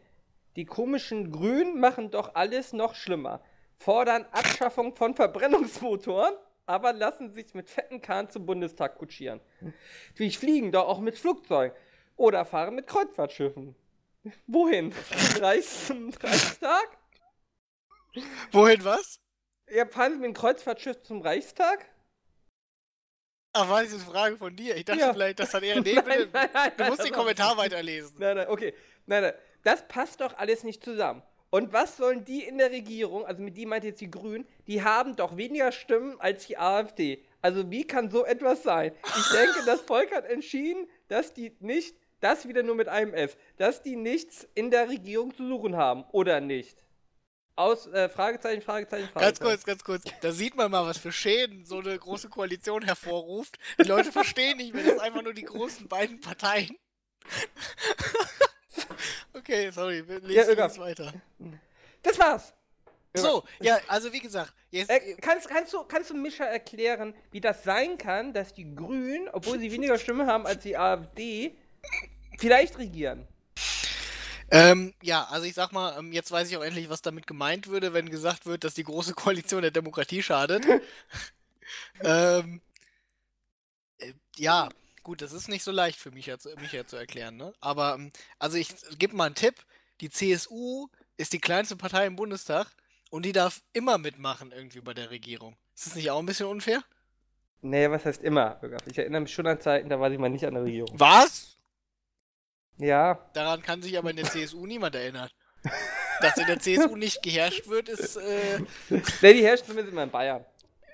Die 0.55 0.65
komischen 0.65 1.31
Grünen 1.31 1.79
machen 1.79 2.11
doch 2.11 2.35
alles 2.35 2.73
noch 2.73 2.95
schlimmer. 2.95 3.41
Fordern 3.79 4.25
Abschaffung 4.31 4.95
von 4.95 5.15
Verbrennungsmotoren, 5.15 6.35
aber 6.65 6.93
lassen 6.93 7.31
sich 7.33 7.53
mit 7.53 7.69
fetten 7.69 8.01
Kahn 8.01 8.29
zum 8.29 8.45
Bundestag 8.45 8.97
kutschieren. 8.97 9.39
Die 10.17 10.29
fliegen 10.31 10.71
doch 10.71 10.87
auch 10.87 10.99
mit 10.99 11.17
Flugzeugen 11.17 11.75
oder 12.17 12.45
fahren 12.45 12.75
mit 12.75 12.87
Kreuzfahrtschiffen. 12.87 13.75
Wohin? 14.47 14.91
Zum, 15.33 15.41
Reichs 15.43 15.87
zum 15.87 16.09
Reichstag? 16.09 16.97
Wohin 18.51 18.83
was? 18.83 19.19
Ja, 19.69 19.85
fahren 19.87 20.13
Sie 20.13 20.19
mit 20.19 20.27
dem 20.27 20.33
Kreuzfahrtschiff 20.33 21.01
zum 21.03 21.21
Reichstag? 21.21 21.85
Ach, 23.53 23.69
war 23.69 23.81
das 23.81 23.93
eine 23.93 24.01
Frage 24.01 24.37
von 24.37 24.55
dir? 24.55 24.75
Ich 24.75 24.85
dachte 24.85 24.99
Ja. 24.99 25.13
vielleicht, 25.13 25.39
das 25.39 25.53
hat 25.53 25.63
er. 25.63 25.81
Nee, 25.81 25.93
Nein, 25.95 26.29
nein, 26.33 26.49
nein, 26.53 26.71
Du 26.77 26.83
musst 26.85 27.03
den 27.03 27.13
Kommentar 27.13 27.55
weiterlesen. 27.57 28.17
Nein, 28.19 28.35
nein, 28.37 28.47
okay. 28.49 28.73
Nein, 29.05 29.23
nein. 29.23 29.33
Das 29.63 29.87
passt 29.87 30.21
doch 30.21 30.37
alles 30.37 30.63
nicht 30.63 30.83
zusammen. 30.83 31.23
Und 31.51 31.73
was 31.73 31.97
sollen 31.97 32.25
die 32.25 32.43
in 32.43 32.59
der 32.59 32.71
Regierung, 32.71 33.25
also 33.25 33.41
mit 33.41 33.57
die 33.57 33.65
meint 33.65 33.83
jetzt 33.83 34.01
die 34.01 34.11
Grünen, 34.11 34.47
die 34.67 34.83
haben 34.83 35.15
doch 35.15 35.35
weniger 35.35 35.71
Stimmen 35.71 36.19
als 36.19 36.45
die 36.45 36.57
AfD. 36.57 37.23
Also 37.41 37.71
wie 37.71 37.87
kann 37.87 38.11
so 38.11 38.25
etwas 38.25 38.63
sein? 38.63 38.91
Ich 39.17 39.31
denke, 39.31 39.63
das 39.65 39.81
Volk 39.81 40.13
hat 40.13 40.25
entschieden, 40.25 40.87
dass 41.07 41.33
die 41.33 41.55
nicht, 41.59 41.95
das 42.19 42.47
wieder 42.47 42.61
nur 42.63 42.75
mit 42.75 42.87
einem 42.87 43.13
S, 43.13 43.35
dass 43.57 43.81
die 43.81 43.95
nichts 43.95 44.47
in 44.53 44.69
der 44.69 44.89
Regierung 44.89 45.33
zu 45.35 45.47
suchen 45.47 45.75
haben, 45.75 46.03
oder 46.11 46.39
nicht? 46.39 46.83
Aus, 47.55 47.87
äh, 47.87 48.07
Fragezeichen, 48.09 48.61
Fragezeichen, 48.61 49.09
Fragezeichen. 49.09 49.25
Ganz 49.25 49.39
kurz, 49.39 49.65
ganz 49.65 49.83
kurz. 49.83 50.03
Da 50.21 50.31
sieht 50.31 50.55
man 50.55 50.71
mal, 50.71 50.85
was 50.85 50.97
für 50.97 51.11
Schäden 51.11 51.65
so 51.65 51.79
eine 51.79 51.97
große 51.97 52.29
Koalition 52.29 52.83
hervorruft. 52.83 53.57
Die 53.81 53.87
Leute 53.87 54.11
verstehen 54.11 54.57
nicht 54.57 54.73
mehr, 54.73 54.83
das 54.83 54.93
sind 54.93 55.01
einfach 55.01 55.23
nur 55.23 55.33
die 55.33 55.43
großen 55.43 55.87
beiden 55.87 56.21
Parteien. 56.21 56.77
Okay, 59.33 59.71
sorry, 59.71 60.07
wir 60.07 60.19
Ja, 60.29 60.43
lesen 60.43 60.51
Öger. 60.51 60.63
jetzt 60.65 60.79
weiter. 60.79 61.13
Das 62.03 62.17
war's. 62.19 62.53
So, 63.15 63.43
ja, 63.59 63.79
also 63.87 64.13
wie 64.13 64.19
gesagt, 64.19 64.53
jetzt, 64.69 64.89
Äh, 64.89 65.15
kannst, 65.15 65.49
kannst, 65.49 65.73
du, 65.73 65.83
kannst 65.83 66.09
du 66.11 66.13
Mischa 66.15 66.45
erklären, 66.45 67.13
wie 67.31 67.41
das 67.41 67.63
sein 67.63 67.97
kann, 67.97 68.33
dass 68.33 68.53
die 68.53 68.75
Grünen, 68.75 69.27
obwohl 69.29 69.59
sie 69.59 69.71
weniger 69.71 69.97
Stimme 69.97 70.27
haben 70.27 70.45
als 70.45 70.61
die 70.63 70.77
AfD, 70.77 71.57
vielleicht 72.37 72.77
regieren? 72.77 73.27
ähm, 74.51 74.93
ja, 75.01 75.25
also 75.25 75.45
ich 75.45 75.53
sag 75.53 75.71
mal, 75.71 75.97
ähm, 75.99 76.11
jetzt 76.11 76.31
weiß 76.31 76.49
ich 76.49 76.57
auch 76.57 76.63
endlich, 76.63 76.89
was 76.89 77.01
damit 77.01 77.27
gemeint 77.27 77.67
würde, 77.67 77.93
wenn 77.93 78.09
gesagt 78.09 78.45
wird, 78.45 78.63
dass 78.63 78.73
die 78.73 78.83
große 78.83 79.13
Koalition 79.13 79.61
der 79.61 79.71
Demokratie 79.71 80.23
schadet. 80.23 80.65
ähm, 82.03 82.61
äh, 83.99 84.13
ja, 84.37 84.69
gut, 85.09 85.23
das 85.23 85.33
ist 85.33 85.47
nicht 85.47 85.63
so 85.63 85.71
leicht 85.71 85.97
für 85.97 86.11
mich 86.11 86.27
jetzt, 86.27 86.45
mich 86.61 86.71
jetzt 86.71 86.91
zu 86.91 86.95
erklären, 86.95 87.35
ne? 87.35 87.51
Aber, 87.61 87.95
ähm, 87.95 88.11
also 88.37 88.57
ich 88.57 88.75
gebe 88.99 89.15
mal 89.15 89.25
einen 89.25 89.33
Tipp. 89.33 89.55
Die 90.01 90.11
CSU 90.11 90.87
ist 91.17 91.33
die 91.33 91.39
kleinste 91.39 91.75
Partei 91.75 92.05
im 92.05 92.15
Bundestag 92.15 92.67
und 93.09 93.25
die 93.25 93.31
darf 93.31 93.63
immer 93.73 93.97
mitmachen 93.97 94.51
irgendwie 94.51 94.81
bei 94.81 94.93
der 94.93 95.09
Regierung. 95.09 95.57
Ist 95.75 95.87
das 95.87 95.95
nicht 95.95 96.11
auch 96.11 96.19
ein 96.19 96.27
bisschen 96.27 96.45
unfair? 96.45 96.83
Nee, 97.61 97.89
was 97.89 98.05
heißt 98.05 98.21
immer? 98.21 98.61
Ich 98.85 98.99
erinnere 98.99 99.21
mich 99.21 99.33
schon 99.33 99.47
an 99.47 99.59
Zeiten, 99.59 99.89
da 99.89 99.99
war 99.99 100.11
ich 100.11 100.19
mal 100.19 100.29
nicht 100.29 100.45
an 100.45 100.53
der 100.53 100.63
Regierung. 100.63 100.91
Was? 100.99 101.57
Ja, 102.77 103.15
Daran 103.33 103.63
kann 103.63 103.81
sich 103.81 103.97
aber 103.97 104.11
in 104.11 104.17
der 104.17 104.25
CSU 104.25 104.67
niemand 104.67 104.93
erinnern. 104.93 105.29
Dass 106.21 106.37
in 106.37 106.45
der 106.45 106.59
CSU 106.59 106.95
nicht 106.95 107.23
geherrscht 107.23 107.67
wird, 107.67 107.89
ist 107.89 108.15
äh, 108.15 108.59
nee, 109.21 109.33
die 109.33 109.43
herrschen 109.43 109.65
zumindest 109.65 109.91
immer 109.91 110.03
in 110.03 110.11
Bayern. 110.11 110.45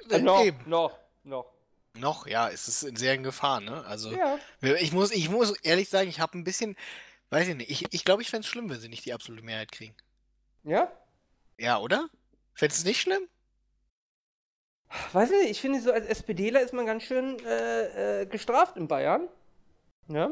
Äh, 0.10 0.20
noch, 0.20 0.46
eben. 0.46 0.70
noch, 0.70 0.98
noch. 1.26 1.55
Noch, 1.98 2.28
ja, 2.28 2.50
es 2.50 2.68
ist 2.68 2.84
in 2.84 2.96
sehr 2.96 3.14
in 3.14 3.24
Gefahr, 3.24 3.62
ne? 3.62 3.86
Also, 3.86 4.12
Ja. 4.12 4.38
ich 4.62 4.92
muss, 4.92 5.12
ich 5.12 5.30
muss 5.30 5.52
ehrlich 5.62 5.90
sagen, 5.90 6.10
ich 6.10 6.20
habe 6.20 6.38
ein 6.38 6.44
bisschen, 6.44 6.76
weiß 7.30 7.48
ich 7.48 7.56
nicht, 7.56 7.70
ich, 7.70 7.94
ich 7.94 8.06
glaube, 8.06 8.22
ich 8.22 8.30
fände 8.30 8.46
es 8.46 8.52
schlimm, 8.52 8.70
wenn 8.70 8.80
sie 8.80 8.90
nicht 8.90 9.06
die 9.06 9.14
absolute 9.14 9.44
Mehrheit 9.44 9.72
kriegen. 9.72 9.96
Ja? 10.64 10.92
Ja, 11.58 11.78
oder? 11.80 12.10
Fändest 12.54 12.80
du 12.80 12.84
es 12.84 12.86
nicht 12.88 13.02
schlimm? 13.02 13.28
Weiß 15.14 15.32
ich 15.32 15.38
nicht, 15.42 15.52
ich 15.52 15.62
finde, 15.62 15.82
so 15.82 15.92
als 15.92 16.06
SPDler 16.06 16.62
ist 16.62 16.74
man 16.74 16.86
ganz 16.86 17.04
schön 17.04 17.40
äh, 17.46 18.22
äh, 18.22 18.26
gestraft 18.26 18.78
in 18.78 18.88
Bayern. 18.88 19.28
Ja? 20.08 20.32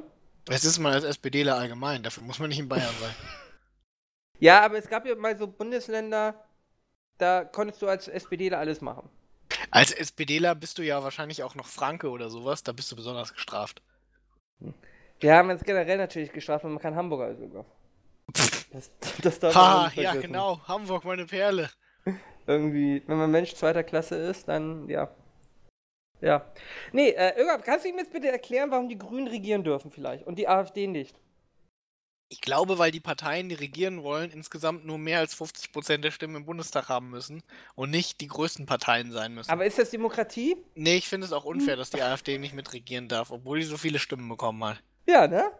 Es 0.49 0.65
ist 0.65 0.79
man 0.79 0.93
als 0.93 1.03
SPDler 1.03 1.55
allgemein, 1.57 2.03
dafür 2.03 2.23
muss 2.23 2.39
man 2.39 2.49
nicht 2.49 2.59
in 2.59 2.69
Bayern 2.69 2.93
sein. 2.99 3.15
Ja, 4.39 4.61
aber 4.61 4.77
es 4.77 4.89
gab 4.89 5.05
ja 5.05 5.15
mal 5.15 5.37
so 5.37 5.47
Bundesländer, 5.47 6.43
da 7.17 7.45
konntest 7.45 7.81
du 7.81 7.87
als 7.87 8.09
SPDler 8.09 8.57
alles 8.59 8.81
machen. 8.81 9.09
Als 9.71 9.91
SPDler 9.91 10.55
bist 10.55 10.77
du 10.77 10.83
ja 10.83 11.03
wahrscheinlich 11.03 11.43
auch 11.43 11.55
noch 11.55 11.67
Franke 11.67 12.09
oder 12.09 12.29
sowas, 12.29 12.63
da 12.63 12.71
bist 12.71 12.91
du 12.91 12.95
besonders 12.95 13.33
gestraft. 13.33 13.81
Ja, 15.21 15.41
man 15.43 15.55
ist 15.55 15.65
generell 15.65 15.97
natürlich 15.97 16.31
gestraft, 16.31 16.63
wenn 16.65 16.71
man 16.71 16.81
kein 16.81 16.95
Hamburger 16.95 17.29
ist 17.29 17.39
sogar. 17.39 17.65
Das, 18.71 18.91
das 19.21 19.39
darf 19.39 19.55
Ha, 19.55 19.91
ja, 19.95 20.15
genau, 20.15 20.59
Hamburg, 20.67 21.05
meine 21.05 21.25
Perle. 21.25 21.69
Irgendwie, 22.45 23.01
wenn 23.07 23.17
man 23.17 23.31
Mensch 23.31 23.55
zweiter 23.55 23.83
Klasse 23.83 24.15
ist, 24.15 24.47
dann 24.47 24.89
ja. 24.89 25.09
Ja. 26.19 26.45
Nee, 26.91 27.09
äh, 27.09 27.41
Ögab, 27.41 27.63
kannst 27.63 27.85
du 27.85 27.89
ihm 27.89 27.97
jetzt 27.97 28.11
bitte 28.11 28.29
erklären, 28.29 28.71
warum 28.71 28.87
die 28.89 28.97
Grünen 28.97 29.27
regieren 29.27 29.63
dürfen 29.63 29.91
vielleicht 29.91 30.25
und 30.25 30.35
die 30.37 30.47
AfD 30.47 30.87
nicht? 30.87 31.19
Ich 32.33 32.41
glaube, 32.41 32.79
weil 32.79 32.89
die 32.89 32.99
Parteien, 32.99 33.47
die 33.47 33.53
regieren 33.53 34.01
wollen, 34.01 34.31
insgesamt 34.31 34.85
nur 34.85 34.97
mehr 34.97 35.19
als 35.19 35.39
50% 35.39 35.97
der 35.97 36.09
Stimmen 36.09 36.37
im 36.37 36.45
Bundestag 36.45 36.89
haben 36.89 37.11
müssen 37.11 37.43
und 37.75 37.91
nicht 37.91 38.21
die 38.21 38.27
größten 38.27 38.65
Parteien 38.65 39.11
sein 39.11 39.35
müssen. 39.35 39.51
Aber 39.51 39.67
ist 39.67 39.77
das 39.77 39.91
Demokratie? 39.91 40.57
nee, 40.73 40.95
ich 40.95 41.07
finde 41.07 41.27
es 41.27 41.31
auch 41.31 41.45
unfair, 41.45 41.75
dass 41.75 41.91
die 41.91 42.01
AfD 42.01 42.39
nicht 42.39 42.55
mitregieren 42.55 43.07
darf, 43.07 43.29
obwohl 43.29 43.59
die 43.59 43.65
so 43.65 43.77
viele 43.77 43.99
Stimmen 43.99 44.27
bekommen 44.27 44.63
hat. 44.63 44.81
Ja, 45.07 45.27
ne? 45.27 45.51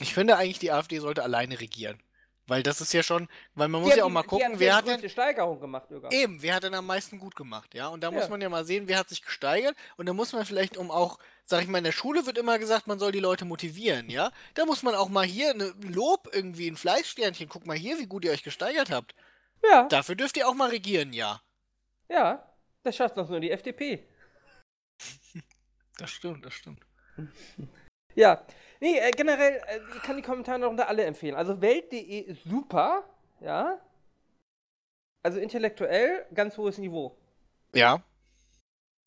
Ich 0.00 0.14
finde 0.14 0.38
eigentlich, 0.38 0.58
die 0.58 0.72
AfD 0.72 0.98
sollte 0.98 1.22
alleine 1.22 1.60
regieren. 1.60 1.98
Weil 2.46 2.62
das 2.62 2.82
ist 2.82 2.92
ja 2.92 3.02
schon, 3.02 3.26
weil 3.54 3.68
man 3.68 3.82
Die 3.82 3.88
muss 3.88 3.96
ja 3.96 4.04
auch 4.04 4.10
mal 4.10 4.22
gucken, 4.22 4.58
wer 4.60 4.76
hat 4.76 4.86
denn, 4.86 5.08
Steigerung 5.08 5.60
gemacht, 5.60 5.90
Ögab. 5.90 6.12
eben, 6.12 6.42
wer 6.42 6.54
hat 6.56 6.64
denn 6.64 6.74
am 6.74 6.86
meisten 6.86 7.18
gut 7.18 7.34
gemacht, 7.36 7.74
ja? 7.74 7.88
Und 7.88 8.02
da 8.02 8.10
muss 8.10 8.24
Ja. 8.24 8.28
man 8.28 8.40
ja 8.42 8.50
mal 8.50 8.66
sehen, 8.66 8.86
wer 8.86 8.98
hat 8.98 9.08
sich 9.08 9.22
gesteigert 9.22 9.74
und 9.96 10.04
da 10.06 10.12
muss 10.12 10.32
man 10.34 10.44
vielleicht 10.44 10.76
um 10.76 10.90
auch, 10.90 11.18
sag 11.46 11.62
ich 11.62 11.68
mal, 11.68 11.78
in 11.78 11.84
der 11.84 11.92
Schule 11.92 12.26
wird 12.26 12.36
immer 12.36 12.58
gesagt, 12.58 12.86
man 12.86 12.98
soll 12.98 13.12
die 13.12 13.20
Leute 13.20 13.46
motivieren, 13.46 14.10
ja? 14.10 14.30
Da 14.52 14.66
muss 14.66 14.82
man 14.82 14.94
auch 14.94 15.08
mal 15.08 15.24
hier 15.24 15.50
ein 15.52 15.72
Lob 15.90 16.28
irgendwie, 16.32 16.68
ein 16.68 16.76
Fleißsternchen, 16.76 17.48
guck 17.48 17.64
mal 17.66 17.76
hier, 17.76 17.98
wie 17.98 18.06
gut 18.06 18.26
ihr 18.26 18.32
euch 18.32 18.42
gesteigert 18.42 18.90
habt. 18.90 19.14
Ja, 19.62 19.84
Dafür 19.88 20.14
dürft 20.14 20.36
ihr 20.36 20.46
auch 20.46 20.54
mal 20.54 20.68
regieren, 20.68 21.14
ja. 21.14 21.40
ja. 22.10 22.46
Das 22.82 22.94
schafft 22.96 23.16
doch 23.16 23.30
nur 23.30 23.40
die 23.40 23.50
FDP. 23.50 24.06
Das 25.96 26.10
stimmt, 26.10 26.44
das 26.44 26.52
stimmt. 26.54 26.80
Ja. 28.16 28.44
Nee, 28.84 28.98
äh, 28.98 29.12
generell, 29.12 29.62
äh, 29.66 29.80
ich 29.96 30.02
kann 30.02 30.14
die 30.18 30.22
Kommentare 30.22 30.58
noch 30.58 30.68
unter 30.68 30.90
alle 30.90 31.04
empfehlen. 31.04 31.34
Also 31.34 31.62
Welt.de 31.62 32.20
ist 32.20 32.44
super, 32.44 33.02
ja. 33.40 33.80
Also 35.22 35.38
intellektuell 35.38 36.26
ganz 36.34 36.58
hohes 36.58 36.76
Niveau. 36.76 37.16
Ja, 37.74 38.02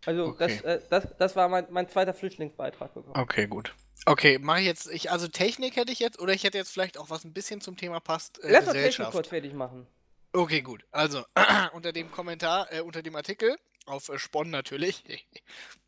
Also 0.07 0.29
Okay. 0.29 0.47
das, 0.47 0.61
äh, 0.61 0.81
das, 0.89 1.15
das 1.19 1.35
war 1.35 1.47
mein, 1.47 1.67
mein 1.69 1.87
zweiter 1.87 2.15
Flüchtlingsbeitrag. 2.15 2.89
Okay, 2.95 3.45
gut. 3.45 3.75
Okay, 4.07 4.39
mache 4.39 4.61
ich 4.61 4.65
jetzt. 4.65 4.89
Ich, 4.89 5.11
also 5.11 5.27
Technik 5.27 5.75
hätte 5.75 5.91
ich 5.91 5.99
jetzt, 5.99 6.19
oder 6.19 6.33
ich 6.33 6.43
hätte 6.43 6.57
jetzt 6.57 6.71
vielleicht 6.71 6.97
auch 6.97 7.11
was 7.11 7.23
ein 7.23 7.33
bisschen 7.33 7.61
zum 7.61 7.77
Thema 7.77 7.99
passt. 7.99 8.43
Äh, 8.43 8.53
Lass 8.53 8.65
doch 8.65 8.73
Technik 8.73 9.11
kurz 9.11 9.27
fertig 9.27 9.53
machen. 9.53 9.85
Okay, 10.33 10.61
gut. 10.61 10.87
Also, 10.89 11.23
unter 11.73 11.93
dem 11.93 12.11
Kommentar, 12.11 12.73
äh, 12.73 12.81
unter 12.81 13.03
dem 13.03 13.15
Artikel, 13.15 13.55
auf 13.85 14.09
äh, 14.09 14.17
Spon 14.17 14.49
natürlich. 14.49 15.03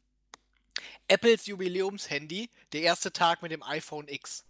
Apples 1.10 1.48
Jubiläumshandy, 1.48 2.50
der 2.72 2.82
erste 2.82 3.12
Tag 3.12 3.42
mit 3.42 3.52
dem 3.52 3.64
iPhone 3.64 4.08
X. 4.08 4.46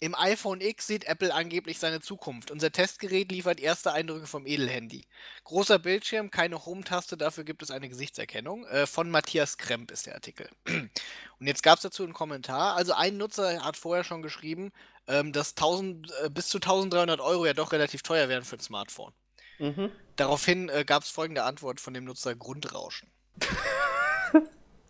Im 0.00 0.14
iPhone 0.14 0.60
X 0.60 0.86
sieht 0.86 1.04
Apple 1.04 1.34
angeblich 1.34 1.78
seine 1.78 2.00
Zukunft. 2.00 2.50
Unser 2.50 2.70
Testgerät 2.70 3.30
liefert 3.30 3.60
erste 3.60 3.92
Eindrücke 3.92 4.26
vom 4.26 4.46
Edelhandy. 4.46 5.04
Großer 5.44 5.78
Bildschirm, 5.78 6.30
keine 6.30 6.64
Home-Taste, 6.64 7.16
dafür 7.16 7.44
gibt 7.44 7.62
es 7.62 7.70
eine 7.70 7.88
Gesichtserkennung. 7.88 8.64
Äh, 8.66 8.86
von 8.86 9.10
Matthias 9.10 9.58
Kremp 9.58 9.90
ist 9.90 10.06
der 10.06 10.14
Artikel. 10.14 10.48
Und 10.66 11.46
jetzt 11.46 11.62
gab 11.62 11.76
es 11.76 11.82
dazu 11.82 12.04
einen 12.04 12.12
Kommentar. 12.12 12.76
Also 12.76 12.92
ein 12.94 13.16
Nutzer 13.16 13.64
hat 13.64 13.76
vorher 13.76 14.04
schon 14.04 14.22
geschrieben, 14.22 14.72
ähm, 15.06 15.32
dass 15.32 15.50
1000, 15.50 16.12
äh, 16.24 16.30
bis 16.30 16.48
zu 16.48 16.58
1300 16.58 17.20
Euro 17.20 17.46
ja 17.46 17.54
doch 17.54 17.72
relativ 17.72 18.02
teuer 18.02 18.28
wären 18.28 18.44
für 18.44 18.56
ein 18.56 18.60
Smartphone. 18.60 19.12
Mhm. 19.58 19.90
Daraufhin 20.16 20.68
äh, 20.68 20.84
gab 20.84 21.02
es 21.02 21.10
folgende 21.10 21.42
Antwort 21.42 21.80
von 21.80 21.92
dem 21.92 22.04
Nutzer 22.04 22.34
Grundrauschen. 22.34 23.10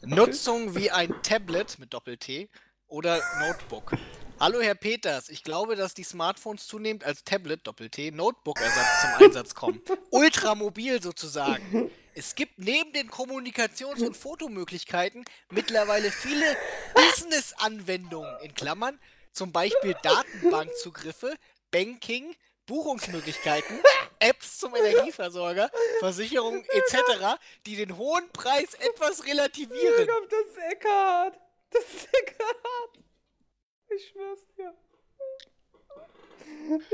Nutzung 0.02 0.76
wie 0.76 0.90
ein 0.90 1.12
Tablet 1.22 1.78
mit 1.80 1.92
Doppel-T 1.92 2.48
oder 2.86 3.20
Notebook. 3.40 3.92
Hallo 4.38 4.60
Herr 4.60 4.76
Peters, 4.76 5.28
ich 5.28 5.42
glaube, 5.42 5.74
dass 5.74 5.94
die 5.94 6.04
Smartphones 6.04 6.68
zunehmend 6.68 7.02
als 7.02 7.24
Tablet, 7.24 7.66
Doppel-T, 7.66 8.12
Notebook-Ersatz 8.12 9.00
zum 9.00 9.26
Einsatz 9.26 9.54
kommen. 9.56 9.82
Ultramobil 10.10 11.02
sozusagen. 11.02 11.90
Es 12.14 12.36
gibt 12.36 12.60
neben 12.60 12.92
den 12.92 13.10
Kommunikations- 13.10 14.06
und 14.06 14.16
Fotomöglichkeiten 14.16 15.24
mittlerweile 15.50 16.12
viele 16.12 16.56
Business-Anwendungen, 16.94 18.38
in 18.42 18.54
Klammern, 18.54 19.00
zum 19.32 19.50
Beispiel 19.50 19.96
Datenbankzugriffe, 20.02 21.34
Banking, 21.72 22.36
Buchungsmöglichkeiten, 22.68 23.80
Apps 24.20 24.58
zum 24.58 24.76
Energieversorger, 24.76 25.70
Versicherungen 25.98 26.64
etc., 26.68 27.40
die 27.66 27.76
den 27.76 27.96
hohen 27.96 28.30
Preis 28.30 28.74
etwas 28.74 29.26
relativieren. 29.26 30.06
Jakob, 30.06 30.28
das 30.30 30.40
ist 30.46 30.58
Eckhardt. 30.72 31.40
Das 31.70 31.82
ist 31.82 32.08
Eckhardt. 32.12 32.98
Ich 33.88 34.08
schwör's 34.08 34.46
dir. 34.56 34.74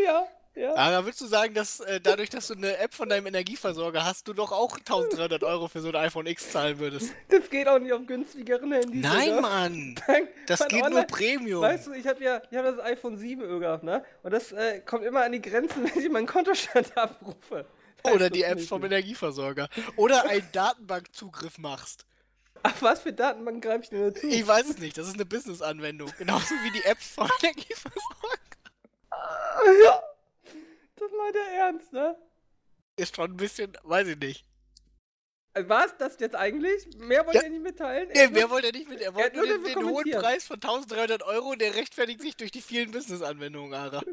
Ja, 0.02 0.26
ja. 0.54 0.70
Aber 0.76 0.90
da 0.90 1.04
würdest 1.04 1.20
du 1.20 1.26
sagen, 1.26 1.54
dass 1.54 1.80
äh, 1.80 2.00
dadurch, 2.00 2.30
dass 2.30 2.46
du 2.48 2.54
eine 2.54 2.76
App 2.78 2.94
von 2.94 3.08
deinem 3.08 3.26
Energieversorger 3.26 4.04
hast, 4.04 4.28
du 4.28 4.32
doch 4.32 4.52
auch 4.52 4.76
1300 4.78 5.42
Euro 5.44 5.68
für 5.68 5.80
so 5.80 5.88
ein 5.88 5.96
iPhone 5.96 6.26
X 6.26 6.50
zahlen 6.52 6.78
würdest? 6.78 7.12
Das 7.28 7.48
geht 7.50 7.66
auch 7.68 7.78
nicht 7.78 7.92
auf 7.92 8.06
günstigeren 8.06 8.72
Handys. 8.72 9.02
Nein, 9.02 9.32
oder? 9.32 9.40
Mann! 9.40 9.94
Das 10.46 10.60
Mann, 10.60 10.68
geht 10.68 10.78
nur 10.80 10.86
online- 10.88 11.06
Premium. 11.06 11.62
Weißt 11.62 11.86
du, 11.86 11.92
ich 11.92 12.06
habe 12.06 12.22
ja, 12.22 12.42
ich 12.50 12.56
hab 12.56 12.64
das 12.64 12.78
iPhone 12.80 13.16
7 13.16 13.60
gehabt, 13.60 13.82
ne? 13.84 14.04
Und 14.22 14.32
das 14.32 14.52
äh, 14.52 14.80
kommt 14.80 15.04
immer 15.04 15.24
an 15.24 15.32
die 15.32 15.40
Grenzen, 15.42 15.84
wenn 15.94 16.02
ich 16.02 16.10
meinen 16.10 16.26
Kontostand 16.26 16.96
abrufe. 16.98 17.66
Oder 18.12 18.28
die 18.28 18.42
Apps 18.42 18.60
nicht. 18.62 18.68
vom 18.68 18.84
Energieversorger. 18.84 19.68
Oder 19.96 20.24
einen 20.28 20.46
Datenbankzugriff 20.52 21.56
machst. 21.58 22.04
Ach, 22.62 22.74
was 22.80 23.00
für 23.00 23.12
Datenbank 23.12 23.62
greife 23.62 23.84
ich 23.84 23.88
denn 23.90 24.12
dazu? 24.12 24.26
Ich 24.26 24.46
weiß 24.46 24.68
es 24.68 24.78
nicht, 24.78 24.96
das 24.98 25.06
ist 25.08 25.14
eine 25.14 25.24
Business-Anwendung. 25.24 26.10
Genauso 26.18 26.54
wie 26.62 26.70
die 26.70 26.84
Apps 26.84 27.08
vom 27.14 27.28
Energieversorger. 27.42 28.38
ja. 29.84 30.02
Das 30.96 31.10
meint 31.16 31.36
er 31.36 31.52
ernst, 31.66 31.92
ne? 31.92 32.16
Ist 32.96 33.16
schon 33.16 33.32
ein 33.32 33.36
bisschen, 33.36 33.76
weiß 33.82 34.08
ich 34.08 34.18
nicht. 34.18 34.46
War 35.56 35.86
es 35.86 35.96
das 35.98 36.18
jetzt 36.18 36.34
eigentlich? 36.34 36.96
Mehr 36.96 37.24
wollte 37.26 37.38
Ja. 37.38 37.44
er 37.44 37.50
nicht 37.50 37.62
mitteilen? 37.62 38.08
Nee, 38.12 38.26
mehr 38.28 38.50
wollte 38.50 38.68
er 38.68 38.72
nicht 38.72 38.88
mit. 38.88 39.00
Er 39.00 39.14
wollte 39.14 39.36
nur 39.36 39.46
den, 39.46 39.62
den 39.62 39.88
hohen. 39.88 40.10
Preis 40.10 40.46
von 40.46 40.56
1300 40.56 41.22
Euro 41.22 41.50
und 41.50 41.60
der 41.60 41.74
rechtfertigt 41.76 42.20
sich 42.22 42.36
durch 42.36 42.50
die 42.50 42.60
vielen 42.62 42.90
Business-Anwendungen, 42.90 43.72
Ara. 43.74 44.02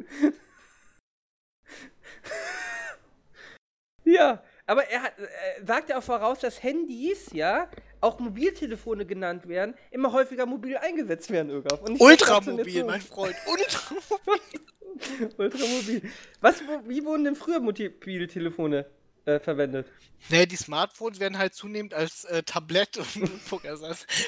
Ja, 4.04 4.44
aber 4.66 4.86
er 4.88 5.04
hat, 5.04 5.20
äh, 5.20 5.64
sagt 5.66 5.90
ja 5.90 6.00
auch 6.00 6.04
voraus, 6.04 6.40
dass 6.40 6.62
Handys, 6.64 7.32
ja, 7.34 7.70
auch 8.02 8.20
Mobiltelefone 8.20 9.06
genannt 9.06 9.48
werden, 9.48 9.76
immer 9.92 10.12
häufiger 10.12 10.46
mobil 10.46 10.78
eingesetzt 10.78 11.30
werden, 11.30 11.64
jetzt 11.64 12.02
Ultramobil, 12.02 12.84
mein 12.84 13.02
Freund. 13.02 13.36
Ultramobil. 13.48 15.36
Ultramobil. 15.38 16.12
Was, 16.42 16.62
wie 16.88 17.06
wurden 17.06 17.24
denn 17.24 17.36
früher 17.36 17.60
Mobiltelefone 17.60 18.86
äh, 19.26 19.40
verwendet? 19.40 19.88
Nee, 20.30 20.46
die 20.46 20.56
Smartphones 20.56 21.20
werden 21.20 21.38
halt 21.38 21.54
zunehmend 21.54 21.94
als 21.94 22.26
äh, 22.26 22.44
Tablett 22.44 22.98
und. 23.16 23.32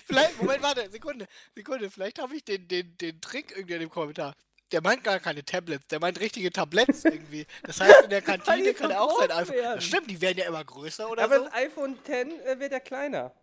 Vielleicht, 0.06 0.42
Moment, 0.42 0.64
warte, 0.64 0.90
Sekunde, 0.90 1.28
Sekunde, 1.56 1.90
vielleicht 1.90 2.20
habe 2.20 2.36
ich 2.36 2.44
den, 2.44 2.68
den, 2.68 2.98
den 2.98 3.22
Trick 3.22 3.54
irgendwie 3.56 3.74
in 3.74 3.80
dem 3.82 3.90
Kommentar. 3.90 4.34
Der 4.72 4.82
meint 4.82 5.04
gar 5.04 5.20
keine 5.20 5.46
Tablets, 5.46 5.88
der 5.88 6.00
meint 6.00 6.20
richtige 6.20 6.52
Tablets 6.52 7.06
irgendwie. 7.06 7.46
Das 7.64 7.80
heißt, 7.80 8.06
in 8.06 8.10
der 8.10 8.24
Kantine 8.24 8.74
kann 8.74 8.90
er 8.90 9.02
auch 9.02 9.20
sein 9.20 9.30
iPhone. 9.30 9.56
Das 9.62 9.84
stimmt, 9.84 10.10
die 10.10 10.20
werden 10.20 10.40
ja 10.40 10.46
immer 10.46 10.64
größer 10.64 11.10
oder 11.10 11.24
aber 11.24 11.40
so. 11.40 11.46
das 11.46 11.54
iPhone 11.54 11.94
X 11.94 12.10
äh, 12.10 12.60
wird 12.60 12.72
ja 12.72 12.80
kleiner. 12.80 13.34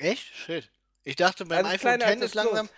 Echt? 0.00 0.34
Shit. 0.34 0.68
Ich 1.04 1.16
dachte, 1.16 1.44
beim 1.46 1.58
Also 1.64 1.68
iPhone 1.68 1.98
kleiner 1.98 2.04
als 2.06 2.12
10 2.14 2.20
das 2.20 2.28
ist 2.30 2.34
langsam. 2.34 2.68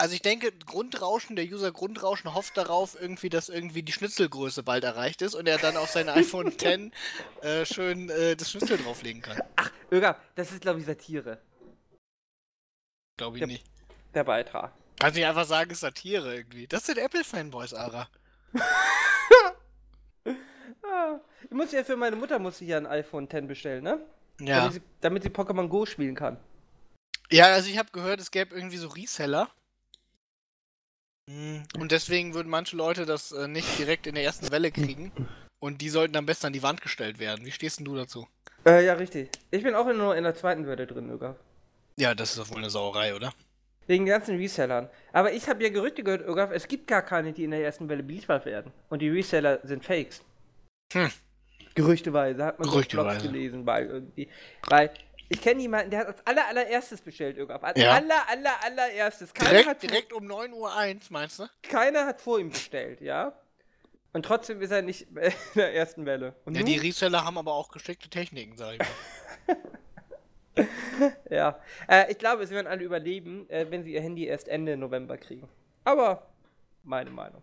Also 0.00 0.14
ich 0.14 0.22
denke, 0.22 0.52
Grundrauschen, 0.52 1.34
der 1.34 1.44
User 1.44 1.72
Grundrauschen 1.72 2.32
hofft 2.34 2.56
darauf, 2.56 2.96
irgendwie, 3.00 3.30
dass 3.30 3.48
irgendwie 3.48 3.82
die 3.82 3.90
Schnitzelgröße 3.92 4.62
bald 4.62 4.84
erreicht 4.84 5.22
ist 5.22 5.34
und 5.34 5.48
er 5.48 5.58
dann 5.58 5.76
auf 5.76 5.90
sein 5.90 6.08
iPhone 6.08 6.52
X 6.52 6.62
äh, 7.42 7.64
schön 7.66 8.08
äh, 8.10 8.36
das 8.36 8.50
Schnitzel 8.50 8.78
drauflegen 8.78 9.22
kann. 9.22 9.40
Irgaf, 9.90 10.16
das 10.36 10.52
ist, 10.52 10.60
glaube 10.60 10.78
ich, 10.80 10.86
Satire, 10.86 11.40
Glaube 13.16 13.38
ich 13.38 13.40
Ja. 13.40 13.46
nicht. 13.48 13.64
der 14.14 14.22
Beitrag. 14.24 14.72
Kannst 15.00 15.16
nicht 15.16 15.26
einfach 15.26 15.46
sagen, 15.46 15.70
ist 15.70 15.80
Satire 15.80 16.34
irgendwie. 16.36 16.66
Das 16.68 16.86
sind 16.86 16.98
Apple-Fanboys, 16.98 17.74
Ara. 17.74 18.08
Ah, 20.82 21.20
ich 21.44 21.50
muss 21.50 21.72
ja 21.72 21.84
für 21.84 21.96
meine 21.96 22.16
Mutter 22.16 22.38
muss 22.38 22.60
ich 22.60 22.68
ja 22.68 22.76
ein 22.78 22.86
iPhone 22.86 23.24
X 23.30 23.46
bestellen, 23.46 23.84
ne? 23.84 24.00
Ja. 24.40 24.60
Damit, 24.60 24.72
sie, 24.74 24.82
damit 25.00 25.22
sie 25.22 25.30
Pokémon 25.30 25.68
Go 25.68 25.86
spielen 25.86 26.14
kann. 26.14 26.36
Ja, 27.30 27.46
also 27.46 27.68
ich 27.68 27.78
habe 27.78 27.90
gehört, 27.92 28.20
es 28.20 28.30
gäbe 28.30 28.54
irgendwie 28.54 28.76
so 28.78 28.88
Reseller. 28.88 29.48
Hm, 31.28 31.62
Und 31.78 31.92
deswegen 31.92 32.34
würden 32.34 32.48
manche 32.48 32.76
Leute 32.76 33.04
das 33.04 33.32
äh, 33.32 33.48
nicht 33.48 33.78
direkt 33.78 34.06
in 34.06 34.14
der 34.14 34.24
ersten 34.24 34.50
Welle 34.50 34.70
kriegen. 34.70 35.12
Und 35.60 35.82
die 35.82 35.90
sollten 35.90 36.16
am 36.16 36.24
besten 36.24 36.46
an 36.46 36.52
die 36.52 36.62
Wand 36.62 36.80
gestellt 36.80 37.18
werden. 37.18 37.44
Wie 37.44 37.50
stehst 37.50 37.78
denn 37.78 37.84
du 37.84 37.96
dazu? 37.96 38.26
Äh, 38.64 38.84
ja, 38.86 38.94
richtig. 38.94 39.30
Ich 39.50 39.62
bin 39.62 39.74
auch 39.74 39.92
nur 39.92 40.16
in 40.16 40.24
der 40.24 40.34
zweiten 40.34 40.66
Welle 40.66 40.86
drin, 40.86 41.08
Irgaf. 41.10 41.36
Ja, 41.96 42.14
das 42.14 42.30
ist 42.30 42.38
doch 42.38 42.50
wohl 42.50 42.58
eine 42.58 42.70
Sauerei, 42.70 43.14
oder? 43.14 43.32
Wegen 43.88 44.04
den 44.04 44.12
ganzen 44.12 44.36
Resellern. 44.36 44.88
Aber 45.12 45.32
ich 45.32 45.48
habe 45.48 45.62
ja 45.62 45.70
Gerüchte 45.70 46.02
gehört, 46.04 46.22
Irgaf, 46.22 46.50
es 46.52 46.68
gibt 46.68 46.86
gar 46.86 47.02
keine, 47.02 47.32
die 47.32 47.44
in 47.44 47.50
der 47.50 47.62
ersten 47.62 47.88
Welle 47.88 48.02
beliefert 48.02 48.46
werden. 48.46 48.72
Und 48.88 49.02
die 49.02 49.08
Reseller 49.08 49.60
sind 49.64 49.84
Fakes. 49.84 50.22
Hm. 50.92 51.10
Gerüchteweise, 51.82 52.44
hat 52.44 52.58
man 52.58 52.66
so 52.68 52.72
Gerüchteweise. 52.74 53.26
gelesen, 53.28 53.64
bei 53.64 53.82
irgendwie. 53.84 54.28
Weil 54.68 54.90
ich 55.28 55.40
kenne 55.40 55.60
jemanden, 55.60 55.90
der 55.90 56.00
hat 56.00 56.06
als 56.08 56.26
aller, 56.26 56.46
allererstes 56.46 57.00
bestellt, 57.00 57.36
Irgaf. 57.38 57.62
Als 57.62 57.80
Ja. 57.80 57.92
aller, 57.92 58.28
aller, 58.28 58.64
allererstes. 58.64 59.32
Keiner, 59.32 59.50
Direkt, 59.50 59.68
hat, 59.68 59.82
direkt 59.82 60.12
um 60.12 60.24
9.01 60.26 60.52
Uhr, 60.54 61.00
meinst 61.10 61.38
du? 61.38 61.46
keiner 61.62 62.06
hat 62.06 62.20
vor 62.20 62.38
ihm 62.40 62.50
bestellt, 62.50 63.00
ja? 63.00 63.32
Und 64.14 64.24
trotzdem 64.24 64.60
ist 64.62 64.70
er 64.70 64.82
nicht 64.82 65.02
in 65.14 65.32
der 65.54 65.74
ersten 65.74 66.04
Welle. 66.06 66.34
Und 66.44 66.54
Ja, 66.54 66.60
nun- 66.62 66.66
die 66.70 66.78
Reseller 66.78 67.24
haben 67.24 67.38
aber 67.38 67.52
auch 67.52 67.70
geschickte 67.70 68.08
Techniken, 68.08 68.56
sag 68.56 68.72
ich 68.74 68.78
mal. 68.78 69.56
Ja, 71.30 71.60
äh, 71.88 72.10
ich 72.10 72.18
glaube, 72.18 72.44
sie 72.46 72.54
werden 72.54 72.66
alle 72.66 72.82
überleben, 72.82 73.48
äh, 73.48 73.66
wenn 73.70 73.84
sie 73.84 73.92
ihr 73.92 74.00
Handy 74.00 74.26
erst 74.26 74.48
Ende 74.48 74.76
November 74.76 75.16
kriegen. 75.16 75.48
Aber 75.84 76.26
meine 76.82 77.10
Meinung. 77.10 77.40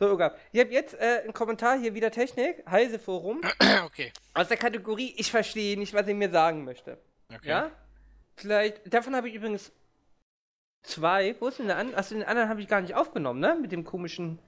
So, 0.00 0.06
Irgaf, 0.06 0.32
ich 0.50 0.60
habe 0.60 0.72
jetzt 0.72 0.94
äh, 0.94 1.20
einen 1.24 1.34
Kommentar 1.34 1.78
hier 1.78 1.92
wieder 1.92 2.10
Technik, 2.10 2.64
Heise 2.66 2.98
Forum, 2.98 3.42
okay. 3.84 4.10
aus 4.32 4.48
der 4.48 4.56
Kategorie 4.56 5.12
Ich 5.18 5.30
verstehe 5.30 5.78
nicht, 5.78 5.92
was 5.92 6.08
ihr 6.08 6.14
mir 6.14 6.30
sagen 6.30 6.64
möchte. 6.64 6.96
okay. 7.28 7.46
Ja? 7.46 7.70
Vielleicht, 8.34 8.94
davon 8.94 9.14
habe 9.14 9.28
ich 9.28 9.34
übrigens 9.34 9.70
zwei. 10.82 11.36
Wo 11.38 11.48
ist 11.48 11.58
denn 11.58 11.66
der 11.66 11.76
andere? 11.76 11.98
Achso, 11.98 12.14
den 12.14 12.24
anderen 12.24 12.48
habe 12.48 12.62
ich 12.62 12.68
gar 12.68 12.80
nicht 12.80 12.94
aufgenommen, 12.94 13.40
ne? 13.40 13.58
Mit 13.60 13.72
dem 13.72 13.84
komischen 13.84 14.38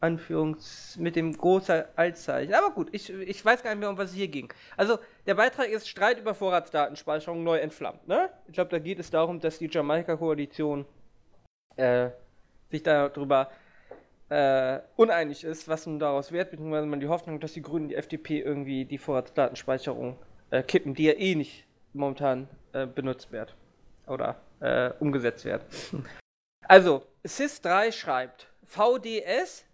Anführungs. 0.00 0.96
mit 0.96 1.14
dem 1.14 1.36
großen 1.36 1.84
Altzeichen. 1.94 2.52
Aber 2.52 2.70
gut, 2.70 2.88
ich, 2.90 3.08
ich 3.08 3.44
weiß 3.44 3.62
gar 3.62 3.70
nicht 3.70 3.78
mehr, 3.78 3.90
um 3.90 3.98
was 3.98 4.10
es 4.10 4.16
hier 4.16 4.26
ging. 4.26 4.52
Also, 4.76 4.98
der 5.26 5.36
Beitrag 5.36 5.68
ist 5.68 5.88
Streit 5.88 6.18
über 6.18 6.34
Vorratsdatenspeicherung 6.34 7.44
neu 7.44 7.58
entflammt, 7.58 8.08
ne? 8.08 8.30
Ich 8.48 8.54
glaube, 8.54 8.70
da 8.70 8.80
geht 8.80 8.98
es 8.98 9.12
darum, 9.12 9.38
dass 9.38 9.58
die 9.58 9.68
Jamaika-Koalition 9.70 10.86
äh, 11.76 12.10
sich 12.68 12.82
darüber 12.82 13.52
äh, 14.30 14.80
uneinig 14.96 15.44
ist, 15.44 15.68
was 15.68 15.86
nun 15.86 15.98
daraus 15.98 16.32
wird, 16.32 16.50
beziehungsweise 16.50 16.86
man 16.86 17.00
die 17.00 17.08
Hoffnung, 17.08 17.40
dass 17.40 17.52
die 17.52 17.62
Grünen 17.62 17.88
die 17.88 17.96
FDP 17.96 18.40
irgendwie 18.40 18.84
die 18.84 18.98
Vorratsdatenspeicherung 18.98 20.16
äh, 20.50 20.62
kippen, 20.62 20.94
die 20.94 21.04
ja 21.04 21.12
eh 21.14 21.34
nicht 21.34 21.66
momentan 21.92 22.48
äh, 22.72 22.86
benutzt 22.86 23.32
wird 23.32 23.54
oder 24.06 24.36
äh, 24.60 24.90
umgesetzt 25.00 25.44
wird. 25.44 25.64
Also, 26.68 27.02
SIS3 27.26 27.90
schreibt, 27.90 28.46
VDS, 28.64 29.64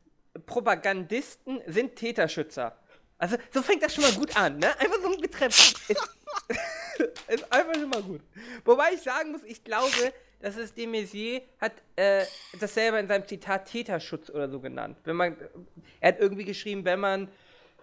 Propagandisten 0.47 1.61
sind 1.67 1.95
Täterschützer. 1.95 2.75
Also, 3.19 3.37
so 3.53 3.61
fängt 3.61 3.83
das 3.83 3.95
schon 3.95 4.05
mal 4.05 4.13
gut 4.13 4.35
an, 4.35 4.57
ne? 4.59 4.69
Einfach 4.79 5.03
so 5.03 5.13
ein 5.13 5.21
Betreff. 5.21 5.91
ist, 5.91 6.11
ist 7.29 7.53
einfach 7.53 7.75
schon 7.75 7.91
mal 7.91 8.03
gut. 8.03 8.23
Wobei 8.65 8.93
ich 8.95 9.03
sagen 9.03 9.33
muss, 9.33 9.43
ich 9.43 9.63
glaube, 9.63 10.15
das 10.41 10.57
ist 10.57 10.77
de 10.77 10.87
Maizière, 10.87 11.43
hat 11.61 11.73
äh, 11.97 12.25
das 12.61 12.75
selber 12.75 13.01
in 13.01 13.09
seinem 13.09 13.27
Zitat 13.27 13.67
Täterschutz 13.67 14.31
oder 14.31 14.49
so 14.49 14.61
genannt. 14.61 14.99
Wenn 15.05 15.17
man, 15.17 15.37
er 16.01 16.09
hat 16.09 16.21
irgendwie 16.21 16.45
geschrieben, 16.45 16.85
wenn 16.85 17.01
man 17.01 17.29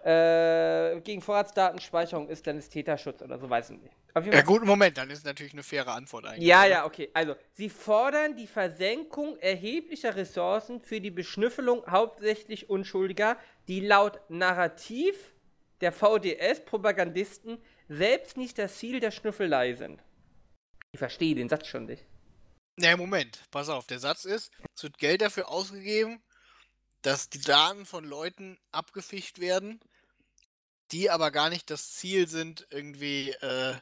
äh, 0.04 1.00
gegen 1.00 1.22
Vorratsdatenspeicherung 1.22 2.28
ist, 2.28 2.46
dann 2.46 2.58
ist 2.58 2.70
Täterschutz 2.70 3.22
oder 3.22 3.38
so, 3.38 3.48
weiß 3.48 3.70
ich 3.70 3.78
nicht. 3.80 3.94
Ja 4.32 4.42
gut, 4.42 4.64
Moment, 4.64 4.96
dann 4.96 5.10
ist 5.10 5.24
natürlich 5.24 5.54
eine 5.54 5.64
faire 5.64 5.88
Antwort 5.88 6.26
eigentlich. 6.26 6.46
Ja, 6.46 6.64
ja, 6.66 6.86
okay. 6.86 7.10
Also, 7.14 7.34
sie 7.52 7.68
fordern 7.68 8.36
die 8.36 8.46
Versenkung 8.46 9.36
erheblicher 9.38 10.14
Ressourcen 10.14 10.80
für 10.80 11.00
die 11.00 11.10
Beschnüffelung 11.10 11.82
hauptsächlich 11.88 12.70
Unschuldiger, 12.70 13.36
die 13.66 13.80
laut 13.80 14.20
Narrativ 14.28 15.16
der 15.80 15.90
VDS-Propagandisten 15.90 17.58
selbst 17.88 18.36
nicht 18.36 18.56
das 18.58 18.76
Ziel 18.78 19.00
der 19.00 19.10
Schnüffelei 19.10 19.74
sind. 19.74 20.00
Ich 20.92 20.98
verstehe 20.98 21.34
den 21.34 21.48
Satz 21.48 21.66
schon 21.66 21.86
nicht. 21.86 22.04
Na, 22.76 22.96
Moment, 22.96 23.38
pass 23.52 23.68
auf, 23.68 23.86
der 23.86 24.00
Satz 24.00 24.24
ist, 24.24 24.50
es 24.74 24.82
wird 24.82 24.98
Geld 24.98 25.20
dafür 25.20 25.48
ausgegeben, 25.48 26.20
dass 27.02 27.28
die 27.28 27.40
Daten 27.40 27.86
von 27.86 28.04
Leuten 28.04 28.58
abgefischt 28.72 29.38
werden, 29.38 29.80
die 30.90 31.08
aber 31.08 31.30
gar 31.30 31.50
nicht 31.50 31.70
das 31.70 31.92
Ziel 31.92 32.26
sind, 32.26 32.66
irgendwie 32.70 33.30
äh, 33.30 33.76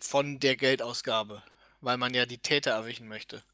von 0.00 0.40
der 0.40 0.56
Geldausgabe, 0.56 1.42
weil 1.80 1.96
man 1.96 2.12
ja 2.12 2.26
die 2.26 2.38
Täter 2.38 2.72
erwischen 2.72 3.06
möchte. 3.06 3.44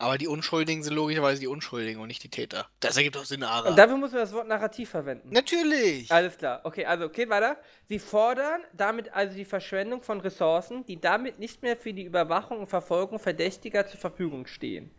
Aber 0.00 0.16
die 0.16 0.28
Unschuldigen 0.28 0.84
sind 0.84 0.94
logischerweise 0.94 1.40
die 1.40 1.48
Unschuldigen 1.48 2.00
und 2.00 2.06
nicht 2.06 2.22
die 2.22 2.28
Täter. 2.28 2.68
Das 2.78 2.96
ergibt 2.96 3.16
doch 3.16 3.24
Sinn, 3.24 3.42
Ara. 3.42 3.70
Und 3.70 3.76
dafür 3.76 3.96
muss 3.96 4.12
man 4.12 4.20
das 4.20 4.32
Wort 4.32 4.46
Narrativ 4.46 4.90
verwenden. 4.90 5.30
Natürlich! 5.30 6.10
Alles 6.12 6.38
klar. 6.38 6.60
Okay, 6.62 6.84
also, 6.84 7.04
okay, 7.04 7.28
weiter. 7.28 7.56
Sie 7.88 7.98
fordern 7.98 8.60
damit 8.72 9.12
also 9.12 9.34
die 9.36 9.44
Verschwendung 9.44 10.02
von 10.02 10.20
Ressourcen, 10.20 10.86
die 10.86 11.00
damit 11.00 11.40
nicht 11.40 11.62
mehr 11.62 11.76
für 11.76 11.92
die 11.92 12.04
Überwachung 12.04 12.60
und 12.60 12.68
Verfolgung 12.68 13.18
Verdächtiger 13.18 13.88
zur 13.88 13.98
Verfügung 13.98 14.46
stehen. 14.46 14.92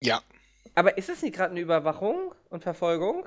Ja. 0.00 0.22
Aber 0.76 0.96
ist 0.96 1.08
es 1.08 1.20
nicht 1.22 1.34
gerade 1.34 1.50
eine 1.50 1.60
Überwachung 1.60 2.32
und 2.48 2.62
Verfolgung? 2.62 3.26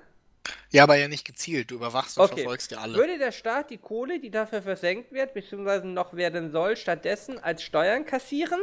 Ja, 0.72 0.84
aber 0.84 0.96
ja 0.96 1.10
nicht 1.10 1.26
gezielt. 1.26 1.72
Du 1.72 1.76
überwachst 1.76 2.18
und 2.18 2.24
Okay. 2.24 2.42
verfolgst 2.42 2.72
ja 2.72 2.78
alle. 2.78 2.98
Würde 2.98 3.18
der 3.18 3.34
Staat 3.34 3.70
die 3.70 3.78
Kohle, 3.78 4.20
die 4.22 4.32
dafür 4.32 4.62
versenkt 4.62 5.12
wird, 5.12 5.34
beziehungsweise 5.34 5.88
noch 5.88 6.14
werden 6.14 6.52
soll, 6.52 6.78
stattdessen 6.78 7.38
als 7.38 7.64
Steuern 7.64 8.06
kassieren? 8.06 8.62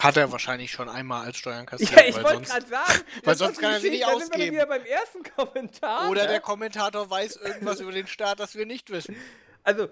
Hat 0.00 0.16
er 0.18 0.30
wahrscheinlich 0.30 0.70
schon 0.70 0.88
einmal 0.90 1.24
als 1.24 1.38
Steuern 1.38 1.64
kassiert. 1.64 1.90
Ja, 1.92 2.04
ich 2.04 2.22
wollte 2.22 2.42
gerade 2.42 2.66
sagen. 2.66 3.00
weil 3.24 3.34
sonst 3.34 3.58
kann 3.58 3.72
er 3.72 3.80
sie 3.80 3.90
nicht 3.90 4.04
Geschichte, 4.04 4.18
Da 4.18 4.24
sind 4.24 4.30
wir 4.30 4.36
ausgeben. 4.36 4.54
wieder 4.56 4.66
beim 4.66 4.84
ersten 4.84 5.22
Kommentar. 5.22 6.10
Oder 6.10 6.22
ne? 6.24 6.28
der 6.28 6.40
Kommentator 6.40 7.08
weiß 7.08 7.36
irgendwas 7.36 7.80
über 7.80 7.92
den 7.92 8.06
Staat, 8.06 8.38
das 8.38 8.54
wir 8.56 8.66
nicht 8.66 8.90
wissen. 8.90 9.16
Also, 9.62 9.88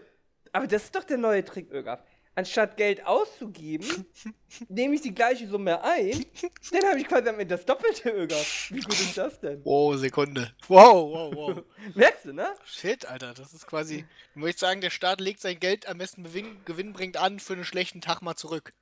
aber 0.53 0.67
das 0.67 0.85
ist 0.85 0.95
doch 0.95 1.05
der 1.05 1.17
neue 1.17 1.43
Trick, 1.45 1.71
Ögaf. 1.73 2.01
Anstatt 2.37 2.77
Geld 2.77 3.07
auszugeben, 3.07 4.07
nehme 4.69 4.97
ich 4.97 5.01
die 5.01 5.15
gleiche 5.15 5.47
Summe 5.47 5.83
ein, 5.85 6.27
dann 6.73 6.85
habe 6.91 6.99
ich 6.99 7.07
quasi 7.07 7.29
am 7.29 7.39
Ende 7.39 7.57
das 7.57 7.65
Doppelte, 7.65 8.11
Ögaf. 8.11 8.67
Wie 8.71 8.81
gut 8.81 8.93
ist 9.01 9.17
das 9.17 9.39
denn? 9.41 9.65
Wow, 9.65 9.97
Sekunde. 9.97 10.53
Wow, 10.67 11.13
wow, 11.13 11.33
wow. 11.35 11.63
Merkst 11.95 12.25
du, 12.27 12.33
ne? 12.35 12.53
Shit, 12.65 13.07
Alter, 13.07 13.35
das 13.35 13.53
ist 13.55 13.67
quasi. 13.69 14.05
Du 14.35 14.41
möchtest 14.41 14.61
sagen, 14.61 14.81
der 14.81 14.91
Staat 14.91 15.21
legt 15.21 15.41
sein 15.41 15.59
Geld 15.61 15.87
am 15.89 15.99
besten 15.99 16.25
Gewinn, 16.25 16.57
gewinnbringend 16.65 17.17
an 17.19 17.39
für 17.39 17.53
einen 17.55 17.65
schlechten 17.65 18.01
Tag 18.01 18.21
mal 18.21 18.35
zurück. 18.35 18.75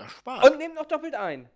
Das 0.00 0.12
Spaß. 0.12 0.48
Und 0.50 0.58
nehme 0.58 0.74
noch 0.74 0.86
doppelt 0.86 1.14
ein. 1.14 1.50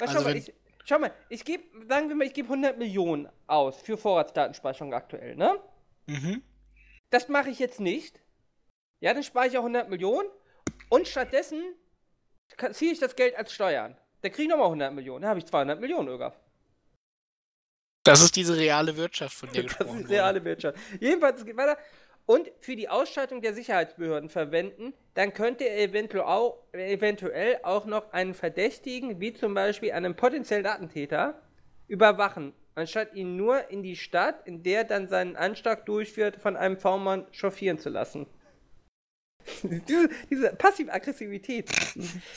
Na, 0.00 0.06
schau, 0.06 0.18
Also 0.18 0.28
mal, 0.28 0.36
ich, 0.36 0.54
schau 0.84 0.98
mal, 0.98 1.12
ich 1.28 1.44
gebe, 1.44 1.64
sagen 1.86 2.08
wir 2.08 2.14
mal, 2.14 2.26
ich 2.26 2.34
gebe 2.34 2.48
100 2.48 2.78
Millionen 2.78 3.28
aus 3.48 3.80
für 3.82 3.98
Vorratsdatenspeicherung 3.98 4.94
aktuell, 4.94 5.34
ne? 5.34 5.60
Mhm. 6.06 6.42
Das 7.10 7.28
mache 7.28 7.50
ich 7.50 7.58
jetzt 7.58 7.80
nicht. 7.80 8.20
Ja, 9.00 9.12
dann 9.12 9.22
spare 9.22 9.48
ich 9.48 9.54
ja 9.54 9.60
100 9.60 9.88
Millionen 9.88 10.28
und 10.88 11.08
stattdessen 11.08 11.62
ziehe 12.72 12.92
ich 12.92 13.00
das 13.00 13.16
Geld 13.16 13.36
als 13.36 13.52
Steuern. 13.52 13.96
Dann 14.22 14.32
kriege 14.32 14.44
ich 14.44 14.48
nochmal 14.48 14.66
100 14.66 14.92
Millionen. 14.92 15.22
Dann 15.22 15.30
habe 15.30 15.40
ich 15.40 15.46
200 15.46 15.80
Millionen, 15.80 16.08
Ögaf. 16.08 16.38
Das 18.04 18.22
ist 18.22 18.36
diese 18.36 18.56
reale 18.56 18.96
Wirtschaft, 18.96 19.34
von 19.36 19.50
der 19.52 19.62
Das 19.64 19.76
gesprochen 19.76 20.04
ist 20.04 20.10
reale 20.10 20.44
Wirtschaft. 20.44 20.78
Jedenfalls, 21.00 21.40
es 21.40 21.46
geht 21.46 21.56
weiter. 21.56 21.76
Und 22.30 22.52
für 22.60 22.76
die 22.76 22.90
Ausschaltung 22.90 23.40
der 23.40 23.54
Sicherheitsbehörden 23.54 24.28
verwenden, 24.28 24.92
dann 25.14 25.32
könnte 25.32 25.64
er 25.64 25.82
eventuell 25.82 26.24
auch, 26.24 26.58
eventuell 26.72 27.58
auch 27.62 27.86
noch 27.86 28.12
einen 28.12 28.34
Verdächtigen, 28.34 29.18
wie 29.18 29.32
zum 29.32 29.54
Beispiel 29.54 29.92
einen 29.92 30.14
potenziellen 30.14 30.66
Attentäter, 30.66 31.40
überwachen, 31.86 32.52
anstatt 32.74 33.14
ihn 33.14 33.36
nur 33.36 33.70
in 33.70 33.82
die 33.82 33.96
Stadt, 33.96 34.46
in 34.46 34.62
der 34.62 34.80
er 34.80 34.84
dann 34.84 35.08
seinen 35.08 35.36
Anschlag 35.36 35.86
durchführt, 35.86 36.36
von 36.36 36.54
einem 36.54 36.76
V-Mann 36.76 37.26
chauffieren 37.32 37.78
zu 37.78 37.88
lassen. 37.88 38.26
diese 39.62 40.10
diese 40.28 40.50
Passiv-Aggressivität. 40.54 41.70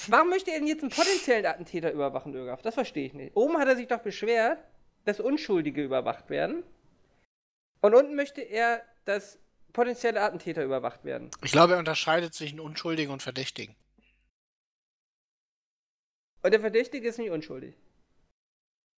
Warum 0.08 0.30
möchte 0.30 0.52
er 0.52 0.60
denn 0.60 0.68
jetzt 0.68 0.84
einen 0.84 0.92
potenziellen 0.92 1.46
Attentäter 1.46 1.92
überwachen, 1.92 2.34
Ögaf? 2.34 2.62
Das 2.62 2.76
verstehe 2.76 3.08
ich 3.08 3.14
nicht. 3.14 3.36
Oben 3.36 3.58
hat 3.58 3.68
er 3.68 3.76
sich 3.76 3.88
doch 3.88 4.00
beschwert, 4.00 4.58
dass 5.04 5.20
Unschuldige 5.20 5.84
überwacht 5.84 6.30
werden. 6.30 6.64
Und 7.82 7.94
unten 7.94 8.16
möchte 8.16 8.40
er, 8.40 8.84
dass 9.04 9.38
potenzielle 9.74 10.22
Attentäter 10.22 10.64
überwacht 10.64 11.04
werden. 11.04 11.32
Ich 11.44 11.52
glaube, 11.52 11.74
er 11.74 11.80
unterscheidet 11.80 12.34
zwischen 12.34 12.60
Unschuldigen 12.60 13.12
und 13.12 13.22
Verdächtigen. 13.22 13.76
Und 16.44 16.52
der 16.52 16.60
Verdächtige 16.60 17.08
ist 17.08 17.20
nicht 17.20 17.32
unschuldig. 17.32 17.76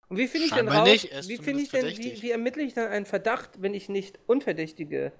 Und 0.09 0.17
wie 0.17 0.27
finde 0.27 0.47
ich 0.47 0.53
denn 0.53 0.67
raus, 0.67 0.87
nicht, 0.87 1.27
wie 1.27 1.37
finde 1.37 1.63
ich 1.63 1.69
denn, 1.69 1.85
wie, 1.97 2.21
wie 2.21 2.31
ermittle 2.31 2.63
ich 2.63 2.73
dann 2.73 2.87
einen 2.87 3.05
Verdacht, 3.05 3.61
wenn 3.61 3.73
ich 3.73 3.89
nicht 3.89 4.19
Unverdächtige 4.27 5.11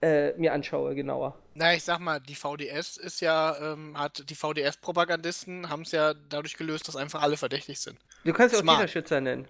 äh, 0.00 0.32
mir 0.38 0.52
anschaue, 0.52 0.94
genauer? 0.94 1.38
Na, 1.54 1.74
ich 1.74 1.84
sag 1.84 1.98
mal, 1.98 2.20
die 2.20 2.34
VDS 2.34 2.96
ist 2.96 3.20
ja, 3.20 3.72
ähm, 3.72 3.98
hat 3.98 4.28
die 4.30 4.34
VDS-Propagandisten 4.34 5.68
haben 5.68 5.82
es 5.82 5.92
ja 5.92 6.14
dadurch 6.14 6.56
gelöst, 6.56 6.88
dass 6.88 6.96
einfach 6.96 7.22
alle 7.22 7.36
verdächtig 7.36 7.78
sind. 7.78 7.98
Du 8.24 8.32
kannst 8.32 8.56
sie 8.56 8.66
auch. 8.66 8.76
Täterschützer 8.76 9.20
nennen. 9.20 9.46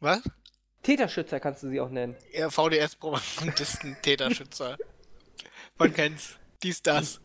Was? 0.00 0.22
Täterschützer 0.82 1.40
kannst 1.40 1.62
du 1.62 1.68
sie 1.68 1.80
auch 1.80 1.90
nennen. 1.90 2.16
Ja, 2.32 2.50
VDS-Propagandisten, 2.50 3.96
Täterschützer. 4.02 4.76
Man 5.78 5.94
kennt's. 5.94 6.36
Dies, 6.62 6.82
das. 6.82 7.20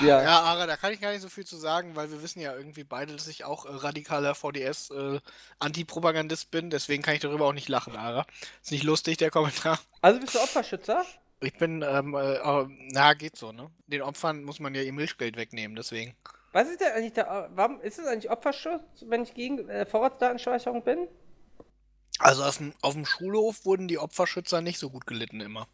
Ja. 0.00 0.22
Ja, 0.22 0.40
Ara, 0.42 0.66
da 0.66 0.76
kann 0.76 0.92
ich 0.92 1.00
gar 1.00 1.10
nicht 1.12 1.22
so 1.22 1.28
viel 1.28 1.44
zu 1.44 1.56
sagen, 1.56 1.96
weil 1.96 2.12
wir 2.12 2.22
wissen 2.22 2.38
ja 2.40 2.54
irgendwie 2.54 2.84
beide, 2.84 3.12
dass 3.12 3.26
ich 3.26 3.44
auch 3.44 3.66
äh, 3.66 3.70
radikaler 3.70 4.36
VDS-Antipropagandist 4.36 6.50
bin. 6.50 6.70
Deswegen 6.70 7.02
kann 7.02 7.14
ich 7.14 7.20
darüber 7.20 7.46
auch 7.46 7.52
nicht 7.52 7.68
lachen, 7.68 7.96
Ara. 7.96 8.24
Ist 8.62 8.70
nicht 8.70 8.84
lustig, 8.84 9.16
der 9.16 9.30
Kommentar. 9.30 9.80
Also 10.00 10.20
bist 10.20 10.36
du 10.36 10.38
Opferschützer? 10.38 11.04
Ich 11.40 11.58
bin, 11.58 11.82
ähm, 11.82 12.14
äh, 12.14 12.36
äh, 12.36 12.66
na, 12.92 13.14
geht 13.14 13.36
so, 13.36 13.50
ne? 13.52 13.68
Den 13.88 14.02
Opfern 14.02 14.44
muss 14.44 14.60
man 14.60 14.74
ja 14.74 14.82
ihr 14.82 14.92
Milchgeld 14.92 15.36
wegnehmen, 15.36 15.74
deswegen. 15.76 16.14
Was 16.52 16.68
ist 16.68 16.80
denn 16.80 16.92
eigentlich 16.92 17.14
der, 17.14 17.50
warum 17.54 17.80
ist 17.80 17.98
es 17.98 18.06
eigentlich 18.06 18.30
Opferschutz, 18.30 19.04
wenn 19.08 19.24
ich 19.24 19.34
gegen 19.34 19.68
äh, 19.68 19.86
Vorratsdatenspeicherung 19.86 20.84
bin? 20.84 21.08
Also 22.18 22.44
auf 22.44 22.58
dem, 22.58 22.72
auf 22.80 22.94
dem 22.94 23.04
Schulhof 23.06 23.64
wurden 23.64 23.88
die 23.88 23.98
Opferschützer 23.98 24.60
nicht 24.60 24.78
so 24.78 24.90
gut 24.90 25.06
gelitten 25.06 25.40
immer. 25.40 25.66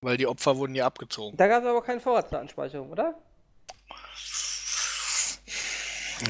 Weil 0.00 0.16
die 0.16 0.26
Opfer 0.26 0.56
wurden 0.56 0.74
ja 0.74 0.86
abgezogen. 0.86 1.36
Da 1.36 1.48
gab 1.48 1.62
es 1.62 1.68
aber 1.68 1.82
keine 1.82 2.00
Vorratsdatenspeicherung, 2.00 2.90
oder? 2.90 3.18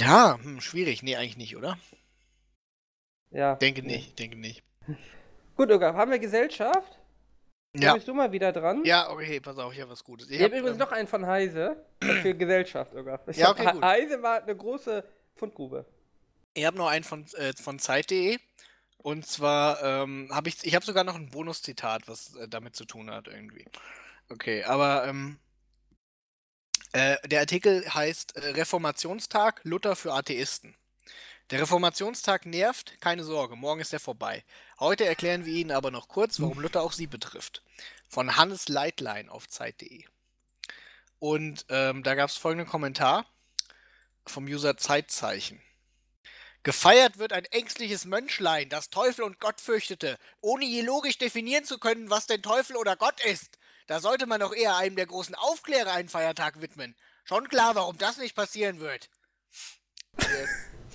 Ja, 0.01 0.39
hm, 0.43 0.61
schwierig. 0.61 1.03
Nee, 1.03 1.17
eigentlich 1.17 1.37
nicht, 1.37 1.57
oder? 1.57 1.79
Ja. 3.31 3.55
Denke 3.57 3.83
nicht, 3.83 4.19
denke 4.19 4.37
nicht. 4.37 4.63
Gut, 5.57 5.71
Ögaf, 5.71 5.95
haben 5.97 6.11
wir 6.11 6.19
Gesellschaft? 6.19 6.99
Ja. 7.79 7.93
bist 7.95 8.09
du 8.09 8.15
mal 8.15 8.33
wieder 8.33 8.53
dran. 8.53 8.85
Ja, 8.85 9.11
okay, 9.11 9.39
pass 9.41 9.59
auf, 9.59 9.73
ich 9.75 9.81
habe 9.81 9.91
was 9.91 10.03
Gutes. 10.03 10.31
Ich 10.31 10.43
habe 10.43 10.57
übrigens 10.57 10.79
noch 10.79 10.93
einen 10.93 11.09
von 11.09 11.27
Heise 11.27 11.85
für 12.23 12.35
Gesellschaft, 12.35 12.95
Ögaf. 12.95 13.21
Ich 13.29 13.37
Ja, 13.37 13.49
hab- 13.49 13.61
okay, 13.61 13.73
gut. 13.73 13.83
Heise 13.85 14.23
war 14.23 14.43
eine 14.43 14.57
große 14.57 15.05
Fundgrube. 15.35 15.85
Ich 16.55 16.65
habe 16.65 16.79
noch 16.79 16.87
einen 16.89 17.05
von, 17.05 17.27
äh, 17.35 17.53
von 17.53 17.79
Zeit.de. 17.79 18.39
Und 19.07 19.25
zwar 19.25 19.85
ähm, 19.85 20.29
habe 20.33 20.49
ich, 20.49 20.65
ich 20.65 20.75
habe 20.75 20.85
sogar 20.85 21.05
noch 21.05 21.15
ein 21.15 21.31
Bonuszitat, 21.31 22.09
was 22.09 22.35
äh, 22.35 22.49
damit 22.49 22.75
zu 22.75 22.85
tun 22.85 23.09
hat 23.09 23.29
irgendwie. 23.29 23.65
Okay, 24.31 24.65
aber 24.65 25.07
ähm, 25.07 25.39
äh, 26.91 27.17
der 27.29 27.39
Artikel 27.39 27.89
heißt 27.89 28.35
äh, 28.35 28.49
Reformationstag 28.49 29.61
Luther 29.63 29.95
für 29.95 30.13
Atheisten. 30.13 30.75
Der 31.51 31.61
Reformationstag 31.61 32.47
nervt, 32.47 33.01
keine 33.01 33.23
Sorge, 33.23 33.55
morgen 33.55 33.81
ist 33.81 33.93
er 33.93 34.01
vorbei. 34.01 34.43
Heute 34.81 35.05
erklären 35.05 35.45
wir 35.45 35.55
Ihnen 35.55 35.71
aber 35.71 35.93
noch 35.93 36.09
kurz, 36.09 36.41
warum 36.41 36.59
Luther 36.59 36.83
auch 36.83 36.91
Sie 36.91 37.07
betrifft. 37.07 37.63
Von 38.09 38.37
Hannes 38.37 38.67
Leitlein 38.67 39.29
auf 39.29 39.47
Zeit.de. 39.47 40.03
Und 41.21 41.65
ähm, 41.69 42.03
da 42.03 42.17
gab 42.17 42.29
es 42.29 42.37
folgenden 42.37 42.69
Kommentar 42.69 43.25
vom 44.27 44.47
User 44.47 44.77
Zeitzeichen. 44.77 45.63
Gefeiert 46.67 47.21
wird 47.21 47.33
ein 47.33 47.45
ängstliches 47.45 48.07
Mönchlein, 48.07 48.69
das 48.69 48.91
Teufel 48.91 49.23
und 49.23 49.39
Gott 49.39 49.61
fürchtete, 49.61 50.19
ohne 50.41 50.65
je 50.65 50.81
logisch 50.81 51.17
definieren 51.17 51.65
zu 51.65 51.79
können, 51.79 52.11
was 52.11 52.27
denn 52.27 52.43
Teufel 52.43 52.75
oder 52.75 52.97
Gott 52.97 53.25
ist. 53.25 53.57
Da 53.87 54.01
sollte 54.01 54.27
man 54.27 54.41
doch 54.41 54.53
eher 54.53 54.75
einem 54.75 54.97
der 54.97 55.07
großen 55.07 55.37
Aufklärer 55.37 55.93
einen 55.93 56.09
Feiertag 56.09 56.61
widmen. 56.61 56.97
Schon 57.23 57.49
klar, 57.49 57.77
warum 57.77 57.97
das 57.99 58.19
nicht 58.19 58.35
passieren 58.35 58.81
wird. 58.81 59.09
Yes. 60.19 60.51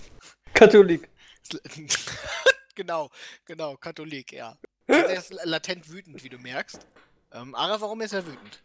Katholik. 0.54 1.10
genau, 2.76 3.10
genau, 3.46 3.78
Katholik, 3.78 4.34
ja. 4.34 4.58
Er 4.88 5.14
ist 5.14 5.34
latent 5.46 5.90
wütend, 5.90 6.22
wie 6.22 6.30
du 6.30 6.38
merkst. 6.38 6.86
Ähm, 7.32 7.56
Ara, 7.56 7.80
warum 7.80 8.02
ist 8.02 8.12
er 8.12 8.28
wütend? 8.28 8.62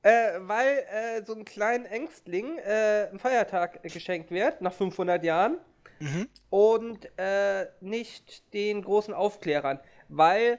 Äh, 0.00 0.38
weil 0.38 0.86
äh, 0.90 1.22
so 1.26 1.34
einem 1.34 1.44
kleinen 1.44 1.84
Ängstling 1.84 2.56
äh, 2.60 3.10
ein 3.12 3.18
Feiertag 3.18 3.84
äh, 3.84 3.90
geschenkt 3.90 4.30
wird, 4.30 4.62
nach 4.62 4.72
500 4.72 5.22
Jahren. 5.22 5.58
Mhm. 6.00 6.28
Und 6.50 7.08
äh, 7.18 7.66
nicht 7.80 8.52
den 8.52 8.82
großen 8.82 9.14
Aufklärern. 9.14 9.80
Weil 10.08 10.58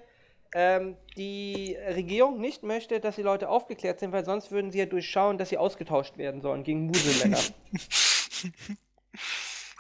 ähm, 0.54 0.98
die 1.16 1.78
Regierung 1.88 2.40
nicht 2.40 2.64
möchte, 2.64 3.00
dass 3.00 3.16
die 3.16 3.22
Leute 3.22 3.50
aufgeklärt 3.50 4.00
sind, 4.00 4.12
weil 4.12 4.26
sonst 4.26 4.52
würden 4.52 4.72
sie 4.72 4.80
ja 4.80 4.86
durchschauen, 4.86 5.38
dass 5.38 5.50
sie 5.50 5.58
ausgetauscht 5.58 6.18
werden 6.18 6.42
sollen 6.42 6.64
gegen 6.64 6.88
Muselmänner. 6.88 7.40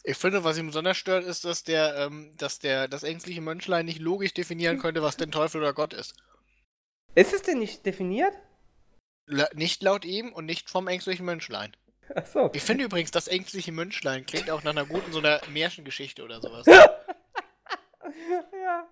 Ich 0.03 0.17
finde, 0.17 0.43
was 0.43 0.57
ihm 0.57 0.67
besonders 0.67 0.97
stört, 0.97 1.25
ist, 1.25 1.45
dass 1.45 1.63
der, 1.63 1.95
ähm, 1.97 2.31
dass 2.37 2.59
der, 2.59 2.87
das 2.87 3.03
ängstliche 3.03 3.41
Mönchlein 3.41 3.85
nicht 3.85 3.99
logisch 3.99 4.33
definieren 4.33 4.79
könnte, 4.79 5.03
was 5.03 5.17
denn 5.17 5.31
Teufel 5.31 5.61
oder 5.61 5.73
Gott 5.73 5.93
ist. 5.93 6.15
ist 7.15 7.33
es 7.33 7.41
denn 7.41 7.59
nicht 7.59 7.85
definiert? 7.85 8.33
La 9.25 9.47
nicht 9.53 9.83
laut 9.83 10.05
ihm 10.05 10.33
und 10.33 10.45
nicht 10.45 10.69
vom 10.69 10.87
ängstlichen 10.87 11.25
Mönchlein. 11.25 11.75
Achso. 12.15 12.49
Ich 12.53 12.63
finde 12.63 12.85
übrigens, 12.85 13.11
das 13.11 13.27
ängstliche 13.27 13.71
Mönchlein 13.71 14.25
klingt 14.25 14.49
auch 14.49 14.63
nach 14.63 14.71
einer 14.71 14.85
guten 14.85 15.11
so 15.11 15.19
einer 15.19 15.41
Märchengeschichte 15.51 16.23
oder 16.23 16.41
sowas. 16.41 16.65
Ja. 18.51 18.87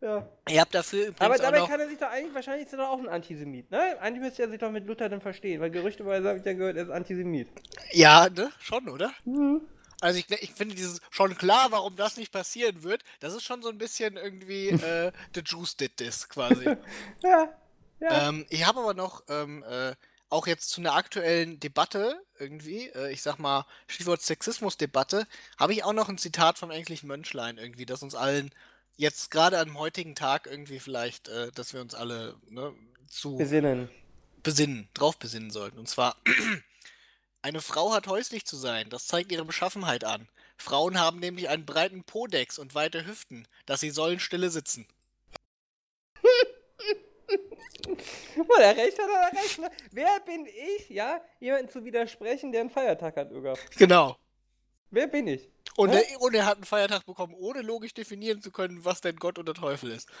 Ja. 0.00 0.28
Ihr 0.48 0.60
habt 0.60 0.74
dafür 0.74 1.08
übrigens 1.08 1.20
Aber 1.20 1.38
dabei 1.38 1.66
kann 1.66 1.80
er 1.80 1.88
sich 1.88 1.98
doch 1.98 2.08
eigentlich, 2.10 2.34
wahrscheinlich 2.34 2.66
ist 2.66 2.72
er 2.72 2.78
doch 2.78 2.88
auch 2.88 2.98
ein 2.98 3.08
Antisemit, 3.08 3.70
ne? 3.70 3.98
Eigentlich 4.00 4.22
müsste 4.22 4.42
er 4.42 4.50
sich 4.50 4.58
doch 4.58 4.70
mit 4.70 4.86
Luther 4.86 5.08
dann 5.08 5.20
verstehen, 5.20 5.60
weil 5.60 5.70
gerüchteweise 5.70 6.28
habe 6.28 6.38
ich 6.38 6.44
ja 6.44 6.52
gehört, 6.52 6.76
er 6.76 6.84
ist 6.84 6.90
Antisemit. 6.90 7.48
Ja, 7.92 8.28
ne? 8.28 8.52
Schon, 8.60 8.88
oder? 8.88 9.12
Mhm. 9.24 9.62
Also 10.00 10.18
ich, 10.18 10.30
ich 10.30 10.52
finde 10.52 10.74
dieses 10.74 11.00
schon 11.10 11.36
klar, 11.36 11.68
warum 11.70 11.96
das 11.96 12.18
nicht 12.18 12.30
passieren 12.30 12.82
wird, 12.82 13.02
das 13.20 13.34
ist 13.34 13.44
schon 13.44 13.62
so 13.62 13.70
ein 13.70 13.78
bisschen 13.78 14.16
irgendwie 14.16 14.68
äh, 14.68 15.12
The 15.34 15.40
Juice 15.44 15.76
did 15.76 15.96
this 15.96 16.28
quasi. 16.28 16.76
Ja. 17.22 17.48
Ja. 17.98 18.28
ähm, 18.28 18.44
ich 18.50 18.66
habe 18.66 18.80
aber 18.80 18.92
noch 18.92 19.22
ähm, 19.30 19.64
äh, 19.66 19.94
auch 20.28 20.46
jetzt 20.46 20.70
zu 20.70 20.80
einer 20.80 20.94
aktuellen 20.94 21.60
Debatte 21.60 22.20
irgendwie, 22.38 22.88
äh, 22.88 23.12
ich 23.12 23.22
sag 23.22 23.38
mal 23.38 23.66
Stichwort 23.86 24.22
Sexismus-Debatte, 24.22 25.26
habe 25.58 25.72
ich 25.72 25.84
auch 25.84 25.92
noch 25.92 26.08
ein 26.08 26.18
Zitat 26.18 26.58
vom 26.58 26.70
ängstlichen 26.70 27.06
Mönchlein 27.06 27.58
irgendwie, 27.58 27.86
das 27.86 28.02
uns 28.02 28.14
allen 28.14 28.50
jetzt 28.96 29.30
gerade 29.30 29.58
am 29.58 29.78
heutigen 29.78 30.14
Tag 30.14 30.46
irgendwie 30.46 30.80
vielleicht, 30.80 31.28
äh, 31.28 31.52
dass 31.52 31.72
wir 31.72 31.80
uns 31.80 31.94
alle 31.94 32.34
ne, 32.48 32.74
zu 33.08 33.36
Besinnen. 33.36 33.88
besinnen, 34.42 34.88
drauf 34.94 35.18
besinnen 35.18 35.50
sollten. 35.50 35.78
Und 35.78 35.88
zwar, 35.88 36.16
eine 37.42 37.60
Frau 37.60 37.92
hat 37.92 38.06
häuslich 38.08 38.46
zu 38.46 38.56
sein, 38.56 38.90
das 38.90 39.06
zeigt 39.06 39.30
ihre 39.30 39.44
Beschaffenheit 39.44 40.04
an. 40.04 40.28
Frauen 40.56 40.98
haben 40.98 41.20
nämlich 41.20 41.48
einen 41.48 41.66
breiten 41.66 42.02
Podex 42.04 42.58
und 42.58 42.74
weite 42.74 43.06
Hüften, 43.06 43.46
dass 43.66 43.80
sie 43.80 43.90
sollen 43.90 44.20
stille 44.20 44.50
sitzen. 44.50 44.86
Wo 48.36 48.54
er 48.60 48.76
recht 48.76 48.98
hat, 48.98 49.08
er 49.08 49.38
recht, 49.38 49.58
ne? 49.58 49.70
Wer 49.92 50.20
bin 50.20 50.46
ich, 50.46 50.88
ja, 50.88 51.20
jemanden 51.40 51.68
zu 51.68 51.84
widersprechen, 51.84 52.52
der 52.52 52.62
einen 52.62 52.70
Feiertag 52.70 53.16
hat, 53.16 53.30
Öger? 53.30 53.54
Genau. 53.76 54.16
Wer 54.90 55.06
bin 55.08 55.26
ich? 55.26 55.50
Und, 55.76 55.90
Hä? 55.90 56.02
er, 56.10 56.20
und 56.20 56.34
er 56.34 56.46
hat 56.46 56.56
einen 56.56 56.64
Feiertag 56.64 57.04
bekommen, 57.04 57.34
ohne 57.34 57.60
logisch 57.62 57.92
definieren 57.92 58.40
zu 58.40 58.50
können, 58.50 58.84
was 58.84 59.00
denn 59.00 59.16
Gott 59.16 59.38
oder 59.38 59.54
Teufel 59.54 59.90
ist. 59.90 60.10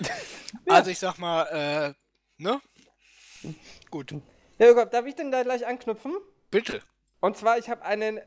Also 0.68 0.90
ich 0.90 0.98
sag 0.98 1.18
mal, 1.18 1.44
äh, 1.44 1.94
ne? 2.42 2.60
Gut. 3.90 4.12
Ja, 4.58 4.68
Öger, 4.68 4.86
darf 4.86 5.06
ich 5.06 5.14
denn 5.14 5.30
da 5.30 5.42
gleich 5.42 5.66
anknüpfen? 5.66 6.16
Bitte. 6.50 6.82
Und 7.20 7.36
zwar, 7.36 7.58
ich 7.58 7.68
habe 7.68 7.82
einen, 7.82 8.20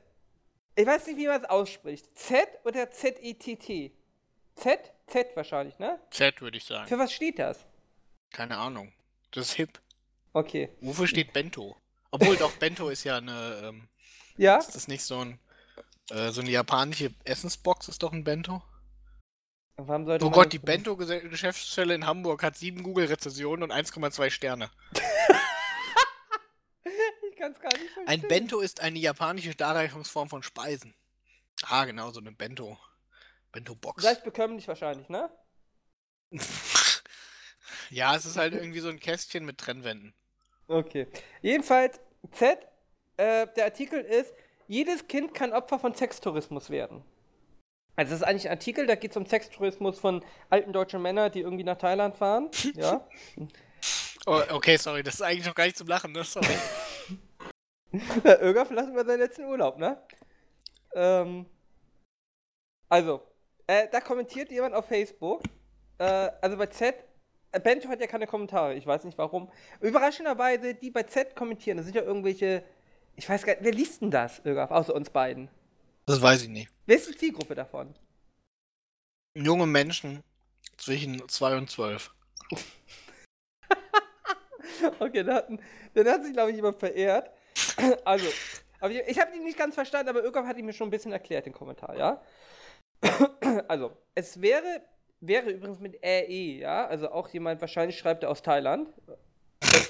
ich 0.75 0.85
weiß 0.85 1.07
nicht, 1.07 1.17
wie 1.17 1.27
man 1.27 1.41
es 1.41 1.49
ausspricht. 1.49 2.17
Z 2.17 2.47
oder 2.63 2.89
Z-E-T-T? 2.91 3.93
Z? 4.55 4.93
Z 5.07 5.35
wahrscheinlich, 5.35 5.79
ne? 5.79 5.99
Z 6.11 6.41
würde 6.41 6.57
ich 6.57 6.65
sagen. 6.65 6.87
Für 6.87 6.97
was 6.97 7.11
steht 7.13 7.39
das? 7.39 7.65
Keine 8.31 8.57
Ahnung. 8.57 8.93
Das 9.31 9.47
ist 9.47 9.53
hip. 9.53 9.79
Okay. 10.33 10.69
Wofür 10.81 11.07
steht 11.07 11.33
Bento? 11.33 11.75
Obwohl 12.11 12.37
doch, 12.37 12.51
Bento 12.57 12.89
ist 12.89 13.03
ja 13.03 13.17
eine, 13.17 13.61
ähm, 13.63 13.89
Ja? 14.37 14.57
ist 14.57 14.75
das 14.75 14.87
nicht 14.87 15.03
so 15.03 15.19
ein, 15.19 15.39
äh, 16.09 16.31
so 16.31 16.41
eine 16.41 16.49
japanische 16.49 17.13
Essensbox 17.23 17.87
ist 17.87 18.01
doch 18.03 18.13
ein 18.13 18.23
Bento? 18.23 18.63
Warum 19.77 20.05
sollte 20.05 20.25
Oh 20.25 20.29
Gott, 20.29 20.51
die 20.51 20.59
Bento-Geschäftsstelle 20.59 21.95
in 21.95 22.05
Hamburg 22.05 22.43
hat 22.43 22.57
7 22.57 22.83
Google-Rezensionen 22.83 23.63
und 23.63 23.71
1,2 23.71 24.29
Sterne. 24.29 24.69
Ich 27.29 27.35
kann 27.37 27.53
es 27.53 27.59
gar 27.61 27.69
nicht 27.69 27.91
verstehen. 27.93 28.07
Ein 28.07 28.21
Bento 28.27 28.59
ist 28.59 28.81
eine 28.81 28.99
japanische 28.99 29.55
Darreichungsform 29.55 30.27
von 30.29 30.43
Speisen. 30.43 30.93
Ah, 31.63 31.85
genau, 31.85 32.11
so 32.11 32.19
eine 32.19 32.33
Bento. 32.33 32.77
Bento-Box. 33.53 34.03
Leicht 34.03 34.23
bekömmlich 34.25 34.67
wahrscheinlich, 34.67 35.07
ne? 35.07 35.29
ja, 37.89 38.15
es 38.15 38.25
ist 38.25 38.37
halt 38.37 38.53
irgendwie 38.53 38.79
so 38.79 38.89
ein 38.89 38.99
Kästchen 38.99 39.45
mit 39.45 39.57
Trennwänden. 39.57 40.13
Okay. 40.67 41.07
Jedenfalls, 41.41 41.99
Z, 42.31 42.59
äh, 43.17 43.47
der 43.55 43.65
Artikel 43.65 44.01
ist, 44.01 44.33
jedes 44.67 45.07
Kind 45.07 45.33
kann 45.33 45.51
Opfer 45.51 45.79
von 45.79 45.95
Sextourismus 45.95 46.69
werden. 46.69 47.03
Also 47.95 48.11
das 48.11 48.21
ist 48.21 48.27
eigentlich 48.27 48.47
ein 48.47 48.51
Artikel, 48.51 48.85
da 48.87 48.95
geht 48.95 49.11
es 49.11 49.17
um 49.17 49.25
Sextourismus 49.25 49.99
von 49.99 50.23
alten 50.49 50.71
deutschen 50.71 51.01
Männern, 51.01 51.31
die 51.31 51.41
irgendwie 51.41 51.63
nach 51.63 51.77
Thailand 51.77 52.15
fahren. 52.15 52.49
ja. 52.75 53.05
Oh, 54.25 54.41
okay, 54.51 54.77
sorry, 54.77 55.03
das 55.03 55.15
ist 55.15 55.21
eigentlich 55.21 55.47
noch 55.47 55.55
gar 55.55 55.65
nicht 55.65 55.77
zum 55.77 55.87
Lachen, 55.87 56.11
ne? 56.11 56.23
Sorry. 56.23 56.55
Öger 58.23 58.65
verlassen 58.65 58.95
wir 58.95 59.03
seinen 59.03 59.19
letzten 59.19 59.45
Urlaub, 59.45 59.77
ne? 59.77 60.01
Ähm, 60.93 61.45
also, 62.87 63.21
äh, 63.67 63.87
da 63.91 63.99
kommentiert 64.01 64.51
jemand 64.51 64.75
auf 64.75 64.85
Facebook, 64.87 65.43
äh, 65.97 66.29
also 66.41 66.57
bei 66.57 66.67
Z, 66.67 66.95
Bento 67.63 67.89
hat 67.89 67.99
ja 67.99 68.07
keine 68.07 68.27
Kommentare, 68.27 68.75
ich 68.75 68.85
weiß 68.85 69.03
nicht 69.05 69.17
warum. 69.17 69.51
Überraschenderweise, 69.81 70.75
die 70.75 70.91
bei 70.91 71.03
Z 71.03 71.35
kommentieren, 71.35 71.77
das 71.77 71.85
sind 71.85 71.95
ja 71.95 72.03
irgendwelche, 72.03 72.63
ich 73.15 73.27
weiß 73.27 73.43
gar 73.43 73.53
nicht, 73.53 73.63
wer 73.63 73.71
liest 73.71 74.01
denn 74.01 74.11
das, 74.11 74.41
außer 74.45 74.93
uns 74.93 75.09
beiden? 75.09 75.49
Das 76.05 76.21
weiß 76.21 76.43
ich 76.43 76.49
nicht. 76.49 76.71
Wer 76.85 76.97
ist 76.97 77.09
die 77.09 77.17
Zielgruppe 77.17 77.55
davon? 77.55 77.95
Junge 79.35 79.65
Menschen 79.65 80.23
zwischen 80.77 81.27
2 81.27 81.57
und 81.57 81.69
12. 81.69 82.11
Okay, 84.99 85.23
dann 85.23 85.35
hat, 85.35 85.47
dann 85.93 86.07
hat 86.07 86.23
sich, 86.23 86.33
glaube 86.33 86.51
ich, 86.51 86.55
jemand 86.55 86.79
verehrt. 86.79 87.29
Also, 88.05 88.25
ich, 88.89 88.97
ich 89.07 89.19
habe 89.19 89.35
ihn 89.35 89.43
nicht 89.43 89.57
ganz 89.57 89.75
verstanden, 89.75 90.09
aber 90.09 90.23
Ökam 90.23 90.47
hat 90.47 90.57
ihn 90.57 90.65
mir 90.65 90.73
schon 90.73 90.87
ein 90.87 90.91
bisschen 90.91 91.11
erklärt, 91.11 91.45
den 91.45 91.53
Kommentar, 91.53 91.97
ja? 91.97 92.21
Also, 93.67 93.97
es 94.15 94.41
wäre, 94.41 94.81
wäre 95.21 95.49
übrigens 95.49 95.79
mit 95.79 95.95
RE, 96.03 96.59
ja? 96.59 96.87
Also 96.87 97.11
auch 97.11 97.29
jemand, 97.29 97.61
wahrscheinlich 97.61 97.97
schreibt 97.97 98.23
er 98.23 98.29
aus 98.29 98.41
Thailand. 98.41 98.89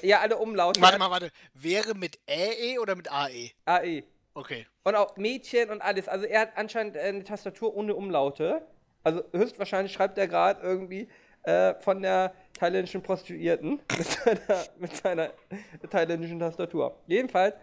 Ja, 0.01 0.19
alle 0.19 0.37
Umlaute. 0.37 0.81
Warte 0.81 0.99
mal, 0.99 1.11
warte. 1.11 1.31
Wäre 1.53 1.93
mit 1.95 2.19
AE 2.29 2.79
oder 2.79 2.95
mit 2.95 3.11
AE? 3.11 3.51
AE. 3.65 4.03
Okay. 4.33 4.65
Und 4.83 4.95
auch 4.95 5.17
Mädchen 5.17 5.69
und 5.69 5.81
alles. 5.81 6.07
Also 6.07 6.25
er 6.25 6.41
hat 6.41 6.51
anscheinend 6.55 6.95
äh, 6.95 7.01
eine 7.01 7.23
Tastatur 7.23 7.75
ohne 7.75 7.95
Umlaute. 7.95 8.61
Also 9.03 9.23
höchstwahrscheinlich 9.33 9.93
schreibt 9.93 10.17
er 10.17 10.27
gerade 10.27 10.61
irgendwie 10.61 11.07
äh, 11.43 11.73
von 11.75 12.01
der 12.01 12.33
thailändischen 12.53 13.01
Prostituierten 13.01 13.81
mit 13.97 14.07
seiner, 14.07 14.63
mit 14.77 14.95
seiner 14.95 15.29
thailändischen 15.89 16.39
Tastatur. 16.39 16.95
Jedenfalls, 17.07 17.55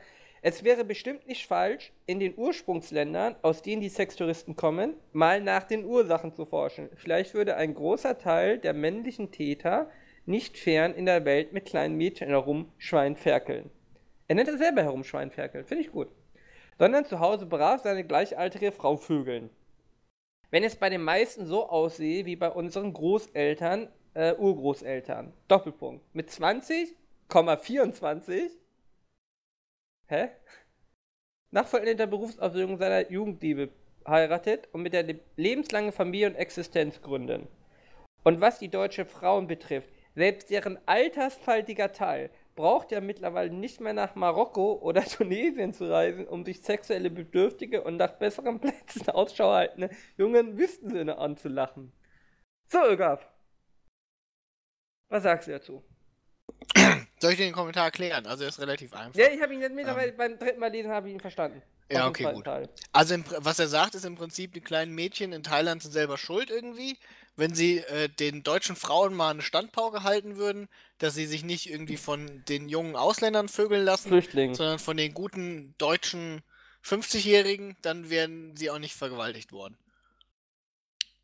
es 0.43 0.65
wäre 0.65 0.85
bestimmt 0.85 1.27
nicht 1.27 1.47
falsch, 1.47 1.93
in 2.07 2.21
den 2.21 2.35
Ursprungsländern, 2.37 3.37
aus 3.43 3.63
denen 3.63 3.83
die 3.83 3.89
Sextouristen 3.89 4.57
kommen, 4.57 4.95
mal 5.13 5.41
nach 5.41 5.65
den 5.65 5.85
Ursachen 5.85 6.33
zu 6.33 6.45
forschen. 6.45 6.89
Vielleicht 6.95 7.35
würde 7.35 7.57
ein 7.57 7.75
großer 7.75 8.19
Teil 8.19 8.59
der 8.59 8.75
männlichen 8.75 9.33
Täter 9.33 9.91
nicht 10.25 10.59
fern 10.59 10.95
in 10.95 11.07
der 11.07 11.25
Welt 11.25 11.53
mit 11.53 11.67
kleinen 11.67 11.97
Mädchen 11.97 12.29
herumschweinferkeln. 12.29 13.71
Er 14.29 14.35
nennt 14.35 14.49
es 14.49 14.59
selber 14.59 14.83
herumschweinferkeln. 14.83 15.65
Finde 15.65 15.85
ich 15.85 15.93
gut 15.93 16.09
sondern 16.79 17.05
zu 17.05 17.21
Hause 17.21 17.45
brav 17.47 17.83
seine 17.83 18.05
gleichaltrige 18.05 18.73
Frau 18.73 18.97
vögeln. 18.97 19.51
Wenn 20.51 20.65
es 20.65 20.77
bei 20.77 20.91
den 20.91 21.03
meisten 21.03 21.47
so 21.47 21.69
aussehe 21.69 22.27
wie 22.27 22.37
bei 22.37 22.51
unseren 22.51 22.93
Großeltern, 22.93 23.89
äh, 24.15 24.35
Urgroßeltern. 24.35 25.33
Doppelpunkt. 25.49 26.05
Mit 26.15 26.31
20,24. 26.31 28.51
Hä? 30.09 30.31
Nach 31.51 31.67
vollendender 31.67 32.07
Berufsausbildung 32.07 32.79
seiner 32.79 33.11
Jugendliebe 33.11 33.71
heiratet 34.07 34.69
und 34.73 34.83
mit 34.83 34.93
der 34.93 35.03
le 35.03 35.21
lebenslangen 35.37 35.93
Familie 35.93 36.29
und 36.29 36.37
Existenz 36.37 37.01
gründen. 37.03 37.49
Und 38.23 38.41
was 38.41 38.59
die 38.59 38.69
deutsche 38.69 39.05
Frauen 39.05 39.47
betrifft, 39.47 39.89
selbst 40.15 40.51
deren 40.51 40.79
altersfaltiger 40.87 41.93
Teil 41.93 42.31
braucht 42.55 42.91
ja 42.91 43.01
mittlerweile 43.01 43.51
nicht 43.53 43.81
mehr 43.81 43.93
nach 43.93 44.15
Marokko 44.15 44.75
oder 44.75 45.05
Tunesien 45.17 45.75
zu 45.75 45.91
reisen, 45.91 46.27
um 46.27 46.45
sich 46.45 46.63
sexuelle 46.63 47.11
Bedürftige 47.11 47.83
und 47.83 47.97
nach 47.97 48.13
besseren 48.13 48.61
Plätzen 48.61 49.09
Ausschau 49.11 49.53
haltende 49.53 49.91
jungen 50.17 50.57
Wüstensöhne 50.57 51.19
anzulachen. 51.19 51.93
So, 52.69 52.85
Ögaf. 52.85 53.29
Was 55.09 55.23
sagst 55.23 55.49
du 55.49 55.53
dazu? 55.53 55.85
Soll 57.21 57.33
ich 57.33 57.39
dir 57.39 57.45
den 57.45 57.55
Kommentar 57.55 57.87
erklären? 57.87 58.27
Also 58.27 58.45
er 58.45 58.51
ist 58.51 58.61
relativ 58.61 58.93
einfach. 58.93 59.19
Ja, 59.19 59.31
ich 59.31 59.41
habe 59.41 59.55
ihn 59.55 59.61
jetzt 59.61 59.75
mittlerweile 59.75 60.13
beim 60.13 60.39
dritten 60.39 60.61
Mal 60.61 60.71
lesen, 60.71 60.91
habe 60.91 61.09
ich 61.09 61.15
ihn 61.15 61.21
verstanden. 61.21 61.63
Ja, 61.91 62.09
okay, 62.09 62.33
gut. 62.33 62.45
Teil. 62.45 62.69
Also 62.93 63.15
im, 63.15 63.25
was 63.39 63.59
er 63.59 63.69
sagt, 63.69 63.95
ist 63.95 64.05
im 64.05 64.17
Prinzip, 64.17 64.53
die 64.53 64.61
kleinen 64.61 64.95
Mädchen 64.95 65.33
in 65.33 65.43
Thailand 65.43 65.83
sind 65.83 65.93
selber 65.93 66.19
schuld 66.19 66.51
irgendwie, 66.51 66.99
wenn 67.37 67.55
sie 67.55 67.79
äh, 67.79 68.09
den 68.09 68.43
deutschen 68.43 68.77
Frauen 68.77 69.15
mal 69.15 69.31
eine 69.31 69.43
Standpauke 69.43 70.03
halten 70.03 70.37
würden, 70.37 70.69
dass 70.99 71.15
sie 71.15 71.27
sich 71.27 71.45
nicht 71.45 71.71
irgendwie 71.71 71.97
von 71.97 72.45
den 72.49 72.69
jungen 72.69 72.97
Ausländern 72.97 73.49
vögeln 73.49 73.85
lassen, 73.85 74.09
Flüchtling. 74.09 74.55
sondern 74.55 74.79
von 74.79 74.97
den 74.97 75.15
guten 75.15 75.75
deutschen 75.79 76.43
50-Jährigen, 76.85 77.77
dann 77.83 78.11
wären 78.11 78.57
sie 78.57 78.71
auch 78.71 78.79
nicht 78.79 78.95
vergewaltigt 78.95 79.53
worden. 79.53 79.77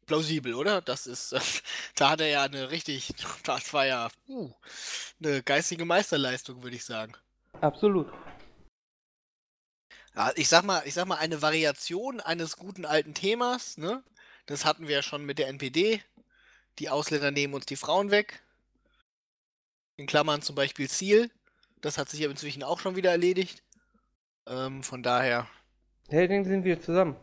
Plausibel, 0.07 0.55
oder? 0.55 0.81
Das 0.81 1.07
ist, 1.07 1.33
äh, 1.33 1.41
da 1.97 2.11
hat 2.11 2.21
er 2.21 2.29
ja 2.29 2.43
eine 2.43 2.71
richtig, 2.71 3.15
das 3.45 3.73
war 3.73 3.87
ja 3.87 4.09
uh, 4.29 4.53
eine 5.23 5.43
geistige 5.43 5.85
Meisterleistung, 5.85 6.63
würde 6.63 6.77
ich 6.77 6.85
sagen. 6.85 7.15
Absolut. 7.61 8.13
Ja, 10.15 10.33
ich 10.37 10.49
sag 10.49 10.65
mal, 10.65 10.83
ich 10.85 10.95
sag 10.95 11.07
mal, 11.07 11.17
eine 11.17 11.41
Variation 11.41 12.21
eines 12.21 12.57
guten 12.57 12.85
alten 12.85 13.15
Themas, 13.15 13.79
ne? 13.79 14.03
Das 14.47 14.65
hatten 14.65 14.89
wir 14.89 14.97
ja 14.97 15.03
schon 15.03 15.25
mit 15.25 15.39
der 15.39 15.49
NPD. 15.49 16.03
Die 16.79 16.91
Ausländer 16.91 17.31
nehmen 17.31 17.55
uns 17.55 17.67
die 17.67 17.77
Frauen 17.77 18.11
weg. 18.11 18.43
In 19.97 20.07
Klammern 20.07 20.43
zum 20.43 20.57
Beispiel 20.57 20.89
Ziel. 20.91 21.31
Das 21.81 21.97
hat 21.97 22.09
sich 22.09 22.21
ja 22.21 22.31
inzwischen 22.31 22.63
auch 22.63 22.81
schon 22.81 22.97
wieder 22.97 23.11
erledigt. 23.11 23.63
Ähm, 24.47 24.83
von 24.83 25.03
daher. 25.03 25.49
Hey, 26.09 26.29
sind 26.45 26.65
wir 26.65 26.81
zusammen. 26.81 27.17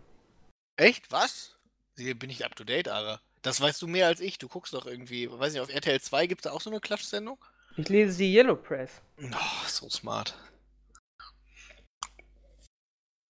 Echt? 0.78 1.12
Was? 1.12 1.59
Hier 2.00 2.18
bin 2.18 2.30
ich 2.30 2.46
up 2.46 2.56
to 2.56 2.64
date, 2.64 2.88
Ara. 2.88 3.22
Das 3.42 3.62
weißt 3.62 3.82
du 3.82 3.88
mehr 3.88 4.08
als 4.08 4.20
ich. 4.20 4.38
Du 4.38 4.48
guckst 4.48 4.74
doch 4.74 4.86
irgendwie, 4.86 5.30
weiß 5.32 5.54
nicht, 5.54 5.62
auf 5.62 5.74
RTL 5.74 6.00
2 6.00 6.28
gibt 6.28 6.42
es 6.42 6.44
da 6.44 6.52
auch 6.52 6.62
so 6.62 6.70
eine 6.70 6.80
Klatschsendung? 6.80 7.38
Ich 7.78 7.88
lese 7.90 8.18
die 8.18 8.34
Yellow 8.34 8.56
Press. 8.56 9.02
Oh, 9.22 9.68
so 9.68 9.90
smart. 9.90 10.36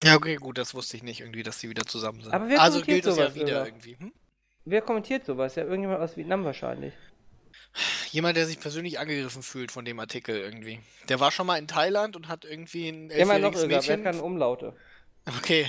Ja, 0.04 0.16
okay, 0.16 0.38
gut, 0.38 0.58
das 0.58 0.74
wusste 0.74 0.96
ich 0.98 1.04
nicht 1.04 1.20
irgendwie, 1.20 1.44
dass 1.44 1.60
die 1.60 1.70
wieder 1.70 1.86
zusammen 1.86 2.24
sind. 2.24 2.34
Aber 2.34 2.48
wer 2.48 2.62
also 2.62 2.82
gilt 2.82 3.06
das 3.06 3.18
ja 3.18 3.36
wieder 3.36 3.62
Öger? 3.62 3.66
irgendwie. 3.66 3.98
Hm? 4.00 4.14
Wer 4.66 4.82
kommentiert 4.82 5.26
sowas? 5.26 5.56
Ja, 5.56 5.64
irgendjemand 5.64 6.02
aus 6.02 6.16
Vietnam 6.16 6.46
wahrscheinlich. 6.46 6.94
Jemand, 8.12 8.38
der 8.38 8.46
sich 8.46 8.60
persönlich 8.60 8.98
angegriffen 8.98 9.44
fühlt 9.44 9.72
von 9.72 9.86
dem 9.86 10.00
Artikel 10.00 10.38
irgendwie. 10.38 10.80
Der 11.10 11.20
war 11.20 11.32
schon 11.32 11.46
mal 11.46 11.58
in 11.58 11.68
Thailand 11.68 12.16
und 12.16 12.28
hat 12.28 12.46
irgendwie 12.46 12.90
ein 12.90 13.10
Immer 13.10 13.40
noch 13.40 13.52
elfjähriges 13.52 13.88
Mädchen. 13.88 14.04
kann 14.04 14.20
Umlaute? 14.20 14.76
Okay, 15.38 15.68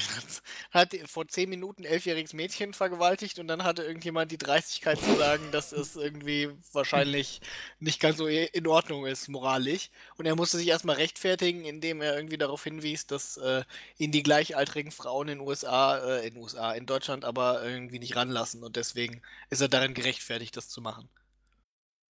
hat 0.70 0.94
vor 1.06 1.28
zehn 1.28 1.50
Minuten 1.50 1.82
ein 1.82 1.92
elfjähriges 1.92 2.32
Mädchen 2.32 2.72
vergewaltigt 2.72 3.38
und 3.38 3.48
dann 3.48 3.64
hatte 3.64 3.82
irgendjemand 3.82 4.32
die 4.32 4.38
Dreistigkeit 4.38 4.98
zu 4.98 5.16
sagen, 5.16 5.50
dass 5.52 5.72
es 5.72 5.96
irgendwie 5.96 6.48
wahrscheinlich 6.72 7.40
nicht 7.78 8.00
ganz 8.00 8.16
so 8.16 8.26
in 8.26 8.66
Ordnung 8.66 9.06
ist, 9.06 9.28
moralisch. 9.28 9.90
Und 10.16 10.26
er 10.26 10.36
musste 10.36 10.56
sich 10.56 10.68
erstmal 10.68 10.96
rechtfertigen, 10.96 11.64
indem 11.64 12.00
er 12.00 12.16
irgendwie 12.16 12.38
darauf 12.38 12.64
hinwies, 12.64 13.06
dass 13.06 13.36
äh, 13.36 13.64
ihn 13.98 14.12
die 14.12 14.22
gleichaltrigen 14.22 14.92
Frauen 14.92 15.28
in 15.28 15.40
USA, 15.40 15.98
äh, 15.98 16.28
in 16.28 16.36
USA, 16.36 16.72
in 16.72 16.86
Deutschland 16.86 17.24
aber 17.24 17.62
irgendwie 17.62 17.98
nicht 17.98 18.16
ranlassen 18.16 18.64
und 18.64 18.76
deswegen 18.76 19.20
ist 19.50 19.61
er 19.61 19.68
darin 19.68 19.94
gerechtfertigt, 19.94 20.56
das 20.56 20.68
zu 20.68 20.80
machen. 20.80 21.08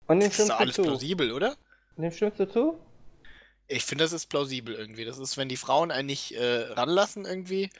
Und 0.07 0.21
Das 0.23 0.39
ist 0.39 0.51
alles 0.51 0.77
plausibel, 0.77 1.33
oder? 1.33 1.57
Dem 1.97 2.11
stimmst 2.13 2.41
du 2.41 2.49
zu? 2.49 2.90
Ich 3.71 3.85
finde, 3.85 4.05
das 4.05 4.13
ist 4.13 4.27
plausibel 4.27 4.75
irgendwie. 4.75 5.05
Das 5.05 5.19
ist, 5.19 5.37
wenn 5.37 5.49
die 5.49 5.57
Frauen 5.57 5.91
einen 5.91 6.07
nicht 6.07 6.33
äh, 6.33 6.63
ranlassen 6.73 7.25
irgendwie, 7.25 7.71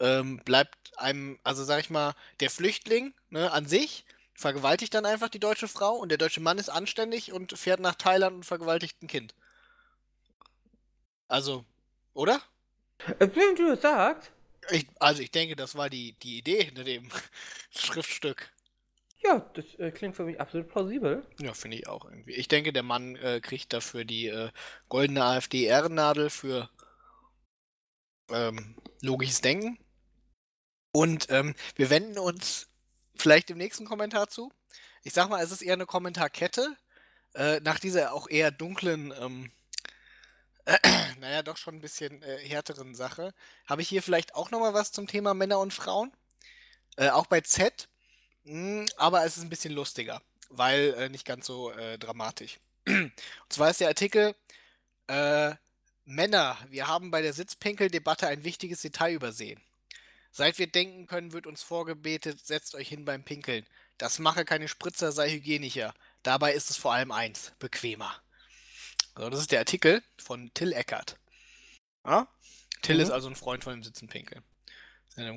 ähm, 0.00 0.38
bleibt 0.44 0.76
einem, 0.98 1.38
also 1.44 1.64
sag 1.64 1.80
ich 1.80 1.90
mal, 1.90 2.14
der 2.40 2.50
Flüchtling 2.50 3.14
ne, 3.30 3.52
an 3.52 3.66
sich 3.66 4.04
vergewaltigt 4.34 4.92
dann 4.94 5.06
einfach 5.06 5.28
die 5.30 5.40
deutsche 5.40 5.68
Frau 5.68 5.94
und 5.96 6.10
der 6.10 6.18
deutsche 6.18 6.40
Mann 6.40 6.58
ist 6.58 6.68
anständig 6.68 7.32
und 7.32 7.58
fährt 7.58 7.80
nach 7.80 7.94
Thailand 7.94 8.36
und 8.36 8.44
vergewaltigt 8.44 9.02
ein 9.02 9.08
Kind. 9.08 9.34
Also, 11.28 11.64
oder? 12.14 12.42
Äh, 13.18 13.28
Wenn 13.34 13.56
du 13.56 13.76
sagst, 13.76 14.30
Ich, 14.70 14.86
also 15.00 15.22
ich 15.22 15.30
denke, 15.32 15.56
das 15.56 15.74
war 15.76 15.90
die, 15.90 16.12
die 16.20 16.38
Idee 16.38 16.64
hinter 16.64 16.84
dem 16.84 17.08
Schriftstück. 17.76 18.50
Ja, 19.22 19.40
das 19.54 19.74
äh, 19.76 19.90
klingt 19.90 20.16
für 20.16 20.24
mich 20.24 20.40
absolut 20.40 20.68
plausibel. 20.68 21.26
Ja, 21.40 21.54
finde 21.54 21.76
ich 21.78 21.88
auch 21.88 22.04
irgendwie. 22.04 22.34
Ich 22.34 22.48
denke, 22.48 22.72
der 22.72 22.82
Mann 22.82 23.16
äh, 23.16 23.40
kriegt 23.40 23.72
dafür 23.72 24.04
die 24.04 24.28
äh, 24.28 24.50
goldene 24.88 25.24
AfD-Ehrennadel 25.24 26.30
für 26.30 26.70
ähm, 28.30 28.76
logisches 29.02 29.40
Denken. 29.40 29.78
Und 30.92 31.26
ähm, 31.30 31.54
wir 31.74 31.90
wenden 31.90 32.18
uns 32.18 32.68
vielleicht 33.14 33.50
im 33.50 33.58
nächsten 33.58 33.84
Kommentar 33.84 34.28
zu. 34.28 34.52
Ich 35.02 35.12
sag 35.12 35.28
mal, 35.28 35.42
es 35.42 35.52
ist 35.52 35.62
eher 35.62 35.74
eine 35.74 35.86
Kommentarkette. 35.86 36.76
Äh, 37.34 37.60
nach 37.60 37.78
dieser 37.78 38.12
auch 38.12 38.28
eher 38.28 38.50
dunklen, 38.50 39.12
ähm, 39.20 39.52
naja, 41.20 41.42
doch 41.42 41.56
schon 41.56 41.76
ein 41.76 41.80
bisschen 41.80 42.22
äh, 42.22 42.38
härteren 42.38 42.94
Sache, 42.94 43.34
habe 43.66 43.82
ich 43.82 43.88
hier 43.88 44.02
vielleicht 44.02 44.34
auch 44.34 44.50
nochmal 44.50 44.74
was 44.74 44.92
zum 44.92 45.06
Thema 45.06 45.34
Männer 45.34 45.58
und 45.58 45.74
Frauen. 45.74 46.12
Äh, 46.96 47.10
auch 47.10 47.26
bei 47.26 47.40
Z. 47.42 47.88
Mm, 48.46 48.86
aber 48.96 49.24
es 49.24 49.36
ist 49.36 49.42
ein 49.42 49.48
bisschen 49.48 49.74
lustiger, 49.74 50.22
weil 50.50 50.94
äh, 50.94 51.08
nicht 51.08 51.24
ganz 51.26 51.46
so 51.46 51.72
äh, 51.72 51.98
dramatisch. 51.98 52.58
Und 52.86 53.12
zwar 53.48 53.70
ist 53.70 53.80
der 53.80 53.88
Artikel 53.88 54.34
äh, 55.08 55.54
Männer, 56.04 56.56
wir 56.70 56.86
haben 56.86 57.10
bei 57.10 57.20
der 57.20 57.32
Sitzpinkel-Debatte 57.32 58.28
ein 58.28 58.44
wichtiges 58.44 58.80
Detail 58.82 59.14
übersehen. 59.14 59.60
Seit 60.30 60.58
wir 60.58 60.68
denken 60.68 61.06
können, 61.06 61.32
wird 61.32 61.46
uns 61.46 61.62
vorgebetet, 61.62 62.46
setzt 62.46 62.74
euch 62.76 62.88
hin 62.88 63.04
beim 63.04 63.24
Pinkeln. 63.24 63.66
Das 63.98 64.18
mache 64.20 64.44
keine 64.44 64.68
Spritzer, 64.68 65.10
sei 65.10 65.30
hygienischer. 65.30 65.94
Dabei 66.22 66.52
ist 66.52 66.70
es 66.70 66.76
vor 66.76 66.92
allem 66.92 67.10
eins, 67.10 67.52
bequemer. 67.58 68.14
Also 69.14 69.30
das 69.30 69.40
ist 69.40 69.50
der 69.52 69.60
Artikel 69.60 70.02
von 70.18 70.52
Till 70.54 70.72
Eckert. 70.72 71.16
Ja? 72.04 72.28
Till 72.82 72.96
Mhm. 72.96 73.02
ist 73.02 73.10
also 73.10 73.28
ein 73.28 73.36
Freund 73.36 73.64
von 73.64 73.72
dem 73.72 73.82
Sitzenpinkeln. 73.82 74.44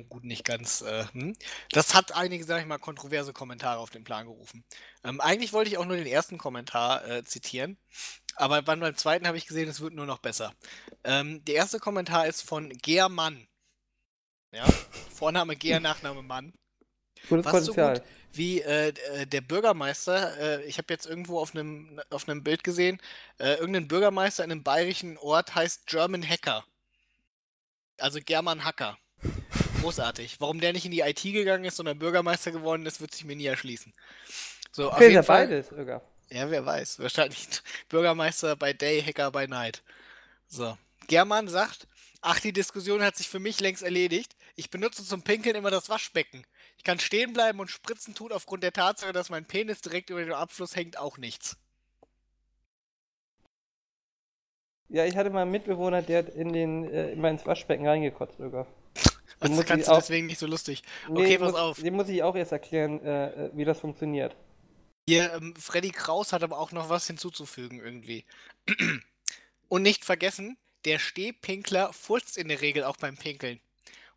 Gut 0.08 0.24
nicht 0.24 0.44
ganz. 0.44 0.82
Äh, 0.82 1.06
hm. 1.12 1.36
Das 1.72 1.94
hat 1.94 2.14
einige, 2.14 2.44
sag 2.44 2.60
ich 2.60 2.66
mal, 2.66 2.78
kontroverse 2.78 3.32
Kommentare 3.32 3.78
auf 3.78 3.90
den 3.90 4.04
Plan 4.04 4.26
gerufen. 4.26 4.64
Ähm, 5.04 5.20
eigentlich 5.20 5.52
wollte 5.52 5.70
ich 5.70 5.78
auch 5.78 5.86
nur 5.86 5.96
den 5.96 6.06
ersten 6.06 6.36
Kommentar 6.36 7.06
äh, 7.08 7.24
zitieren, 7.24 7.78
aber 8.36 8.62
beim, 8.62 8.80
beim 8.80 8.96
zweiten 8.96 9.26
habe 9.26 9.38
ich 9.38 9.46
gesehen, 9.46 9.68
es 9.68 9.80
wird 9.80 9.94
nur 9.94 10.06
noch 10.06 10.18
besser. 10.18 10.54
Ähm, 11.04 11.44
der 11.46 11.54
erste 11.54 11.78
Kommentar 11.78 12.26
ist 12.26 12.42
von 12.42 12.68
Germann. 12.68 13.46
Ja, 14.52 14.66
Vorname 15.14 15.56
Ger, 15.56 15.80
Nachname 15.80 16.22
Mann. 16.22 16.52
Gutes 17.28 17.46
Was 17.46 17.64
so 17.64 17.74
gut 17.74 18.02
wie 18.32 18.60
äh, 18.60 18.88
äh, 18.88 19.26
der 19.26 19.40
Bürgermeister, 19.40 20.38
äh, 20.38 20.64
ich 20.64 20.78
habe 20.78 20.92
jetzt 20.92 21.06
irgendwo 21.06 21.40
auf 21.40 21.54
einem 21.54 22.00
auf 22.10 22.28
einem 22.28 22.42
Bild 22.44 22.64
gesehen, 22.64 23.00
äh, 23.38 23.54
irgendein 23.54 23.88
Bürgermeister 23.88 24.44
in 24.44 24.52
einem 24.52 24.62
bayerischen 24.62 25.18
Ort 25.18 25.54
heißt 25.54 25.86
German 25.86 26.26
Hacker. 26.26 26.64
Also 27.98 28.20
German 28.24 28.64
Hacker. 28.64 28.98
Großartig. 29.80 30.40
Warum 30.40 30.60
der 30.60 30.72
nicht 30.72 30.84
in 30.84 30.90
die 30.90 31.00
IT 31.00 31.22
gegangen 31.22 31.64
ist, 31.64 31.76
sondern 31.76 31.98
Bürgermeister 31.98 32.50
geworden 32.50 32.84
ist, 32.86 33.00
wird 33.00 33.12
sich 33.12 33.24
mir 33.24 33.36
nie 33.36 33.46
erschließen. 33.46 33.92
So, 34.72 34.88
auf 34.88 34.96
Vielleicht 34.96 35.02
jeden 35.02 35.14
ja 35.14 35.22
Fall. 35.22 35.46
beides, 35.46 35.72
Öger. 35.72 36.02
Ja, 36.30 36.50
wer 36.50 36.64
weiß. 36.64 37.00
Wahrscheinlich 37.00 37.48
Bürgermeister 37.88 38.56
bei 38.56 38.72
Day, 38.72 39.02
Hacker 39.02 39.30
by 39.30 39.48
Night. 39.48 39.82
So. 40.46 40.76
German 41.08 41.48
sagt, 41.48 41.88
ach, 42.20 42.40
die 42.40 42.52
Diskussion 42.52 43.02
hat 43.02 43.16
sich 43.16 43.28
für 43.28 43.40
mich 43.40 43.60
längst 43.60 43.82
erledigt. 43.82 44.36
Ich 44.54 44.70
benutze 44.70 45.04
zum 45.04 45.22
Pinkeln 45.22 45.56
immer 45.56 45.70
das 45.70 45.88
Waschbecken. 45.88 46.44
Ich 46.76 46.84
kann 46.84 46.98
stehen 46.98 47.32
bleiben 47.32 47.58
und 47.60 47.70
spritzen 47.70 48.14
tut 48.14 48.32
aufgrund 48.32 48.62
der 48.62 48.72
Tatsache, 48.72 49.12
dass 49.12 49.30
mein 49.30 49.44
Penis 49.44 49.80
direkt 49.80 50.10
über 50.10 50.22
dem 50.22 50.34
Abfluss 50.34 50.76
hängt, 50.76 50.98
auch 50.98 51.18
nichts. 51.18 51.56
Ja, 54.88 55.04
ich 55.04 55.16
hatte 55.16 55.30
mal 55.30 55.42
einen 55.42 55.52
Mitbewohner, 55.52 56.02
der 56.02 56.18
hat 56.18 56.28
in 56.30 56.52
den 56.52 56.84
äh, 56.84 57.12
immer 57.12 57.30
ins 57.30 57.46
Waschbecken 57.46 57.86
reingekotzt, 57.86 58.40
Öger. 58.40 58.66
Was 59.40 59.50
muss 59.50 59.64
kannst 59.64 59.88
du 59.88 59.92
auch- 59.92 59.98
deswegen 59.98 60.26
nicht 60.26 60.38
so 60.38 60.46
lustig? 60.46 60.82
Nee, 61.08 61.20
Okay, 61.20 61.38
pass 61.38 61.52
muss, 61.52 61.60
auf. 61.60 61.82
Dem 61.82 61.94
muss 61.94 62.08
ich 62.08 62.22
auch 62.22 62.36
erst 62.36 62.52
erklären, 62.52 63.02
äh, 63.04 63.46
äh, 63.46 63.50
wie 63.54 63.64
das 63.64 63.80
funktioniert. 63.80 64.36
Hier, 65.08 65.32
ähm, 65.32 65.54
Freddy 65.58 65.90
Kraus 65.90 66.32
hat 66.32 66.42
aber 66.42 66.58
auch 66.58 66.72
noch 66.72 66.88
was 66.88 67.06
hinzuzufügen 67.06 67.80
irgendwie. 67.80 68.24
Und 69.68 69.82
nicht 69.82 70.04
vergessen, 70.04 70.56
der 70.84 70.98
Stehpinkler 70.98 71.92
furzt 71.92 72.36
in 72.38 72.48
der 72.48 72.60
Regel 72.60 72.84
auch 72.84 72.96
beim 72.96 73.16
Pinkeln. 73.16 73.60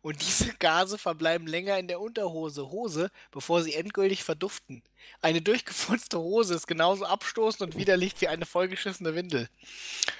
Und 0.02 0.20
diese 0.20 0.52
Gase 0.58 0.98
verbleiben 0.98 1.46
länger 1.46 1.78
in 1.78 1.88
der 1.88 1.98
Unterhose, 2.00 2.70
Hose, 2.70 3.10
bevor 3.30 3.62
sie 3.62 3.72
endgültig 3.74 4.22
verduften. 4.22 4.82
Eine 5.22 5.40
durchgefurzte 5.40 6.18
Hose 6.18 6.54
ist 6.54 6.66
genauso 6.66 7.06
abstoßend 7.06 7.62
und 7.62 7.78
widerlich 7.78 8.12
wie 8.20 8.28
eine 8.28 8.44
vollgeschissene 8.44 9.14
Windel. 9.14 9.48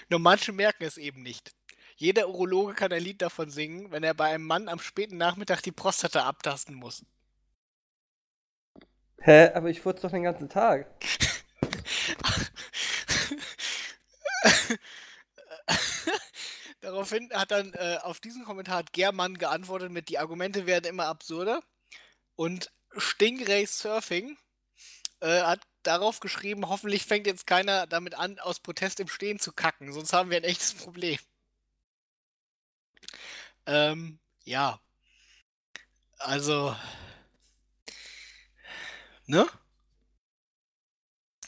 Nur 0.08 0.20
manche 0.20 0.52
merken 0.52 0.84
es 0.84 0.96
eben 0.96 1.22
nicht. 1.22 1.52
Jeder 1.96 2.28
Urologe 2.28 2.74
kann 2.74 2.92
ein 2.92 3.02
Lied 3.02 3.22
davon 3.22 3.50
singen, 3.50 3.90
wenn 3.90 4.02
er 4.02 4.14
bei 4.14 4.34
einem 4.34 4.44
Mann 4.44 4.68
am 4.68 4.80
späten 4.80 5.16
Nachmittag 5.16 5.62
die 5.62 5.72
Prostata 5.72 6.26
abtasten 6.26 6.74
muss. 6.74 7.04
Hä? 9.20 9.50
Aber 9.54 9.70
ich 9.70 9.80
furze 9.80 10.02
doch 10.02 10.10
den 10.10 10.24
ganzen 10.24 10.48
Tag. 10.48 10.86
Daraufhin 16.80 17.30
hat 17.32 17.50
dann 17.50 17.72
äh, 17.72 17.98
auf 18.02 18.20
diesen 18.20 18.44
Kommentar 18.44 18.76
hat 18.76 18.92
Germann 18.92 19.38
geantwortet 19.38 19.90
mit, 19.90 20.10
die 20.10 20.18
Argumente 20.18 20.66
werden 20.66 20.84
immer 20.84 21.06
absurder. 21.06 21.62
Und 22.36 22.70
Stingray 22.96 23.66
Surfing 23.66 24.36
äh, 25.20 25.42
hat 25.42 25.60
darauf 25.82 26.20
geschrieben, 26.20 26.68
hoffentlich 26.68 27.06
fängt 27.06 27.26
jetzt 27.26 27.46
keiner 27.46 27.86
damit 27.86 28.14
an, 28.14 28.38
aus 28.38 28.60
Protest 28.60 29.00
im 29.00 29.08
Stehen 29.08 29.38
zu 29.38 29.52
kacken, 29.52 29.92
sonst 29.92 30.12
haben 30.12 30.30
wir 30.30 30.36
ein 30.36 30.44
echtes 30.44 30.74
Problem. 30.74 31.18
Ähm, 33.66 34.18
ja. 34.44 34.80
Also. 36.18 36.74
Ne? 39.26 39.46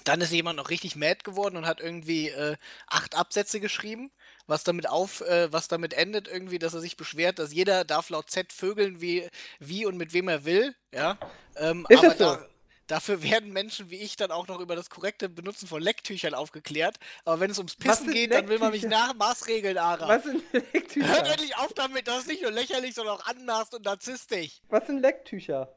Dann 0.04 0.20
ist 0.20 0.30
jemand 0.30 0.56
noch 0.56 0.70
richtig 0.70 0.94
mad 0.94 1.24
geworden 1.24 1.56
und 1.56 1.66
hat 1.66 1.80
irgendwie 1.80 2.28
äh, 2.28 2.56
acht 2.86 3.16
Absätze 3.16 3.58
geschrieben, 3.58 4.12
was 4.46 4.62
damit 4.62 4.88
auf, 4.88 5.20
äh, 5.22 5.52
was 5.52 5.66
damit 5.66 5.94
endet 5.94 6.28
irgendwie, 6.28 6.60
dass 6.60 6.74
er 6.74 6.80
sich 6.80 6.96
beschwert, 6.96 7.40
dass 7.40 7.52
jeder 7.52 7.84
darf 7.84 8.08
laut 8.08 8.30
Z 8.30 8.52
vögeln, 8.52 9.00
wie, 9.00 9.28
wie 9.58 9.84
und 9.84 9.96
mit 9.96 10.12
wem 10.12 10.28
er 10.28 10.44
will. 10.44 10.76
Ja. 10.94 11.18
Ähm, 11.56 11.86
Ist 11.88 11.98
aber 11.98 12.08
das 12.08 12.18
so? 12.18 12.24
da, 12.24 12.48
dafür 12.86 13.22
werden 13.22 13.52
Menschen 13.52 13.90
wie 13.90 13.96
ich 13.96 14.16
dann 14.16 14.30
auch 14.30 14.48
noch 14.48 14.60
über 14.60 14.76
das 14.76 14.90
korrekte 14.90 15.28
Benutzen 15.28 15.66
von 15.66 15.82
Lecktüchern 15.82 16.34
aufgeklärt. 16.34 16.98
Aber 17.24 17.40
wenn 17.40 17.50
es 17.50 17.58
ums 17.58 17.76
Pissen 17.76 18.10
geht, 18.12 18.32
dann 18.32 18.48
will 18.48 18.58
man 18.58 18.70
mich 18.72 18.84
nach 18.84 19.14
Maßregeln, 19.14 19.78
Ara. 19.78 20.08
Was 20.08 20.24
sind 20.24 20.42
Hört 20.52 20.72
Lecktücher? 20.72 21.26
endlich 21.26 21.56
auf 21.56 21.72
damit, 21.74 22.08
das 22.08 22.20
ist 22.20 22.28
nicht 22.28 22.42
nur 22.42 22.50
lächerlich, 22.50 22.94
sondern 22.94 23.16
auch 23.16 23.26
anmaßt 23.26 23.74
und 23.74 23.84
narzisstisch. 23.84 24.60
Was 24.68 24.86
sind 24.86 25.00
Lecktücher? 25.00 25.72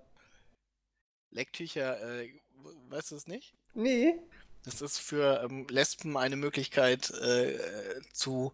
Lecktücher, 1.32 2.22
äh, 2.22 2.34
weißt 2.89 3.12
du 3.12 3.16
es 3.16 3.28
nicht? 3.28 3.53
Nee. 3.74 4.16
Das 4.66 4.82
ist 4.82 4.99
für 4.99 5.41
ähm, 5.43 5.68
Lesben 5.70 6.18
eine 6.18 6.36
Möglichkeit, 6.36 7.10
äh, 7.12 7.57
zu 8.14 8.53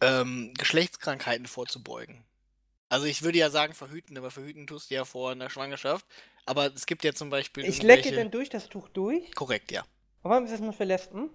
ähm, 0.00 0.52
Geschlechtskrankheiten 0.56 1.46
vorzubeugen. 1.46 2.24
Also 2.88 3.06
ich 3.06 3.22
würde 3.22 3.38
ja 3.38 3.50
sagen 3.50 3.72
verhüten, 3.72 4.18
aber 4.18 4.30
verhüten 4.30 4.66
tust 4.66 4.90
du 4.90 4.96
ja 4.96 5.04
vor 5.04 5.30
einer 5.30 5.48
Schwangerschaft. 5.48 6.04
Aber 6.46 6.72
es 6.74 6.86
gibt 6.86 7.04
ja 7.04 7.12
zum 7.12 7.30
Beispiel 7.30 7.64
Ich 7.64 7.82
lecke 7.82 8.10
denn 8.10 8.30
durch 8.30 8.48
das 8.48 8.68
Tuch 8.68 8.88
durch? 8.88 9.34
Korrekt, 9.34 9.70
ja. 9.72 9.82
Und 10.22 10.30
warum 10.30 10.44
ist 10.44 10.52
das 10.52 10.60
nur 10.60 10.72
für 10.72 10.84
Lesben? 10.84 11.30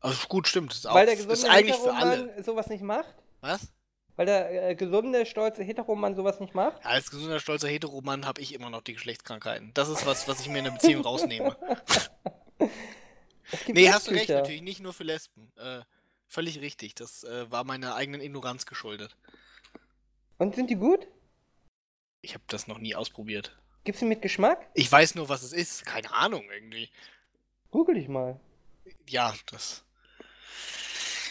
Also 0.00 0.26
gut, 0.28 0.48
stimmt. 0.48 0.72
Ist, 0.72 0.86
auch, 0.86 0.94
Weil 0.94 1.06
der 1.06 1.14
ist 1.16 1.28
gesunde 1.28 1.54
eigentlich 1.54 1.76
für 1.76 1.94
alle. 1.94 2.42
Sowas 2.42 2.68
nicht 2.68 2.82
macht? 2.82 3.14
Was? 3.40 3.72
Weil 4.16 4.26
der 4.26 4.70
äh, 4.70 4.74
gesunde, 4.74 5.26
stolze 5.26 5.62
Heteroman 5.62 6.16
sowas 6.16 6.40
nicht 6.40 6.54
macht? 6.54 6.82
Ja, 6.82 6.90
als 6.90 7.10
gesunder, 7.10 7.38
stolzer 7.38 7.68
Heteroman 7.68 8.26
habe 8.26 8.40
ich 8.40 8.52
immer 8.52 8.70
noch 8.70 8.82
die 8.82 8.94
Geschlechtskrankheiten. 8.94 9.72
Das 9.74 9.88
ist 9.88 10.06
was, 10.06 10.26
was 10.26 10.40
ich 10.40 10.48
mir 10.48 10.58
in 10.58 10.66
einer 10.66 10.74
Beziehung 10.74 11.02
rausnehme. 11.02 11.56
Nee, 13.68 13.90
hast 13.90 14.08
du 14.08 14.10
recht, 14.10 14.28
natürlich 14.28 14.62
nicht 14.62 14.80
nur 14.80 14.92
für 14.92 15.04
Lesben. 15.04 15.50
Äh, 15.56 15.80
völlig 16.26 16.60
richtig. 16.60 16.94
Das 16.94 17.24
äh, 17.24 17.50
war 17.50 17.64
meiner 17.64 17.94
eigenen 17.94 18.20
Ignoranz 18.20 18.66
geschuldet. 18.66 19.16
Und 20.36 20.54
sind 20.54 20.68
die 20.68 20.76
gut? 20.76 21.06
Ich 22.20 22.34
habe 22.34 22.44
das 22.48 22.66
noch 22.66 22.78
nie 22.78 22.94
ausprobiert. 22.94 23.56
Gibt's 23.88 24.00
die 24.00 24.06
mit 24.06 24.20
Geschmack? 24.20 24.68
Ich 24.74 24.92
weiß 24.92 25.14
nur, 25.14 25.30
was 25.30 25.42
es 25.42 25.54
ist. 25.54 25.86
Keine 25.86 26.12
Ahnung 26.12 26.44
irgendwie. 26.52 26.90
Google 27.70 27.94
dich 27.94 28.06
mal. 28.06 28.38
Ja, 29.08 29.32
das 29.50 29.82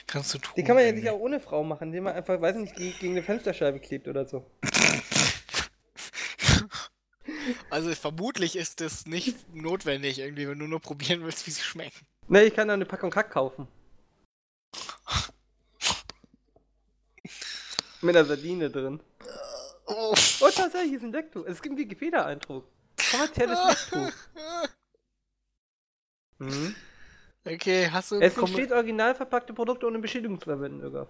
kannst 0.07 0.33
du 0.33 0.39
tun. 0.39 0.53
Die 0.57 0.63
kann 0.63 0.75
man 0.75 0.83
ja 0.83 0.95
sicher 0.95 1.13
auch 1.13 1.19
ohne 1.19 1.39
Frau 1.39 1.63
machen, 1.63 1.89
indem 1.89 2.05
man 2.05 2.15
einfach, 2.15 2.41
weiß 2.41 2.55
nicht, 2.55 2.75
gegen, 2.75 2.97
gegen 2.97 3.11
eine 3.11 3.21
Fensterscheibe 3.21 3.79
klebt 3.79 4.07
oder 4.07 4.25
so. 4.25 4.49
Also 7.69 7.93
vermutlich 7.93 8.55
ist 8.55 8.81
es 8.81 9.05
nicht 9.05 9.53
notwendig, 9.53 10.17
irgendwie, 10.17 10.49
wenn 10.49 10.57
du 10.57 10.65
nur 10.65 10.79
probieren 10.79 11.23
willst, 11.23 11.45
wie 11.45 11.51
sie 11.51 11.61
schmecken. 11.61 12.07
Ne, 12.27 12.45
ich 12.45 12.55
kann 12.55 12.67
da 12.67 12.73
eine 12.73 12.85
Packung 12.85 13.11
Kack 13.11 13.29
kaufen. 13.29 13.67
Mit 18.01 18.15
einer 18.15 18.25
Sardine 18.25 18.71
drin. 18.71 18.99
Oh. 19.87 20.13
Oh, 20.41 20.49
tatsächlich 20.53 20.93
ist 20.93 21.03
ein 21.03 21.11
Lecktuch. 21.11 21.45
Es 21.45 21.61
gibt 21.61 21.73
einen 21.73 21.79
Wikipedia-Eindruck. 21.79 22.65
Kommerzielles 23.11 23.91
Lecktuch. 23.91 24.13
Mhm. 26.39 26.75
Okay, 27.45 27.89
hast 27.91 28.11
du. 28.11 28.19
Es 28.19 28.37
entsteht 28.37 28.71
original 28.71 29.15
verpackte 29.15 29.53
Produkte 29.53 29.87
ohne 29.87 29.99
Beschädigung 29.99 30.39
zu 30.39 30.45
verwenden, 30.45 30.81
sogar. 30.81 31.07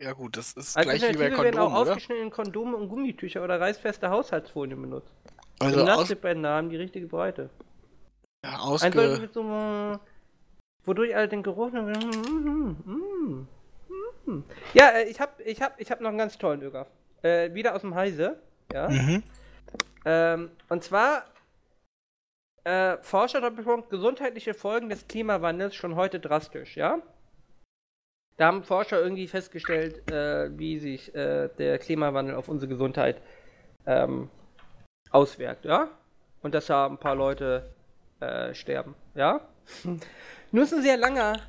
ja 0.00 0.12
gut, 0.12 0.36
das 0.36 0.52
ist 0.54 0.74
gleich 0.74 0.86
wie 0.86 0.88
bei 0.88 0.92
Alternative 0.92 1.42
werden 1.42 1.58
auch 1.58 1.72
Kondomen, 1.72 1.90
ausgeschnittene 1.90 2.30
Kondome 2.30 2.76
und 2.76 2.88
Gummitücher 2.88 3.44
oder 3.44 3.60
reißfeste 3.60 4.08
Haushaltsfolien 4.08 4.80
benutzt. 4.80 5.12
Also 5.58 5.84
Nachtippbein 5.84 6.46
haben 6.46 6.70
die 6.70 6.76
richtige 6.76 7.06
Breite. 7.06 7.50
ja, 8.44 8.54
Ein 8.54 8.60
ausge... 8.60 9.18
mit 9.20 9.34
so 9.34 9.40
einem, 9.42 10.00
wodurch 10.84 11.14
alle 11.14 11.28
den 11.28 11.42
Geruch. 11.42 11.72
Mm, 11.72 12.76
mm, 12.86 13.46
mm. 14.24 14.44
Ja, 14.74 14.88
äh, 14.90 15.10
ich 15.10 15.20
hab, 15.20 15.40
ich 15.40 15.60
hab, 15.60 15.78
ich 15.80 15.90
hab 15.90 16.00
noch 16.00 16.08
einen 16.08 16.18
ganz 16.18 16.38
tollen 16.38 16.62
Ögaf. 16.62 16.88
Äh, 17.22 17.54
wieder 17.54 17.74
aus 17.74 17.82
dem 17.82 17.94
Heise. 17.94 18.40
Ja. 18.72 18.88
Mhm. 18.88 19.22
Ähm, 20.04 20.50
und 20.68 20.82
zwar 20.82 21.24
äh, 22.64 22.96
Forscher 22.98 23.40
Doppelpunkt 23.40 23.90
gesundheitliche 23.90 24.54
Folgen 24.54 24.88
des 24.88 25.08
Klimawandels 25.08 25.74
schon 25.74 25.96
heute 25.96 26.20
drastisch, 26.20 26.76
ja? 26.76 26.98
Da 28.36 28.46
haben 28.46 28.64
Forscher 28.64 29.00
irgendwie 29.00 29.28
festgestellt, 29.28 30.10
äh, 30.10 30.56
wie 30.58 30.78
sich 30.78 31.14
äh, 31.14 31.48
der 31.58 31.78
Klimawandel 31.78 32.34
auf 32.34 32.48
unsere 32.48 32.68
Gesundheit 32.68 33.20
ähm, 33.86 34.30
auswirkt, 35.10 35.64
ja? 35.64 35.88
Und 36.42 36.54
dass 36.54 36.66
da 36.66 36.86
ein 36.86 36.98
paar 36.98 37.14
Leute 37.14 37.74
äh, 38.20 38.54
sterben, 38.54 38.94
ja? 39.14 39.40
Nur 40.52 40.64
ist 40.64 40.74
ein 40.74 40.82
sehr 40.82 40.96
langer, 40.96 41.40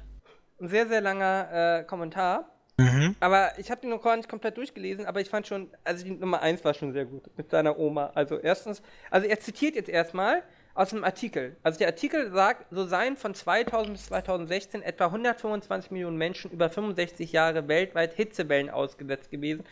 ein 0.59 0.67
sehr, 0.67 0.88
sehr 0.88 1.01
langer 1.01 1.80
äh, 1.80 1.84
Kommentar. 1.84 2.49
Mhm. 2.78 3.15
Aber 3.19 3.51
ich 3.57 3.69
habe 3.69 3.82
den 3.82 3.91
noch 3.91 4.01
gar 4.01 4.17
nicht 4.17 4.28
komplett 4.28 4.57
durchgelesen, 4.57 5.05
aber 5.05 5.21
ich 5.21 5.30
fand 5.30 5.45
schon, 5.47 5.69
also 5.84 6.03
die 6.03 6.11
Nummer 6.11 6.41
1 6.41 6.63
war 6.65 6.74
schon 6.74 6.91
sehr 6.91 7.05
gut 7.05 7.24
mit 7.38 7.51
seiner 7.51 7.78
Oma. 7.78 8.11
Also 8.15 8.39
erstens, 8.39 8.82
also 9.11 9.28
er 9.28 9.39
zitiert 9.39 9.76
jetzt 9.76 9.89
erstmal 9.89 10.43
aus 10.76 10.91
einem 10.91 11.03
Artikel. 11.03 11.55
Also 11.61 11.78
der 11.78 11.88
Artikel 11.88 12.32
sagt, 12.32 12.65
so 12.71 12.86
seien 12.88 13.15
von 13.15 13.36
2000 13.36 13.93
bis 13.93 14.05
2016 14.07 14.82
etwa 14.82 15.05
125 15.05 15.91
Millionen 15.91 16.17
Menschen 16.17 16.49
über 16.49 16.69
65 16.69 17.32
Jahre 17.32 17.67
weltweit 17.67 18.13
Hitzewellen 18.13 18.71
ausgesetzt 18.71 19.30
gewesen, 19.30 19.63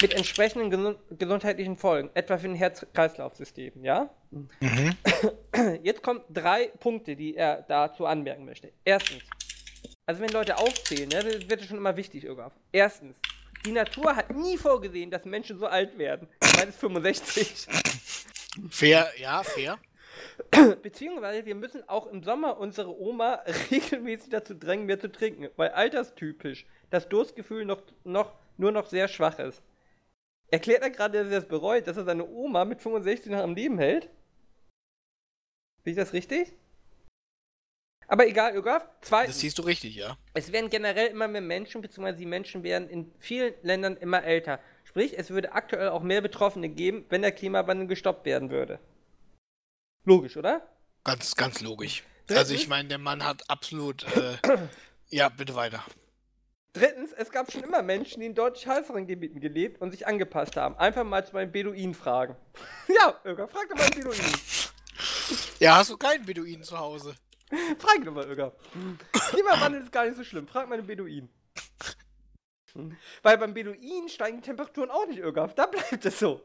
mit 0.00 0.14
entsprechenden 0.14 0.70
gesu 0.70 0.94
gesundheitlichen 1.10 1.76
Folgen, 1.76 2.10
etwa 2.14 2.38
für 2.38 2.46
ein 2.46 2.54
Herz-Kreislauf-System, 2.54 3.82
ja? 3.82 4.10
Mhm. 4.30 4.96
Jetzt 5.82 6.02
kommen 6.02 6.20
drei 6.32 6.70
Punkte, 6.78 7.16
die 7.16 7.36
er 7.36 7.62
dazu 7.62 8.06
anmerken 8.06 8.44
möchte. 8.44 8.70
Erstens, 8.84 9.22
also 10.06 10.20
wenn 10.20 10.30
Leute 10.30 10.58
aufzählen, 10.58 11.08
ne, 11.08 11.22
das 11.22 11.48
wird 11.48 11.64
schon 11.64 11.78
immer 11.78 11.96
wichtig, 11.96 12.24
Irgaf. 12.24 12.52
Erstens, 12.72 13.16
die 13.64 13.72
Natur 13.72 14.14
hat 14.14 14.30
nie 14.34 14.58
vorgesehen, 14.58 15.10
dass 15.10 15.24
Menschen 15.24 15.58
so 15.58 15.66
alt 15.66 15.96
werden. 15.96 16.28
Ich 16.42 16.52
meine, 16.56 16.68
es 16.68 16.74
ist 16.74 16.80
65. 16.80 17.66
Fair, 18.70 19.10
ja, 19.18 19.42
fair. 19.42 19.78
Beziehungsweise 20.82 21.46
wir 21.46 21.54
müssen 21.54 21.88
auch 21.88 22.06
im 22.06 22.22
Sommer 22.22 22.58
unsere 22.58 22.98
Oma 22.98 23.42
regelmäßig 23.70 24.30
dazu 24.30 24.54
drängen, 24.54 24.86
mehr 24.86 25.00
zu 25.00 25.10
trinken, 25.10 25.48
weil 25.56 25.70
alterstypisch 25.70 26.66
das 26.90 27.08
Durstgefühl 27.08 27.64
noch, 27.64 27.82
noch, 28.04 28.32
nur 28.56 28.72
noch 28.72 28.86
sehr 28.86 29.08
schwach 29.08 29.38
ist. 29.38 29.62
Erklärt 30.48 30.82
er 30.82 30.90
gerade, 30.90 31.22
dass 31.22 31.32
er 31.32 31.38
es 31.38 31.48
bereut, 31.48 31.86
dass 31.86 31.96
er 31.96 32.04
seine 32.04 32.26
Oma 32.26 32.64
mit 32.64 32.80
65 32.80 33.32
noch 33.32 33.40
am 33.40 33.54
Leben 33.54 33.78
hält? 33.78 34.08
Sehe 35.82 35.92
ich 35.92 35.96
das 35.96 36.12
richtig? 36.12 36.52
Aber 38.14 38.28
egal, 38.28 38.54
Irgaf. 38.54 38.86
Zweitens. 39.00 39.34
Das 39.34 39.40
siehst 39.40 39.58
du 39.58 39.62
richtig, 39.62 39.96
ja. 39.96 40.16
Es 40.34 40.52
werden 40.52 40.70
generell 40.70 41.08
immer 41.08 41.26
mehr 41.26 41.40
Menschen, 41.40 41.80
beziehungsweise 41.80 42.16
die 42.16 42.26
Menschen 42.26 42.62
werden 42.62 42.88
in 42.88 43.10
vielen 43.18 43.54
Ländern 43.62 43.96
immer 43.96 44.22
älter. 44.22 44.60
Sprich, 44.84 45.18
es 45.18 45.30
würde 45.30 45.50
aktuell 45.50 45.88
auch 45.88 46.00
mehr 46.00 46.20
Betroffene 46.20 46.68
geben, 46.68 47.06
wenn 47.08 47.22
der 47.22 47.32
Klimawandel 47.32 47.88
gestoppt 47.88 48.24
werden 48.24 48.50
würde. 48.50 48.78
Logisch, 50.04 50.36
oder? 50.36 50.62
Ganz, 51.02 51.34
ganz 51.34 51.60
logisch. 51.60 52.04
Drittens- 52.28 52.38
Also 52.38 52.54
ich 52.54 52.68
meine, 52.68 52.88
der 52.88 52.98
Mann 52.98 53.24
hat 53.24 53.50
absolut. 53.50 54.04
Äh, 54.16 54.36
ja, 55.08 55.28
bitte 55.28 55.56
weiter. 55.56 55.82
Drittens, 56.72 57.10
es 57.14 57.32
gab 57.32 57.50
schon 57.50 57.64
immer 57.64 57.82
Menschen, 57.82 58.20
die 58.20 58.26
in 58.26 58.36
deutlich 58.36 58.68
heißeren 58.68 59.08
Gebieten 59.08 59.40
gelebt 59.40 59.80
und 59.82 59.90
sich 59.90 60.06
angepasst 60.06 60.54
haben. 60.54 60.76
Einfach 60.76 61.02
mal 61.02 61.26
zu 61.26 61.32
meinen 61.32 61.50
Beduinen 61.50 61.94
fragen. 61.94 62.36
ja, 62.96 63.20
Öger, 63.24 63.48
frag 63.48 63.68
doch 63.70 63.76
mal 63.76 63.86
einen 63.86 63.94
Beduinen. 64.04 64.34
Ja, 65.58 65.78
hast 65.78 65.90
du 65.90 65.96
keinen 65.96 66.24
Beduinen 66.24 66.62
zu 66.62 66.78
Hause? 66.78 67.16
Frag 67.78 68.04
doch 68.04 68.12
mal, 68.12 68.28
Öger. 68.28 68.52
Klimawandel 69.30 69.82
ist 69.82 69.92
gar 69.92 70.04
nicht 70.04 70.16
so 70.16 70.24
schlimm. 70.24 70.46
Frag 70.46 70.68
mal 70.68 70.78
einen 70.78 70.86
Beduinen. 70.86 71.28
Weil 73.22 73.38
beim 73.38 73.54
Beduinen 73.54 74.08
steigen 74.08 74.38
die 74.38 74.42
Temperaturen 74.42 74.90
auch 74.90 75.06
nicht, 75.06 75.20
Öger. 75.20 75.48
Da 75.48 75.66
bleibt 75.66 76.04
es 76.04 76.18
so. 76.18 76.40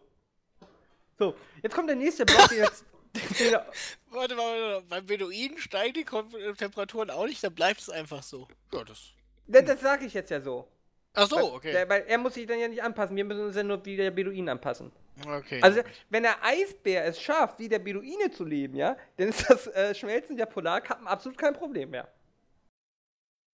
So, 1.17 1.35
jetzt 1.61 1.75
kommt 1.75 1.89
der 1.89 1.95
nächste 1.95 2.25
Block, 2.25 2.47
den 2.49 2.59
jetzt. 2.59 2.85
Den, 3.39 3.53
Warte 4.11 4.35
mal, 4.35 4.43
warte 4.43 4.81
mal, 4.81 4.81
beim 4.87 5.05
Beduinen 5.07 5.57
steigen 5.57 5.95
die 5.95 6.05
Temperaturen 6.55 7.09
auch 7.09 7.25
nicht, 7.25 7.43
dann 7.43 7.55
bleibt 7.55 7.79
es 7.81 7.89
einfach 7.89 8.21
so. 8.21 8.47
Ja, 8.71 8.83
das. 8.83 9.13
das, 9.47 9.65
das 9.65 9.81
sage 9.81 10.05
ich 10.05 10.13
jetzt 10.13 10.29
ja 10.29 10.39
so. 10.39 10.67
Ach 11.23 11.27
so, 11.29 11.35
Weil- 11.35 11.43
okay. 11.43 11.71
Der, 11.71 11.89
weil 11.89 12.03
er 12.07 12.17
muss 12.17 12.33
sich 12.33 12.45
dann 12.47 12.59
ja 12.59 12.67
nicht 12.67 12.81
anpassen. 12.83 13.15
Wir 13.15 13.25
müssen 13.25 13.45
uns 13.45 13.55
ja 13.55 13.63
nur 13.63 13.83
wie 13.85 13.95
der 13.97 14.11
Beduin 14.11 14.47
anpassen. 14.49 14.91
okay. 15.27 15.59
Also, 15.61 15.81
wenn 16.09 16.23
der 16.23 16.43
Eisbär 16.43 17.05
es 17.05 17.19
schafft, 17.21 17.59
wie 17.59 17.67
der 17.69 17.79
Beduine 17.79 18.31
zu 18.31 18.45
leben, 18.45 18.75
ja, 18.75 18.95
dann 19.17 19.29
ist 19.29 19.49
das 19.49 19.67
äh, 19.67 19.93
Schmelzen 19.93 20.37
der 20.37 20.45
Polarkappen 20.45 21.07
absolut 21.07 21.37
kein 21.37 21.53
Problem 21.53 21.89
mehr. 21.91 22.07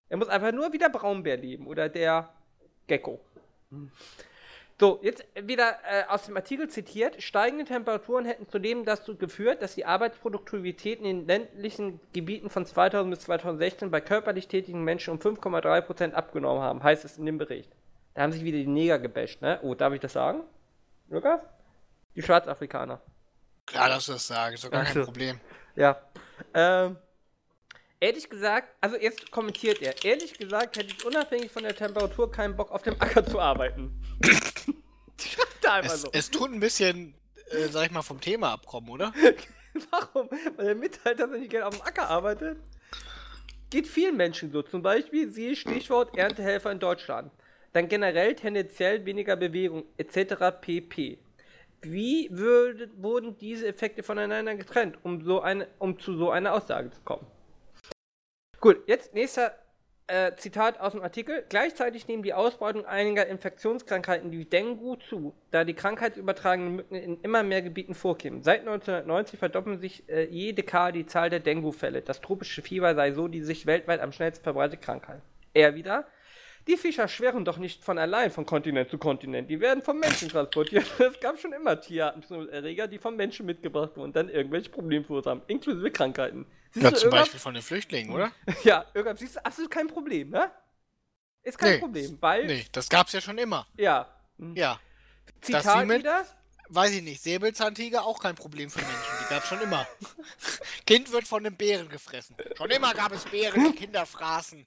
Er 0.08 0.16
muss 0.18 0.28
einfach 0.28 0.52
nur 0.52 0.72
wie 0.72 0.78
der 0.78 0.90
Braunbär 0.90 1.36
leben 1.38 1.66
oder 1.66 1.88
der 1.88 2.28
Gecko. 2.86 3.20
So, 4.82 4.98
jetzt 5.00 5.24
wieder 5.40 5.78
äh, 5.88 6.06
aus 6.08 6.24
dem 6.24 6.36
Artikel 6.36 6.68
zitiert. 6.68 7.22
Steigende 7.22 7.64
Temperaturen 7.64 8.24
hätten 8.24 8.48
zudem 8.48 8.84
dazu 8.84 9.16
geführt, 9.16 9.62
dass 9.62 9.76
die 9.76 9.84
Arbeitsproduktivität 9.84 10.98
in 10.98 11.04
den 11.04 11.26
ländlichen 11.28 12.00
Gebieten 12.12 12.50
von 12.50 12.66
2000 12.66 13.14
bis 13.14 13.24
2016 13.26 13.92
bei 13.92 14.00
körperlich 14.00 14.48
tätigen 14.48 14.82
Menschen 14.82 15.12
um 15.12 15.20
5,3% 15.20 16.14
abgenommen 16.14 16.64
haben, 16.64 16.82
heißt 16.82 17.04
es 17.04 17.16
in 17.16 17.26
dem 17.26 17.38
Bericht. 17.38 17.70
Da 18.14 18.22
haben 18.22 18.32
sich 18.32 18.42
wieder 18.42 18.58
die 18.58 18.66
Neger 18.66 18.98
gebasht, 18.98 19.40
ne? 19.40 19.60
Oh, 19.62 19.76
darf 19.76 19.92
ich 19.92 20.00
das 20.00 20.14
sagen? 20.14 20.40
Lukas? 21.10 21.38
Die 22.16 22.22
Schwarzafrikaner. 22.22 23.00
Klar, 23.66 23.88
dass 23.88 24.06
du 24.06 24.14
das 24.14 24.26
sagst, 24.26 24.54
ist 24.54 24.64
doch 24.64 24.72
gar 24.72 24.82
Ach 24.82 24.92
kein. 24.92 25.04
Problem. 25.04 25.40
Ja. 25.76 25.96
Ähm, 26.54 26.96
Ehrlich 28.02 28.28
gesagt, 28.28 28.74
also 28.80 28.96
jetzt 28.96 29.30
kommentiert 29.30 29.80
er, 29.80 29.94
ehrlich 30.04 30.36
gesagt 30.36 30.76
hätte 30.76 30.88
ich 30.88 31.06
unabhängig 31.06 31.52
von 31.52 31.62
der 31.62 31.76
Temperatur 31.76 32.32
keinen 32.32 32.56
Bock 32.56 32.72
auf 32.72 32.82
dem 32.82 33.00
Acker 33.00 33.24
zu 33.24 33.38
arbeiten. 33.38 33.92
Schreibt 35.20 35.68
einfach 35.68 35.94
es, 35.94 36.02
so. 36.02 36.08
Es 36.12 36.28
tut 36.28 36.50
ein 36.50 36.58
bisschen, 36.58 37.14
äh, 37.52 37.68
sag 37.68 37.86
ich 37.86 37.92
mal, 37.92 38.02
vom 38.02 38.20
Thema 38.20 38.54
abkommen, 38.54 38.88
oder? 38.88 39.12
Warum? 39.90 40.28
Weil 40.56 40.66
er 40.66 40.74
mitteilt, 40.74 41.20
dass 41.20 41.30
er 41.30 41.38
nicht 41.38 41.50
gerne 41.50 41.66
auf 41.66 41.76
dem 41.76 41.82
Acker 41.82 42.08
arbeitet? 42.08 42.58
Geht 43.70 43.86
vielen 43.86 44.16
Menschen 44.16 44.50
so. 44.50 44.62
Zum 44.62 44.82
Beispiel, 44.82 45.28
siehe 45.28 45.54
Stichwort 45.54 46.18
Erntehelfer 46.18 46.72
in 46.72 46.80
Deutschland. 46.80 47.30
Dann 47.72 47.86
generell 47.86 48.34
tendenziell 48.34 49.04
weniger 49.06 49.36
Bewegung 49.36 49.84
etc. 49.96 50.50
pp. 50.60 51.18
Wie 51.82 52.28
würde, 52.32 52.90
wurden 52.96 53.38
diese 53.38 53.68
Effekte 53.68 54.02
voneinander 54.02 54.56
getrennt, 54.56 54.98
um, 55.04 55.24
so 55.24 55.40
eine, 55.40 55.68
um 55.78 56.00
zu 56.00 56.16
so 56.16 56.32
einer 56.32 56.52
Aussage 56.52 56.90
zu 56.90 57.00
kommen? 57.02 57.24
Gut, 58.62 58.84
jetzt 58.86 59.12
nächster 59.12 59.56
äh, 60.06 60.36
Zitat 60.36 60.78
aus 60.78 60.92
dem 60.92 61.02
Artikel. 61.02 61.44
Gleichzeitig 61.48 62.06
nehmen 62.06 62.22
die 62.22 62.32
Ausbreitung 62.32 62.86
einiger 62.86 63.26
Infektionskrankheiten 63.26 64.30
wie 64.30 64.44
Dengue 64.44 65.00
zu, 65.00 65.34
da 65.50 65.64
die 65.64 65.74
krankheitsübertragenden 65.74 66.76
Mücken 66.76 66.94
in 66.94 67.20
immer 67.22 67.42
mehr 67.42 67.60
Gebieten 67.60 67.96
vorkämen. 67.96 68.44
Seit 68.44 68.60
1990 68.60 69.36
verdoppeln 69.36 69.80
sich 69.80 70.08
äh, 70.08 70.26
je 70.26 70.52
Dekade 70.52 70.98
die 70.98 71.06
Zahl 71.06 71.28
der 71.28 71.40
Dengue-Fälle. 71.40 72.02
Das 72.02 72.20
tropische 72.20 72.62
Fieber 72.62 72.94
sei 72.94 73.10
so 73.10 73.26
die 73.26 73.42
sich 73.42 73.66
weltweit 73.66 74.00
am 74.00 74.12
schnellsten 74.12 74.44
verbreitete 74.44 74.80
Krankheit. 74.80 75.22
Er 75.54 75.74
wieder. 75.74 76.06
Die 76.66 76.76
Fischer 76.76 77.08
schweren 77.08 77.44
doch 77.44 77.58
nicht 77.58 77.82
von 77.82 77.98
allein 77.98 78.30
von 78.30 78.46
Kontinent 78.46 78.90
zu 78.90 78.98
Kontinent. 78.98 79.50
Die 79.50 79.60
werden 79.60 79.82
vom 79.82 79.98
Menschen 79.98 80.28
transportiert. 80.28 80.86
Es 80.98 81.20
gab 81.20 81.38
schon 81.38 81.52
immer 81.52 81.80
Tierartenerreger, 81.80 82.86
die 82.86 82.98
vom 82.98 83.16
Menschen 83.16 83.46
mitgebracht 83.46 83.90
wurden 83.96 84.06
und 84.06 84.16
dann 84.16 84.28
irgendwelche 84.28 84.70
Probleme 84.70 85.04
verursachen, 85.04 85.42
inklusive 85.48 85.90
Krankheiten. 85.90 86.46
Siehst 86.70 86.84
ja, 86.84 86.94
zum 86.94 87.10
Beispiel 87.10 87.40
von 87.40 87.54
den 87.54 87.62
Flüchtlingen, 87.62 88.14
oder? 88.14 88.32
Ja, 88.64 88.86
irgendwann 88.94 89.16
siehst 89.16 89.36
du 89.36 89.44
absolut 89.44 89.70
kein 89.70 89.88
Problem, 89.88 90.30
ne? 90.30 90.50
Ist 91.42 91.58
kein 91.58 91.72
nee, 91.72 91.78
Problem, 91.78 92.18
weil. 92.20 92.46
Nee, 92.46 92.64
das 92.70 92.88
gab's 92.88 93.12
ja 93.12 93.20
schon 93.20 93.36
immer. 93.38 93.66
Ja. 93.76 94.08
Ja. 94.54 94.78
Zitat 95.40 95.88
wieder? 95.88 96.24
Weiß 96.74 96.92
ich 96.92 97.02
nicht, 97.02 97.22
Säbelzahntiger 97.22 98.04
auch 98.04 98.20
kein 98.20 98.34
Problem 98.34 98.70
für 98.70 98.80
Menschen. 98.80 99.12
Die 99.20 99.28
gab 99.28 99.42
es 99.42 99.48
schon 99.48 99.60
immer. 99.60 99.86
kind 100.86 101.12
wird 101.12 101.26
von 101.26 101.44
einem 101.44 101.56
Bären 101.56 101.88
gefressen. 101.88 102.36
Schon 102.56 102.70
immer 102.70 102.94
gab 102.94 103.12
es 103.12 103.24
Bären, 103.24 103.72
die 103.72 103.78
Kinder 103.78 104.06
fraßen. 104.06 104.66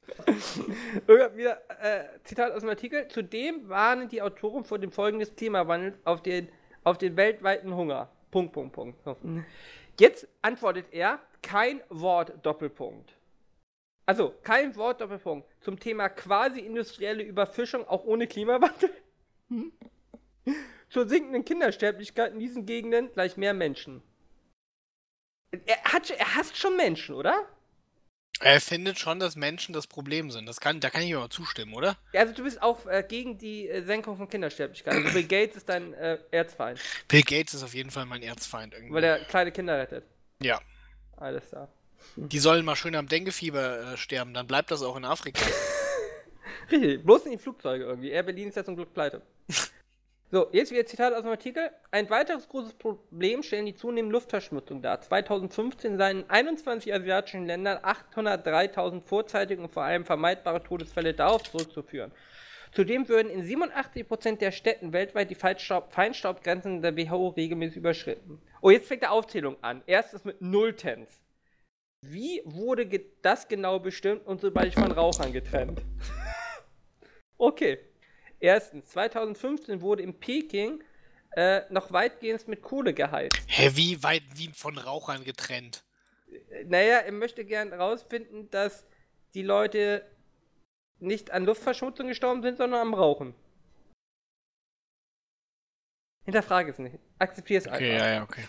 Wieder, 1.07 1.61
äh, 1.81 2.05
Zitat 2.23 2.51
aus 2.51 2.61
dem 2.61 2.69
Artikel. 2.69 3.07
Zudem 3.07 3.67
warnen 3.69 4.09
die 4.09 4.21
Autoren 4.21 4.63
vor 4.63 4.79
dem 4.79 4.91
Folgen 4.91 5.19
des 5.19 5.35
Klimawandels 5.35 5.97
auf 6.05 6.21
den, 6.21 6.49
auf 6.83 6.97
den 6.97 7.15
weltweiten 7.17 7.75
Hunger. 7.75 8.09
Punkt, 8.31 8.53
Punkt, 8.53 8.73
Punkt. 8.73 9.03
So. 9.03 9.17
Jetzt 9.99 10.27
antwortet 10.41 10.87
er, 10.91 11.19
kein 11.41 11.81
Wort 11.89 12.33
Doppelpunkt. 12.43 13.13
Also, 14.05 14.35
kein 14.43 14.75
Wort 14.75 15.01
Doppelpunkt 15.01 15.47
zum 15.61 15.79
Thema 15.79 16.09
quasi 16.09 16.59
industrielle 16.59 17.23
Überfischung, 17.23 17.87
auch 17.87 18.03
ohne 18.03 18.27
Klimawandel. 18.27 18.91
Hm? 19.49 19.71
Zur 20.89 21.07
sinkenden 21.07 21.45
Kindersterblichkeit 21.45 22.33
in 22.33 22.39
diesen 22.39 22.65
Gegenden 22.65 23.11
gleich 23.11 23.37
mehr 23.37 23.53
Menschen. 23.53 24.01
Er, 25.65 25.83
hat, 25.83 26.09
er 26.09 26.35
hasst 26.35 26.57
schon 26.57 26.75
Menschen, 26.75 27.15
oder? 27.15 27.47
Er 28.41 28.59
findet 28.59 28.99
schon, 28.99 29.19
dass 29.19 29.37
Menschen 29.37 29.71
das 29.71 29.87
Problem 29.87 30.29
sind. 30.29 30.45
Das 30.45 30.59
kann, 30.59 30.81
da 30.81 30.89
kann 30.89 31.01
ich 31.03 31.09
ihm 31.09 31.17
aber 31.17 31.29
zustimmen, 31.29 31.73
oder? 31.73 31.97
Ja, 32.11 32.21
also 32.21 32.33
du 32.33 32.43
bist 32.43 32.61
auch 32.61 32.85
äh, 32.85 33.03
gegen 33.07 33.37
die 33.37 33.69
äh, 33.69 33.81
Senkung 33.83 34.17
von 34.17 34.27
Kindersterblichkeit. 34.27 34.93
Also 34.93 35.13
Bill 35.13 35.23
Gates 35.23 35.55
ist 35.55 35.69
dein 35.69 35.93
äh, 35.93 36.17
Erzfeind. 36.31 36.79
Bill 37.07 37.21
Gates 37.21 37.53
ist 37.53 37.63
auf 37.63 37.73
jeden 37.73 37.91
Fall 37.91 38.05
mein 38.05 38.21
Erzfeind 38.21 38.73
irgendwie. 38.73 38.93
Weil 38.93 39.03
er 39.05 39.19
kleine 39.19 39.53
Kinder 39.53 39.77
rettet. 39.77 40.03
Ja. 40.41 40.59
Alles 41.15 41.47
klar. 41.47 41.69
Die 42.17 42.39
sollen 42.39 42.65
mal 42.65 42.75
schön 42.75 42.95
am 42.95 43.07
Denkefieber 43.07 43.93
äh, 43.93 43.97
sterben, 43.97 44.33
dann 44.33 44.47
bleibt 44.47 44.69
das 44.69 44.81
auch 44.81 44.97
in 44.97 45.05
Afrika. 45.05 45.41
Richtig, 46.71 47.03
bloß 47.03 47.25
in 47.25 47.31
die 47.31 47.37
Flugzeuge 47.37 47.85
irgendwie. 47.85 48.09
Air 48.09 48.23
Berlin 48.23 48.49
ist 48.49 48.55
ja 48.55 48.65
zum 48.65 48.75
Glück 48.75 48.93
pleite. 48.93 49.21
So, 50.31 50.47
jetzt 50.51 50.71
wieder 50.71 50.85
Zitat 50.87 51.13
aus 51.13 51.21
dem 51.21 51.29
Artikel. 51.29 51.69
Ein 51.91 52.09
weiteres 52.09 52.49
großes 52.49 52.73
Problem 52.73 53.43
stellen 53.43 53.67
die 53.67 53.75
zunehmende 53.75 54.13
Luftverschmutzung 54.13 54.81
dar. 54.81 54.99
2015 54.99 55.97
seien 55.97 56.21
in 56.21 56.29
21 56.29 56.91
asiatischen 56.91 57.45
Ländern 57.45 57.77
803.000 57.77 59.01
vorzeitige 59.01 59.61
und 59.61 59.71
vor 59.71 59.83
allem 59.83 60.03
vermeidbare 60.03 60.63
Todesfälle 60.63 61.13
darauf 61.13 61.43
zurückzuführen. 61.43 62.11
Zudem 62.71 63.07
würden 63.07 63.29
in 63.29 63.43
87% 63.43 64.39
der 64.39 64.51
Städten 64.51 64.93
weltweit 64.93 65.29
die 65.29 65.35
Feinstaubgrenzen 65.35 66.81
der 66.81 66.97
WHO 66.97 67.29
regelmäßig 67.29 67.77
überschritten. 67.77 68.41
Oh, 68.61 68.71
jetzt 68.71 68.87
fängt 68.87 69.03
die 69.03 69.07
Aufzählung 69.07 69.57
an. 69.61 69.83
Erstes 69.85 70.25
mit 70.25 70.41
Nulltens. 70.41 71.21
Wie 72.01 72.41
wurde 72.45 72.87
das 73.21 73.47
genau 73.47 73.79
bestimmt 73.79 74.25
und 74.25 74.41
sobald 74.41 74.67
ich 74.69 74.75
von 74.75 74.91
Rauchern 74.91 75.31
getrennt? 75.31 75.83
okay. 77.37 77.77
Erstens, 78.39 78.89
2015 78.89 79.81
wurde 79.81 80.03
in 80.03 80.19
Peking 80.19 80.83
äh, 81.35 81.61
noch 81.69 81.91
weitgehend 81.91 82.47
mit 82.47 82.61
Kohle 82.61 82.93
geheizt. 82.93 83.37
Hä, 83.47 83.71
wie 83.73 84.01
weit, 84.03 84.23
wie 84.35 84.49
von 84.53 84.77
Rauchern 84.77 85.23
getrennt? 85.23 85.83
Naja, 86.65 86.97
er 86.97 87.11
möchte 87.11 87.45
gern 87.45 87.69
herausfinden, 87.69 88.49
dass 88.51 88.85
die 89.33 89.43
Leute 89.43 90.05
nicht 90.99 91.31
an 91.31 91.45
Luftverschmutzung 91.45 92.07
gestorben 92.07 92.41
sind, 92.41 92.57
sondern 92.57 92.81
am 92.81 92.93
Rauchen. 92.93 93.35
Hinterfrage 96.23 96.71
es 96.71 96.79
nicht. 96.79 96.97
Akzeptiere 97.19 97.59
es 97.59 97.67
okay, 97.67 97.93
einfach. 97.93 98.05
Ja, 98.05 98.13
ja, 98.13 98.23
okay. 98.23 98.43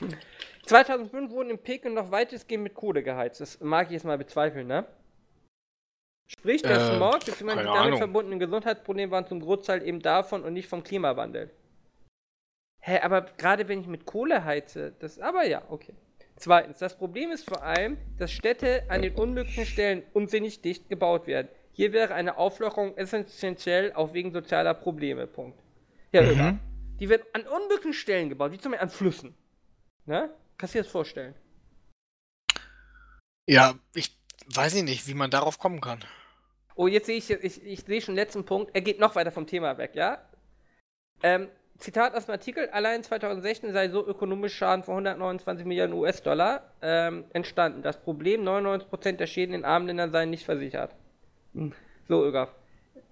2005 0.64 1.30
wurden 1.30 1.50
in 1.50 1.58
Peking 1.58 1.94
noch 1.94 2.10
weitestgehend 2.10 2.64
mit 2.64 2.74
Kohle 2.74 3.02
geheizt. 3.02 3.40
Das 3.40 3.60
mag 3.60 3.86
ich 3.88 3.92
jetzt 3.92 4.04
mal 4.04 4.16
bezweifeln, 4.16 4.66
ne? 4.66 4.86
Sprich, 6.26 6.62
der 6.62 6.76
äh, 6.76 6.96
Smog 6.96 7.24
bzw. 7.24 7.42
die 7.42 7.46
damit 7.46 7.66
Ahnung. 7.66 7.98
verbundenen 7.98 8.38
Gesundheitsprobleme 8.38 9.12
waren 9.12 9.26
zum 9.26 9.40
Großteil 9.40 9.86
eben 9.86 10.00
davon 10.00 10.42
und 10.42 10.52
nicht 10.52 10.68
vom 10.68 10.82
Klimawandel. 10.82 11.50
Hä, 12.80 13.00
aber 13.00 13.22
gerade 13.22 13.68
wenn 13.68 13.80
ich 13.80 13.86
mit 13.86 14.06
Kohle 14.06 14.44
heize, 14.44 14.92
das. 14.98 15.18
Aber 15.18 15.44
ja, 15.46 15.62
okay. 15.68 15.94
Zweitens, 16.36 16.78
das 16.78 16.96
Problem 16.96 17.30
ist 17.30 17.48
vor 17.48 17.62
allem, 17.62 17.96
dass 18.18 18.30
Städte 18.30 18.84
an 18.88 19.02
den 19.02 19.14
unmöglichen 19.14 19.64
Stellen 19.64 20.02
unsinnig 20.12 20.60
dicht 20.60 20.88
gebaut 20.88 21.26
werden. 21.26 21.48
Hier 21.72 21.92
wäre 21.92 22.14
eine 22.14 22.36
Auflockerung 22.36 22.96
essentiell 22.96 23.92
auch 23.94 24.12
wegen 24.12 24.32
sozialer 24.32 24.74
Probleme. 24.74 25.26
Punkt. 25.26 25.58
Ja, 26.12 26.22
mhm. 26.22 26.58
Die 27.00 27.08
werden 27.08 27.22
an 27.32 27.42
unmöglichen 27.42 27.92
Stellen 27.92 28.28
gebaut, 28.28 28.52
wie 28.52 28.58
zum 28.58 28.72
Beispiel 28.72 28.84
an 28.84 28.90
Flüssen. 28.90 29.34
Ne? 30.04 30.30
Kannst 30.58 30.74
du 30.74 30.78
dir 30.78 30.82
das 30.84 30.92
vorstellen? 30.92 31.34
Ja, 33.48 33.74
ich 33.94 34.16
weiß 34.54 34.74
ich 34.74 34.82
nicht, 34.82 35.06
wie 35.06 35.14
man 35.14 35.30
darauf 35.30 35.58
kommen 35.58 35.80
kann. 35.80 36.00
Oh, 36.74 36.86
jetzt 36.86 37.06
sehe 37.06 37.16
ich, 37.16 37.30
ich, 37.30 37.64
ich 37.64 37.80
sehe 37.80 38.00
schon 38.00 38.14
den 38.14 38.22
letzten 38.24 38.44
Punkt. 38.44 38.74
Er 38.74 38.82
geht 38.82 39.00
noch 39.00 39.14
weiter 39.14 39.32
vom 39.32 39.46
Thema 39.46 39.78
weg, 39.78 39.92
ja? 39.94 40.18
Ähm, 41.22 41.48
Zitat 41.78 42.14
aus 42.14 42.26
dem 42.26 42.32
Artikel: 42.32 42.68
Allein 42.70 43.02
2016 43.02 43.72
sei 43.72 43.88
so 43.88 44.06
ökonomisch 44.06 44.54
Schaden 44.54 44.84
von 44.84 44.94
129 44.94 45.66
Milliarden 45.66 45.94
US-Dollar 45.94 46.70
ähm, 46.82 47.24
entstanden. 47.32 47.82
Das 47.82 48.00
Problem: 48.00 48.42
99% 48.42 49.12
der 49.12 49.26
Schäden 49.26 49.54
in 49.54 49.64
armen 49.64 49.86
Ländern 49.86 50.12
seien 50.12 50.30
nicht 50.30 50.44
versichert. 50.44 50.94
Hm. 51.54 51.72
So, 52.08 52.24
Ögaf. 52.24 52.54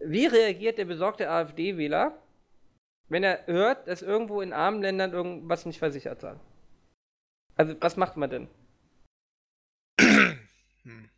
Wie 0.00 0.26
reagiert 0.26 0.78
der 0.78 0.84
besorgte 0.84 1.30
AfD-Wähler, 1.30 2.18
wenn 3.08 3.24
er 3.24 3.46
hört, 3.46 3.88
dass 3.88 4.02
irgendwo 4.02 4.42
in 4.42 4.52
armen 4.52 4.82
Ländern 4.82 5.12
irgendwas 5.12 5.64
nicht 5.64 5.78
versichert 5.78 6.20
sei? 6.20 6.34
Also, 7.56 7.74
was 7.80 7.96
macht 7.96 8.16
man 8.16 8.30
denn? 8.30 8.48
Hm. 10.84 11.08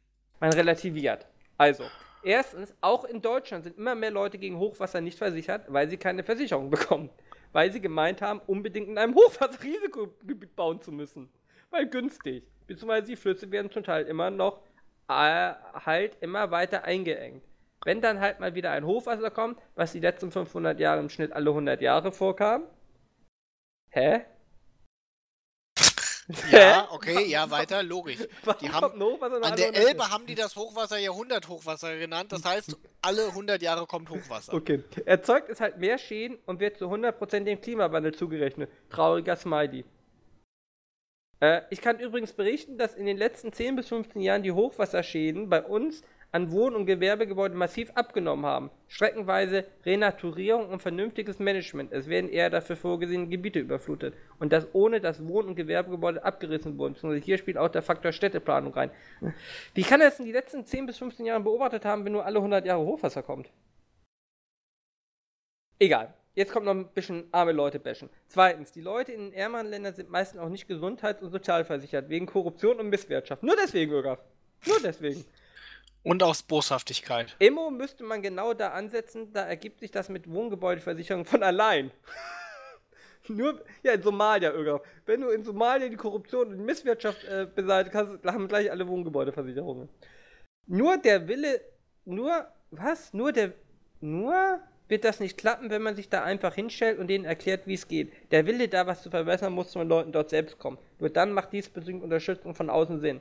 Man 0.40 0.52
relativiert. 0.52 1.26
Also, 1.56 1.84
erstens, 2.22 2.74
auch 2.80 3.04
in 3.04 3.22
Deutschland 3.22 3.64
sind 3.64 3.78
immer 3.78 3.94
mehr 3.94 4.10
Leute 4.10 4.38
gegen 4.38 4.58
Hochwasser 4.58 5.00
nicht 5.00 5.18
versichert, 5.18 5.64
weil 5.68 5.88
sie 5.88 5.96
keine 5.96 6.22
Versicherung 6.22 6.70
bekommen. 6.70 7.10
Weil 7.52 7.72
sie 7.72 7.80
gemeint 7.80 8.22
haben, 8.22 8.40
unbedingt 8.46 8.88
in 8.88 8.98
einem 8.98 9.14
Hochwasserrisikogebiet 9.16 10.56
bauen 10.56 10.80
zu 10.80 10.92
müssen. 10.92 11.30
Weil 11.70 11.88
günstig. 11.88 12.44
Beziehungsweise 12.66 13.06
die 13.06 13.16
Flüsse 13.16 13.50
werden 13.50 13.70
zum 13.70 13.84
Teil 13.84 14.06
immer 14.06 14.30
noch 14.30 14.60
äh, 15.08 15.54
halt 15.74 16.16
immer 16.20 16.50
weiter 16.50 16.84
eingeengt. 16.84 17.44
Wenn 17.84 18.00
dann 18.00 18.20
halt 18.20 18.40
mal 18.40 18.54
wieder 18.54 18.72
ein 18.72 18.84
Hochwasser 18.84 19.30
kommt, 19.30 19.60
was 19.76 19.92
die 19.92 20.00
letzten 20.00 20.32
500 20.32 20.80
Jahre 20.80 21.00
im 21.00 21.08
Schnitt 21.08 21.32
alle 21.32 21.50
100 21.50 21.80
Jahre 21.80 22.10
vorkam. 22.10 22.64
Hä? 23.90 24.24
Ja, 26.50 26.88
okay, 26.90 27.26
ja, 27.26 27.50
weiter, 27.50 27.82
logisch. 27.82 28.18
Die 28.60 28.70
haben, 28.70 29.00
an 29.00 29.56
der 29.56 29.74
Elbe 29.74 30.10
haben 30.10 30.26
die 30.26 30.34
das 30.34 30.56
Hochwasser 30.56 30.98
Jahrhundert-Hochwasser 30.98 31.96
genannt, 31.98 32.32
das 32.32 32.44
heißt, 32.44 32.76
alle 33.02 33.26
100 33.28 33.62
Jahre 33.62 33.86
kommt 33.86 34.10
Hochwasser. 34.10 34.54
Okay. 34.54 34.82
Erzeugt 35.04 35.50
es 35.50 35.60
halt 35.60 35.78
mehr 35.78 35.98
Schäden 35.98 36.38
und 36.46 36.60
wird 36.60 36.78
zu 36.78 36.86
100% 36.86 37.44
dem 37.44 37.60
Klimawandel 37.60 38.14
zugerechnet. 38.14 38.70
Trauriger 38.90 39.36
Smiley. 39.36 39.84
Äh, 41.40 41.62
ich 41.70 41.80
kann 41.80 42.00
übrigens 42.00 42.32
berichten, 42.32 42.78
dass 42.78 42.94
in 42.94 43.06
den 43.06 43.16
letzten 43.16 43.52
10 43.52 43.76
bis 43.76 43.88
15 43.88 44.20
Jahren 44.20 44.42
die 44.42 44.52
Hochwasserschäden 44.52 45.48
bei 45.48 45.62
uns 45.62 46.02
an 46.36 46.52
Wohn- 46.52 46.74
und 46.74 46.84
Gewerbegebäuden 46.84 47.56
massiv 47.56 47.90
abgenommen 47.94 48.44
haben. 48.44 48.70
Streckenweise 48.88 49.64
Renaturierung 49.86 50.68
und 50.68 50.82
vernünftiges 50.82 51.38
Management. 51.38 51.92
Es 51.92 52.08
werden 52.08 52.28
eher 52.28 52.50
dafür 52.50 52.76
vorgesehene 52.76 53.28
Gebiete 53.28 53.58
überflutet. 53.58 54.14
Und 54.38 54.52
das 54.52 54.68
ohne, 54.74 55.00
dass 55.00 55.26
Wohn- 55.26 55.46
und 55.46 55.56
Gewerbegebäude 55.56 56.22
abgerissen 56.22 56.76
wurden. 56.76 56.94
Hier 57.22 57.38
spielt 57.38 57.56
auch 57.56 57.70
der 57.70 57.80
Faktor 57.80 58.12
Städteplanung 58.12 58.74
rein. 58.74 58.90
Wie 59.72 59.82
kann 59.82 60.02
er 60.02 60.10
das 60.10 60.20
in 60.20 60.26
die 60.26 60.32
letzten 60.32 60.66
10 60.66 60.84
bis 60.84 60.98
15 60.98 61.24
Jahren 61.24 61.42
beobachtet 61.42 61.86
haben, 61.86 62.04
wenn 62.04 62.12
nur 62.12 62.26
alle 62.26 62.36
100 62.36 62.66
Jahre 62.66 62.84
Hochwasser 62.84 63.22
kommt? 63.22 63.48
Egal. 65.78 66.12
Jetzt 66.34 66.52
kommt 66.52 66.66
noch 66.66 66.74
ein 66.74 66.92
bisschen 66.92 67.28
arme 67.32 67.52
Leute 67.52 67.80
bashen. 67.80 68.10
Zweitens, 68.28 68.72
die 68.72 68.82
Leute 68.82 69.12
in 69.12 69.30
den 69.30 69.32
ärmeren 69.32 69.68
Ländern 69.68 69.94
sind 69.94 70.10
meistens 70.10 70.38
auch 70.38 70.50
nicht 70.50 70.68
gesundheits- 70.68 71.22
und 71.22 71.30
sozialversichert, 71.30 72.10
wegen 72.10 72.26
Korruption 72.26 72.78
und 72.78 72.90
Misswirtschaft. 72.90 73.42
Nur 73.42 73.56
deswegen, 73.56 73.90
Bürger. 73.90 74.18
Nur 74.66 74.80
deswegen. 74.84 75.24
Und 76.06 76.22
aus 76.22 76.44
Boshaftigkeit. 76.44 77.34
Immo 77.40 77.68
müsste 77.68 78.04
man 78.04 78.22
genau 78.22 78.54
da 78.54 78.68
ansetzen, 78.68 79.32
da 79.32 79.44
ergibt 79.44 79.80
sich 79.80 79.90
das 79.90 80.08
mit 80.08 80.30
Wohngebäudeversicherung 80.30 81.24
von 81.24 81.42
allein. 81.42 81.90
Nur, 83.26 83.60
ja, 83.82 83.94
in 83.94 84.02
Somalia, 84.02 84.52
Irga. 84.52 84.80
Wenn 85.04 85.22
du 85.22 85.30
in 85.30 85.42
Somalia 85.42 85.88
die 85.88 85.96
Korruption 85.96 86.52
und 86.52 86.64
Misswirtschaft 86.64 87.24
äh, 87.24 87.48
beseitigt 87.52 87.96
hast, 87.96 88.24
haben 88.24 88.46
gleich 88.46 88.70
alle 88.70 88.86
Wohngebäudeversicherungen. 88.86 89.88
Nur 90.68 90.96
der 90.98 91.26
Wille, 91.26 91.60
nur, 92.04 92.46
was? 92.70 93.12
Nur 93.12 93.32
der, 93.32 93.54
nur 94.00 94.60
wird 94.86 95.04
das 95.04 95.18
nicht 95.18 95.36
klappen, 95.36 95.70
wenn 95.70 95.82
man 95.82 95.96
sich 95.96 96.08
da 96.08 96.22
einfach 96.22 96.54
hinstellt 96.54 97.00
und 97.00 97.08
denen 97.08 97.24
erklärt, 97.24 97.66
wie 97.66 97.74
es 97.74 97.88
geht. 97.88 98.12
Der 98.30 98.46
Wille, 98.46 98.68
da 98.68 98.86
was 98.86 99.02
zu 99.02 99.10
verbessern, 99.10 99.52
muss 99.52 99.72
von 99.72 99.88
Leuten 99.88 100.12
dort 100.12 100.30
selbst 100.30 100.60
kommen. 100.60 100.78
Nur 101.00 101.10
dann 101.10 101.32
macht 101.32 101.52
diesbezüglich 101.52 102.04
Unterstützung 102.04 102.54
von 102.54 102.70
außen 102.70 103.00
Sinn. 103.00 103.20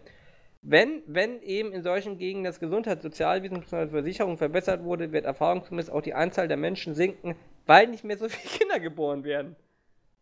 Wenn, 0.68 1.04
wenn 1.06 1.44
eben 1.44 1.72
in 1.74 1.84
solchen 1.84 2.18
Gegenden 2.18 2.46
das 2.46 2.60
Gesundheits-, 2.60 3.04
Sozialwesen 3.04 3.60
bzw. 3.60 3.88
Versicherung 3.90 4.40
verbessert 4.40 4.84
wurde, 4.84 5.12
wird 5.12 5.26
erfahrungsgemäß 5.26 5.92
auch 5.92 6.02
die 6.02 6.16
Anzahl 6.16 6.48
der 6.48 6.58
Menschen 6.58 6.96
sinken, 6.96 7.36
weil 7.68 7.86
nicht 7.86 8.04
mehr 8.04 8.18
so 8.18 8.28
viele 8.30 8.58
Kinder 8.58 8.80
geboren 8.80 9.24
werden. 9.24 9.56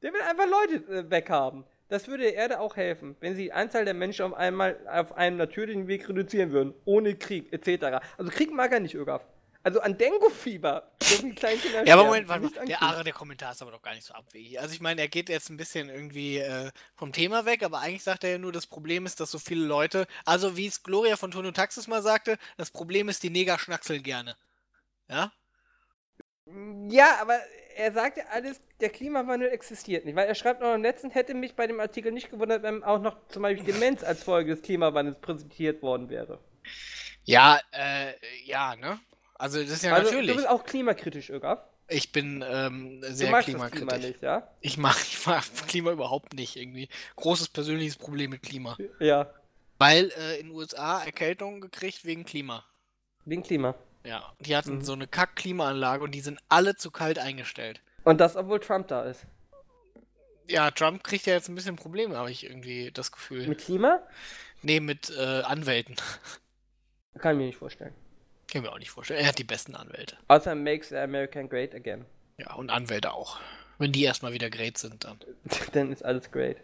Der 0.02 0.12
will 0.12 0.20
einfach 0.20 0.46
Leute 0.46 0.92
äh, 0.92 1.10
weghaben. 1.10 1.64
Das 1.88 2.10
würde 2.10 2.24
der 2.24 2.36
Erde 2.36 2.60
auch 2.60 2.76
helfen, 2.76 3.16
wenn 3.22 3.36
sie 3.36 3.44
die 3.44 3.54
Anzahl 3.54 3.86
der 3.86 3.94
Menschen 3.94 4.26
auf 4.26 4.34
einmal 4.34 4.76
auf 4.92 5.16
einem 5.16 5.38
natürlichen 5.38 5.88
Weg 5.88 6.10
reduzieren 6.10 6.52
würden, 6.52 6.74
ohne 6.84 7.16
Krieg 7.16 7.54
etc. 7.54 8.04
Also 8.18 8.30
Krieg 8.30 8.52
mag 8.54 8.74
er 8.74 8.82
nicht, 8.82 8.96
Ögaf. 8.96 9.26
Also 9.64 9.80
an 9.80 9.98
Dengue-Fieber 9.98 10.92
Kinder 11.00 11.86
Ja, 11.86 11.94
aber 11.94 12.04
Moment, 12.04 12.28
warte 12.28 12.44
mal. 12.44 12.66
Der. 12.66 12.82
Ara, 12.82 13.04
der 13.04 13.14
Kommentar 13.14 13.54
ist 13.54 13.62
aber 13.62 13.72
doch 13.72 13.82
gar 13.82 13.96
nicht 13.96 14.06
so 14.06 14.14
abwegig. 14.14 14.60
Also 14.60 14.74
ich 14.74 14.82
meine, 14.82 15.02
er 15.02 15.08
geht 15.08 15.30
jetzt 15.30 15.50
ein 15.50 15.58
bisschen 15.58 15.90
irgendwie 15.90 16.40
äh, 16.40 16.70
vom 16.96 17.14
Thema 17.14 17.46
weg, 17.46 17.64
aber 17.64 17.80
eigentlich 17.80 18.04
sagt 18.04 18.26
er 18.26 18.32
ja 18.32 18.38
nur, 18.38 18.52
das 18.52 18.68
Problem 18.68 19.06
ist, 19.06 19.22
dass 19.22 19.32
so 19.32 19.40
viele 19.40 19.66
Leute, 19.66 20.06
also 20.26 20.58
wie 20.58 20.68
es 20.68 20.84
Gloria 20.84 21.16
von 21.16 21.32
Tono 21.32 21.52
Taxis 21.52 21.88
mal 21.88 22.02
sagte, 22.02 22.38
das 22.58 22.72
Problem 22.72 23.08
ist, 23.08 23.24
die 23.24 23.30
Neger 23.30 23.58
schnackseln 23.58 24.04
gerne. 24.04 24.36
Ja? 25.08 25.32
Ja, 26.90 27.20
aber 27.22 27.40
er 27.76 27.94
sagt 27.94 28.18
ja 28.18 28.26
alles, 28.32 28.62
der 28.82 28.90
Klimawandel 28.90 29.50
existiert 29.50 30.04
nicht. 30.04 30.16
Weil 30.16 30.28
er 30.28 30.36
schreibt 30.36 30.62
noch 30.62 30.74
im 30.74 30.84
letzten, 30.84 31.10
hätte 31.10 31.34
mich 31.34 31.56
bei 31.56 31.68
dem 31.68 31.80
Artikel 31.80 32.12
nicht 32.12 32.30
gewundert, 32.30 32.64
wenn 32.64 32.84
auch 32.84 33.00
noch 33.00 33.28
zum 33.30 33.44
Beispiel 33.44 33.66
Demenz 33.66 34.04
als 34.04 34.24
Folge 34.24 34.56
des 34.56 34.62
Klimawandels 34.62 35.20
präsentiert 35.22 35.82
worden 35.82 36.10
wäre. 36.10 36.40
Ja, 37.24 37.62
äh, 37.72 38.14
ja, 38.44 38.76
ne? 38.76 39.00
Also 39.44 39.60
das 39.62 39.72
ist 39.72 39.84
ja 39.84 39.94
also 39.94 40.10
natürlich. 40.10 40.30
du 40.32 40.36
bist 40.38 40.48
auch 40.48 40.64
klimakritisch, 40.64 41.30
Ögaf. 41.30 41.60
Ich 41.90 42.14
bin 42.14 42.44
ähm, 42.48 43.02
Du 43.02 43.14
sehr 43.14 43.30
magst 43.30 43.50
das 43.50 43.56
Klima 43.56 43.70
klimakritisch. 43.70 44.10
nicht, 44.12 44.22
ja? 44.22 44.48
Ich 44.62 44.78
mag, 44.78 44.96
ich 45.02 45.26
mag 45.26 45.44
Klima 45.68 45.92
überhaupt 45.92 46.34
nicht 46.34 46.56
irgendwie. 46.56 46.88
Großes 47.18 47.50
persönliches 47.50 47.98
Problem 47.98 48.30
mit 48.32 48.42
Klima. 48.42 48.78
Ja, 49.00 49.30
Weil 49.80 50.12
äh, 50.18 50.40
in 50.40 50.48
den 50.48 50.56
USA 50.56 51.04
Erkältungen 51.04 51.60
gekriegt 51.60 52.06
wegen 52.06 52.24
Klima. 52.24 52.64
wegen 53.26 53.44
Klima. 53.44 53.76
Ja, 54.06 54.34
die 54.40 54.56
hatten 54.56 54.76
Mhm. 54.76 54.82
so 54.82 54.94
eine 54.94 55.08
Kack-Klimaanlage 55.08 56.04
und 56.06 56.12
die 56.12 56.22
sind 56.22 56.40
alle 56.48 56.76
zu 56.78 56.90
kalt 56.90 57.20
eingestellt. 57.20 57.82
Und 58.06 58.20
das, 58.22 58.36
obwohl 58.38 58.60
Trump 58.62 58.88
da 58.88 59.04
ist. 59.04 59.26
Ja, 60.48 60.72
Trump 60.72 61.04
kriegt 61.04 61.26
ja 61.26 61.34
jetzt 61.34 61.50
ein 61.50 61.56
bisschen 61.56 61.76
Probleme, 61.76 62.16
habe 62.18 62.32
ich 62.32 62.46
irgendwie 62.46 62.92
das 62.92 63.12
Gefühl. 63.12 63.48
Mit 63.48 63.60
Klima? 63.60 64.00
nee, 64.62 64.80
mit 64.80 65.10
äh, 65.18 65.42
Anwälten. 65.42 65.96
Kann 67.20 67.36
ich 67.36 67.38
mir 67.40 67.46
nicht 67.48 67.58
vorstellen. 67.58 67.94
Kann 68.54 68.62
ich 68.62 68.70
mir 68.70 68.74
auch 68.76 68.80
nicht 68.80 68.92
vorstellen. 68.92 69.20
Er 69.20 69.26
hat 69.26 69.40
die 69.40 69.44
besten 69.44 69.74
Anwälte. 69.74 70.16
Außer 70.28 70.54
Makes 70.54 70.94
American 70.94 71.50
Great 71.50 71.74
Again. 71.74 72.06
Ja, 72.38 72.54
und 72.54 72.70
Anwälte 72.70 73.12
auch. 73.12 73.40
Wenn 73.80 73.92
die 73.92 74.04
erstmal 74.04 74.34
wieder 74.34 74.52
great 74.52 74.78
sind, 74.78 75.06
dann. 75.06 75.20
Dann 75.74 75.92
ist 75.92 76.06
alles 76.06 76.30
great. 76.30 76.58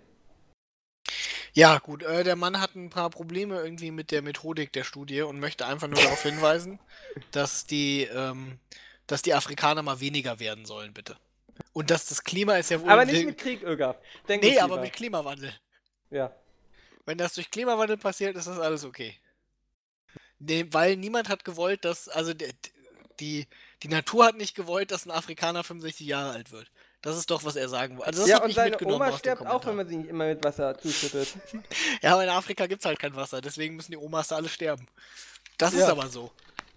Ja, 1.54 1.80
gut, 1.80 2.04
äh, 2.04 2.24
der 2.24 2.36
Mann 2.36 2.62
hat 2.62 2.76
ein 2.76 2.92
paar 2.92 3.10
Probleme 3.10 3.60
irgendwie 3.60 3.90
mit 3.90 4.12
der 4.12 4.22
Methodik 4.22 4.72
der 4.72 4.84
Studie 4.84 5.24
und 5.24 5.40
möchte 5.40 5.66
einfach 5.66 5.88
nur 5.88 6.00
darauf 6.00 6.22
hinweisen, 6.22 6.78
dass 7.32 7.66
die, 7.66 8.04
ähm, 8.04 8.60
dass 9.08 9.24
die 9.24 9.34
Afrikaner 9.34 9.82
mal 9.82 10.00
weniger 10.00 10.40
werden 10.40 10.68
sollen, 10.68 10.94
bitte. 10.94 11.18
Und 11.74 11.90
dass 11.90 12.06
das 12.06 12.24
Klima 12.24 12.58
ist 12.58 12.70
ja 12.70 12.80
wohl. 12.80 12.90
Aber 12.92 13.04
nicht 13.04 13.26
mit 13.26 13.40
Krieg, 13.40 13.64
Ögaf. 13.64 13.98
Denk 14.28 14.44
Nee, 14.44 14.60
aber 14.60 14.80
mit 14.80 14.94
Klimawandel. 14.94 15.52
Ja. 16.12 16.36
Wenn 17.08 17.18
das 17.18 17.34
durch 17.34 17.50
Klimawandel 17.50 17.98
passiert, 17.98 18.36
ist 18.36 18.48
das 18.48 18.60
alles 18.60 18.86
okay. 18.86 19.18
Nee, 20.40 20.66
weil 20.72 20.96
niemand 20.96 21.30
hat 21.30 21.44
gewollt, 21.46 21.86
dass, 21.86 22.08
also 22.10 22.34
der- 22.34 22.54
die, 23.20 23.48
die 23.84 23.90
Natur 23.90 24.26
hat 24.26 24.36
nicht 24.38 24.56
gewollt, 24.56 24.92
dass 24.92 25.06
ein 25.06 25.12
Afrikaner 25.12 25.64
65 25.64 26.08
Jahre 26.08 26.32
alt 26.32 26.52
wird. 26.52 26.72
Das 27.02 27.18
ist 27.18 27.30
doch, 27.32 27.44
was 27.44 27.56
er 27.56 27.70
sagen 27.70 27.98
wollte. 27.98 28.08
Also 28.08 28.22
das 28.22 28.30
ja, 28.30 28.42
und 28.44 28.54
seine 28.54 28.78
Oma 28.86 29.12
stirbt 29.18 29.46
auch, 29.46 29.66
wenn 29.66 29.76
man 29.76 29.88
sie 29.88 29.98
nicht 29.98 30.10
immer 30.10 30.26
mit 30.28 30.44
Wasser 30.44 30.78
zuschüttet. 30.78 31.30
Ja, 32.02 32.14
aber 32.14 32.24
in 32.24 32.30
Afrika 32.30 32.66
gibt 32.68 32.82
es 32.82 32.86
halt 32.86 33.00
kein 33.00 33.16
Wasser, 33.16 33.42
deswegen 33.42 33.76
müssen 33.76 33.92
die 33.92 33.98
Omas 33.98 34.30
da 34.30 34.36
alle 34.38 34.50
sterben. 34.50 34.86
Das 35.58 35.74
ist 35.74 35.82
Ja. 35.82 35.92
aber 35.92 36.08
so. 36.08 36.32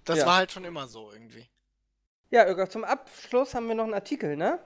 Das 0.04 0.18
Ja. 0.18 0.26
war 0.26 0.36
halt 0.36 0.50
schon 0.52 0.64
immer 0.64 0.86
so 0.88 1.12
irgendwie. 1.12 1.48
Ja, 2.30 2.46
Ögaf, 2.48 2.68
zum 2.70 2.82
Abschluss 2.84 3.54
haben 3.54 3.68
wir 3.68 3.74
noch 3.74 3.84
einen 3.84 3.94
Artikel, 3.94 4.36
ne? 4.36 4.58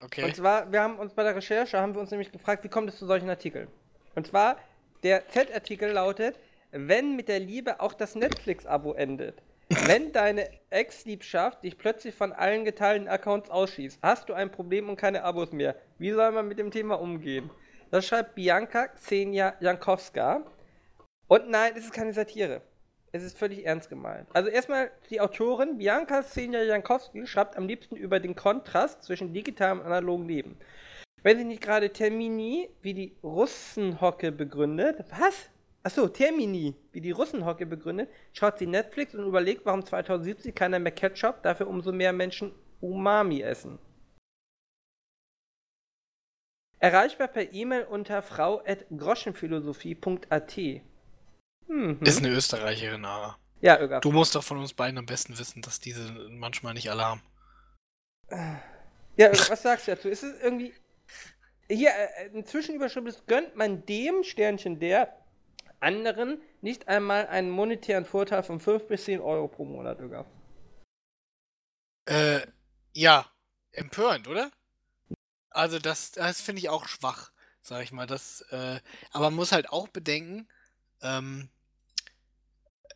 Okay. 0.00 0.24
Und 0.24 0.34
zwar, 0.36 0.70
wir 0.72 0.80
haben 0.82 0.98
uns 0.98 1.14
bei 1.14 1.22
der 1.22 1.36
Recherche, 1.36 1.78
haben 1.78 1.94
wir 1.94 2.00
uns 2.00 2.10
nämlich 2.10 2.30
gefragt, 2.32 2.64
wie 2.64 2.68
kommt 2.68 2.88
es 2.88 2.98
zu 2.98 3.06
solchen 3.06 3.28
Artikeln? 3.30 3.68
Und 4.14 4.26
zwar, 4.26 4.58
der 5.02 5.28
Z-Artikel 5.28 5.90
lautet, 5.92 6.36
wenn 6.74 7.14
mit 7.14 7.28
der 7.28 7.38
Liebe 7.38 7.80
auch 7.80 7.94
das 7.94 8.16
Netflix-Abo 8.16 8.94
endet. 8.94 9.40
Wenn 9.86 10.12
deine 10.12 10.48
Ex-Liebschaft 10.70 11.64
dich 11.64 11.78
plötzlich 11.78 12.14
von 12.14 12.32
allen 12.32 12.64
geteilten 12.64 13.08
Accounts 13.08 13.48
ausschießt, 13.48 14.00
hast 14.02 14.28
du 14.28 14.34
ein 14.34 14.50
Problem 14.50 14.88
und 14.88 14.96
keine 14.96 15.22
Abos 15.22 15.52
mehr. 15.52 15.76
Wie 15.98 16.10
soll 16.10 16.32
man 16.32 16.48
mit 16.48 16.58
dem 16.58 16.70
Thema 16.70 17.00
umgehen? 17.00 17.48
Das 17.90 18.06
schreibt 18.06 18.34
Bianca 18.34 18.88
Xenia 18.88 19.54
Jankowska. 19.60 20.44
Und 21.28 21.48
nein, 21.48 21.72
es 21.76 21.84
ist 21.84 21.92
keine 21.92 22.12
Satire. 22.12 22.60
Es 23.12 23.22
ist 23.22 23.38
völlig 23.38 23.64
ernst 23.64 23.88
gemeint. 23.88 24.28
Also 24.32 24.50
erstmal 24.50 24.90
die 25.08 25.20
Autorin 25.20 25.78
Bianca 25.78 26.22
Xenia 26.22 26.62
Jankowski 26.62 27.26
schreibt 27.26 27.56
am 27.56 27.68
liebsten 27.68 27.94
über 27.94 28.18
den 28.18 28.34
Kontrast 28.34 29.04
zwischen 29.04 29.32
digitalem 29.32 29.78
und 29.78 29.86
analogen 29.86 30.26
Leben. 30.26 30.58
Wenn 31.22 31.38
sie 31.38 31.44
nicht 31.44 31.62
gerade 31.62 31.90
Termini 31.90 32.68
wie 32.82 32.92
die 32.92 33.16
Russenhocke 33.22 34.32
begründet, 34.32 35.04
was? 35.10 35.48
Achso, 35.84 36.08
Termini 36.08 36.74
wie 36.92 37.00
die 37.02 37.10
Russenhocke 37.10 37.66
begründet, 37.66 38.08
schaut 38.32 38.58
sie 38.58 38.66
Netflix 38.66 39.14
und 39.14 39.26
überlegt, 39.26 39.66
warum 39.66 39.84
2070 39.84 40.54
keiner 40.54 40.78
mehr 40.78 40.92
Ketchup, 40.92 41.42
dafür 41.42 41.68
umso 41.68 41.92
mehr 41.92 42.14
Menschen 42.14 42.54
Umami 42.80 43.42
essen. 43.42 43.78
Erreichbar 46.78 47.28
per 47.28 47.52
E-Mail 47.52 47.84
unter 47.84 48.22
frau.groschenphilosophie.at. 48.22 50.56
Mhm. 51.66 51.98
Ist 52.00 52.18
eine 52.18 52.30
Österreicherin, 52.30 53.04
aber. 53.04 53.38
Ja, 53.60 53.78
Ögaf. 53.78 54.00
Du 54.00 54.10
musst 54.10 54.34
doch 54.34 54.42
von 54.42 54.56
uns 54.58 54.72
beiden 54.72 54.96
am 54.98 55.06
besten 55.06 55.38
wissen, 55.38 55.60
dass 55.60 55.80
diese 55.80 56.10
manchmal 56.30 56.72
nicht 56.74 56.90
alle 56.90 57.04
haben. 57.04 57.22
Ja, 59.16 59.28
Ögaf, 59.28 59.50
was 59.50 59.62
sagst 59.62 59.86
du 59.86 59.92
dazu? 59.92 60.08
Ist 60.08 60.22
es 60.22 60.40
irgendwie. 60.42 60.72
Hier, 61.68 61.90
äh, 61.90 62.30
eine 62.30 62.44
Zwischenüberschrift 62.44 63.06
ist, 63.06 63.26
gönnt 63.26 63.54
man 63.56 63.84
dem 63.86 64.24
Sternchen 64.24 64.80
der 64.80 65.23
anderen 65.80 66.40
nicht 66.60 66.88
einmal 66.88 67.26
einen 67.26 67.50
monetären 67.50 68.04
Vorteil 68.04 68.42
von 68.42 68.60
5 68.60 68.86
bis 68.86 69.04
10 69.04 69.20
Euro 69.20 69.48
pro 69.48 69.64
Monat, 69.64 70.00
Ögaf. 70.00 70.26
Äh, 72.06 72.40
ja, 72.92 73.26
empörend, 73.72 74.28
oder? 74.28 74.50
Also 75.50 75.78
das, 75.78 76.12
das 76.12 76.40
finde 76.40 76.60
ich 76.60 76.68
auch 76.68 76.86
schwach, 76.88 77.30
sag 77.62 77.82
ich 77.82 77.92
mal. 77.92 78.06
Das, 78.06 78.42
äh, 78.50 78.80
aber 79.12 79.26
man 79.26 79.34
muss 79.34 79.52
halt 79.52 79.70
auch 79.70 79.88
bedenken, 79.88 80.48
ähm, 81.02 81.48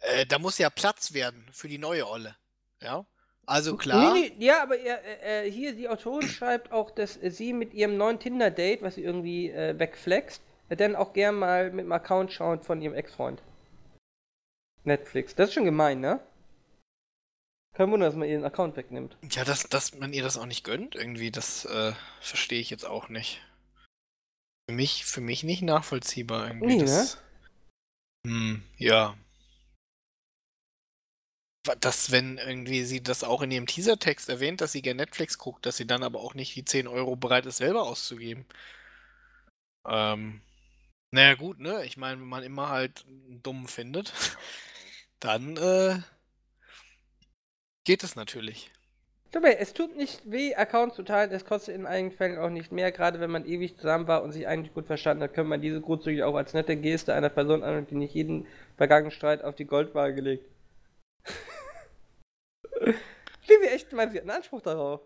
äh, 0.00 0.26
da 0.26 0.38
muss 0.38 0.58
ja 0.58 0.70
Platz 0.70 1.12
werden 1.12 1.46
für 1.52 1.68
die 1.68 1.78
neue 1.78 2.08
Olle. 2.08 2.36
Ja? 2.80 3.06
Also 3.46 3.76
klar. 3.76 4.12
Nee, 4.12 4.32
nee, 4.36 4.44
ja, 4.44 4.62
aber 4.62 4.78
er, 4.78 5.44
äh, 5.44 5.50
hier 5.50 5.74
die 5.74 5.88
Autorin 5.88 6.28
schreibt 6.28 6.70
auch, 6.70 6.90
dass 6.90 7.16
äh, 7.16 7.30
sie 7.30 7.52
mit 7.52 7.72
ihrem 7.72 7.96
neuen 7.96 8.18
Tinder-Date, 8.18 8.82
was 8.82 8.96
sie 8.96 9.02
irgendwie 9.02 9.50
äh, 9.50 9.78
wegflext, 9.78 10.42
äh, 10.42 10.47
dann 10.76 10.96
auch 10.96 11.12
gern 11.12 11.34
mal 11.36 11.70
mit 11.70 11.84
dem 11.84 11.92
Account 11.92 12.32
schaut 12.32 12.64
von 12.64 12.82
ihrem 12.82 12.94
Ex-Freund. 12.94 13.42
Netflix. 14.84 15.34
Das 15.34 15.48
ist 15.48 15.54
schon 15.54 15.64
gemein, 15.64 16.00
ne? 16.00 16.20
Kein 17.74 17.90
Wunder, 17.90 18.06
dass 18.06 18.16
man 18.16 18.28
ihren 18.28 18.44
Account 18.44 18.76
wegnimmt. 18.76 19.16
Ja, 19.30 19.44
dass, 19.44 19.68
dass 19.68 19.94
man 19.94 20.12
ihr 20.12 20.22
das 20.22 20.36
auch 20.36 20.46
nicht 20.46 20.64
gönnt, 20.64 20.94
irgendwie, 20.94 21.30
das 21.30 21.64
äh, 21.64 21.92
verstehe 22.20 22.60
ich 22.60 22.70
jetzt 22.70 22.84
auch 22.84 23.08
nicht. 23.08 23.40
Für 24.68 24.74
mich, 24.74 25.04
für 25.04 25.20
mich 25.20 25.44
nicht 25.44 25.62
nachvollziehbar 25.62 26.48
irgendwie. 26.48 26.76
Nee, 26.76 26.80
das, 26.80 27.18
Hm, 28.26 28.62
ja. 28.76 29.16
dass, 31.80 32.10
wenn 32.10 32.38
irgendwie 32.38 32.84
sie 32.84 33.02
das 33.02 33.24
auch 33.24 33.42
in 33.42 33.50
ihrem 33.50 33.66
Teasertext 33.66 34.28
erwähnt, 34.28 34.60
dass 34.60 34.72
sie 34.72 34.82
gerne 34.82 35.02
Netflix 35.02 35.38
guckt, 35.38 35.66
dass 35.66 35.76
sie 35.76 35.86
dann 35.86 36.02
aber 36.02 36.20
auch 36.20 36.34
nicht 36.34 36.56
die 36.56 36.64
10 36.64 36.88
Euro 36.88 37.14
bereit 37.14 37.46
ist, 37.46 37.58
selber 37.58 37.82
auszugeben. 37.82 38.46
Ähm, 39.86 40.40
naja, 41.10 41.34
gut, 41.34 41.58
ne? 41.58 41.84
Ich 41.84 41.96
meine, 41.96 42.20
wenn 42.20 42.28
man 42.28 42.42
immer 42.42 42.68
halt 42.68 43.04
einen 43.06 43.42
Dummen 43.42 43.66
findet, 43.66 44.12
dann 45.20 45.56
äh, 45.56 46.00
geht 47.84 48.04
es 48.04 48.16
natürlich. 48.16 48.70
Es 49.30 49.74
tut 49.74 49.94
nicht 49.96 50.30
weh, 50.30 50.54
Accounts 50.54 50.96
zu 50.96 51.02
teilen, 51.02 51.30
es 51.32 51.44
kostet 51.44 51.74
in 51.74 51.84
einigen 51.86 52.12
Fällen 52.12 52.38
auch 52.38 52.48
nicht 52.48 52.72
mehr, 52.72 52.90
gerade 52.92 53.20
wenn 53.20 53.30
man 53.30 53.46
ewig 53.46 53.76
zusammen 53.76 54.08
war 54.08 54.22
und 54.22 54.32
sich 54.32 54.48
eigentlich 54.48 54.72
gut 54.72 54.86
verstanden 54.86 55.22
hat, 55.22 55.34
kann 55.34 55.46
man 55.46 55.60
diese 55.60 55.80
großzügig 55.80 56.22
auch 56.22 56.34
als 56.34 56.54
nette 56.54 56.76
Geste 56.76 57.12
einer 57.12 57.28
Person 57.28 57.62
an, 57.62 57.86
die 57.86 57.94
nicht 57.94 58.14
jeden 58.14 58.46
vergangenen 58.76 59.10
Streit 59.10 59.44
auf 59.44 59.54
die 59.54 59.66
Goldwaage 59.66 60.20
legt. 60.22 60.48
Liebe 63.48 63.70
echt 63.70 63.92
meinen, 63.92 64.12
sie 64.12 64.20
einen 64.20 64.30
Anspruch 64.30 64.62
darauf. 64.62 65.02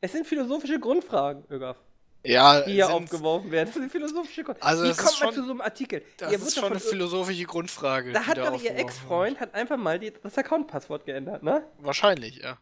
Es 0.00 0.12
sind 0.12 0.26
philosophische 0.26 0.78
Grundfragen, 0.78 1.44
Ögaf, 1.50 1.78
Ja, 2.24 2.62
die 2.62 2.72
hier 2.72 2.90
aufgeworfen 2.90 3.50
werden. 3.50 3.66
Das 3.66 3.74
sind 3.74 3.92
philosophische 3.92 4.44
Grundfragen. 4.44 4.68
Also 4.68 4.84
Wie 4.84 4.90
ist 4.90 4.96
kommt 4.96 5.20
man 5.20 5.28
schon- 5.28 5.34
zu 5.34 5.44
so 5.44 5.50
einem 5.50 5.60
Artikel? 5.60 6.02
Das 6.16 6.32
Ihr 6.32 6.38
ist 6.38 6.54
schon 6.54 6.64
eine 6.64 6.80
philosophische 6.80 7.44
Grundfrage. 7.44 8.12
Da 8.12 8.20
die 8.20 8.26
hat 8.26 8.38
doch 8.38 8.62
ihr. 8.62 8.76
Ex-Freund 8.76 9.40
hat 9.40 9.54
einfach 9.54 9.76
mal 9.76 9.98
die, 9.98 10.12
das 10.22 10.38
Account-Passwort 10.38 11.04
geändert, 11.04 11.42
ne? 11.42 11.66
Wahrscheinlich, 11.78 12.38
ja. 12.38 12.58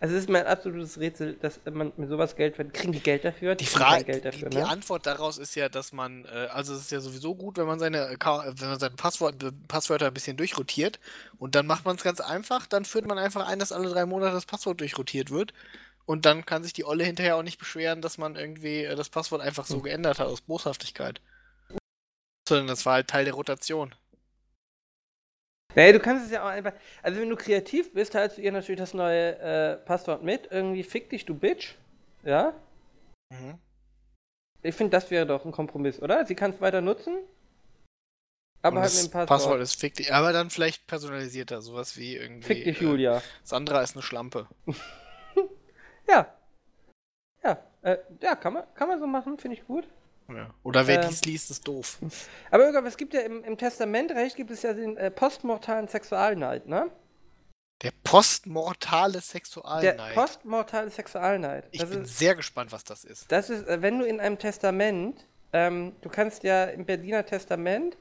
Also 0.00 0.16
es 0.16 0.22
ist 0.22 0.28
mir 0.30 0.38
ein 0.38 0.46
absolutes 0.46 0.98
Rätsel, 0.98 1.34
dass 1.34 1.60
man 1.70 1.92
mit 1.96 2.08
sowas 2.08 2.34
Geld 2.34 2.56
verdient. 2.56 2.74
Kriegen 2.74 2.92
die 2.92 3.00
Geld 3.00 3.24
dafür? 3.24 3.54
Die 3.54 3.66
kein 3.66 3.72
Frage, 3.80 4.04
Geld 4.04 4.24
dafür, 4.24 4.48
die, 4.48 4.56
ne? 4.56 4.64
die 4.64 4.68
Antwort 4.70 5.06
daraus 5.06 5.36
ist 5.36 5.54
ja, 5.54 5.68
dass 5.68 5.92
man, 5.92 6.24
äh, 6.24 6.48
also 6.50 6.72
es 6.74 6.80
ist 6.80 6.90
ja 6.90 7.00
sowieso 7.00 7.34
gut, 7.34 7.58
wenn 7.58 7.66
man 7.66 7.78
seine, 7.78 8.08
äh, 8.08 8.16
wenn 8.18 8.68
man 8.70 8.78
seine 8.80 8.96
Passwort, 8.96 9.42
äh, 9.44 9.52
Passwörter 9.68 10.06
ein 10.06 10.14
bisschen 10.14 10.38
durchrotiert 10.38 10.98
und 11.38 11.54
dann 11.54 11.66
macht 11.66 11.84
man 11.84 11.96
es 11.96 12.02
ganz 12.02 12.20
einfach, 12.20 12.66
dann 12.66 12.86
führt 12.86 13.06
man 13.06 13.18
einfach 13.18 13.46
ein, 13.46 13.58
dass 13.58 13.70
alle 13.70 13.90
drei 13.90 14.06
Monate 14.06 14.32
das 14.32 14.46
Passwort 14.46 14.80
durchrotiert 14.80 15.30
wird 15.30 15.52
und 16.06 16.26
dann 16.26 16.44
kann 16.44 16.62
sich 16.62 16.72
die 16.72 16.84
Olle 16.84 17.04
hinterher 17.04 17.36
auch 17.36 17.42
nicht 17.42 17.58
beschweren, 17.58 18.02
dass 18.02 18.18
man 18.18 18.36
irgendwie 18.36 18.84
äh, 18.84 18.96
das 18.96 19.08
Passwort 19.08 19.42
einfach 19.42 19.66
so 19.66 19.76
Hm. 19.76 19.82
geändert 19.84 20.18
hat 20.18 20.26
aus 20.26 20.40
Boshaftigkeit. 20.40 21.20
Sondern 22.48 22.66
das 22.66 22.84
war 22.86 22.94
halt 22.94 23.08
Teil 23.08 23.24
der 23.24 23.34
Rotation. 23.34 23.94
Nee, 25.76 25.92
du 25.92 26.00
kannst 26.00 26.26
es 26.26 26.32
ja 26.32 26.42
auch 26.42 26.48
einfach. 26.48 26.72
Also, 27.02 27.20
wenn 27.20 27.28
du 27.30 27.36
kreativ 27.36 27.92
bist, 27.92 28.12
teilst 28.12 28.38
du 28.38 28.42
ihr 28.42 28.50
natürlich 28.50 28.80
das 28.80 28.92
neue 28.92 29.38
äh, 29.38 29.76
Passwort 29.76 30.24
mit. 30.24 30.48
Irgendwie 30.50 30.82
fick 30.82 31.10
dich, 31.10 31.26
du 31.26 31.34
Bitch. 31.34 31.76
Ja? 32.24 32.54
Mhm. 33.32 33.58
Ich 34.62 34.74
finde, 34.74 34.90
das 34.90 35.10
wäre 35.12 35.26
doch 35.26 35.44
ein 35.44 35.52
Kompromiss, 35.52 36.02
oder? 36.02 36.26
Sie 36.26 36.34
kann 36.34 36.50
es 36.50 36.60
weiter 36.60 36.80
nutzen. 36.80 37.18
Aber 38.62 38.76
Und 38.78 38.82
halt 38.82 38.92
mit 38.92 39.02
dem 39.04 39.10
Passwort. 39.10 39.28
Passwort 39.28 39.60
ist 39.60 39.80
fick 39.80 39.94
dich, 39.94 40.12
aber 40.12 40.32
dann 40.32 40.50
vielleicht 40.50 40.86
personalisierter, 40.88 41.62
sowas 41.62 41.96
wie 41.96 42.16
irgendwie. 42.16 42.46
Fick 42.46 42.64
dich, 42.64 42.80
äh, 42.80 42.84
Julia. 42.84 43.22
Sandra 43.44 43.80
ist 43.80 43.94
eine 43.94 44.02
Schlampe. 44.02 44.48
Ja. 46.10 46.26
Ja. 47.44 47.58
Äh, 47.82 47.98
ja, 48.20 48.34
kann 48.36 48.52
man, 48.52 48.64
kann 48.74 48.88
man 48.88 48.98
so 49.00 49.06
machen, 49.06 49.38
finde 49.38 49.56
ich 49.56 49.66
gut. 49.66 49.88
Ja. 50.28 50.50
Oder 50.62 50.86
wer 50.86 51.02
Ähm. 51.02 51.08
dies 51.08 51.24
liest, 51.24 51.50
ist 51.50 51.66
doof. 51.66 51.98
Aber 52.50 52.64
Irga, 52.66 52.80
es 52.86 52.96
gibt 52.96 53.14
ja 53.14 53.20
im, 53.20 53.42
im 53.44 53.56
Testamentrecht 53.58 54.36
gibt 54.36 54.50
es 54.50 54.62
ja 54.62 54.72
den 54.72 54.96
äh, 54.96 55.10
postmortalen 55.10 55.88
Sexualneid, 55.88 56.66
ne? 56.66 56.90
Der 57.82 57.92
postmortale 58.04 59.14
Der 59.14 59.22
Sexualneid. 59.22 60.14
postmortale 60.14 60.90
Sexualneid. 60.90 61.66
ich 61.70 61.80
Das 61.80 61.90
bin 61.90 62.02
ist, 62.02 62.18
sehr 62.18 62.34
gespannt, 62.34 62.72
was 62.72 62.84
das 62.84 63.04
ist. 63.04 63.32
das 63.32 63.48
ist, 63.48 63.66
äh, 63.66 63.80
wenn 63.80 63.98
du 63.98 64.04
in 64.04 64.20
einem 64.20 64.38
Testament, 64.38 65.26
ähm, 65.52 65.96
du 66.02 66.10
kannst 66.10 66.42
ja 66.42 66.64
im 66.64 66.84
Berliner 66.84 67.24
Testament, 67.24 67.96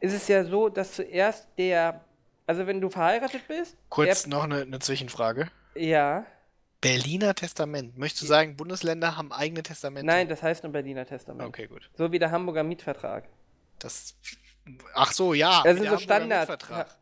ist 0.00 0.12
es 0.12 0.28
ja 0.28 0.44
so, 0.44 0.68
dass 0.68 0.92
zuerst 0.92 1.48
der, 1.58 2.04
also 2.46 2.66
wenn 2.66 2.80
du 2.80 2.90
verheiratet 2.90 3.48
bist, 3.48 3.76
Kurz 3.88 4.26
noch 4.26 4.44
eine, 4.44 4.60
eine 4.62 4.78
Zwischenfrage. 4.78 5.50
der, 5.74 5.82
ja, 5.82 6.26
Berliner 6.80 7.34
Testament. 7.34 7.98
Möchtest 7.98 8.22
du 8.22 8.26
sagen, 8.26 8.56
Bundesländer 8.56 9.16
haben 9.16 9.32
eigene 9.32 9.62
Testamente? 9.62 10.06
nein, 10.06 10.28
das 10.28 10.42
heißt 10.42 10.62
nur 10.64 10.72
Berliner 10.72 11.04
Testament. 11.06 11.48
Okay, 11.48 11.66
gut. 11.66 11.90
So 11.94 12.10
wie 12.12 12.18
der 12.18 12.30
Hamburger 12.30 12.62
Mietvertrag. 12.62 13.28
Das. 13.78 14.16
Ach 14.94 15.12
so, 15.12 15.34
ja. 15.34 15.62
Das 15.64 15.76
sind 15.76 15.88
so 15.88 15.98
Standard, 15.98 16.48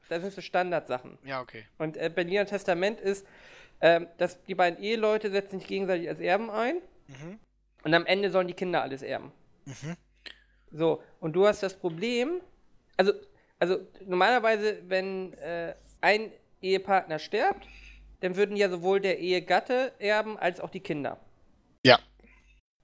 das 0.08 0.22
sind 0.22 0.32
so 0.32 0.40
Standardsachen. 0.40 1.18
Ja, 1.24 1.40
okay. 1.40 1.64
Und 1.76 1.96
äh, 1.96 2.10
Berliner 2.12 2.46
Testament 2.46 3.00
ist, 3.00 3.26
ähm, 3.80 4.06
dass 4.16 4.42
die 4.44 4.54
beiden 4.54 4.82
Eheleute 4.82 5.30
setzen 5.30 5.58
sich 5.60 5.68
gegenseitig 5.68 6.08
als 6.08 6.20
Erben 6.20 6.50
ein 6.50 6.76
Mhm. 7.08 7.38
und 7.84 7.94
am 7.94 8.04
Ende 8.04 8.30
sollen 8.30 8.48
die 8.48 8.54
Kinder 8.54 8.82
alles 8.82 9.00
erben. 9.02 9.32
Mhm. 9.64 9.96
So, 10.70 11.02
und 11.20 11.32
du 11.32 11.46
hast 11.46 11.62
das 11.62 11.72
Problem, 11.74 12.42
also, 12.98 13.12
also 13.58 13.78
normalerweise, 14.04 14.82
wenn 14.88 15.32
äh, 15.34 15.74
ein 16.02 16.30
Ehepartner 16.60 17.18
stirbt, 17.18 17.66
dann 18.20 18.36
würden 18.36 18.56
ja 18.56 18.68
sowohl 18.68 19.00
der 19.00 19.18
Ehegatte 19.18 19.92
erben 19.98 20.38
als 20.38 20.60
auch 20.60 20.70
die 20.70 20.80
Kinder. 20.80 21.18
Ja. 21.84 21.98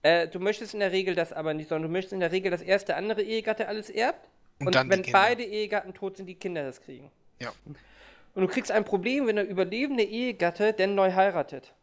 Äh, 0.02 0.28
du 0.28 0.39
möchtest 0.39 0.74
in 0.74 0.81
der 0.81 0.93
Regel 0.93 1.15
das 1.15 1.32
aber 1.32 1.55
nicht, 1.55 1.69
sondern 1.69 1.90
du 1.90 1.93
möchtest 1.93 2.12
in 2.12 2.20
der 2.20 2.32
Regel, 2.32 2.51
dass 2.51 2.62
erst 2.62 2.89
der 2.89 2.97
andere 2.97 3.23
Ehegatte 3.23 3.69
alles 3.69 3.90
erbt 3.90 4.28
Und 4.61 4.77
und, 4.77 4.90
wenn 4.90 5.02
beide 5.11 5.43
Ehegatten 5.43 5.94
tot 5.94 6.16
sind, 6.16 6.27
die 6.27 6.35
Kinder 6.35 6.62
das 6.62 6.81
kriegen. 6.81 7.11
Ja. 7.40 7.52
Und 7.65 8.43
du 8.43 8.48
kriegst 8.48 8.70
ein 8.70 8.85
Problem, 8.85 9.27
wenn 9.27 9.36
der 9.36 9.48
überlebende 9.48 10.05
Ehegatte 10.05 10.73
denn 10.73 10.94
neu 10.94 11.12
heiratet. 11.12 11.74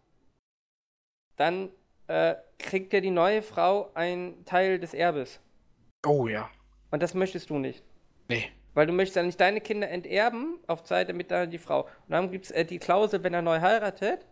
Dann 1.38 1.70
äh, 2.08 2.36
kriegt 2.60 2.94
ja 2.94 3.02
die 3.02 3.12
neue 3.12 3.42
Frau 3.42 3.92
einen 3.94 4.46
Teil 4.46 4.80
des 4.80 4.94
Erbes. 4.94 5.40
Oh 6.06 6.28
ja. 6.28 6.50
Und 6.92 7.02
das 7.02 7.14
möchtest 7.14 7.50
du 7.50 7.58
nicht. 7.58 7.84
Nee. 8.28 8.52
Weil 8.74 8.88
du 8.88 8.94
möchtest 8.94 9.18
ja 9.18 9.24
nicht 9.24 9.40
deine 9.40 9.60
Kinder 9.62 9.90
enterben 9.90 10.60
auf 10.68 10.84
Zeit, 10.84 11.10
damit 11.10 11.30
dann 11.32 11.52
die 11.52 11.58
Frau. 11.58 11.82
Und 11.84 12.10
dann 12.10 12.32
gibt 12.32 12.46
es 12.46 12.52
äh, 12.52 12.64
die 12.66 12.80
Klausel, 12.80 13.24
wenn 13.24 13.34
er 13.34 13.42
neu 13.42 13.60
heiratet, 13.60 14.26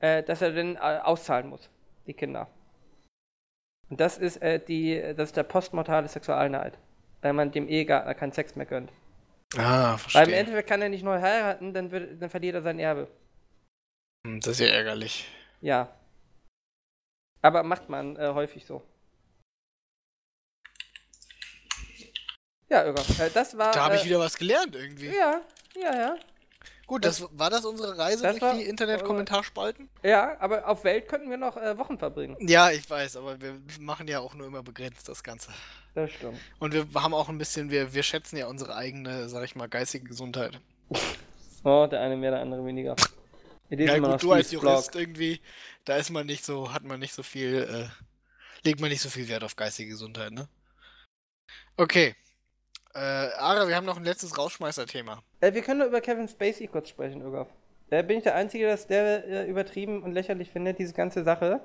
äh, 0.00 0.22
dass 0.22 0.42
er 0.42 0.52
dann 0.52 0.76
äh, 0.76 0.78
auszahlen 1.02 1.48
muss, 1.48 1.70
die 2.06 2.14
Kinder. 2.14 2.48
Und 3.88 4.00
das 4.00 4.18
ist, 4.18 4.36
äh, 4.38 4.60
die, 4.60 5.00
das 5.16 5.30
ist 5.30 5.36
der 5.36 5.42
postmortale 5.44 6.08
Sexualneid. 6.08 6.78
Weil 7.22 7.32
man 7.32 7.50
dem 7.52 7.68
Ehegatten 7.68 8.14
keinen 8.16 8.32
Sex 8.32 8.56
mehr 8.56 8.66
gönnt. 8.66 8.92
Ah, 9.56 9.98
Weil 10.12 10.28
im 10.28 10.34
verstehe. 10.34 10.34
Endeffekt 10.34 10.68
kann 10.68 10.82
er 10.82 10.88
nicht 10.88 11.02
neu 11.04 11.20
heiraten, 11.20 11.74
dann, 11.74 11.90
wird, 11.90 12.20
dann 12.22 12.30
verliert 12.30 12.54
er 12.54 12.62
sein 12.62 12.78
Erbe. 12.78 13.08
Hm, 14.26 14.40
Das 14.40 14.52
ist 14.52 14.60
ja 14.60 14.68
ärgerlich. 14.68 15.28
Ja. 15.60 15.88
Aber 17.42 17.62
macht 17.62 17.88
man 17.88 18.16
äh, 18.16 18.28
häufig 18.34 18.64
so. 18.66 18.82
Ja, 22.70 22.84
Irga, 22.84 23.02
äh, 23.18 23.30
das 23.34 23.58
war. 23.58 23.72
Da 23.72 23.84
habe 23.84 23.96
ich 23.96 24.02
äh, 24.02 24.06
wieder 24.06 24.20
was 24.20 24.36
gelernt 24.36 24.76
irgendwie. 24.76 25.08
Ja, 25.08 25.42
ja, 25.76 25.94
ja. 25.94 26.16
Gut, 26.86 27.04
das, 27.04 27.24
war 27.38 27.50
das 27.50 27.64
unsere 27.64 27.96
Reise 27.96 28.24
Das 28.24 28.38
durch 28.38 28.56
die 28.56 28.64
Internet-Kommentarspalten? 28.64 29.88
Ja, 30.02 30.36
aber 30.40 30.66
auf 30.66 30.82
Welt 30.82 31.06
könnten 31.06 31.30
wir 31.30 31.36
noch 31.36 31.56
äh, 31.56 31.78
Wochen 31.78 31.98
verbringen. 31.98 32.36
Ja, 32.40 32.70
ich 32.72 32.88
weiß, 32.90 33.16
aber 33.16 33.40
wir 33.40 33.60
machen 33.78 34.08
ja 34.08 34.18
auch 34.18 34.34
nur 34.34 34.48
immer 34.48 34.64
begrenzt 34.64 35.08
das 35.08 35.22
Ganze. 35.22 35.52
Das 35.94 36.10
stimmt. 36.10 36.40
Und 36.58 36.74
wir 36.74 36.86
haben 37.00 37.14
auch 37.14 37.28
ein 37.28 37.38
bisschen, 37.38 37.70
wir, 37.70 37.94
wir 37.94 38.02
schätzen 38.02 38.36
ja 38.36 38.48
unsere 38.48 38.74
eigene, 38.74 39.28
sag 39.28 39.44
ich 39.44 39.54
mal, 39.54 39.68
geistige 39.68 40.08
Gesundheit. 40.08 40.60
Oh, 41.62 41.86
der 41.86 42.00
eine 42.00 42.16
mehr, 42.16 42.30
der 42.30 42.40
andere 42.40 42.64
weniger. 42.64 42.96
Ja 43.68 43.98
gut, 43.98 44.22
du 44.22 44.32
als 44.32 44.50
Jurist 44.50 44.92
Blog. 44.92 45.02
irgendwie, 45.02 45.42
da 45.84 45.96
ist 45.96 46.08
man 46.08 46.24
nicht 46.24 46.42
so, 46.42 46.72
hat 46.72 46.84
man 46.84 46.98
nicht 46.98 47.12
so 47.12 47.22
viel, 47.22 47.68
äh, 47.70 48.66
legt 48.66 48.80
man 48.80 48.88
nicht 48.88 49.02
so 49.02 49.10
viel 49.10 49.28
Wert 49.28 49.44
auf 49.44 49.56
geistige 49.56 49.90
Gesundheit, 49.90 50.32
ne? 50.32 50.48
Okay. 51.76 52.16
Äh, 52.94 52.98
Ara, 52.98 53.68
wir 53.68 53.76
haben 53.76 53.86
noch 53.86 53.96
ein 53.96 54.04
letztes 54.04 54.36
Rausschmeißer-Thema. 54.36 55.22
Äh, 55.40 55.54
wir 55.54 55.62
können 55.62 55.78
nur 55.78 55.88
über 55.88 56.00
Kevin 56.00 56.28
Spacey 56.28 56.66
kurz 56.66 56.88
sprechen, 56.88 57.20
Irga. 57.20 57.46
Äh, 57.90 58.02
bin 58.02 58.18
ich 58.18 58.24
der 58.24 58.34
Einzige, 58.34 58.66
dass 58.66 58.86
der 58.86 59.24
äh, 59.26 59.46
übertrieben 59.46 60.02
und 60.02 60.12
lächerlich 60.12 60.50
findet, 60.50 60.78
diese 60.78 60.94
ganze 60.94 61.22
Sache? 61.24 61.60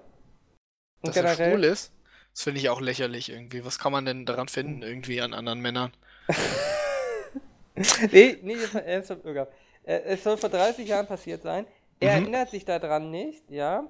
Und 1.01 1.15
Dass 1.15 1.17
er 1.17 1.35
schwul 1.35 1.63
ist, 1.63 1.91
das 2.33 2.43
finde 2.43 2.59
ich 2.59 2.69
auch 2.69 2.81
lächerlich 2.81 3.29
irgendwie. 3.29 3.65
Was 3.65 3.79
kann 3.79 3.91
man 3.91 4.05
denn 4.05 4.25
daran 4.25 4.47
finden, 4.47 4.81
irgendwie 4.81 5.21
an 5.21 5.33
anderen 5.33 5.61
Männern? 5.61 5.91
nee, 8.11 8.37
nee, 8.41 8.53
jetzt 8.55 8.73
mal 8.73 8.81
ernsthaft, 8.81 9.25
Irga. 9.25 9.47
Äh, 9.83 9.99
es 10.05 10.23
soll 10.23 10.37
vor 10.37 10.49
30 10.49 10.87
Jahren 10.87 11.07
passiert 11.07 11.41
sein. 11.43 11.65
Er 11.99 12.11
Mhm. 12.11 12.21
erinnert 12.21 12.49
sich 12.49 12.65
daran 12.65 13.11
nicht, 13.11 13.49
ja. 13.49 13.85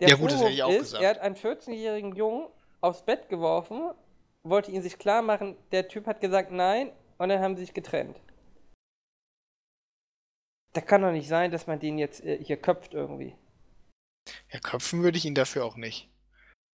Der 0.00 0.10
Ja, 0.10 0.16
gut, 0.16 0.30
das 0.30 0.40
hätte 0.40 0.52
ich 0.52 0.62
auch 0.62 0.68
Vorwurf 0.68 0.82
gesagt. 0.82 1.02
Er 1.02 1.10
hat 1.10 1.18
einen 1.20 1.36
14-jährigen 1.36 2.14
Jungen 2.14 2.48
aufs 2.80 3.02
Bett 3.02 3.28
geworfen, 3.28 3.90
wollte 4.44 4.70
ihn 4.70 4.82
sich 4.82 4.98
klar 4.98 5.22
machen, 5.22 5.56
der 5.72 5.88
Typ 5.88 6.06
hat 6.06 6.20
gesagt 6.20 6.52
nein 6.52 6.92
und 7.18 7.28
dann 7.28 7.40
haben 7.40 7.56
sie 7.56 7.64
sich 7.64 7.74
getrennt. 7.74 8.20
Da 10.74 10.80
kann 10.80 11.02
doch 11.02 11.12
nicht 11.12 11.28
sein, 11.28 11.50
dass 11.50 11.66
man 11.66 11.80
den 11.80 11.98
jetzt 11.98 12.24
äh, 12.24 12.42
hier 12.42 12.56
köpft 12.56 12.94
irgendwie. 12.94 13.36
Ja, 14.52 14.60
köpfen 14.60 15.02
würde 15.02 15.18
ich 15.18 15.24
ihn 15.24 15.34
dafür 15.34 15.64
auch 15.64 15.76
nicht. 15.76 16.10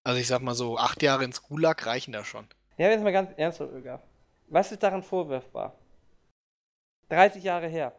Also 0.03 0.19
ich 0.19 0.27
sag 0.27 0.41
mal 0.41 0.55
so, 0.55 0.77
acht 0.77 1.01
Jahre 1.03 1.23
ins 1.23 1.43
Gulag 1.43 1.85
reichen 1.85 2.11
da 2.11 2.25
schon. 2.25 2.47
Ja, 2.77 2.89
jetzt 2.89 3.03
mal 3.03 3.11
ganz 3.11 3.31
ernsthaft, 3.37 3.71
Öger. 3.71 4.01
Was 4.47 4.71
ist 4.71 4.81
daran 4.81 5.03
vorwurfbar? 5.03 5.77
30 7.09 7.43
Jahre 7.43 7.67
her. 7.67 7.95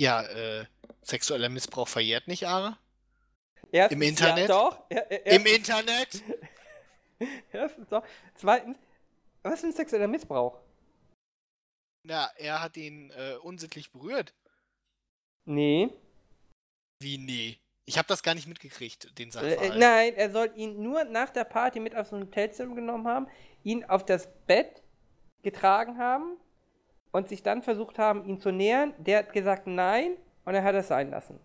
Ja, 0.00 0.22
äh, 0.22 0.64
sexueller 1.02 1.48
Missbrauch 1.50 1.88
verjährt 1.88 2.26
nicht, 2.26 2.46
Ara? 2.46 2.78
Erstens, 3.70 3.96
Im 3.96 4.02
Internet? 4.08 4.48
Ja, 4.48 4.54
doch. 4.54 4.84
Er, 4.88 5.10
er, 5.10 5.26
Im 5.26 5.46
Internet? 5.46 6.22
Erstens 7.52 7.88
doch. 7.88 8.04
Zweitens, 8.34 8.78
was 9.42 9.54
ist 9.54 9.64
ein 9.64 9.72
sexueller 9.72 10.08
Missbrauch? 10.08 10.58
Na, 12.06 12.28
er 12.36 12.60
hat 12.62 12.76
ihn 12.76 13.10
äh, 13.10 13.36
unsittlich 13.42 13.90
berührt. 13.92 14.34
Nee. 15.46 15.90
Wie 17.00 17.18
nee? 17.18 17.58
Ich 17.86 17.98
habe 17.98 18.08
das 18.08 18.22
gar 18.22 18.34
nicht 18.34 18.46
mitgekriegt, 18.46 19.18
den 19.18 19.28
Äh, 19.28 19.32
Sachverhalt. 19.32 19.74
äh, 19.74 19.78
nein, 19.78 20.14
er 20.14 20.30
soll 20.30 20.50
ihn 20.56 20.82
nur 20.82 21.04
nach 21.04 21.30
der 21.30 21.44
Party 21.44 21.80
mit 21.80 21.94
auf 21.94 22.08
so 22.08 22.16
ein 22.16 22.22
Hotelzimmer 22.22 22.74
genommen 22.74 23.06
haben, 23.06 23.26
ihn 23.62 23.84
auf 23.84 24.04
das 24.04 24.28
Bett 24.46 24.82
getragen 25.42 25.98
haben 25.98 26.38
und 27.12 27.28
sich 27.28 27.42
dann 27.42 27.62
versucht 27.62 27.98
haben, 27.98 28.24
ihn 28.26 28.40
zu 28.40 28.50
nähern. 28.52 28.94
Der 28.98 29.18
hat 29.18 29.32
gesagt 29.32 29.66
nein 29.66 30.16
und 30.46 30.54
er 30.54 30.62
hat 30.64 30.74
es 30.74 30.88
sein 30.88 31.10
lassen. 31.10 31.38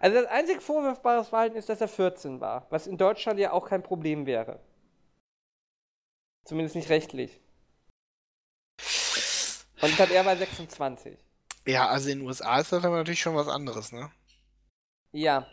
Also 0.00 0.20
das 0.22 0.26
einzige 0.30 0.60
vorwurfbare 0.60 1.24
Verhalten 1.24 1.56
ist, 1.56 1.68
dass 1.68 1.80
er 1.80 1.88
14 1.88 2.40
war, 2.40 2.66
was 2.70 2.86
in 2.86 2.96
Deutschland 2.96 3.38
ja 3.38 3.52
auch 3.52 3.68
kein 3.68 3.82
Problem 3.82 4.26
wäre. 4.26 4.58
Zumindest 6.44 6.74
nicht 6.74 6.88
rechtlich. 6.88 7.38
Und 9.82 9.88
ich 9.90 9.96
glaube, 9.96 10.14
er 10.14 10.24
war 10.24 10.36
26. 10.36 11.18
Ja, 11.66 11.88
also 11.88 12.08
in 12.10 12.18
den 12.20 12.26
USA 12.26 12.60
ist 12.60 12.72
das 12.72 12.84
aber 12.84 12.96
natürlich 12.96 13.20
schon 13.20 13.34
was 13.36 13.48
anderes, 13.48 13.92
ne? 13.92 14.10
Ja. 15.12 15.46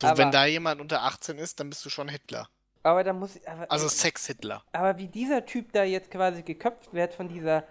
So, 0.00 0.08
Aber- 0.08 0.18
wenn 0.18 0.30
da 0.30 0.44
jemand 0.46 0.80
unter 0.80 1.02
18 1.02 1.38
ist, 1.38 1.58
dann 1.60 1.70
bist 1.70 1.84
du 1.84 1.90
schon 1.90 2.08
Hitler. 2.08 2.48
Aber 2.82 3.02
da 3.02 3.14
muss 3.14 3.36
ich. 3.36 3.48
Aber, 3.48 3.70
Also 3.72 3.88
Sex-Hitler. 3.88 4.62
aber 4.72 4.98
wie 4.98 5.08
dieser 5.08 5.46
Typ 5.46 5.72
da 5.72 5.84
jetzt 5.84 6.10
quasi 6.10 6.42
geköpft 6.42 6.92
wird 6.92 7.14
von 7.14 7.28
dieser 7.28 7.64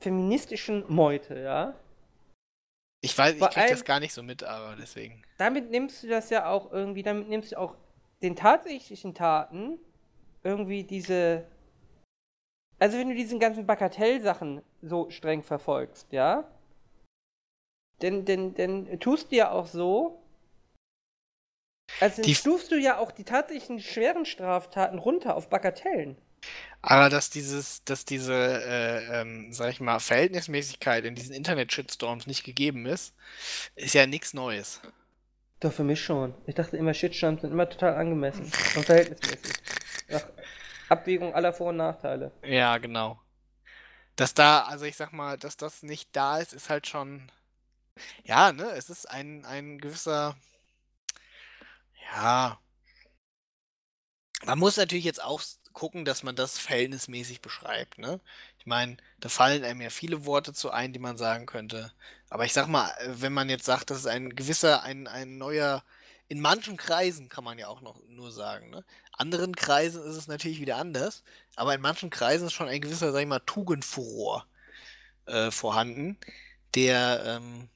feministischen 0.00 0.84
Meute, 0.92 1.38
ja? 1.40 1.74
Ich 3.00 3.16
weiß, 3.16 3.36
ich 3.36 3.40
krieg 3.50 3.68
das 3.68 3.84
gar 3.84 4.00
nicht 4.00 4.12
so 4.12 4.22
mit, 4.22 4.42
aber 4.42 4.76
deswegen. 4.76 5.22
Damit 5.38 5.70
nimmst 5.70 6.02
du 6.02 6.08
das 6.08 6.30
ja 6.30 6.48
auch 6.48 6.72
irgendwie, 6.72 7.02
damit 7.02 7.28
nimmst 7.28 7.52
du 7.52 7.58
auch 7.58 7.76
den 8.22 8.34
tatsächlichen 8.34 9.14
Taten 9.14 9.78
irgendwie 10.42 10.82
diese. 10.84 11.46
Also 12.80 12.98
wenn 12.98 13.08
du 13.08 13.14
diesen 13.14 13.38
ganzen 13.40 13.66
Bagatellsachen 13.66 14.62
so 14.82 15.10
streng 15.10 15.42
verfolgst, 15.42 16.12
ja? 16.12 16.48
Denn, 18.02 18.24
denn, 18.24 18.54
denn 18.54 19.00
tust 19.00 19.32
du 19.32 19.36
ja 19.36 19.50
auch 19.50 19.66
so. 19.66 20.22
Also 22.00 22.22
Die- 22.22 22.34
stufst 22.34 22.70
du 22.70 22.76
ja 22.76 22.98
auch 22.98 23.10
die 23.10 23.24
tatsächlichen 23.24 23.80
schweren 23.80 24.24
Straftaten 24.24 24.98
runter 24.98 25.34
auf 25.36 25.48
Bagatellen. 25.48 26.16
Aber 26.80 27.10
dass 27.10 27.30
dieses, 27.30 27.84
dass 27.84 28.04
diese, 28.04 28.34
äh, 28.34 29.20
ähm, 29.20 29.52
sag 29.52 29.70
ich 29.70 29.80
mal, 29.80 29.98
Verhältnismäßigkeit 29.98 31.04
in 31.04 31.14
diesen 31.14 31.34
Internet-Shitstorms 31.34 32.26
nicht 32.26 32.44
gegeben 32.44 32.86
ist, 32.86 33.14
ist 33.74 33.94
ja 33.94 34.06
nichts 34.06 34.32
Neues. 34.32 34.80
Doch, 35.60 35.72
für 35.72 35.82
mich 35.82 36.02
schon. 36.02 36.34
Ich 36.46 36.54
dachte 36.54 36.76
immer, 36.76 36.94
Shitstorms 36.94 37.40
sind 37.40 37.50
immer 37.50 37.68
total 37.68 37.96
angemessen 37.96 38.44
und 38.76 38.84
verhältnismäßig. 38.84 39.56
Nach 40.08 40.24
Abwägung 40.88 41.34
aller 41.34 41.52
Vor- 41.52 41.70
und 41.70 41.76
Nachteile. 41.78 42.32
Ja, 42.42 42.78
genau. 42.78 43.20
Dass 44.14 44.34
da, 44.34 44.62
also 44.62 44.84
ich 44.84 44.96
sag 44.96 45.12
mal, 45.12 45.36
dass 45.36 45.56
das 45.56 45.82
nicht 45.82 46.08
da 46.14 46.38
ist, 46.38 46.52
ist 46.52 46.70
halt 46.70 46.86
schon. 46.86 47.30
Ja, 48.24 48.52
ne, 48.52 48.70
es 48.70 48.88
ist 48.88 49.10
ein, 49.10 49.44
ein 49.44 49.78
gewisser. 49.78 50.36
Ja. 52.12 52.58
Man 54.44 54.58
muss 54.58 54.76
natürlich 54.76 55.04
jetzt 55.04 55.22
auch 55.22 55.42
gucken, 55.72 56.04
dass 56.04 56.22
man 56.22 56.36
das 56.36 56.58
verhältnismäßig 56.58 57.40
beschreibt, 57.40 57.98
ne? 57.98 58.20
Ich 58.58 58.66
meine, 58.66 58.96
da 59.20 59.28
fallen 59.28 59.64
einem 59.64 59.80
ja 59.80 59.90
viele 59.90 60.26
Worte 60.26 60.52
zu 60.52 60.70
ein, 60.70 60.92
die 60.92 60.98
man 60.98 61.16
sagen 61.16 61.46
könnte. 61.46 61.92
Aber 62.30 62.44
ich 62.44 62.52
sag 62.52 62.66
mal, 62.68 62.92
wenn 63.06 63.32
man 63.32 63.48
jetzt 63.48 63.64
sagt, 63.64 63.90
das 63.90 63.98
ist 63.98 64.06
ein 64.06 64.34
gewisser, 64.36 64.82
ein, 64.82 65.06
ein 65.06 65.38
neuer, 65.38 65.84
in 66.28 66.40
manchen 66.40 66.76
Kreisen 66.76 67.28
kann 67.28 67.44
man 67.44 67.58
ja 67.58 67.68
auch 67.68 67.80
noch 67.80 68.00
nur 68.08 68.32
sagen, 68.32 68.70
ne? 68.70 68.84
Anderen 69.12 69.56
Kreisen 69.56 70.02
ist 70.02 70.16
es 70.16 70.28
natürlich 70.28 70.60
wieder 70.60 70.76
anders, 70.76 71.24
aber 71.56 71.74
in 71.74 71.80
manchen 71.80 72.10
Kreisen 72.10 72.46
ist 72.46 72.52
schon 72.52 72.68
ein 72.68 72.80
gewisser, 72.80 73.12
sag 73.12 73.20
ich 73.20 73.26
mal, 73.26 73.40
Tugendfuror 73.40 74.46
äh, 75.26 75.50
vorhanden, 75.50 76.16
der 76.74 77.22
ähm, 77.24 77.68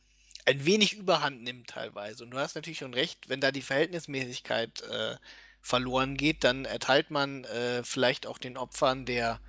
ein 0.44 0.64
wenig 0.64 0.94
Überhand 0.94 1.42
nimmt 1.42 1.68
teilweise. 1.70 2.24
Und 2.24 2.30
du 2.30 2.38
hast 2.38 2.54
natürlich 2.54 2.78
schon 2.78 2.94
recht, 2.94 3.28
wenn 3.28 3.40
da 3.40 3.50
die 3.52 3.62
Verhältnismäßigkeit 3.62 4.82
äh, 4.82 5.16
verloren 5.62 6.16
geht, 6.16 6.44
dann 6.44 6.66
erteilt 6.66 7.10
man 7.10 7.44
äh, 7.44 7.84
vielleicht 7.84 8.26
auch 8.26 8.38
den 8.38 8.58
Opfern 8.58 9.06
der 9.06 9.40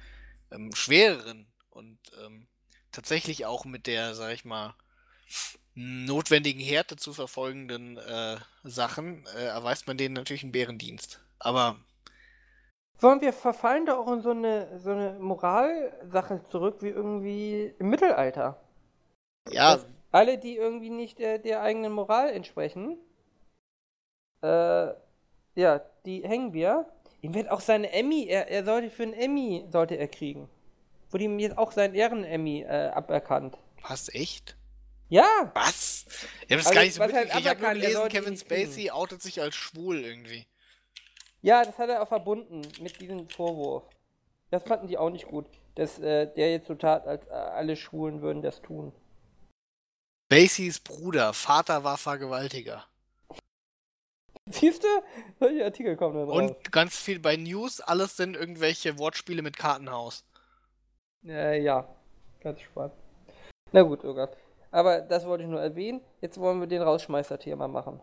ähm, 0.52 0.74
schwereren 0.76 1.48
und 1.72 2.00
ähm, 2.26 2.48
tatsächlich 2.92 3.46
auch 3.46 3.66
mit 3.66 3.88
der, 3.88 4.16
sag 4.16 4.34
ich 4.34 4.46
mal, 4.46 4.76
notwendigen 5.76 6.62
Härte 6.62 6.96
zu 6.98 7.14
verfolgenden 7.14 7.98
äh, 7.98 8.38
Sachen, 8.64 9.26
äh, 9.36 9.46
erweist 9.46 9.88
man 9.88 9.98
denen 9.98 10.14
natürlich 10.16 10.44
einen 10.44 10.52
Bärendienst. 10.52 11.20
Aber 11.40 11.78
Sollen 12.98 13.22
wir 13.22 13.34
verfallen 13.34 13.86
da 13.86 13.96
auch 13.98 14.12
in 14.12 14.22
so 14.22 14.32
eine, 14.32 14.80
so 14.80 14.90
eine 14.92 15.20
Moralsache 15.20 16.44
zurück, 16.46 16.82
wie 16.82 16.90
irgendwie 16.90 17.74
im 17.78 17.90
Mittelalter? 17.92 18.60
ja, 19.52 19.78
Dass 19.78 19.86
alle, 20.12 20.38
die 20.38 20.56
irgendwie 20.56 20.90
nicht 20.90 21.20
der, 21.20 21.38
der 21.40 21.62
eigenen 21.62 21.92
Moral 21.92 22.30
entsprechen, 22.30 22.98
äh, 24.42 24.94
ja, 25.56 25.82
die 26.06 26.24
hängen 26.24 26.54
wir. 26.54 26.88
Ihm 27.22 27.34
wird 27.34 27.50
auch 27.50 27.62
seine 27.62 27.92
Emmy, 27.92 28.26
er, 28.28 28.50
er 28.50 28.66
sollte 28.66 28.90
für 28.90 29.04
einen 29.04 29.14
Emmy, 29.14 29.66
sollte 29.72 29.96
er 29.96 30.08
kriegen. 30.08 30.50
Wurde 31.10 31.24
ihm 31.26 31.40
jetzt 31.40 31.58
auch 31.58 31.72
sein 31.72 31.94
Ehren-Emmy 31.94 32.64
äh, 32.64 32.90
aberkannt. 32.90 33.58
was 33.82 34.14
echt? 34.14 34.58
Ja! 35.10 35.52
Was? 35.54 36.06
Ich 36.48 36.52
hab 36.52 36.60
das 36.60 36.68
Also, 36.68 36.74
gar 36.74 36.84
nicht 36.84 36.94
so 36.96 37.00
was 37.00 37.14
heißt 37.14 37.34
mitgekriegt. 37.34 37.46
Ich 37.46 37.50
habe 37.50 37.60
nur? 37.60 37.70
Er 37.70 37.76
gelesen, 37.76 38.10
Kevin. 38.10 38.38
Spacey 38.38 38.92
outet 38.92 39.22
sich 39.22 39.42
als 39.42 39.56
schwul 39.56 40.04
irgendwie. 40.04 40.48
Ja, 41.42 41.64
das 41.64 41.78
hat 41.78 41.90
er 41.90 42.02
auch 42.02 42.08
verbunden 42.08 42.62
mit 42.82 43.00
diesem 43.00 43.30
Vorwurf. 43.30 43.84
Das 44.50 44.64
fanden 44.64 44.88
die 44.88 44.98
auch 44.98 45.10
nicht 45.10 45.28
gut, 45.28 45.46
dass 45.76 46.00
äh, 46.00 46.34
der 46.34 46.52
jetzt 46.52 46.68
so 46.68 46.76
tat, 46.76 47.06
als 47.06 47.26
äh, 47.28 47.32
alle 47.32 47.76
Schwulen 47.76 48.22
würden 48.22 48.42
das 48.42 48.62
tun. 48.62 48.92
Spaceys 50.32 50.80
Bruder, 50.80 51.34
Vater 51.34 51.84
war 51.84 51.98
Vergewaltiger. 51.98 52.86
Siehst 54.50 54.84
du? 54.84 54.88
Solche 55.40 55.64
Artikel 55.64 55.96
kommen 55.96 56.16
dann 56.18 56.30
raus. 56.30 56.38
Und 56.38 56.72
ganz 56.72 56.98
viel 56.98 57.20
bei 57.20 57.38
News, 57.38 57.80
alles 57.80 58.18
sind 58.18 58.36
irgendwelche 58.36 58.98
Wortspiele 59.00 59.42
mit 59.42 59.58
Kartenhaus. 59.58 60.26
Äh, 61.26 61.62
ja, 61.62 61.88
ganz 62.42 62.60
spannend. 62.62 62.94
Na 63.72 63.82
gut, 63.82 64.04
Irga. 64.04 64.30
Aber 64.72 65.02
das 65.02 65.26
wollte 65.26 65.44
ich 65.44 65.50
nur 65.50 65.62
erwähnen. 65.62 66.02
Jetzt 66.20 66.40
wollen 66.40 66.60
wir 66.60 66.68
den 66.68 66.82
Rausschmeißer-Thema 66.82 67.68
machen. 67.68 68.02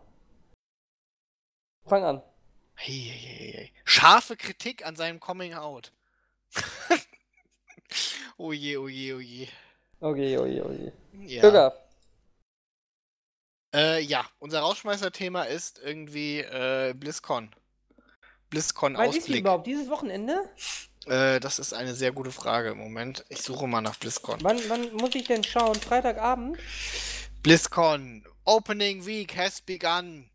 Fang 1.87 2.05
an. 2.05 2.23
Hey, 2.75 2.95
hey, 2.95 3.53
hey. 3.53 3.73
Scharfe 3.85 4.37
Kritik 4.37 4.87
an 4.87 4.97
seinem 4.97 5.21
Coming 5.21 5.55
Out. 5.55 5.93
oh 8.39 8.53
je, 8.53 8.79
oh 8.79 8.89
je, 8.89 9.15
oh 9.15 9.21
je. 9.21 9.49
Okay, 10.01 10.39
oje, 10.39 10.65
oje. 10.65 10.93
Ja. 11.13 11.43
Irga, 11.43 11.75
Äh, 13.75 14.03
ja, 14.03 14.27
unser 14.39 14.61
Rausschmeißer-Thema 14.61 15.45
ist 15.45 15.81
irgendwie 15.83 16.39
äh, 16.39 16.95
BlizzCon. 16.95 17.55
BlizzCon 18.51 18.97
wann 18.97 19.09
ist 19.09 19.15
die 19.15 19.21
Ausblick. 19.21 19.41
überhaupt? 19.41 19.67
Dieses 19.67 19.89
Wochenende? 19.89 20.51
Äh, 21.07 21.41
das 21.41 21.59
ist 21.59 21.73
eine 21.73 21.95
sehr 21.95 22.13
gute 22.13 22.33
Frage 22.33 22.71
im 22.71 22.79
Moment. 22.79 23.25
Ich 23.29 23.43
suche 23.43 23.67
mal 23.67 23.81
nach 23.81 23.97
BlizzCon. 23.97 24.39
Wann, 24.43 24.61
wann 24.69 24.93
muss 24.95 25.15
ich 25.15 25.25
denn 25.25 25.45
schauen? 25.45 25.77
Freitagabend? 25.77 26.59
BlizzCon. 27.43 28.25
Opening 28.45 29.07
Week 29.07 29.37
has 29.37 29.61
begun. 29.61 30.29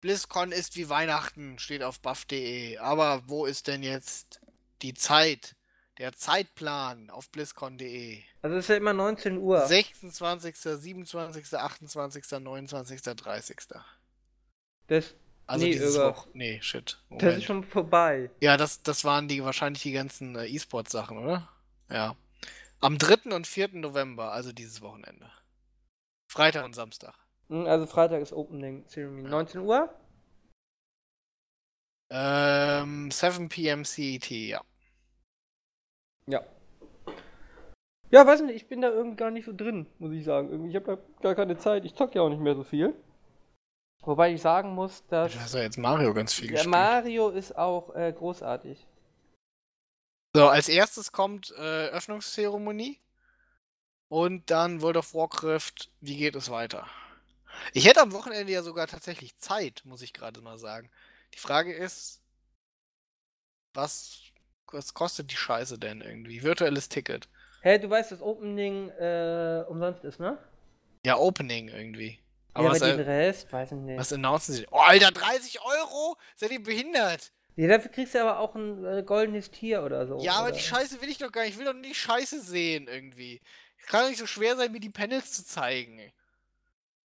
BlizzCon 0.00 0.50
ist 0.50 0.76
wie 0.76 0.88
Weihnachten, 0.88 1.58
steht 1.58 1.82
auf 1.82 2.00
buff.de. 2.00 2.78
Aber 2.78 3.22
wo 3.28 3.44
ist 3.44 3.68
denn 3.68 3.82
jetzt 3.82 4.40
die 4.80 4.94
Zeit? 4.94 5.54
Der 6.02 6.12
Zeitplan 6.12 7.10
auf 7.10 7.30
BlizzCon.de. 7.30 8.20
Also 8.42 8.56
es 8.56 8.64
ist 8.64 8.68
ja 8.70 8.74
immer 8.74 8.92
19 8.92 9.38
Uhr. 9.38 9.64
26., 9.64 10.56
27., 10.56 11.54
28., 11.56 12.24
29., 12.40 13.02
30. 13.02 13.56
Das, 14.88 15.14
Also 15.46 15.64
Nee, 15.64 15.70
dieses 15.70 15.94
Irga. 15.94 16.08
Woch. 16.08 16.26
Nee, 16.32 16.60
shit. 16.60 16.98
das 17.08 17.22
Moment. 17.22 17.38
ist 17.38 17.44
schon 17.44 17.62
vorbei. 17.62 18.30
Ja, 18.40 18.56
das, 18.56 18.82
das 18.82 19.04
waren 19.04 19.28
die 19.28 19.44
wahrscheinlich 19.44 19.84
die 19.84 19.92
ganzen 19.92 20.34
äh, 20.34 20.46
E-Sport-Sachen, 20.48 21.18
oder? 21.18 21.48
Ja. 21.88 22.16
Am 22.80 22.98
3. 22.98 23.32
und 23.32 23.46
4. 23.46 23.68
November, 23.74 24.32
also 24.32 24.50
dieses 24.50 24.80
Wochenende. 24.82 25.30
Freitag 26.28 26.64
und 26.64 26.74
Samstag. 26.74 27.14
Hm, 27.48 27.64
Also 27.66 27.86
Freitag 27.86 28.22
ist 28.22 28.32
Opening 28.32 28.88
Ceremony. 28.88 29.28
19 29.28 29.60
Uhr? 29.60 29.88
Ähm, 32.10 33.08
7 33.12 33.48
p.m. 33.48 33.84
CET, 33.84 34.28
ja. 34.30 34.62
Ja. 36.26 36.44
Ja, 38.10 38.26
weiß 38.26 38.42
nicht, 38.42 38.56
ich 38.56 38.68
bin 38.68 38.82
da 38.82 38.90
irgendwie 38.90 39.16
gar 39.16 39.30
nicht 39.30 39.46
so 39.46 39.52
drin, 39.54 39.86
muss 39.98 40.12
ich 40.12 40.24
sagen. 40.24 40.50
Irgendwie, 40.50 40.70
ich 40.70 40.76
habe 40.76 40.98
da 40.98 41.02
gar 41.22 41.34
keine 41.34 41.56
Zeit. 41.56 41.84
Ich 41.84 41.94
zock 41.94 42.14
ja 42.14 42.22
auch 42.22 42.28
nicht 42.28 42.42
mehr 42.42 42.54
so 42.54 42.62
viel. 42.62 42.94
Wobei 44.02 44.32
ich 44.32 44.42
sagen 44.42 44.74
muss, 44.74 45.06
dass 45.06 45.32
Du 45.32 45.40
hast 45.40 45.54
ja 45.54 45.62
jetzt 45.62 45.78
Mario 45.78 46.12
ganz 46.12 46.34
viel 46.34 46.48
der 46.48 46.56
gespielt. 46.56 46.70
Mario 46.70 47.30
ist 47.30 47.56
auch 47.56 47.94
äh, 47.94 48.12
großartig. 48.12 48.86
So, 50.34 50.48
als 50.48 50.68
erstes 50.68 51.12
kommt 51.12 51.52
äh, 51.56 51.86
Öffnungszeremonie. 51.88 52.98
Und 54.08 54.50
dann 54.50 54.82
World 54.82 54.98
of 54.98 55.14
Warcraft, 55.14 55.90
wie 56.00 56.18
geht 56.18 56.36
es 56.36 56.50
weiter? 56.50 56.86
Ich 57.72 57.86
hätte 57.86 58.02
am 58.02 58.12
Wochenende 58.12 58.52
ja 58.52 58.62
sogar 58.62 58.86
tatsächlich 58.86 59.38
Zeit, 59.38 59.80
muss 59.86 60.02
ich 60.02 60.12
gerade 60.12 60.42
mal 60.42 60.58
sagen. 60.58 60.90
Die 61.32 61.38
Frage 61.38 61.72
ist, 61.72 62.20
was 63.72 64.31
was 64.72 64.94
kostet 64.94 65.30
die 65.30 65.36
Scheiße 65.36 65.78
denn 65.78 66.00
irgendwie? 66.00 66.42
Virtuelles 66.42 66.88
Ticket. 66.88 67.28
Hä, 67.62 67.78
du 67.78 67.88
weißt, 67.88 68.12
dass 68.12 68.22
Opening 68.22 68.88
äh, 68.90 69.64
umsonst 69.68 70.04
ist, 70.04 70.18
ne? 70.18 70.38
Ja, 71.04 71.16
Opening 71.16 71.68
irgendwie. 71.68 72.18
Aber 72.54 72.66
Aber 72.66 72.76
ja, 72.76 72.80
was, 72.80 72.82
aber 72.82 72.96
den 72.96 73.06
äh, 73.06 73.10
Rest, 73.26 73.52
weiß 73.52 73.72
ich 73.72 73.78
nicht. 73.78 73.98
was 73.98 74.12
announcen 74.12 74.54
sie? 74.54 74.66
Oh, 74.70 74.78
Alter, 74.78 75.10
30 75.10 75.60
Euro? 75.62 76.16
Seid 76.34 76.50
ihr 76.50 76.62
behindert? 76.62 77.32
Ja, 77.56 77.68
dafür 77.68 77.90
kriegst 77.90 78.14
du 78.14 78.20
aber 78.20 78.38
auch 78.38 78.54
ein 78.54 78.84
äh, 78.84 79.02
goldenes 79.02 79.50
Tier 79.50 79.82
oder 79.82 80.06
so. 80.06 80.18
Ja, 80.20 80.34
aber 80.34 80.48
oder? 80.48 80.56
die 80.56 80.62
Scheiße 80.62 81.00
will 81.02 81.08
ich 81.08 81.18
doch 81.18 81.30
gar 81.30 81.42
nicht. 81.42 81.52
Ich 81.52 81.58
will 81.58 81.66
doch 81.66 81.74
nicht 81.74 81.90
die 81.90 81.94
Scheiße 81.94 82.40
sehen 82.40 82.88
irgendwie. 82.88 83.40
Kann 83.86 84.02
doch 84.02 84.08
nicht 84.08 84.18
so 84.18 84.26
schwer 84.26 84.56
sein, 84.56 84.72
mir 84.72 84.80
die 84.80 84.90
Panels 84.90 85.32
zu 85.32 85.44
zeigen. 85.44 86.00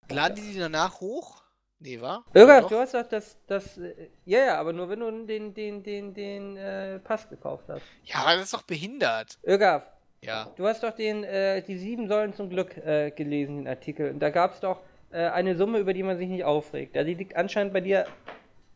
Laden 0.09 0.35
die 0.35 0.53
die 0.53 0.59
danach 0.59 0.99
hoch? 0.99 1.42
Nee, 1.79 1.99
wa? 1.99 2.23
Irga, 2.33 2.61
du 2.61 2.77
hast 2.77 2.93
doch 2.93 3.07
das, 3.07 3.37
das, 3.47 3.77
äh, 3.77 4.09
ja, 4.25 4.39
ja, 4.45 4.59
aber 4.59 4.71
nur 4.71 4.87
wenn 4.89 4.99
du 5.01 5.25
den, 5.25 5.53
den, 5.53 5.83
den, 5.83 6.13
den, 6.13 6.55
äh, 6.57 6.99
Pass 6.99 7.27
gekauft 7.29 7.65
hast. 7.67 7.83
Ja, 8.05 8.17
aber 8.19 8.35
das 8.35 8.45
ist 8.45 8.53
doch 8.53 8.61
behindert. 8.61 9.37
Irga, 9.43 9.85
Ja. 10.21 10.45
du 10.55 10.65
hast 10.65 10.81
doch 10.83 10.95
den, 10.95 11.23
äh, 11.25 11.61
die 11.61 11.77
sieben 11.77 12.07
Säulen 12.07 12.33
zum 12.33 12.49
Glück 12.49 12.77
äh, 12.77 13.11
gelesen, 13.11 13.57
den 13.57 13.67
Artikel. 13.67 14.11
Und 14.11 14.19
da 14.19 14.29
gab 14.29 14.53
es 14.53 14.61
doch 14.61 14.81
äh, 15.11 15.27
eine 15.27 15.57
Summe, 15.57 15.79
über 15.79 15.93
die 15.93 16.03
man 16.03 16.17
sich 16.17 16.29
nicht 16.29 16.45
aufregt. 16.45 16.95
Ja, 16.95 17.03
die 17.03 17.15
liegt 17.15 17.35
anscheinend 17.35 17.73
bei 17.73 17.81
dir 17.81 18.05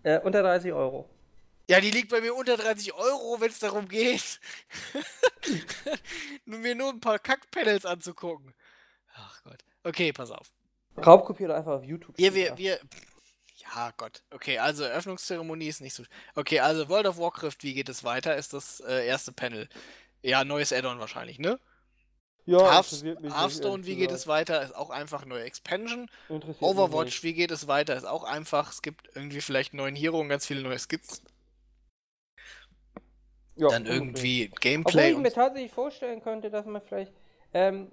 äh, 0.03 0.19
unter 0.19 0.41
30 0.43 0.73
Euro. 0.73 1.09
Ja, 1.69 1.79
die 1.81 1.91
liegt 1.91 2.09
bei 2.09 2.19
mir 2.21 2.33
unter 2.35 2.57
30 2.57 2.93
Euro, 2.93 3.39
wenn 3.39 3.49
es 3.49 3.59
darum 3.59 3.87
geht, 3.89 4.39
nur 6.45 6.59
mir 6.59 6.75
nur 6.75 6.89
ein 6.89 6.99
paar 7.01 7.19
Kack-Panels 7.19 7.85
anzugucken. 7.85 8.53
Ach 9.15 9.43
Gott. 9.43 9.63
Okay, 9.83 10.13
pass 10.13 10.31
auf. 10.31 10.51
Raubkopier 11.05 11.47
doch 11.49 11.55
einfach 11.55 11.73
auf 11.73 11.83
YouTube. 11.83 12.15
Steht 12.15 12.33
wir, 12.33 12.57
wir. 12.57 12.79
Ja, 13.55 13.91
Gott. 13.97 14.23
Okay, 14.31 14.59
also 14.59 14.83
Eröffnungszeremonie 14.83 15.67
ist 15.67 15.81
nicht 15.81 15.93
so. 15.93 16.03
Okay, 16.35 16.59
also 16.59 16.89
World 16.89 17.07
of 17.07 17.17
Warcraft, 17.17 17.57
wie 17.61 17.73
geht 17.73 17.89
es 17.89 18.03
weiter? 18.03 18.35
Ist 18.35 18.53
das 18.53 18.79
äh, 18.81 19.05
erste 19.05 19.31
Panel. 19.31 19.67
Ja, 20.21 20.43
neues 20.43 20.73
Add-on 20.73 20.99
wahrscheinlich, 20.99 21.39
ne? 21.39 21.59
ja, 22.47 22.81
nicht, 22.81 23.35
Hearthstone, 23.35 23.85
wie 23.85 23.97
geht 23.97 24.11
es 24.11 24.25
weiter? 24.25 24.61
Ist 24.61 24.73
auch 24.73 24.89
einfach 24.89 25.25
neue 25.25 25.43
Expansion. 25.43 26.09
Overwatch, 26.61 27.21
wie 27.23 27.33
geht 27.33 27.51
es 27.51 27.67
weiter? 27.67 27.95
Ist 27.95 28.05
auch 28.05 28.23
einfach. 28.23 28.71
Es 28.71 28.81
gibt 28.81 29.09
irgendwie 29.15 29.41
vielleicht 29.41 29.73
einen 29.73 29.81
neuen 29.81 29.95
Hero 29.97 30.17
und 30.19 30.29
ganz 30.29 30.45
viele 30.45 30.61
neue 30.61 30.79
Skits. 30.79 31.21
Ja, 33.57 33.67
Dann 33.67 33.85
irgendwie 33.85 34.45
Obwohl 34.45 34.59
Gameplay. 34.61 35.11
ich 35.11 35.17
mir 35.17 35.31
tatsächlich 35.31 35.73
vorstellen 35.73 36.21
könnte, 36.21 36.49
dass 36.49 36.65
man 36.65 36.81
vielleicht. 36.81 37.11
Ähm, 37.53 37.91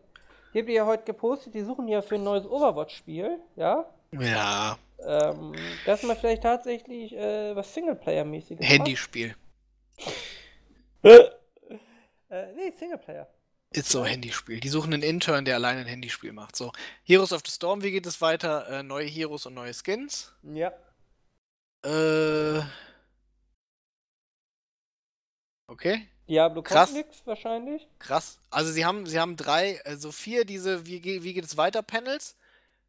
ich 0.55 0.63
habe 0.63 0.73
ja 0.73 0.87
heute 0.87 1.05
gepostet, 1.05 1.55
die 1.55 1.63
suchen 1.63 1.89
ja 1.89 2.01
für 2.01 2.15
ein 2.15 2.23
neues 2.23 2.47
Overwatch-Spiel, 2.47 3.41
ja? 3.57 3.93
ja, 4.13 4.79
Ähm, 5.01 5.53
dass 5.85 6.05
man 6.05 6.17
vielleicht 6.17 6.45
tatsächlich 6.45 7.13
äh, 7.15 7.55
was 7.57 7.75
Singleplayer-mäßiges 7.75 8.65
Handyspiel. 8.65 9.35
macht. 11.03 11.33
Äh, 12.31 12.53
nee, 12.55 12.71
Singleplayer. 12.71 13.29
Ist 13.71 13.89
so 13.89 14.05
Handyspiel. 14.05 14.61
Die 14.61 14.69
suchen 14.69 14.95
einen 14.95 15.03
Intern, 15.03 15.45
der 15.45 15.57
alleine 15.57 15.81
ein 15.81 15.87
Handyspiel 15.87 16.33
macht. 16.33 16.55
So, 16.55 16.71
Heroes 17.03 17.33
of 17.33 17.43
the 17.45 17.51
Storm, 17.51 17.83
wie 17.83 17.91
geht 17.91 18.07
es 18.07 18.21
weiter? 18.21 18.69
Äh, 18.69 18.83
neue 18.85 19.07
Heroes 19.07 19.47
und 19.47 19.55
neue 19.55 19.75
Skins. 19.75 20.33
Ja. 20.43 20.73
Äh. 21.85 22.63
Okay, 25.67 26.07
Diablo 26.29 26.63
Krass. 26.63 26.93
nix 26.93 27.23
wahrscheinlich. 27.27 27.87
krass. 27.99 28.39
Also 28.51 28.73
sie 28.73 28.85
haben, 28.85 29.07
sie 29.07 29.21
haben 29.21 29.37
drei, 29.37 29.85
also 29.85 30.11
vier 30.13 30.45
diese 30.45 30.87
wie, 30.87 31.03
wie 31.23 31.35
geht 31.35 31.45
es 31.45 31.57
weiter 31.57 31.83
Panels. 31.83 32.37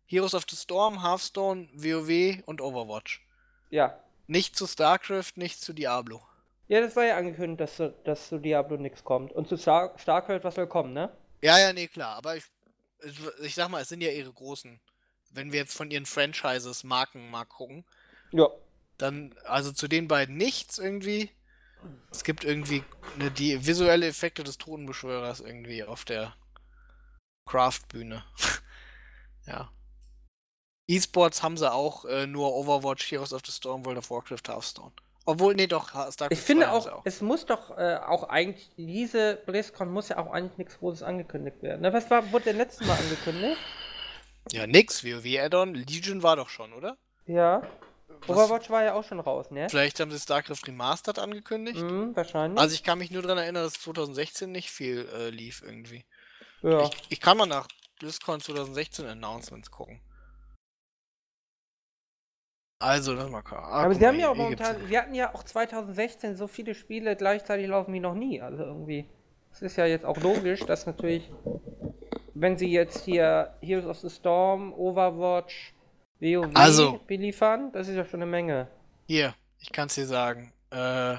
Heroes 0.07 0.33
of 0.35 0.45
the 0.49 0.55
Storm, 0.55 1.01
Hearthstone, 1.03 1.67
WoW 1.73 2.41
und 2.45 2.61
Overwatch. 2.61 3.25
Ja. 3.71 3.99
Nicht 4.27 4.55
zu 4.55 4.67
StarCraft, 4.67 5.33
nicht 5.35 5.59
zu 5.61 5.73
Diablo. 5.73 6.21
Ja, 6.67 6.79
das 6.81 6.95
war 6.95 7.05
ja 7.05 7.17
angekündigt, 7.17 7.59
dass, 7.61 7.75
zu- 7.75 7.93
dass 8.05 8.29
zu 8.29 8.37
Diablo 8.39 8.77
nix 8.77 9.03
kommt. 9.03 9.31
Und 9.33 9.47
zu 9.47 9.57
Star 9.57 9.93
Starcraft 9.97 10.43
was 10.43 10.55
soll 10.55 10.67
kommen, 10.67 10.93
ne? 10.93 11.11
Ja, 11.41 11.57
ja, 11.59 11.73
nee, 11.73 11.87
klar. 11.87 12.15
Aber 12.15 12.35
ich, 12.37 12.43
ich, 13.03 13.19
ich 13.43 13.55
sag 13.55 13.69
mal, 13.69 13.81
es 13.81 13.89
sind 13.89 14.01
ja 14.01 14.11
ihre 14.11 14.31
großen. 14.31 14.79
Wenn 15.31 15.51
wir 15.51 15.59
jetzt 15.59 15.75
von 15.75 15.91
ihren 15.91 16.05
Franchises, 16.05 16.83
Marken 16.83 17.29
mal 17.29 17.45
gucken, 17.45 17.83
Ja. 18.31 18.47
dann, 18.97 19.35
also 19.45 19.71
zu 19.71 19.87
den 19.87 20.07
beiden 20.07 20.37
nichts 20.37 20.77
irgendwie. 20.79 21.29
Es 22.11 22.23
gibt 22.23 22.43
irgendwie 22.43 22.83
ne, 23.17 23.31
die 23.31 23.65
visuelle 23.65 24.07
Effekte 24.07 24.43
des 24.43 24.57
Thronbeschwörers 24.57 25.41
irgendwie 25.41 25.83
auf 25.83 26.05
der 26.05 26.35
Craft-Bühne. 27.45 28.23
ja. 29.47 29.69
E-Sports 30.87 31.43
haben 31.43 31.57
sie 31.57 31.71
auch 31.71 32.05
äh, 32.05 32.27
nur 32.27 32.53
Overwatch, 32.55 33.11
Heroes 33.11 33.33
of 33.33 33.41
the 33.45 33.51
Storm, 33.51 33.85
World 33.85 33.97
of 33.97 34.09
Warcraft, 34.09 34.47
Hearthstone. 34.47 34.91
Obwohl, 35.27 35.55
nee, 35.55 35.65
doch, 35.65 35.89
StarCraft 35.89 36.27
Ich 36.31 36.39
finde 36.39 36.65
2 36.65 36.71
haben 36.71 36.81
sie 36.81 36.93
auch, 36.93 37.01
es 37.03 37.21
muss 37.21 37.45
doch 37.47 37.75
äh, 37.77 37.95
auch 37.95 38.29
eigentlich, 38.29 38.69
diese 38.77 39.41
BlizzCon 39.47 39.91
muss 39.91 40.09
ja 40.09 40.17
auch 40.17 40.31
eigentlich 40.31 40.57
nichts 40.59 40.77
Großes 40.77 41.01
angekündigt 41.01 41.63
werden. 41.63 41.81
Ne? 41.81 41.91
Was 41.91 42.11
war, 42.11 42.31
wurde 42.31 42.45
denn 42.45 42.57
letztes 42.57 42.85
Mal 42.85 42.95
angekündigt? 42.95 43.57
Ja, 44.51 44.67
nix, 44.67 45.03
WoW 45.03 45.25
Add-on. 45.39 45.73
Legion 45.73 46.21
war 46.21 46.35
doch 46.35 46.49
schon, 46.49 46.73
oder? 46.73 46.97
Ja. 47.25 47.63
Overwatch 48.27 48.69
war 48.69 48.83
ja 48.83 48.93
auch 48.93 49.03
schon 49.03 49.19
raus, 49.19 49.51
ne? 49.51 49.67
Vielleicht 49.69 49.99
haben 49.99 50.11
sie 50.11 50.19
StarCraft 50.19 50.67
Remastered 50.67 51.19
angekündigt. 51.19 51.81
Mhm, 51.81 52.15
wahrscheinlich. 52.15 52.59
Also 52.59 52.73
ich 52.75 52.83
kann 52.83 52.97
mich 52.99 53.11
nur 53.11 53.21
daran 53.21 53.37
erinnern, 53.37 53.63
dass 53.63 53.73
2016 53.73 54.51
nicht 54.51 54.69
viel 54.71 55.07
äh, 55.13 55.29
lief 55.29 55.61
irgendwie. 55.65 56.05
ja. 56.61 56.83
Ich, 56.83 56.91
ich 57.09 57.21
kann 57.21 57.37
mal 57.37 57.45
nach 57.45 57.67
BlizzCon 57.99 58.39
2016 58.41 59.05
Announcements 59.05 59.71
gucken. 59.71 60.01
Also, 62.79 63.13
lass 63.13 63.29
mal 63.29 63.41
gucken. 63.41 63.63
Ah, 63.63 63.83
Aber 63.83 63.95
sie 63.95 64.05
haben 64.05 64.19
ja 64.19 64.29
auch 64.29 64.35
momentan, 64.35 64.89
wir 64.89 64.99
hatten 65.01 65.15
ja 65.15 65.33
auch 65.33 65.43
2016 65.43 66.35
so 66.35 66.47
viele 66.47 66.75
Spiele 66.75 67.15
gleichzeitig 67.15 67.67
laufen 67.67 67.93
wie 67.93 67.99
noch 68.01 68.13
nie. 68.15 68.41
Also 68.41 68.63
irgendwie. 68.63 69.09
Es 69.53 69.61
ist 69.61 69.77
ja 69.77 69.85
jetzt 69.85 70.03
auch 70.03 70.17
logisch, 70.17 70.59
dass 70.65 70.85
natürlich, 70.85 71.31
wenn 72.33 72.57
sie 72.57 72.69
jetzt 72.69 73.05
hier 73.05 73.55
Heroes 73.61 73.85
of 73.85 73.97
the 73.99 74.09
Storm, 74.09 74.73
Overwatch, 74.73 75.73
WoW 76.19 76.49
Also- 76.53 76.99
beliefern, 77.07 77.71
das 77.71 77.87
ist 77.87 77.95
ja 77.95 78.05
schon 78.05 78.21
eine 78.21 78.29
Menge. 78.31 78.67
Hier, 79.07 79.35
ich 79.59 79.71
kann 79.71 79.87
es 79.87 79.95
dir 79.95 80.05
sagen. 80.05 80.53
Äh, 80.71 81.15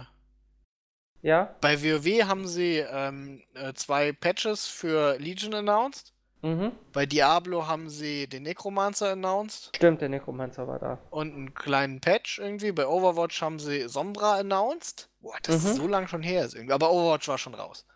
Ja? 1.23 1.55
bei 1.60 1.82
WoW 1.82 2.27
haben 2.28 2.47
sie 2.47 2.78
ähm, 2.78 3.43
äh, 3.55 3.73
zwei 3.74 4.12
Patches 4.12 4.66
für 4.66 5.16
Legion 5.18 5.55
announced. 5.55 6.12
Mhm. 6.43 6.73
Bei 6.93 7.06
Diablo 7.06 7.66
haben 7.66 7.89
sie 7.89 8.28
den 8.28 8.43
Necromancer 8.44 9.10
announced. 9.12 9.73
Stimmt, 9.74 10.01
der 10.02 10.09
Necromancer 10.10 10.68
war 10.68 10.78
da. 10.78 10.98
Und 11.10 11.35
einen 11.35 11.55
kleinen 11.55 12.01
Patch 12.01 12.39
irgendwie. 12.39 12.73
Bei 12.73 12.86
Overwatch 12.86 13.40
haben 13.43 13.59
sie 13.59 13.89
Sombra 13.89 14.36
announced. 14.39 15.09
Boah, 15.20 15.36
das 15.43 15.64
Mhm. 15.64 15.70
ist 15.70 15.77
so 15.77 15.86
lang 15.89 16.06
schon 16.09 16.23
her 16.23 16.44
ist 16.44 16.55
irgendwie. 16.55 16.74
Aber 16.74 16.90
Overwatch 16.93 17.27
war 17.28 17.39
schon 17.39 17.55
raus. 17.55 17.86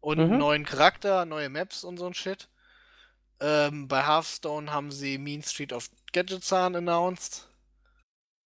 Und 0.00 0.18
einen 0.18 0.32
Mhm. 0.32 0.38
neuen 0.38 0.64
Charakter, 0.64 1.26
neue 1.26 1.48
Maps 1.50 1.84
und 1.84 1.98
so 1.98 2.06
ein 2.06 2.14
Shit. 2.14 2.48
Ähm, 3.40 3.88
bei 3.88 4.02
Hearthstone 4.06 4.72
haben 4.72 4.90
sie 4.90 5.18
Mean 5.18 5.42
Street 5.42 5.72
of 5.72 5.90
Gadgetzahn 6.12 6.74
announced. 6.74 7.48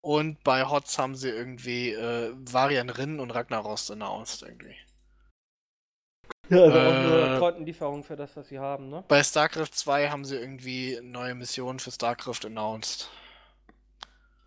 Und 0.02 0.42
bei 0.44 0.64
HOTS 0.64 0.98
haben 0.98 1.14
sie 1.14 1.28
irgendwie 1.28 1.92
äh, 1.92 2.32
Varian 2.34 2.88
Rin 2.88 3.20
und 3.20 3.30
Ragnaros 3.32 3.90
announced 3.90 4.42
irgendwie. 4.42 4.74
Ja, 6.48 6.62
also 6.62 6.78
auch 6.78 7.02
nur 7.02 7.36
Äh, 7.36 7.38
Kontenlieferung 7.38 8.02
für 8.02 8.16
das, 8.16 8.34
was 8.36 8.48
sie 8.48 8.58
haben, 8.58 8.88
ne? 8.88 9.04
Bei 9.06 9.22
StarCraft 9.22 9.72
2 9.72 10.08
haben 10.08 10.24
sie 10.24 10.36
irgendwie 10.36 10.98
neue 11.02 11.34
Missionen 11.34 11.78
für 11.78 11.90
StarCraft 11.92 12.46
announced. 12.46 13.08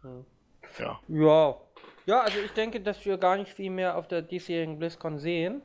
Hm. 0.02 0.26
Ja. 0.80 1.00
Ja. 1.08 1.56
Ja, 2.06 2.22
also 2.22 2.40
ich 2.40 2.52
denke, 2.52 2.82
dass 2.82 3.06
wir 3.06 3.18
gar 3.18 3.38
nicht 3.38 3.54
viel 3.54 3.70
mehr 3.70 3.96
auf 3.96 4.08
der 4.08 4.22
diesjährigen 4.22 4.78
BlizzCon 4.78 5.20
sehen. 5.20 5.62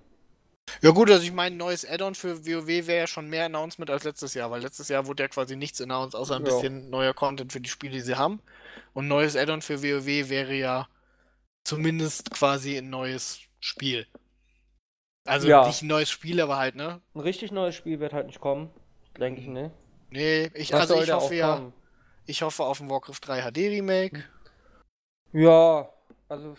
Ja 0.83 0.91
gut, 0.91 1.11
also 1.11 1.23
ich 1.25 1.33
meine, 1.33 1.57
neues 1.57 1.85
Add-on 1.89 2.15
für 2.15 2.47
WoW 2.47 2.67
wäre 2.87 2.99
ja 3.01 3.07
schon 3.07 3.29
mehr 3.29 3.47
Announcement 3.47 3.91
als 3.91 4.05
letztes 4.05 4.35
Jahr, 4.35 4.51
weil 4.51 4.63
letztes 4.63 4.89
Jahr 4.89 5.07
wurde 5.07 5.23
ja 5.25 5.29
quasi 5.29 5.57
nichts 5.57 5.81
announced, 5.81 6.15
außer 6.17 6.37
ein 6.37 6.45
Ja. 6.45 6.45
bisschen 6.45 6.91
neuer 6.91 7.15
Content 7.15 7.53
für 7.53 7.61
die 7.61 7.69
Spiele, 7.71 7.95
die 7.95 8.01
sie 8.01 8.17
haben. 8.17 8.41
Und 8.95 9.09
neues 9.09 9.37
Add-on 9.37 9.63
für 9.63 9.83
WoW 9.83 10.29
wäre 10.31 10.55
ja 10.55 10.89
zumindest 11.65 12.31
quasi 12.31 12.79
ein 12.79 12.91
neues 12.91 13.41
Spiel. 13.61 14.07
Also 15.27 15.47
Ja. 15.49 15.63
nicht 15.67 15.83
ein 15.83 15.87
neues 15.89 16.11
Spiel, 16.11 16.41
aber 16.41 16.57
halt, 16.59 16.75
ne? 16.75 17.01
Ein 17.15 17.21
richtig 17.21 17.53
neues 17.53 17.75
Spiel 17.75 18.01
wird 18.01 18.15
halt 18.15 18.29
nicht 18.29 18.41
kommen. 18.41 18.71
Denke 19.19 19.43
ich, 19.43 19.47
ne? 19.47 19.71
Nee, 20.11 20.51
ich, 20.55 20.73
Was 20.73 20.91
also 20.91 21.03
ich 21.03 21.13
hoffe 21.13 21.35
ja, 21.35 21.55
kommen? 21.57 21.73
ich 22.27 22.43
hoffe 22.43 22.65
auf 22.65 22.81
ein 22.81 22.91
Warcraft 22.91 23.21
3 23.23 23.43
HD 23.43 23.69
Remake. 23.71 24.25
Ja, 25.33 25.89
also, 26.29 26.57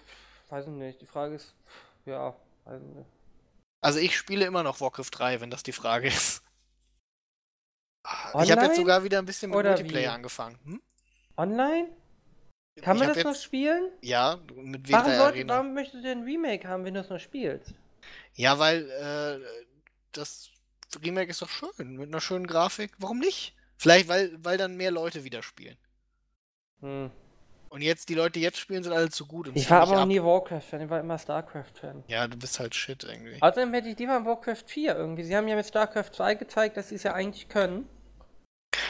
weiß 0.50 0.66
ich 0.68 0.74
nicht. 0.74 1.02
Die 1.02 1.06
Frage 1.06 1.36
ist, 1.36 1.54
ja, 2.06 2.36
weiß 2.66 2.82
ich 2.82 2.96
nicht. 2.96 3.10
Also 3.82 4.00
ich 4.00 4.18
spiele 4.18 4.46
immer 4.46 4.64
noch 4.64 4.82
Warcraft 4.82 5.12
3, 5.12 5.42
wenn 5.42 5.50
das 5.50 5.64
die 5.64 5.72
Frage 5.72 6.08
ist. 6.08 6.44
Ich 8.06 8.12
habe 8.12 8.44
jetzt 8.44 8.52
Online? 8.52 8.76
sogar 8.76 9.04
wieder 9.04 9.20
ein 9.20 9.26
bisschen 9.26 9.50
mit 9.52 9.60
Oder 9.60 9.72
Multiplayer 9.72 10.12
wie? 10.12 10.16
angefangen. 10.16 10.60
Hm? 10.64 10.82
Online? 11.38 11.90
Kann 12.82 12.98
man 12.98 13.10
das 13.10 13.18
noch 13.18 13.32
jetzt, 13.32 13.44
spielen? 13.44 13.92
Ja, 14.02 14.40
mit 14.56 14.88
W3 14.88 14.92
Warum, 14.92 15.06
sollt, 15.12 15.22
Arena. 15.34 15.54
warum 15.54 15.74
möchtest 15.74 16.04
du 16.04 16.08
denn 16.08 16.20
ein 16.20 16.24
Remake 16.24 16.68
haben, 16.68 16.86
wenn 16.86 16.94
du 16.94 17.02
es 17.02 17.10
noch 17.10 17.20
spielst? 17.20 17.74
Ja, 18.36 18.58
weil 18.58 18.90
äh, 18.90 19.46
das 20.14 20.50
Remake 21.04 21.30
ist 21.30 21.42
doch 21.42 21.50
schön, 21.50 21.98
mit 21.98 22.08
einer 22.08 22.22
schönen 22.22 22.48
Grafik. 22.48 22.94
Warum 22.98 23.20
nicht? 23.20 23.56
Vielleicht, 23.78 24.08
weil, 24.08 24.32
weil 24.44 24.58
dann 24.58 24.76
mehr 24.78 24.92
Leute 24.92 25.24
wieder 25.24 25.44
spielen. 25.44 25.78
Hm. 26.82 27.12
Und 27.70 27.82
jetzt, 27.82 28.10
die 28.10 28.16
Leute, 28.16 28.34
die 28.34 28.42
jetzt 28.42 28.58
spielen, 28.58 28.84
sind 28.84 28.94
alle 28.94 29.10
zu 29.10 29.26
gut. 29.26 29.48
Und 29.48 29.56
Ich 29.56 29.70
war 29.70 29.82
aber 29.82 30.00
ab. 30.00 30.08
nie 30.08 30.22
Warcraft-Fan, 30.22 30.82
ich 30.82 30.90
war 30.90 31.00
immer 31.00 31.18
Starcraft-Fan. 31.18 32.04
Ja, 32.08 32.28
du 32.28 32.38
bist 32.38 32.60
halt 32.60 32.74
shit 32.74 33.04
irgendwie. 33.04 33.38
Außerdem 33.42 33.74
hätte 33.74 33.90
ich 33.90 33.98
lieber 34.00 34.18
in 34.18 34.26
Warcraft 34.26 34.64
4 34.66 34.96
irgendwie. 34.96 35.24
Sie 35.24 35.36
haben 35.36 35.48
ja 35.48 35.56
mit 35.56 35.66
Starcraft 35.68 36.12
2 36.12 36.36
gezeigt, 36.36 36.78
dass 36.78 36.90
sie 36.90 36.96
es 36.96 37.04
ja 37.04 37.14
eigentlich 37.14 37.48
können. 37.48 37.88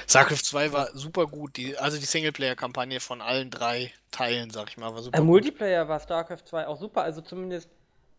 StarCraft 0.07 0.43
2 0.43 0.73
war 0.73 0.89
super 0.93 1.27
gut. 1.27 1.57
Die, 1.57 1.77
also 1.77 1.97
die 1.97 2.05
Singleplayer-Kampagne 2.05 2.99
von 2.99 3.21
allen 3.21 3.49
drei 3.49 3.91
Teilen, 4.11 4.49
sag 4.49 4.69
ich 4.69 4.77
mal, 4.77 4.93
war 4.93 5.01
super 5.03 5.17
Im 5.17 5.25
gut. 5.25 5.31
Multiplayer 5.31 5.87
war 5.87 5.99
StarCraft 5.99 6.45
2 6.45 6.67
auch 6.67 6.77
super, 6.79 7.03
also 7.03 7.21
zumindest. 7.21 7.69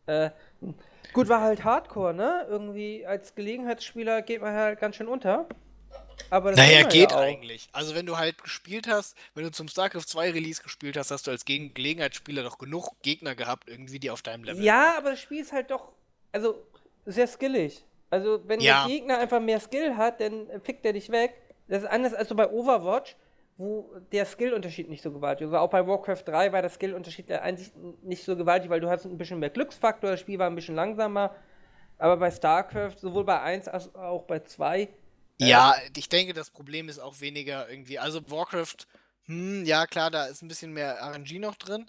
Äh, 0.06 0.30
gut, 1.12 1.28
war 1.28 1.40
halt 1.40 1.64
Hardcore, 1.64 2.14
ne? 2.14 2.46
Irgendwie 2.48 3.06
als 3.06 3.34
Gelegenheitsspieler 3.34 4.22
geht 4.22 4.40
man 4.40 4.54
halt 4.54 4.78
ganz 4.80 4.96
schön 4.96 5.08
unter. 5.08 5.46
Aber 6.28 6.52
Naja, 6.52 6.82
geht 6.88 7.10
ja 7.10 7.18
eigentlich. 7.18 7.68
Also 7.72 7.94
wenn 7.94 8.06
du 8.06 8.18
halt 8.18 8.42
gespielt 8.42 8.86
hast, 8.88 9.16
wenn 9.34 9.44
du 9.44 9.50
zum 9.50 9.68
StarCraft 9.68 10.02
2 10.06 10.32
Release 10.32 10.62
gespielt 10.62 10.96
hast, 10.96 11.10
hast 11.10 11.26
du 11.26 11.30
als 11.30 11.44
Gegen 11.44 11.72
Gelegenheitsspieler 11.74 12.42
doch 12.42 12.58
genug 12.58 12.90
Gegner 13.02 13.34
gehabt, 13.34 13.68
irgendwie, 13.68 13.98
die 13.98 14.10
auf 14.10 14.22
deinem 14.22 14.44
Level 14.44 14.62
Ja, 14.62 14.96
aber 14.98 15.10
das 15.10 15.20
Spiel 15.20 15.40
ist 15.40 15.52
halt 15.52 15.70
doch, 15.70 15.92
also 16.32 16.62
sehr 17.06 17.26
skillig. 17.26 17.84
Also 18.10 18.40
wenn 18.46 18.60
Ja. 18.60 18.86
der 18.86 18.94
Gegner 18.94 19.18
einfach 19.18 19.40
mehr 19.40 19.60
Skill 19.60 19.96
hat, 19.96 20.20
dann 20.20 20.48
fickt 20.62 20.84
er 20.84 20.92
dich 20.92 21.10
weg. 21.10 21.34
Das 21.68 21.82
ist 21.84 21.88
anders 21.88 22.14
als 22.14 22.28
so 22.28 22.34
bei 22.34 22.50
Overwatch, 22.50 23.16
wo 23.56 23.94
der 24.10 24.26
Skillunterschied 24.26 24.88
nicht 24.88 25.02
so 25.02 25.12
gewaltig 25.12 25.46
ist. 25.46 25.52
Also 25.52 25.58
auch 25.58 25.70
bei 25.70 25.86
Warcraft 25.86 26.22
3 26.24 26.52
war 26.52 26.62
der 26.62 26.70
Skillunterschied 26.70 27.30
eigentlich 27.30 27.70
nicht 28.02 28.24
so 28.24 28.36
gewaltig, 28.36 28.70
weil 28.70 28.80
du 28.80 28.90
hast 28.90 29.04
ein 29.04 29.18
bisschen 29.18 29.38
mehr 29.38 29.50
Glücksfaktor, 29.50 30.10
das 30.10 30.20
Spiel 30.20 30.38
war 30.38 30.48
ein 30.48 30.54
bisschen 30.54 30.74
langsamer. 30.74 31.34
Aber 31.98 32.16
bei 32.16 32.30
StarCraft, 32.30 32.96
sowohl 32.98 33.24
bei 33.24 33.40
1 33.40 33.68
als 33.68 33.94
auch 33.94 34.22
bei 34.22 34.40
2, 34.40 34.88
Ja, 35.48 35.74
ich 35.96 36.08
denke, 36.08 36.34
das 36.34 36.50
Problem 36.50 36.88
ist 36.88 36.98
auch 36.98 37.20
weniger 37.20 37.68
irgendwie. 37.68 37.98
Also 37.98 38.28
Warcraft, 38.30 38.86
hm, 39.26 39.64
ja 39.64 39.86
klar, 39.86 40.10
da 40.10 40.26
ist 40.26 40.42
ein 40.42 40.48
bisschen 40.48 40.72
mehr 40.72 40.98
RNG 41.02 41.38
noch 41.38 41.56
drin. 41.56 41.86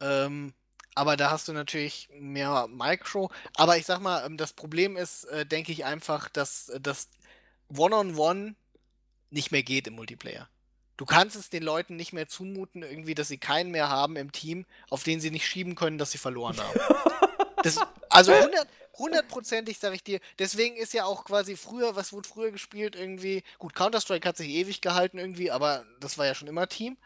Ähm, 0.00 0.54
aber 0.94 1.16
da 1.16 1.30
hast 1.30 1.48
du 1.48 1.52
natürlich 1.52 2.08
mehr 2.12 2.66
Micro. 2.68 3.30
Aber 3.54 3.76
ich 3.76 3.86
sag 3.86 4.00
mal, 4.00 4.24
ähm, 4.24 4.36
das 4.36 4.52
Problem 4.52 4.96
ist, 4.96 5.24
äh, 5.24 5.46
denke 5.46 5.72
ich 5.72 5.84
einfach, 5.84 6.28
dass 6.28 6.68
äh, 6.70 6.80
das 6.80 7.08
One-on-One 7.76 8.54
nicht 9.30 9.52
mehr 9.52 9.62
geht 9.62 9.86
im 9.86 9.94
Multiplayer. 9.94 10.48
Du 10.96 11.06
kannst 11.06 11.36
es 11.36 11.48
den 11.48 11.62
Leuten 11.62 11.96
nicht 11.96 12.12
mehr 12.12 12.28
zumuten, 12.28 12.82
irgendwie, 12.82 13.14
dass 13.14 13.28
sie 13.28 13.38
keinen 13.38 13.70
mehr 13.70 13.88
haben 13.88 14.16
im 14.16 14.32
Team, 14.32 14.66
auf 14.90 15.02
den 15.02 15.20
sie 15.20 15.30
nicht 15.30 15.46
schieben 15.46 15.74
können, 15.74 15.96
dass 15.96 16.10
sie 16.10 16.18
verloren 16.18 16.58
haben. 16.58 16.80
Das, 17.62 17.78
also 18.08 18.32
100 18.32 18.66
hundertprozentig 18.98 19.78
sage 19.78 19.96
ich 19.96 20.04
dir. 20.04 20.20
Deswegen 20.38 20.76
ist 20.76 20.92
ja 20.92 21.04
auch 21.04 21.24
quasi 21.24 21.56
früher, 21.56 21.96
was 21.96 22.12
wurde 22.12 22.28
früher 22.28 22.50
gespielt 22.50 22.96
irgendwie? 22.96 23.42
Gut, 23.58 23.74
Counter-Strike 23.74 24.28
hat 24.28 24.36
sich 24.36 24.48
ewig 24.48 24.80
gehalten 24.80 25.18
irgendwie, 25.18 25.50
aber 25.50 25.84
das 26.00 26.18
war 26.18 26.26
ja 26.26 26.34
schon 26.34 26.48
immer 26.48 26.68
Team. 26.68 26.96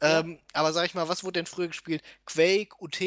Ja. 0.00 0.20
Ähm, 0.20 0.38
aber 0.52 0.72
sag 0.72 0.86
ich 0.86 0.94
mal, 0.94 1.08
was 1.08 1.24
wurde 1.24 1.40
denn 1.40 1.46
früher 1.46 1.68
gespielt? 1.68 2.02
Quake, 2.24 2.76
UT, 2.78 3.00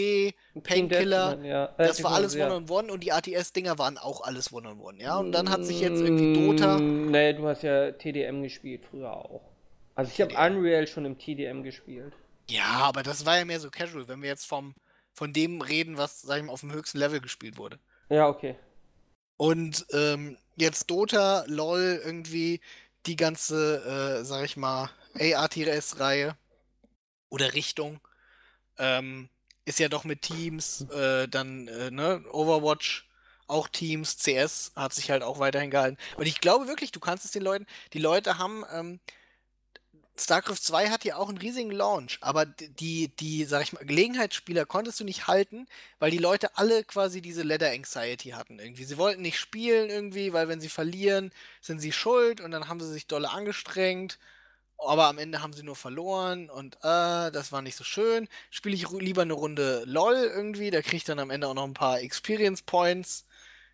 Painkiller, 0.64 1.40
ja. 1.44 1.66
Äh, 1.78 1.88
das 1.88 2.04
war 2.04 2.12
alles 2.12 2.34
ja. 2.34 2.48
One-on-One 2.48 2.92
und 2.92 3.02
die 3.02 3.14
ATS-Dinger 3.14 3.78
waren 3.78 3.98
auch 3.98 4.22
alles 4.22 4.52
One-on-One, 4.52 5.02
ja? 5.02 5.18
Und 5.18 5.32
dann 5.32 5.50
hat 5.50 5.64
sich 5.64 5.80
jetzt 5.80 6.02
irgendwie 6.02 6.34
Dota. 6.34 6.78
Mm, 6.78 7.12
Nee, 7.12 7.34
du 7.34 7.48
hast 7.48 7.64
ja 7.64 7.92
TDM 7.94 8.44
gespielt 8.44 8.84
früher 8.90 9.14
auch. 9.14 9.42
Also 9.96 10.12
ich 10.14 10.20
habe. 10.22 10.36
Unreal 10.36 10.86
schon 10.88 11.06
im 11.06 11.18
TDM 11.18 11.64
gespielt. 11.64 12.14
Ja, 12.50 12.66
aber 12.66 13.04
das 13.04 13.26
war 13.26 13.38
ja 13.38 13.46
mehr 13.46 13.62
so 13.62 13.70
casual, 13.70 14.10
wenn 14.10 14.22
wir 14.22 14.30
jetzt 14.30 14.46
vom, 14.46 14.76
von 15.14 15.32
dem 15.32 15.62
reden, 15.62 15.98
was, 15.98 16.22
sag 16.22 16.40
ich 16.40 16.44
mal, 16.44 16.52
auf 16.52 16.60
dem 16.62 16.74
höchsten 16.74 16.98
Level 16.98 17.22
gespielt 17.22 17.58
wurde. 17.58 17.80
Ja, 18.12 18.28
okay. 18.28 18.56
Und 19.38 19.86
ähm, 19.94 20.38
jetzt 20.58 20.92
Dota, 20.92 21.46
LOL, 21.48 22.02
irgendwie 22.04 22.60
die 23.06 23.16
ganze, 23.16 24.20
äh, 24.20 24.26
sag 24.26 24.44
ich 24.44 24.58
mal, 24.58 24.90
ARTS-Reihe 25.18 26.36
oder 27.30 27.54
Richtung 27.54 28.02
ähm, 28.78 29.30
ist 29.64 29.80
ja 29.80 29.88
doch 29.88 30.04
mit 30.04 30.24
Teams, 30.24 30.82
äh, 30.92 31.30
dann, 31.30 31.70
äh, 31.70 31.90
ne, 31.90 32.22
Overwatch, 32.34 33.08
auch 33.48 33.70
Teams, 33.70 34.18
CS 34.18 34.74
hat 34.76 34.94
sich 34.94 35.10
halt 35.10 35.24
auch 35.24 35.40
weiterhin 35.40 35.72
gehalten. 35.72 35.98
Und 36.18 36.26
ich 36.28 36.42
glaube 36.42 36.68
wirklich, 36.68 36.92
du 36.92 37.00
kannst 37.00 37.24
es 37.24 37.32
den 37.32 37.44
Leuten, 37.44 37.66
die 37.94 38.00
Leute 38.00 38.38
haben, 38.38 38.66
ähm, 38.74 39.00
StarCraft 40.24 40.58
2 40.62 40.90
hat 40.90 41.06
ja 41.06 41.16
auch 41.18 41.30
einen 41.30 41.38
riesigen 41.38 41.72
Launch, 41.72 42.18
aber 42.22 42.46
die, 42.46 43.10
die, 43.16 43.46
sag 43.46 43.64
ich 43.64 43.74
mal, 43.74 43.86
Gelegenheitsspieler 43.86 44.66
konntest 44.66 45.00
du 45.00 45.04
nicht 45.04 45.28
halten, 45.28 45.68
weil 46.00 46.12
die 46.12 46.18
Leute 46.18 46.58
alle 46.58 46.84
quasi 46.84 47.22
diese 47.22 47.44
Leather 47.44 47.72
Anxiety 47.72 48.30
hatten 48.30 48.60
irgendwie. 48.60 48.84
Sie 48.84 48.98
wollten 48.98 49.22
nicht 49.22 49.40
spielen 49.40 49.90
irgendwie, 49.90 50.34
weil 50.34 50.48
wenn 50.48 50.62
sie 50.62 50.70
verlieren, 50.70 51.32
sind 51.62 51.80
sie 51.80 51.92
schuld 51.92 52.42
und 52.42 52.52
dann 52.52 52.68
haben 52.68 52.80
sie 52.80 52.92
sich 52.92 53.08
dolle 53.08 53.30
angestrengt, 53.32 54.20
aber 54.78 55.06
am 55.08 55.18
Ende 55.18 55.42
haben 55.42 55.54
sie 55.54 55.64
nur 55.64 55.76
verloren 55.76 56.50
und 56.50 56.76
äh, 56.78 57.32
das 57.32 57.52
war 57.52 57.62
nicht 57.62 57.76
so 57.76 57.84
schön. 57.84 58.28
Spiele 58.50 58.76
ich 58.76 58.90
lieber 58.90 59.22
eine 59.22 59.34
Runde 59.34 59.84
LOL 59.86 60.16
irgendwie, 60.16 60.72
da 60.72 60.82
kriege 60.82 60.98
ich 60.98 61.04
dann 61.04 61.20
am 61.20 61.30
Ende 61.30 61.48
auch 61.48 61.54
noch 61.54 61.66
ein 61.66 61.74
paar 61.74 62.02
Experience 62.02 62.64
Points. 62.64 63.26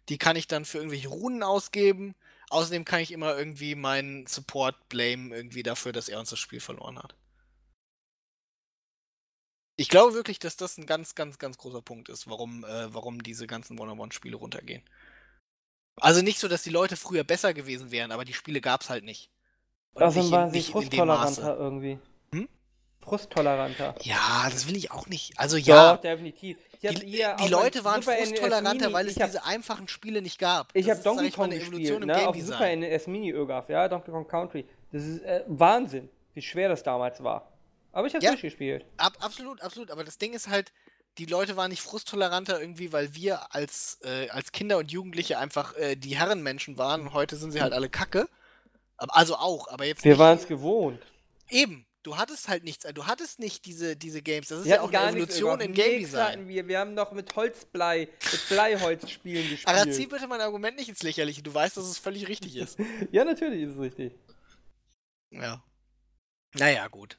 Die 0.09 0.17
kann 0.17 0.35
ich 0.35 0.47
dann 0.47 0.65
für 0.65 0.77
irgendwelche 0.79 1.09
Runen 1.09 1.43
ausgeben. 1.43 2.15
Außerdem 2.49 2.85
kann 2.85 3.01
ich 3.01 3.11
immer 3.11 3.37
irgendwie 3.37 3.75
meinen 3.75 4.25
Support 4.25 4.87
blamen 4.89 5.31
irgendwie 5.31 5.63
dafür, 5.63 5.91
dass 5.91 6.07
er 6.09 6.19
uns 6.19 6.29
das 6.29 6.39
Spiel 6.39 6.59
verloren 6.61 6.97
hat. 6.97 7.15
Ich 9.79 9.89
glaube 9.89 10.13
wirklich, 10.13 10.39
dass 10.39 10.57
das 10.57 10.77
ein 10.77 10.85
ganz, 10.85 11.13
ganz, 11.13 11.37
ganz 11.37 11.57
großer 11.57 11.81
Punkt 11.81 12.09
ist, 12.09 12.27
warum, 12.29 12.63
äh, 12.63 12.93
warum 12.93 13.21
diese 13.21 13.45
ganzen 13.47 13.77
One-on-One-Spiele 13.79 14.35
runtergehen. 14.35 14.83
Also 15.99 16.21
nicht 16.21 16.39
so, 16.39 16.47
dass 16.47 16.63
die 16.63 16.69
Leute 16.71 16.95
früher 16.95 17.23
besser 17.23 17.53
gewesen 17.53 17.91
wären, 17.91 18.11
aber 18.11 18.25
die 18.25 18.33
Spiele 18.33 18.61
gab 18.61 18.81
es 18.81 18.89
halt 18.89 19.03
nicht. 19.03 19.29
Und 19.93 20.03
Außerdem 20.03 20.23
nicht 20.23 20.31
in- 20.31 20.31
waren 20.37 20.51
sie 20.51 20.57
nicht 20.57 20.73
in 20.75 20.89
dem 20.89 21.07
Maße. 21.07 21.41
irgendwie. 21.41 21.99
Frusttoleranter. 23.07 23.95
Ja, 24.01 24.47
das 24.51 24.67
will 24.67 24.75
ich 24.75 24.91
auch 24.91 25.07
nicht. 25.07 25.39
Also 25.39 25.57
Ja, 25.57 25.91
ja, 25.93 25.97
definitiv. 25.97 26.57
Die, 26.83 26.89
die 26.93 27.47
Leute 27.47 27.83
waren 27.83 28.01
Super 28.03 28.17
frusttoleranter, 28.17 28.93
weil 28.93 29.07
es 29.07 29.17
hab- 29.17 29.25
diese 29.27 29.43
einfachen 29.45 29.87
Spiele 29.87 30.21
nicht 30.21 30.37
gab. 30.37 30.69
Ich 30.75 30.89
habe 30.89 31.01
Donkey 31.01 31.31
Kong 31.31 31.49
gespielt, 31.49 31.69
Evolution 31.69 32.01
im 32.03 32.07
ne? 32.07 32.27
Auf 32.27 32.35
Super. 32.39 32.75
NES 32.75 33.07
Mini 33.07 33.31
ÖGAF, 33.31 33.69
ja, 33.69 33.87
Donkey 33.87 34.11
Kong 34.11 34.27
Country. 34.27 34.65
Das 34.91 35.03
ist 35.03 35.21
äh, 35.23 35.43
Wahnsinn, 35.47 36.09
wie 36.35 36.41
schwer 36.41 36.69
das 36.69 36.83
damals 36.83 37.23
war. 37.23 37.51
Aber 37.93 38.05
ich 38.05 38.13
habe 38.13 38.23
Ja. 38.23 38.31
durchgespielt. 38.31 38.85
Ab, 38.97 39.13
absolut, 39.21 39.61
absolut. 39.61 39.89
Aber 39.89 40.03
das 40.03 40.19
Ding 40.19 40.33
ist 40.33 40.49
halt, 40.49 40.71
die 41.17 41.25
Leute 41.25 41.57
waren 41.57 41.71
nicht 41.71 41.81
frusttoleranter 41.81 42.61
irgendwie, 42.61 42.93
weil 42.93 43.15
wir 43.15 43.55
als, 43.55 43.97
äh, 44.03 44.29
als 44.29 44.51
Kinder 44.51 44.77
und 44.77 44.91
Jugendliche 44.91 45.39
einfach 45.39 45.75
äh, 45.77 45.95
die 45.95 46.15
Herrenmenschen 46.15 46.77
waren 46.77 47.01
und 47.01 47.13
heute 47.13 47.37
sind 47.37 47.51
sie 47.53 47.61
halt 47.61 47.73
alle 47.73 47.89
Kacke. 47.89 48.29
Aber, 48.97 49.15
also 49.15 49.35
auch, 49.35 49.67
aber 49.69 49.85
jetzt 49.85 50.03
Wir 50.03 50.19
waren 50.19 50.37
es 50.37 50.45
gewohnt. 50.47 51.01
Eben, 51.49 51.86
du 52.07 52.15
hattest 52.15 52.47
halt 52.47 52.63
nichts, 52.63 52.85
du 52.93 53.05
hattest 53.05 53.37
nicht 53.39 53.65
diese, 53.65 53.97
diese 53.97 54.21
Games. 54.21 54.47
Das 54.47 54.59
ist 54.59 54.65
Wir 54.65 54.75
ja 54.75 54.81
auch 54.81 54.91
eine 54.93 55.09
Evolution 55.17 55.59
im 55.59 55.73
Game 55.73 55.99
Design. 55.99 56.47
wir. 56.47 56.65
Wir 56.65 56.79
haben 56.79 56.93
noch 56.93 57.11
mit 57.11 57.35
Holzblei, 57.35 58.07
mit 58.31 58.47
Bleiholz 58.47 59.09
spielen 59.09 59.47
gespielt. 59.49 59.67
Aber 59.67 59.91
zieh 59.91 60.07
bitte 60.07 60.25
mein 60.27 60.39
Argument 60.39 60.77
nicht 60.77 60.87
ins 60.87 61.03
Lächerliche. 61.03 61.43
Du 61.43 61.53
weißt, 61.53 61.75
dass 61.75 61.83
es 61.85 61.97
völlig 61.97 62.29
richtig 62.29 62.55
ist. 62.55 62.79
Ja, 63.11 63.25
natürlich 63.25 63.61
ist 63.63 63.73
es 63.73 63.79
richtig. 63.79 64.15
Ja. 65.31 65.61
Naja, 66.53 66.87
gut. 66.87 67.17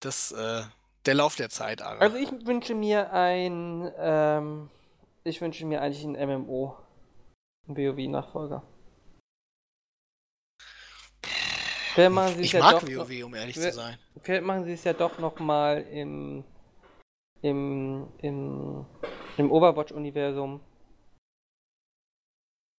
Das, 0.00 0.32
äh, 0.32 0.62
der 1.04 1.14
Lauf 1.14 1.36
der 1.36 1.50
Zeit, 1.50 1.82
Ara. 1.82 1.98
Also 1.98 2.16
ich 2.16 2.30
wünsche 2.46 2.74
mir 2.74 3.12
ein, 3.12 3.92
ähm, 3.98 4.70
ich 5.24 5.40
wünsche 5.42 5.66
mir 5.66 5.82
eigentlich 5.82 6.04
ein 6.04 6.12
MMO. 6.12 6.76
Ein 7.68 7.76
WoW-Nachfolger. 7.76 8.62
Vielleicht 11.96 12.12
machen 12.12 12.34
sie 12.34 12.40
es 12.40 12.46
ich 12.48 12.52
ja 12.52 12.60
mag 12.60 12.72
doch 12.72 12.82
WoW, 12.82 13.24
um 13.24 13.34
ehrlich 13.34 13.58
zu 13.58 13.72
sein. 13.72 13.96
Vielleicht 14.20 14.44
machen 14.44 14.64
sie 14.66 14.74
es 14.74 14.84
ja 14.84 14.92
doch 14.92 15.18
noch 15.18 15.38
mal 15.38 15.80
im 15.90 16.44
im 17.40 18.06
im, 18.20 18.84
im 19.38 19.50
Overwatch-Universum. 19.50 20.60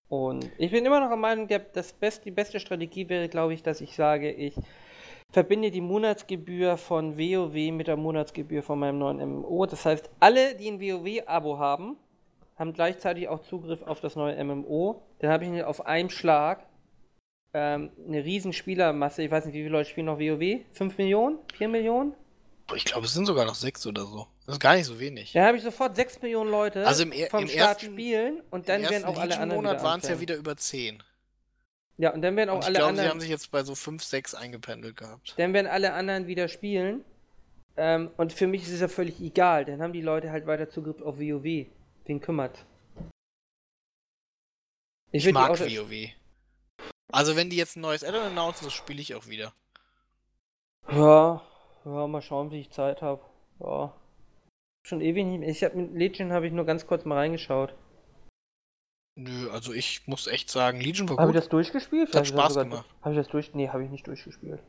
Und 0.07 0.52
ich 0.60 0.69
bin 0.69 0.85
immer 0.85 0.99
noch 0.99 1.07
der 1.07 1.18
Meinung, 1.18 1.48
der, 1.48 1.57
das 1.57 1.94
best, 1.94 2.26
die 2.26 2.31
beste 2.31 2.60
Strategie 2.60 3.10
wäre, 3.10 3.27
glaube 3.27 3.56
ich, 3.56 3.64
dass 3.64 3.81
ich 3.81 3.95
sage, 3.95 4.31
ich 4.31 4.53
verbinde 5.31 5.72
die 5.72 5.81
Monatsgebühr 5.81 6.77
von 6.77 7.18
WoW 7.18 7.72
mit 7.72 7.88
der 7.88 7.98
Monatsgebühr 7.98 8.61
von 8.61 8.77
meinem 8.77 8.99
neuen 8.99 9.18
MMO. 9.18 9.65
Das 9.65 9.84
heißt, 9.84 10.11
alle, 10.19 10.53
die 10.53 10.69
ein 10.69 10.80
WoW-Abo 10.80 11.57
haben, 11.57 11.98
haben 12.56 12.72
gleichzeitig 12.72 13.27
auch 13.27 13.39
Zugriff 13.39 13.81
auf 13.81 13.99
das 13.99 14.15
neue 14.15 14.41
MMO. 14.44 15.02
Dann 15.19 15.31
habe 15.31 15.45
ich 15.45 15.64
auf 15.64 15.88
einem 15.88 16.11
Schlag 16.11 16.68
ähm, 17.53 17.91
eine 18.07 18.24
riesen 18.24 18.53
Spielermasse. 18.53 19.24
Ich 19.24 19.32
weiß 19.32 19.45
nicht, 19.45 19.53
wie 19.56 19.60
viele 19.64 19.72
Leute 19.72 19.90
spielen 19.90 20.06
noch 20.07 20.19
WoW? 20.19 20.61
5 20.74 20.98
Millionen? 20.98 21.40
4 21.57 21.68
Millionen? 21.68 22.14
Ich 22.76 22.84
glaube, 22.86 23.06
es 23.06 23.14
sind 23.14 23.26
sogar 23.26 23.45
noch 23.45 23.56
sechs 23.56 23.86
oder 23.88 24.06
so. 24.06 24.28
Das 24.45 24.56
ist 24.56 24.60
gar 24.60 24.76
nicht 24.76 24.86
so 24.86 24.99
wenig. 24.99 25.32
Dann 25.34 25.45
habe 25.45 25.57
ich 25.57 25.64
sofort 25.64 25.95
6 25.95 26.22
Millionen 26.22 26.52
Leute 26.52 26.86
Also 26.86 27.03
im 27.03 27.11
er- 27.11 27.30
vom 27.30 27.44
im 27.44 27.48
Start 27.48 27.82
ersten- 27.82 27.94
spielen 27.94 28.41
und 28.49 28.68
dann 28.69 28.84
Im 28.84 28.90
werden 28.90 29.06
auch 29.06 29.18
alle 29.18 29.40
anderen 29.40 29.61
Monat 29.64 29.78
wieder 29.78 29.84
waren 29.84 29.99
es 30.02 30.07
ja 30.10 30.19
wieder 30.19 30.36
über 30.36 30.57
zehn. 30.57 31.02
Ja, 31.98 32.14
und 32.14 32.22
dann 32.22 32.36
werden 32.36 32.49
auch 32.49 32.60
ich 32.60 32.65
alle 32.65 32.76
glaube, 32.78 32.94
sie 32.94 32.99
haben 33.02 33.06
anderen 33.06 33.19
sich 33.22 33.30
jetzt 33.30 33.49
bei 33.52 33.64
so 33.64 33.74
fünf, 33.74 34.03
sechs 34.03 34.36
eingependelt 34.36 34.98
gehabt. 34.98 35.34
dann 35.38 35.53
werden 35.53 35.68
alle 35.68 35.94
anderen 35.94 36.28
wieder 36.28 36.48
spielen. 36.48 37.03
Ähm, 37.78 38.11
und 38.18 38.34
für 38.34 38.48
mich 38.48 38.64
ist 38.64 38.72
es 38.72 38.82
ja 38.82 38.88
völlig 38.88 39.19
egal. 39.22 39.64
Dann 39.65 39.82
haben 39.82 39.94
die 39.94 40.02
Leute 40.02 40.32
halt 40.32 40.45
weiter 40.48 40.69
Zugriff 40.69 41.02
auf 41.02 41.18
WoW. 41.19 41.68
Wen 42.06 42.22
kümmert? 42.22 42.65
Ich, 45.11 45.24
die 45.24 45.32
mag 45.32 45.52
Auto- 45.52 45.64
WoW. 45.65 46.10
Also 47.11 47.35
wenn 47.35 47.49
die 47.49 47.55
jetzt 47.57 47.77
ein 47.77 47.81
neues 47.81 48.03
Addon 48.03 48.21
announcen, 48.21 48.65
das 48.65 48.73
spiele 48.73 49.01
ich 49.01 49.15
auch 49.15 49.27
wieder. 49.27 49.53
Ja, 50.89 51.41
Ja, 51.85 52.07
mal 52.07 52.21
schauen, 52.21 52.51
wie 52.51 52.59
ich 52.61 52.69
Zeit 52.71 53.01
habe. 53.01 53.21
Ja. 53.59 53.93
Schon 54.84 55.01
ewig 55.01 55.25
nicht 55.25 55.39
mehr. 55.39 55.49
Ich 55.49 55.63
habe 55.63 55.75
mit 55.77 55.93
Legion 55.93 56.31
habe 56.34 56.47
ich 56.47 56.53
nur 56.53 56.65
ganz 56.65 56.85
kurz 56.88 57.05
mal 57.05 57.15
reingeschaut. 57.15 57.73
Nö, 59.15 59.49
also 59.49 59.73
ich 59.73 60.07
muss 60.07 60.27
echt 60.27 60.49
sagen, 60.49 60.79
Legion 60.79 61.09
war 61.09 61.17
Habe 61.17 61.31
ich 61.31 61.35
gut. 61.35 61.43
das 61.43 61.49
durchgespielt? 61.49 62.15
Hat 62.15 62.27
Spaß 62.27 62.55
gemacht. 62.55 62.85
Habe 63.01 63.13
ich 63.15 63.19
das 63.19 63.27
durch? 63.29 63.53
Nee, 63.53 63.69
habe 63.69 63.84
ich 63.84 63.89
nicht 63.89 64.05
durchgespielt. 64.05 64.61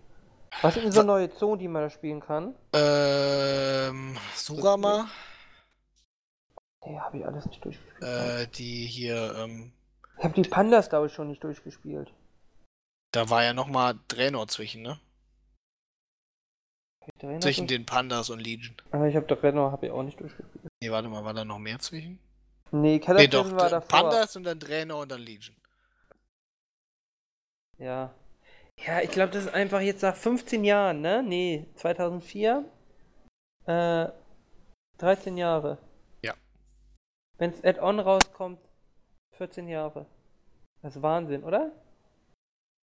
Was 0.62 0.74
sind 0.74 0.84
denn 0.84 0.92
so 0.92 1.02
neue 1.02 1.30
Zonen, 1.30 1.58
die 1.58 1.68
man 1.68 1.82
da 1.82 1.90
spielen 1.90 2.20
kann? 2.20 2.54
Ähm, 2.72 4.16
Surama, 4.34 5.08
Nee, 6.86 6.98
habe 6.98 7.18
ich 7.18 7.26
alles 7.26 7.44
nicht 7.46 7.62
durchgespielt. 7.64 8.02
äh, 8.02 8.46
die 8.48 8.86
hier, 8.86 9.34
ähm, 9.36 9.72
Ich 10.16 10.24
habe 10.24 10.34
die 10.40 10.48
Pandas, 10.48 10.88
glaube 10.88 11.08
ich, 11.08 11.12
schon 11.12 11.28
nicht 11.28 11.44
durchgespielt. 11.44 12.12
Da 13.12 13.30
war 13.30 13.44
ja 13.44 13.52
nochmal 13.52 13.98
Draenor 14.08 14.48
zwischen, 14.48 14.82
ne? 14.82 15.00
Trainer 17.18 17.40
Zwischen 17.40 17.66
den 17.66 17.86
Pandas 17.86 18.30
und 18.30 18.40
Legion. 18.40 18.76
Aber 18.90 19.06
ich 19.06 19.16
habe 19.16 19.26
doch 19.26 19.42
Renner 19.42 19.72
habe 19.72 19.86
ich 19.86 19.92
auch 19.92 20.02
nicht 20.02 20.20
durchgespielt. 20.20 20.64
Nee, 20.82 20.90
warte 20.90 21.08
mal, 21.08 21.24
war 21.24 21.34
da 21.34 21.44
noch 21.44 21.58
mehr 21.58 21.78
zwischen? 21.78 22.18
Nee, 22.70 22.98
Keller 22.98 23.20
Nee, 23.20 23.28
doch, 23.28 23.50
war 23.52 23.70
davor. 23.70 23.88
Pandas 23.88 24.36
und 24.36 24.44
dann 24.44 24.58
Draenor 24.58 25.02
und 25.02 25.10
dann 25.10 25.20
Legion. 25.20 25.56
Ja. 27.78 28.14
Ja, 28.86 29.00
ich 29.00 29.10
glaube, 29.10 29.32
das 29.32 29.46
ist 29.46 29.54
einfach 29.54 29.80
jetzt 29.80 30.02
nach 30.02 30.14
15 30.14 30.64
Jahren, 30.64 31.00
ne? 31.00 31.22
Nee, 31.22 31.66
2004. 31.76 32.64
Äh, 33.66 34.08
13 34.98 35.36
Jahre. 35.36 35.78
Ja. 36.22 36.34
Wenn 37.38 37.52
das 37.52 37.64
Add-on 37.64 38.00
rauskommt, 38.00 38.60
14 39.36 39.68
Jahre. 39.68 40.06
Das 40.82 40.96
ist 40.96 41.02
Wahnsinn, 41.02 41.42
oder? 41.42 41.72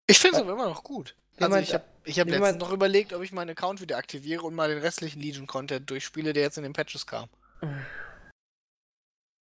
Ich 0.07 0.19
finde 0.19 0.37
es 0.37 0.43
aber 0.43 0.53
immer 0.53 0.69
noch 0.69 0.83
gut. 0.83 1.15
Also 1.37 1.57
ich 1.57 1.73
habe 1.73 1.83
ich 2.03 2.19
hab 2.19 2.27
letztens 2.27 2.59
noch 2.59 2.71
überlegt, 2.71 3.13
ob 3.13 3.23
ich 3.23 3.31
meinen 3.31 3.49
Account 3.49 3.81
wieder 3.81 3.97
aktiviere 3.97 4.43
und 4.43 4.53
mal 4.55 4.69
den 4.69 4.77
restlichen 4.77 5.19
Legion-Content 5.19 5.89
durchspiele, 5.89 6.33
der 6.33 6.43
jetzt 6.43 6.57
in 6.57 6.63
den 6.63 6.73
Patches 6.73 7.05
kam. 7.05 7.29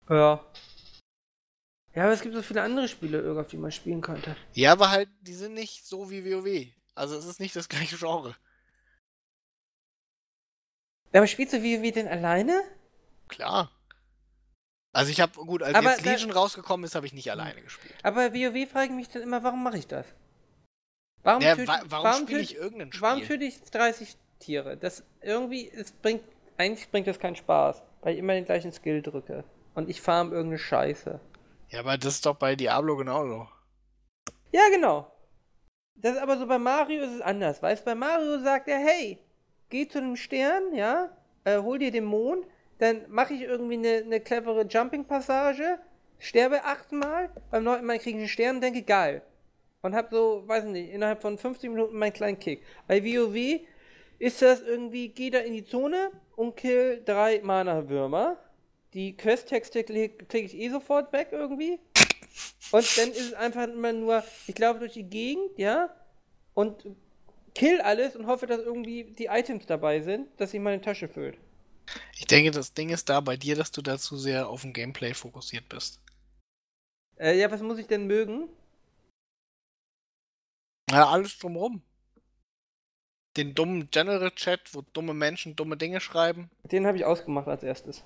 Ja. 0.08 0.44
Ja, 1.94 2.04
aber 2.04 2.12
es 2.12 2.22
gibt 2.22 2.34
so 2.34 2.42
viele 2.42 2.62
andere 2.62 2.88
Spiele, 2.88 3.18
irgendwie, 3.18 3.40
auf 3.40 3.48
die 3.48 3.56
man 3.56 3.70
spielen 3.70 4.00
könnte. 4.00 4.36
Ja, 4.52 4.72
aber 4.72 4.90
halt, 4.90 5.08
die 5.20 5.34
sind 5.34 5.54
nicht 5.54 5.86
so 5.86 6.10
wie 6.10 6.24
WoW. 6.24 6.66
Also 6.94 7.16
es 7.16 7.24
ist 7.24 7.38
nicht 7.38 7.54
das 7.54 7.68
gleiche 7.68 7.96
Genre. 7.96 8.34
Aber 11.12 11.26
spielst 11.28 11.52
du 11.52 11.62
wie 11.62 11.92
denn 11.92 12.08
alleine? 12.08 12.60
Klar. 13.28 13.70
Also 14.92 15.10
ich 15.10 15.20
habe, 15.20 15.32
gut, 15.44 15.62
als 15.62 15.74
Aber 15.74 15.90
jetzt 15.90 16.04
Legion 16.04 16.32
rausgekommen 16.32 16.84
ist, 16.84 16.96
habe 16.96 17.06
ich 17.06 17.12
nicht 17.12 17.30
alleine 17.30 17.62
gespielt. 17.62 17.94
Aber 18.02 18.32
WoW 18.32 18.68
frage 18.68 18.86
ich 18.86 18.92
mich 18.92 19.08
dann 19.08 19.22
immer, 19.22 19.44
warum 19.44 19.62
mache 19.62 19.78
ich 19.78 19.86
das? 19.86 20.06
Warum, 21.24 21.42
Ja, 21.42 21.54
töte- 21.54 21.66
wa 21.68 21.80
warum 21.88 22.12
spiele 22.22 22.38
töte- 22.40 22.42
ich 22.52 22.56
irgendein 22.56 22.92
Spiel? 22.92 23.02
Warum 23.02 23.22
töte 23.22 23.44
ich 23.44 23.60
30 23.62 24.16
Tiere? 24.38 24.76
Das 24.76 25.02
irgendwie, 25.22 25.68
es 25.68 25.90
bringt, 25.90 26.22
eigentlich 26.58 26.88
bringt 26.90 27.06
das 27.08 27.18
keinen 27.18 27.34
Spaß, 27.36 27.82
weil 28.02 28.12
ich 28.14 28.18
immer 28.20 28.34
den 28.34 28.44
gleichen 28.44 28.70
Skill 28.72 29.02
drücke. 29.02 29.42
Und 29.74 29.88
ich 29.90 30.00
farm 30.00 30.32
irgendeine 30.32 30.58
Scheiße. 30.58 31.18
ja, 31.70 31.80
aber 31.80 31.98
das 31.98 32.14
ist 32.14 32.26
doch 32.26 32.36
bei 32.36 32.54
Diablo 32.54 32.96
genauso. 32.96 33.48
Ja, 34.52 34.62
genau. 34.72 35.10
Das 35.96 36.12
ist 36.14 36.18
aber 36.22 36.38
so 36.38 36.46
bei 36.46 36.58
Mario 36.58 37.02
ist 37.02 37.12
es 37.14 37.20
anders. 37.20 37.60
Weißt 37.62 37.82
du, 37.82 37.86
bei 37.86 37.94
Mario 37.94 38.38
sagt 38.40 38.68
er, 38.68 38.78
hey, 38.78 39.18
geh 39.70 39.88
zu 39.88 40.00
dem 40.00 40.16
Stern, 40.16 40.74
ja, 40.74 41.08
äh, 41.44 41.58
hol 41.58 41.78
dir 41.78 41.90
den 41.90 42.04
Mond, 42.04 42.46
dann 42.78 43.02
mache 43.08 43.34
ich 43.34 43.40
irgendwie 43.42 43.74
eine, 43.74 44.04
eine 44.04 44.20
clevere 44.20 44.62
Jumping-Passage, 44.66 45.78
sterbe 46.18 46.64
achtmal, 46.64 47.30
beim 47.50 47.64
neunten 47.64 47.86
Mal 47.86 47.98
kriege 47.98 48.18
ich 48.18 48.22
einen 48.22 48.28
Stern 48.28 48.56
und 48.56 48.60
denke, 48.62 48.82
geil. 48.82 49.22
Und 49.84 49.94
hab 49.94 50.10
so, 50.10 50.44
weiß 50.46 50.64
nicht, 50.64 50.90
innerhalb 50.94 51.20
von 51.20 51.36
50 51.36 51.68
Minuten 51.68 51.98
meinen 51.98 52.14
kleinen 52.14 52.38
Kick. 52.38 52.62
Bei 52.88 53.04
WoW 53.04 53.60
ist 54.18 54.40
das 54.40 54.62
irgendwie, 54.62 55.10
geh 55.10 55.28
da 55.28 55.40
in 55.40 55.52
die 55.52 55.66
Zone 55.66 56.10
und 56.36 56.56
kill 56.56 57.02
drei 57.04 57.42
Mana-Würmer. 57.42 58.38
Die 58.94 59.14
Quest-Texte 59.14 59.84
klicke 59.84 60.24
klick 60.24 60.46
ich 60.46 60.56
eh 60.56 60.70
sofort 60.70 61.12
weg 61.12 61.28
irgendwie. 61.32 61.78
Und 62.72 62.96
dann 62.96 63.10
ist 63.10 63.20
es 63.20 63.34
einfach 63.34 63.68
immer 63.68 63.92
nur, 63.92 64.24
ich 64.46 64.58
laufe 64.58 64.78
durch 64.78 64.94
die 64.94 65.02
Gegend, 65.02 65.50
ja, 65.58 65.94
und 66.54 66.86
kill 67.54 67.82
alles 67.82 68.16
und 68.16 68.26
hoffe, 68.26 68.46
dass 68.46 68.60
irgendwie 68.60 69.04
die 69.04 69.26
Items 69.26 69.66
dabei 69.66 70.00
sind, 70.00 70.28
dass 70.38 70.52
sich 70.52 70.60
meine 70.60 70.80
Tasche 70.80 71.08
füllt. 71.08 71.36
Ich 72.14 72.26
denke, 72.26 72.52
das 72.52 72.72
Ding 72.72 72.88
ist 72.88 73.10
da 73.10 73.20
bei 73.20 73.36
dir, 73.36 73.54
dass 73.54 73.70
du 73.70 73.82
da 73.82 73.98
zu 73.98 74.16
sehr 74.16 74.48
auf 74.48 74.62
dem 74.62 74.72
Gameplay 74.72 75.12
fokussiert 75.12 75.68
bist. 75.68 76.00
Äh, 77.18 77.38
ja, 77.38 77.50
was 77.50 77.60
muss 77.60 77.76
ich 77.76 77.86
denn 77.86 78.06
mögen? 78.06 78.48
Ja, 80.94 81.08
alles 81.08 81.36
drumrum. 81.38 81.82
Den 83.36 83.56
dummen 83.56 83.90
General-Chat, 83.90 84.74
wo 84.74 84.82
dumme 84.92 85.12
Menschen 85.12 85.56
dumme 85.56 85.76
Dinge 85.76 86.00
schreiben. 86.00 86.52
Den 86.62 86.86
habe 86.86 86.96
ich 86.96 87.04
ausgemacht 87.04 87.48
als 87.48 87.64
erstes. 87.64 88.04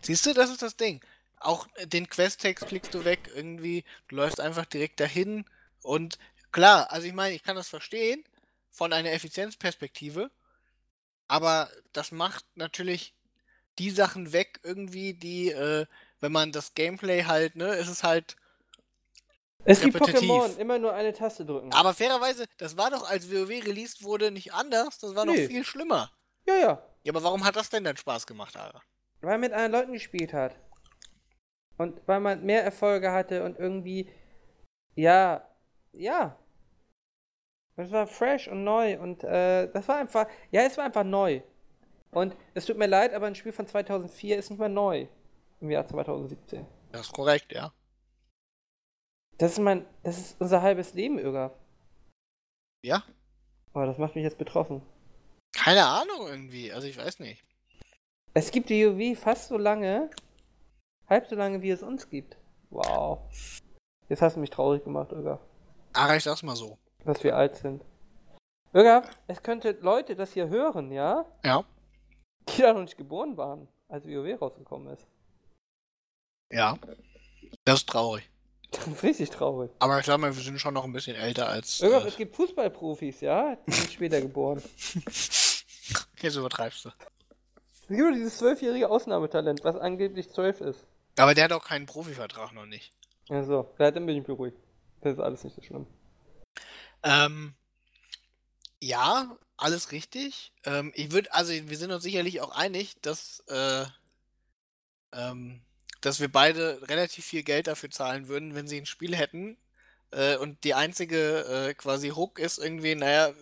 Siehst 0.00 0.26
du, 0.26 0.34
das 0.34 0.50
ist 0.50 0.60
das 0.60 0.76
Ding. 0.76 1.00
Auch 1.36 1.68
äh, 1.76 1.86
den 1.86 2.08
Quest-Text 2.08 2.66
klickst 2.66 2.92
du 2.94 3.04
weg 3.04 3.30
irgendwie. 3.32 3.84
Du 4.08 4.16
läufst 4.16 4.40
einfach 4.40 4.66
direkt 4.66 4.98
dahin. 4.98 5.44
Und 5.82 6.18
klar, 6.50 6.90
also 6.90 7.06
ich 7.06 7.12
meine, 7.12 7.36
ich 7.36 7.44
kann 7.44 7.54
das 7.54 7.68
verstehen 7.68 8.24
von 8.72 8.92
einer 8.92 9.12
Effizienzperspektive. 9.12 10.32
Aber 11.28 11.70
das 11.92 12.10
macht 12.10 12.44
natürlich 12.56 13.14
die 13.78 13.90
Sachen 13.90 14.32
weg 14.32 14.58
irgendwie, 14.64 15.14
die, 15.14 15.52
äh, 15.52 15.86
wenn 16.18 16.32
man 16.32 16.50
das 16.50 16.74
Gameplay 16.74 17.22
halt, 17.22 17.54
ne, 17.54 17.68
ist 17.74 17.88
es 17.88 18.02
halt. 18.02 18.34
Es 19.64 19.80
gibt. 19.80 19.96
Pokémon, 19.96 20.56
immer 20.58 20.78
nur 20.78 20.92
eine 20.92 21.12
Taste 21.12 21.44
drücken. 21.44 21.72
Aber 21.72 21.92
fairerweise, 21.94 22.46
das 22.58 22.76
war 22.76 22.90
doch, 22.90 23.08
als 23.08 23.30
WoW 23.30 23.48
released 23.48 24.02
wurde, 24.02 24.30
nicht 24.30 24.52
anders. 24.54 24.98
Das 24.98 25.14
war 25.14 25.26
doch 25.26 25.34
Nee. 25.34 25.46
viel 25.46 25.64
schlimmer. 25.64 26.10
ja, 26.46 26.54
ja. 26.56 26.82
Ja, 27.02 27.12
aber 27.14 27.22
warum 27.22 27.44
hat 27.44 27.56
das 27.56 27.70
denn 27.70 27.82
dann 27.84 27.96
Spaß 27.96 28.26
gemacht, 28.26 28.56
Ara? 28.58 28.82
Weil 29.22 29.30
man 29.32 29.40
mit 29.40 29.52
anderen 29.52 29.72
Leuten 29.72 29.92
gespielt 29.94 30.34
hat. 30.34 30.54
Und 31.78 31.98
weil 32.06 32.20
man 32.20 32.44
mehr 32.44 32.62
Erfolge 32.62 33.10
hatte 33.10 33.42
und 33.42 33.58
irgendwie, 33.58 34.10
ja, 34.96 35.42
ja. 35.92 36.36
Es 37.76 37.90
war 37.90 38.06
fresh 38.06 38.48
und 38.48 38.64
neu 38.64 38.98
und 39.00 39.24
äh, 39.24 39.70
das 39.72 39.88
war 39.88 39.96
einfach, 39.96 40.26
ja, 40.50 40.60
es 40.62 40.76
war 40.76 40.84
einfach 40.84 41.04
neu. 41.04 41.40
Und 42.10 42.36
es 42.52 42.66
tut 42.66 42.76
mir 42.76 42.86
leid, 42.86 43.14
aber 43.14 43.26
ein 43.26 43.34
Spiel 43.34 43.52
von 43.52 43.66
2004 43.66 44.36
ist 44.36 44.50
nicht 44.50 44.58
mehr 44.58 44.68
neu 44.68 45.06
im 45.60 45.70
Jahr 45.70 45.86
2017. 45.86 46.66
Das 46.92 47.02
ist 47.06 47.12
korrekt, 47.14 47.52
ja. 47.52 47.72
Das 49.40 49.52
ist 49.52 49.58
mein, 49.58 49.86
das 50.02 50.18
ist 50.18 50.36
unser 50.38 50.60
halbes 50.60 50.92
Leben, 50.92 51.18
Irga. 51.18 51.50
Ja? 52.84 53.02
Aber 53.72 53.86
das 53.86 53.96
macht 53.96 54.14
mich 54.14 54.22
jetzt 54.22 54.36
betroffen. 54.36 54.82
Keine 55.56 55.86
Ahnung 55.86 56.28
irgendwie. 56.28 56.70
Also 56.70 56.86
ich 56.86 56.98
weiß 56.98 57.20
nicht. 57.20 57.42
Es 58.34 58.50
gibt 58.50 58.68
die 58.68 58.86
WoW 58.86 59.18
fast 59.18 59.48
so 59.48 59.56
lange, 59.56 60.10
halb 61.08 61.26
so 61.26 61.36
lange, 61.36 61.62
wie 61.62 61.70
es 61.70 61.82
uns 61.82 62.10
gibt. 62.10 62.36
Wow. 62.68 63.20
Jetzt 64.10 64.20
hast 64.20 64.36
du 64.36 64.40
mich 64.40 64.50
traurig 64.50 64.84
gemacht, 64.84 65.10
Irga. 65.10 65.40
Ara, 65.94 66.16
ich 66.16 66.24
sag's 66.24 66.42
mal 66.42 66.54
so. 66.54 66.76
dass 67.06 67.24
wir 67.24 67.34
alt 67.34 67.56
sind. 67.56 67.82
Irga, 68.74 69.08
es 69.26 69.42
könnte 69.42 69.70
Leute 69.80 70.16
das 70.16 70.34
hier 70.34 70.48
hören, 70.48 70.92
ja? 70.92 71.24
Ja. 71.46 71.64
Die 72.50 72.60
da 72.60 72.74
noch 72.74 72.82
nicht 72.82 72.98
geboren 72.98 73.38
waren, 73.38 73.68
als 73.88 74.04
WoW 74.04 74.38
rausgekommen 74.38 74.92
ist. 74.92 75.06
Ja. 76.52 76.78
Das 77.64 77.76
ist 77.80 77.88
traurig. 77.88 78.30
Das 78.80 78.86
ist 78.86 79.02
richtig 79.02 79.30
traurig. 79.30 79.70
Aber 79.80 79.98
ich 79.98 80.04
glaube 80.04 80.22
wir 80.22 80.32
sind 80.32 80.60
schon 80.60 80.74
noch 80.74 80.84
ein 80.84 80.92
bisschen 80.92 81.16
älter 81.16 81.48
als. 81.48 81.80
Äh, 81.80 81.88
es 82.06 82.16
gibt 82.16 82.36
Fußballprofis, 82.36 83.20
ja? 83.20 83.56
Die 83.66 83.72
sind 83.72 83.92
später 83.92 84.20
geboren. 84.20 84.62
jetzt 86.22 86.36
übertreibst 86.36 86.84
du. 86.84 86.90
Es 87.72 87.88
gibt 87.88 88.14
dieses 88.14 88.38
zwölfjährige 88.38 88.88
Ausnahmetalent, 88.88 89.64
was 89.64 89.76
angeblich 89.76 90.30
zwölf 90.30 90.60
ist. 90.60 90.86
Aber 91.18 91.34
der 91.34 91.44
hat 91.44 91.52
auch 91.52 91.64
keinen 91.64 91.86
Profivertrag 91.86 92.52
noch 92.52 92.66
nicht. 92.66 92.92
Also, 93.28 93.68
ja, 93.78 93.90
dann 93.90 94.06
bin 94.06 94.16
ich 94.16 94.24
beruhigt. 94.24 94.56
Das 95.00 95.14
ist 95.14 95.20
alles 95.20 95.42
nicht 95.44 95.56
so 95.56 95.62
schlimm. 95.62 95.86
Ähm, 97.02 97.54
ja, 98.80 99.36
alles 99.56 99.92
richtig. 99.92 100.52
Ähm, 100.64 100.92
ich 100.94 101.12
würde, 101.12 101.32
also 101.32 101.52
wir 101.52 101.76
sind 101.76 101.90
uns 101.90 102.02
sicherlich 102.02 102.40
auch 102.40 102.50
einig, 102.56 103.00
dass, 103.02 103.42
äh, 103.48 103.84
ähm, 105.12 105.62
dass 106.00 106.20
wir 106.20 106.30
beide 106.30 106.88
relativ 106.88 107.24
viel 107.24 107.42
Geld 107.42 107.66
dafür 107.66 107.90
zahlen 107.90 108.28
würden, 108.28 108.54
wenn 108.54 108.66
sie 108.66 108.78
ein 108.78 108.86
Spiel 108.86 109.16
hätten. 109.16 109.56
Äh, 110.12 110.36
und 110.36 110.64
die 110.64 110.74
einzige 110.74 111.68
äh, 111.68 111.74
quasi 111.74 112.08
Hook 112.10 112.38
ist 112.38 112.58
irgendwie, 112.58 112.94
naja, 112.94 113.32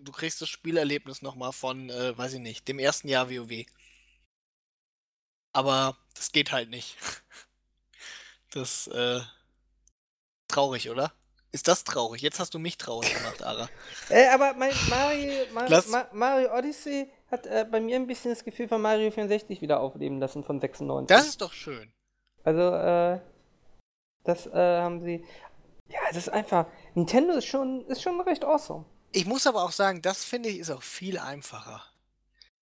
du 0.00 0.12
kriegst 0.12 0.40
das 0.40 0.48
Spielerlebnis 0.48 1.22
nochmal 1.22 1.52
von, 1.52 1.90
äh, 1.90 2.16
weiß 2.16 2.34
ich 2.34 2.40
nicht, 2.40 2.68
dem 2.68 2.78
ersten 2.78 3.08
Jahr 3.08 3.30
WoW. 3.30 3.66
Aber 5.52 5.96
das 6.14 6.32
geht 6.32 6.52
halt 6.52 6.70
nicht. 6.70 6.96
Das, 8.50 8.86
äh, 8.86 9.20
traurig, 10.46 10.88
oder? 10.88 11.12
Ist 11.50 11.66
das 11.66 11.82
traurig? 11.82 12.22
Jetzt 12.22 12.38
hast 12.38 12.54
du 12.54 12.60
mich 12.60 12.78
traurig 12.78 13.12
gemacht, 13.12 13.42
Ara. 13.42 13.68
Äh, 14.10 14.28
aber 14.28 14.54
mein 14.54 14.72
Mario, 14.88 15.46
Mario, 15.52 15.82
Ma 15.88 16.08
Mario 16.12 16.56
Odyssey 16.56 17.10
hat 17.32 17.46
äh, 17.46 17.66
bei 17.68 17.80
mir 17.80 17.96
ein 17.96 18.06
bisschen 18.06 18.30
das 18.32 18.44
Gefühl 18.44 18.68
von 18.68 18.80
Mario 18.80 19.10
64 19.10 19.60
wieder 19.60 19.80
aufleben 19.80 20.20
lassen 20.20 20.44
von 20.44 20.60
96. 20.60 21.08
Das 21.08 21.26
ist 21.26 21.40
doch 21.40 21.52
schön. 21.52 21.92
Also, 22.44 22.60
äh, 22.74 23.20
das 24.24 24.46
äh, 24.46 24.52
haben 24.52 25.00
sie. 25.00 25.24
Ja, 25.88 25.98
das 26.08 26.16
ist 26.18 26.28
einfach. 26.28 26.66
Nintendo 26.94 27.34
ist 27.34 27.46
schon, 27.46 27.86
ist 27.88 28.02
schon 28.02 28.20
recht 28.20 28.44
awesome. 28.44 28.84
Ich 29.12 29.26
muss 29.26 29.46
aber 29.46 29.62
auch 29.64 29.72
sagen, 29.72 30.02
das 30.02 30.24
finde 30.24 30.48
ich 30.48 30.58
ist 30.58 30.70
auch 30.70 30.82
viel 30.82 31.18
einfacher. 31.18 31.82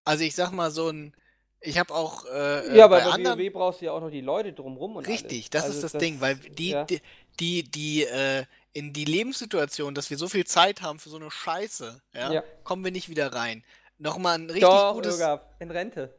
Also 0.04 0.24
ich 0.24 0.34
sag 0.34 0.50
mal 0.52 0.70
so 0.70 0.88
ein. 0.88 1.14
Ich 1.60 1.78
habe 1.78 1.94
auch 1.94 2.24
äh, 2.26 2.76
Ja, 2.76 2.86
aber 2.86 2.98
bei 2.98 3.04
bei 3.04 3.10
anderen. 3.12 3.38
WoW 3.38 3.52
brauchst 3.52 3.80
du 3.80 3.84
ja 3.86 3.92
auch 3.92 4.00
noch 4.00 4.10
die 4.10 4.20
Leute 4.20 4.52
drumrum 4.52 4.96
und 4.96 5.06
Richtig, 5.06 5.42
alles. 5.44 5.50
das 5.50 5.64
Also 5.64 5.74
ist 5.86 5.94
das, 5.94 6.00
Ding, 6.00 6.20
weil 6.20 6.34
die, 6.34 6.70
ja. 6.70 6.84
die, 6.84 7.00
die, 7.38 7.62
die 7.62 8.02
äh, 8.04 8.44
in 8.72 8.92
die 8.92 9.04
Lebenssituation, 9.04 9.94
dass 9.94 10.10
wir 10.10 10.18
so 10.18 10.28
viel 10.28 10.44
Zeit 10.44 10.82
haben 10.82 10.98
für 10.98 11.08
so 11.08 11.16
eine 11.16 11.30
Scheiße, 11.30 12.02
ja, 12.14 12.32
Ja. 12.32 12.42
kommen 12.64 12.82
wir 12.84 12.90
nicht 12.90 13.08
wieder 13.08 13.32
rein. 13.32 13.62
Nochmal 13.98 14.38
ein 14.38 14.46
richtig 14.46 14.62
Doch, 14.62 14.94
gutes. 14.94 15.20
Irga, 15.20 15.46
in 15.60 15.70
Rente. 15.70 16.12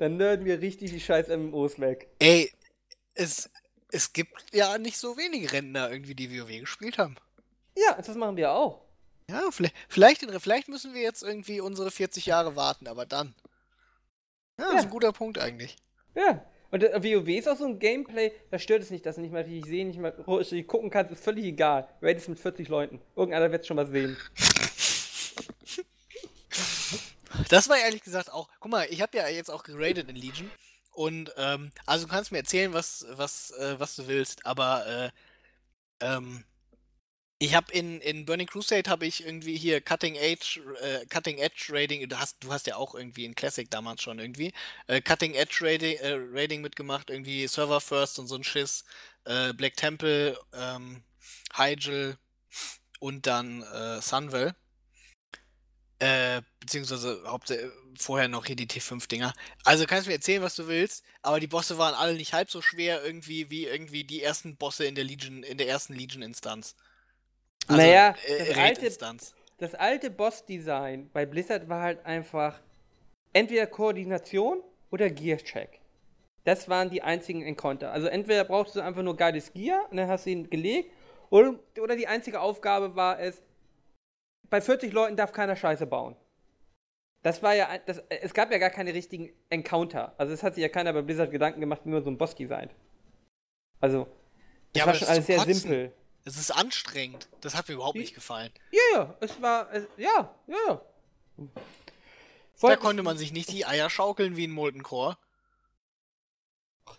Dann 0.00 0.16
nerden 0.16 0.44
wir 0.44 0.60
richtig 0.60 0.90
die 0.90 1.00
scheiß 1.00 1.28
MMOs 1.28 1.78
weg. 1.78 2.08
Ey, 2.18 2.50
es, 3.18 3.50
es 3.90 4.12
gibt 4.12 4.54
ja 4.54 4.78
nicht 4.78 4.96
so 4.98 5.16
wenige 5.16 5.52
Rentner 5.52 5.90
irgendwie, 5.90 6.14
die 6.14 6.30
WoW 6.30 6.60
gespielt 6.60 6.98
haben. 6.98 7.16
Ja, 7.76 7.94
das 8.00 8.14
machen 8.16 8.36
wir 8.36 8.50
auch. 8.52 8.82
Ja, 9.30 9.42
vielleicht, 9.50 10.24
vielleicht, 10.40 10.68
müssen 10.68 10.94
wir 10.94 11.02
jetzt 11.02 11.22
irgendwie 11.22 11.60
unsere 11.60 11.90
40 11.90 12.24
Jahre 12.26 12.56
warten, 12.56 12.86
aber 12.86 13.04
dann. 13.04 13.34
Ja, 14.58 14.64
das 14.64 14.68
ist 14.68 14.74
Ja. 14.74 14.80
ein 14.84 14.90
guter 14.90 15.12
Punkt 15.12 15.38
eigentlich. 15.38 15.76
Ja. 16.14 16.44
Und 16.70 16.82
äh, 16.84 17.02
WoW 17.02 17.28
ist 17.28 17.48
auch 17.48 17.56
so 17.56 17.64
ein 17.66 17.78
Gameplay, 17.78 18.32
da 18.50 18.58
stört 18.58 18.82
es 18.82 18.90
nicht, 18.90 19.04
dass 19.06 19.14
du 19.16 19.22
nicht 19.22 19.32
mal 19.32 19.42
richtig 19.42 19.66
sehen, 19.66 19.88
nicht 19.88 20.00
mal 20.00 20.10
richtig 20.26 20.66
gucken 20.66 20.90
kannst, 20.90 21.12
ist 21.12 21.22
völlig 21.24 21.44
egal. 21.44 21.88
Raid 22.02 22.18
ist 22.18 22.28
mit 22.28 22.38
40 22.38 22.68
Leuten. 22.68 23.00
Irgendeiner 23.16 23.50
wird 23.52 23.66
schon 23.66 23.76
was 23.76 23.88
sehen. 23.90 24.16
Das 27.50 27.68
war 27.68 27.78
ehrlich 27.78 28.02
gesagt 28.02 28.32
auch. 28.32 28.48
Guck 28.60 28.70
mal, 28.70 28.86
ich 28.90 29.00
habe 29.00 29.16
ja 29.16 29.28
jetzt 29.28 29.50
auch 29.50 29.62
geradet 29.62 30.08
in 30.10 30.16
Legion. 30.16 30.50
Und, 30.98 31.32
ähm, 31.36 31.70
also 31.86 32.06
du 32.06 32.10
kannst 32.10 32.32
mir 32.32 32.38
erzählen, 32.38 32.72
was, 32.72 33.06
was, 33.10 33.52
äh, 33.52 33.78
was 33.78 33.94
du 33.94 34.08
willst, 34.08 34.44
aber, 34.44 34.84
äh, 34.84 35.10
ähm, 36.00 36.44
ich 37.38 37.54
habe 37.54 37.72
in, 37.72 38.00
in 38.00 38.26
Burning 38.26 38.48
Crusade 38.48 38.90
habe 38.90 39.06
ich 39.06 39.24
irgendwie 39.24 39.56
hier 39.56 39.80
Cutting 39.80 40.16
Edge, 40.16 40.60
äh, 40.80 41.06
Cutting 41.06 41.38
Edge 41.38 41.68
Rating, 41.70 42.08
du 42.08 42.18
hast, 42.18 42.42
du 42.42 42.52
hast 42.52 42.66
ja 42.66 42.74
auch 42.74 42.96
irgendwie 42.96 43.26
in 43.26 43.36
Classic 43.36 43.70
damals 43.70 44.02
schon 44.02 44.18
irgendwie, 44.18 44.52
äh, 44.88 45.00
Cutting 45.00 45.34
Edge 45.34 45.58
Rating, 45.60 45.98
äh, 45.98 46.16
Rating 46.32 46.62
mitgemacht, 46.62 47.10
irgendwie 47.10 47.46
Server 47.46 47.80
First 47.80 48.18
und 48.18 48.26
so 48.26 48.34
ein 48.34 48.42
Schiss, 48.42 48.84
äh, 49.24 49.52
Black 49.52 49.76
Temple, 49.76 50.36
ähm, 50.52 51.04
Hyjal 51.54 52.18
und 52.98 53.28
dann 53.28 53.62
äh, 53.62 54.02
Sunwell. 54.02 54.56
Äh, 56.00 56.42
beziehungsweise 56.60 57.22
hauptsächlich 57.26 57.70
vorher 57.98 58.28
noch 58.28 58.46
hier 58.46 58.54
die 58.54 58.68
T5-Dinger. 58.68 59.32
Also 59.64 59.84
kannst 59.84 60.06
du 60.06 60.10
mir 60.10 60.16
erzählen, 60.16 60.42
was 60.42 60.54
du 60.54 60.68
willst, 60.68 61.04
aber 61.22 61.40
die 61.40 61.48
Bosse 61.48 61.76
waren 61.76 61.94
alle 61.94 62.14
nicht 62.14 62.32
halb 62.32 62.50
so 62.50 62.62
schwer 62.62 63.02
irgendwie 63.04 63.50
wie 63.50 63.64
irgendwie 63.64 64.04
die 64.04 64.22
ersten 64.22 64.56
Bosse 64.56 64.84
in 64.84 64.94
der 64.94 65.02
Legion, 65.04 65.42
in 65.42 65.58
der 65.58 65.66
ersten 65.68 65.94
Legion-Instanz. 65.94 66.76
Naja, 67.68 68.14
äh, 68.26 68.38
das 68.38 68.48
alte- 68.48 68.60
Raid-Instanz. 68.60 69.34
Das 69.58 69.74
alte 69.74 70.10
Boss-Design 70.10 71.10
bei 71.12 71.26
Blizzard 71.26 71.68
war 71.68 71.82
halt 71.82 72.06
einfach 72.06 72.60
entweder 73.32 73.66
Koordination 73.66 74.62
oder 74.90 75.10
Gear-Check. 75.10 75.80
Das 76.44 76.68
waren 76.68 76.90
die 76.90 77.02
einzigen 77.02 77.42
Encounter. 77.42 77.90
Also 77.90 78.06
entweder 78.06 78.44
brauchst 78.44 78.76
du 78.76 78.80
einfach 78.80 79.02
nur 79.02 79.16
geiles 79.16 79.52
Gear 79.52 79.86
und 79.90 79.96
dann 79.96 80.08
hast 80.08 80.26
du 80.26 80.30
ihn 80.30 80.48
gelegt, 80.48 80.92
oder, 81.30 81.58
oder 81.80 81.96
die 81.96 82.06
einzige 82.06 82.40
Aufgabe 82.40 82.94
war 82.94 83.18
es, 83.18 83.42
bei 84.50 84.60
40 84.60 84.92
Leuten 84.92 85.16
darf 85.16 85.32
keiner 85.32 85.56
Scheiße 85.56 85.86
bauen. 85.86 86.16
Das 87.22 87.42
war 87.42 87.54
ja, 87.54 87.78
das, 87.86 87.98
es 88.08 88.32
gab 88.32 88.50
ja 88.52 88.58
gar 88.58 88.70
keine 88.70 88.94
richtigen 88.94 89.30
Encounter. 89.50 90.14
Also 90.18 90.32
es 90.32 90.42
hat 90.42 90.54
sich 90.54 90.62
ja 90.62 90.68
keiner 90.68 90.92
bei 90.92 91.02
Blizzard 91.02 91.30
Gedanken 91.30 91.60
gemacht, 91.60 91.80
wie 91.84 91.90
man 91.90 92.02
so 92.04 92.10
ein 92.10 92.16
Boss 92.18 92.34
designt. 92.34 92.72
Also, 93.80 94.06
das 94.72 94.80
Ja, 94.80 94.86
war 94.86 94.94
schon 94.94 95.08
alles 95.08 95.26
sehr 95.26 95.38
Kotzen. 95.38 95.54
simpel. 95.54 95.92
Das 96.24 96.36
ist 96.36 96.50
anstrengend. 96.50 97.28
Das 97.40 97.56
hat 97.56 97.68
mir 97.68 97.74
überhaupt 97.74 97.96
Wie- 97.96 98.00
nicht 98.00 98.14
gefallen. 98.14 98.50
Ja, 98.70 98.80
ja, 98.98 99.14
es 99.20 99.40
war, 99.42 99.72
es, 99.72 99.86
ja, 99.96 100.34
ja, 100.46 100.56
ja. 100.68 100.82
Da 101.36 101.50
Voll- 102.54 102.76
konnte 102.76 103.02
man 103.02 103.16
sich 103.18 103.32
nicht 103.32 103.50
die 103.52 103.64
Eier 103.66 103.88
schaukeln 103.90 104.36
wie 104.36 104.44
in 104.44 104.50
Molten 104.50 104.82
Core. 104.82 105.16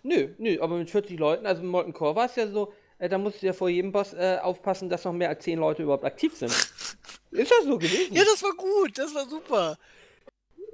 Nö, 0.03 0.33
nö, 0.37 0.57
aber 0.61 0.77
mit 0.77 0.89
40 0.89 1.19
Leuten, 1.19 1.45
also 1.45 1.61
in 1.61 1.67
Molten 1.67 1.93
Core 1.93 2.15
war 2.15 2.25
es 2.25 2.35
ja 2.35 2.47
so, 2.47 2.73
äh, 2.99 3.09
da 3.09 3.17
musst 3.17 3.41
du 3.41 3.45
ja 3.47 3.53
vor 3.53 3.69
jedem 3.69 3.91
Boss 3.91 4.13
äh, 4.13 4.37
aufpassen, 4.41 4.89
dass 4.89 5.03
noch 5.03 5.13
mehr 5.13 5.29
als 5.29 5.43
10 5.43 5.59
Leute 5.59 5.83
überhaupt 5.83 6.05
aktiv 6.05 6.35
sind. 6.37 6.51
Ist 7.31 7.51
das 7.51 7.65
so 7.65 7.77
gewesen? 7.77 8.13
Ja, 8.15 8.23
das 8.23 8.41
war 8.43 8.53
gut, 8.55 8.97
das 8.97 9.13
war 9.13 9.27
super. 9.27 9.77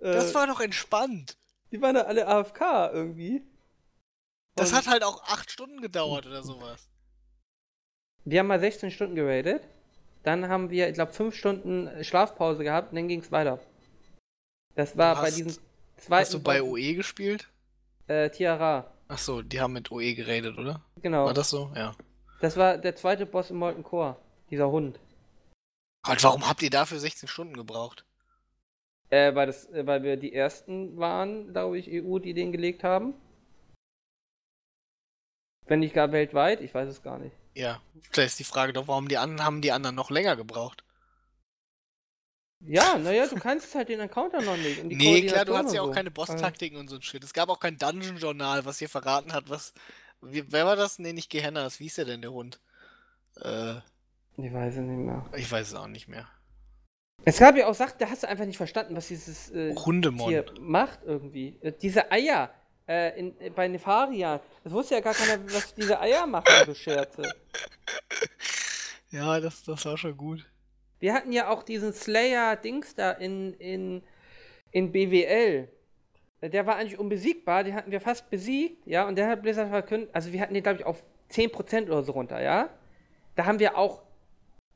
äh, 0.01 0.13
Das 0.13 0.33
war 0.33 0.47
doch 0.47 0.59
entspannt. 0.61 1.37
die 1.71 1.81
waren 1.81 1.95
da 1.95 2.01
alle 2.03 2.27
AFK 2.27 2.91
irgendwie. 2.93 3.43
Das 4.55 4.71
hat 4.73 4.87
halt 4.87 5.03
auch 5.03 5.21
acht 5.23 5.51
Stunden 5.51 5.81
gedauert 5.81 6.25
oder 6.25 6.41
sowas. 6.43 6.87
Wir 8.23 8.39
haben 8.39 8.47
mal 8.47 8.59
16 8.59 8.91
Stunden 8.91 9.15
geradet. 9.15 9.61
Dann 10.23 10.47
haben 10.47 10.69
wir, 10.69 10.87
ich 10.87 10.93
glaube, 10.95 11.11
5 11.13 11.35
Stunden 11.35 12.03
Schlafpause 12.03 12.63
gehabt 12.63 12.91
und 12.91 12.95
dann 12.95 13.07
ging 13.07 13.19
es 13.19 13.31
weiter. 13.31 13.59
Das 14.75 14.97
war 14.97 15.15
Du 15.15 15.21
bei 15.21 15.27
hast- 15.27 15.37
diesem 15.37 15.51
zweiten 15.97 16.21
Hast 16.25 16.33
du 16.33 16.39
bei 16.41 16.63
OE 16.63 16.93
gespielt? 16.95 17.47
äh, 18.07 18.29
Tiara. 18.29 18.91
Ach 19.07 19.17
so, 19.19 19.41
die 19.41 19.59
haben 19.61 19.73
mit 19.73 19.91
OE 19.91 20.13
geredet, 20.15 20.57
oder? 20.57 20.81
Genau. 21.01 21.25
War 21.25 21.33
das 21.33 21.49
so? 21.49 21.71
Ja. 21.75 21.93
Das 22.41 22.55
war 22.57 22.77
der 22.77 22.95
zweite 22.95 23.25
Boss 23.25 23.49
im 23.51 23.57
Molten 23.57 23.83
Core. 23.83 24.15
Dieser 24.49 24.69
Hund. 24.71 24.99
Gott, 26.05 26.23
warum 26.23 26.47
habt 26.47 26.61
ihr 26.61 26.69
dafür 26.69 26.99
16 26.99 27.27
Stunden 27.27 27.55
gebraucht? 27.55 28.05
Äh, 29.09 29.33
weil, 29.33 29.47
das, 29.47 29.65
äh, 29.71 29.85
weil 29.87 30.03
wir 30.03 30.17
die 30.17 30.33
ersten 30.33 30.97
waren, 30.97 31.51
glaube 31.51 31.79
ich, 31.79 31.89
EU, 31.89 32.19
die 32.19 32.33
den 32.33 32.51
gelegt 32.51 32.83
haben. 32.83 33.15
Wenn 35.65 35.79
nicht 35.79 35.95
gar 35.95 36.11
weltweit, 36.11 36.61
ich 36.61 36.73
weiß 36.73 36.87
es 36.89 37.01
gar 37.01 37.17
nicht. 37.17 37.35
Ja, 37.55 37.81
vielleicht 38.11 38.33
ist 38.33 38.39
die 38.39 38.43
Frage 38.43 38.71
doch, 38.71 38.87
warum 38.87 39.07
die 39.07 39.17
anderen 39.17 39.43
haben 39.43 39.61
die 39.61 39.71
anderen 39.71 39.95
noch 39.95 40.11
länger 40.11 40.35
gebraucht? 40.35 40.83
Ja, 42.59 42.97
naja, 42.97 43.27
du 43.27 43.35
kannst 43.37 43.73
halt 43.73 43.89
den 43.89 43.99
Encounter 43.99 44.41
noch 44.41 44.57
nicht. 44.57 44.81
Und 44.81 44.89
nee, 44.89 45.25
klar, 45.25 45.45
du 45.45 45.57
hattest 45.57 45.75
ja 45.75 45.81
auch 45.81 45.87
so. 45.87 45.91
keine 45.91 46.11
Boss-Taktiken 46.11 46.77
und 46.77 46.87
so 46.87 46.95
ein 46.95 47.01
Shit. 47.01 47.23
Es 47.23 47.33
gab 47.33 47.49
auch 47.49 47.59
kein 47.59 47.77
Dungeon-Journal, 47.77 48.65
was 48.65 48.79
hier 48.79 48.89
verraten 48.89 49.33
hat, 49.33 49.49
was. 49.49 49.73
Wie, 50.21 50.51
wer 50.51 50.65
war 50.65 50.75
das? 50.75 50.99
Nee, 50.99 51.13
nicht 51.13 51.29
Gehennas. 51.29 51.79
Wie 51.79 51.87
ist 51.87 51.97
der 51.97 52.05
denn, 52.05 52.21
der 52.21 52.31
Hund? 52.31 52.59
Äh, 53.41 53.75
Ich 54.37 54.53
weiß 54.53 54.75
es 54.75 54.81
nicht 54.81 55.05
mehr. 55.05 55.25
ich 55.35 55.51
weiß 55.51 55.67
es 55.69 55.75
auch 55.75 55.87
nicht 55.87 56.07
mehr. 56.07 56.27
Es 57.23 57.39
gab 57.39 57.55
ja 57.55 57.67
auch 57.67 57.73
Sachen, 57.73 57.95
da 57.99 58.09
hast 58.09 58.23
du 58.23 58.27
einfach 58.27 58.45
nicht 58.45 58.57
verstanden, 58.57 58.95
was 58.95 59.07
dieses 59.07 59.49
äh, 59.51 59.73
Hundemond. 59.75 60.29
Tier 60.29 60.45
macht 60.59 60.99
irgendwie. 61.03 61.57
Äh, 61.61 61.71
diese 61.71 62.11
Eier 62.11 62.51
äh, 62.87 63.17
in, 63.19 63.39
äh, 63.39 63.49
bei 63.49 63.67
Nefaria. 63.67 64.41
Das 64.63 64.73
wusste 64.73 64.95
ja 64.95 65.01
gar 65.01 65.13
keiner, 65.13 65.43
was 65.51 65.73
diese 65.73 65.99
Eier 65.99 66.27
machen, 66.27 66.45
so 66.65 66.73
Scherze. 66.73 67.23
Ja, 69.11 69.39
das, 69.39 69.63
das 69.63 69.85
war 69.85 69.97
schon 69.97 70.17
gut. 70.17 70.45
Wir 70.99 71.13
hatten 71.13 71.31
ja 71.31 71.49
auch 71.49 71.63
diesen 71.63 71.93
Slayer-Dings 71.93 72.95
da 72.95 73.11
in, 73.11 73.53
in, 73.53 74.03
in 74.71 74.91
BWL. 74.91 75.69
Der 76.41 76.65
war 76.65 76.75
eigentlich 76.75 76.99
unbesiegbar, 76.99 77.63
den 77.63 77.75
hatten 77.75 77.91
wir 77.91 78.01
fast 78.01 78.29
besiegt, 78.29 78.85
ja, 78.85 79.07
und 79.07 79.15
der 79.15 79.29
hat 79.29 79.41
Blizzard 79.41 79.69
verkündet, 79.69 80.09
also 80.13 80.33
wir 80.33 80.41
hatten 80.41 80.53
den, 80.53 80.63
glaube 80.63 80.79
ich, 80.79 80.85
auf 80.85 81.01
10% 81.31 81.85
oder 81.85 82.03
so 82.03 82.11
runter, 82.11 82.41
ja. 82.41 82.69
Da 83.35 83.45
haben 83.45 83.59
wir 83.59 83.77
auch, 83.77 84.01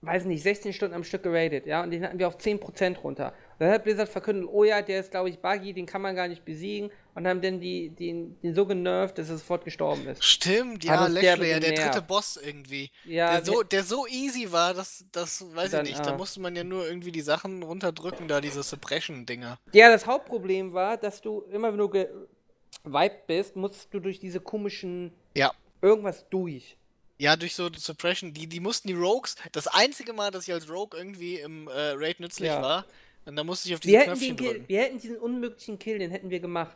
weiß 0.01 0.25
nicht, 0.25 0.43
16 0.43 0.73
Stunden 0.73 0.95
am 0.95 1.03
Stück 1.03 1.23
geradet, 1.23 1.65
ja, 1.65 1.83
und 1.83 1.91
den 1.91 2.03
hatten 2.03 2.19
wir 2.19 2.27
auf 2.27 2.37
10% 2.37 2.99
runter. 2.99 3.33
Und 3.53 3.59
dann 3.59 3.71
hat 3.71 3.83
Blizzard 3.83 4.07
verkündet, 4.07 4.47
oh 4.49 4.63
ja, 4.63 4.81
der 4.81 5.01
ist, 5.01 5.11
glaube 5.11 5.29
ich, 5.29 5.39
buggy, 5.39 5.73
den 5.73 5.85
kann 5.85 6.01
man 6.01 6.15
gar 6.15 6.27
nicht 6.27 6.45
besiegen, 6.45 6.89
und 7.15 7.27
haben 7.27 7.41
dann 7.41 7.59
die, 7.59 7.89
den, 7.89 8.39
den 8.41 8.55
so 8.55 8.65
genervt, 8.65 9.17
dass 9.17 9.29
er 9.29 9.37
sofort 9.37 9.65
gestorben 9.65 10.07
ist. 10.07 10.23
Stimmt, 10.23 10.85
ja, 10.85 11.05
Lashley, 11.07 11.59
der 11.59 11.73
dritte 11.73 12.01
Boss 12.01 12.39
irgendwie. 12.41 12.91
Ja, 13.03 13.33
der, 13.33 13.45
so, 13.45 13.61
der 13.61 13.83
so 13.83 14.07
easy 14.07 14.49
war, 14.53 14.73
dass, 14.73 15.05
das 15.11 15.45
weiß 15.53 15.71
Dann, 15.71 15.85
ich 15.85 15.91
nicht. 15.91 16.05
Da 16.05 16.13
ah. 16.13 16.17
musste 16.17 16.39
man 16.39 16.55
ja 16.55 16.63
nur 16.63 16.87
irgendwie 16.87 17.11
die 17.11 17.19
Sachen 17.19 17.61
runterdrücken, 17.61 18.29
da 18.29 18.39
diese 18.39 18.63
Suppression-Dinger. 18.63 19.59
Ja, 19.73 19.89
das 19.89 20.05
Hauptproblem 20.07 20.71
war, 20.71 20.95
dass 20.95 21.19
du 21.19 21.41
immer, 21.51 21.73
wenn 21.73 21.77
du 21.77 21.89
gewiped 21.89 23.27
bist, 23.27 23.57
musst 23.57 23.93
du 23.93 23.99
durch 23.99 24.19
diese 24.19 24.39
komischen 24.39 25.11
Ja. 25.35 25.51
irgendwas 25.81 26.25
durch. 26.29 26.77
Ja, 27.19 27.35
durch 27.35 27.53
so 27.53 27.69
Suppression, 27.75 28.33
die, 28.33 28.47
die 28.47 28.61
mussten 28.61 28.87
die 28.87 28.93
Rogues, 28.93 29.35
das 29.51 29.67
einzige 29.67 30.13
Mal, 30.13 30.31
dass 30.31 30.47
ich 30.47 30.53
als 30.53 30.69
Rogue 30.69 30.97
irgendwie 30.97 31.35
im 31.39 31.67
äh, 31.67 31.71
Raid 31.91 32.19
nützlich 32.21 32.47
Ja. 32.47 32.61
war, 32.61 32.85
und 33.25 33.35
da 33.35 33.43
musste 33.43 33.67
ich 33.67 33.75
auf 33.75 33.81
diese 33.81 33.93
Wir 33.97 34.03
Knöpfchen 34.05 34.35
Kill, 34.37 34.47
drücken. 34.53 34.67
wir 34.69 34.79
hätten 34.81 34.99
diesen 34.99 35.17
unmöglichen 35.17 35.77
Kill, 35.77 35.99
den 35.99 36.11
hätten 36.11 36.29
wir 36.29 36.39
gemacht. 36.39 36.75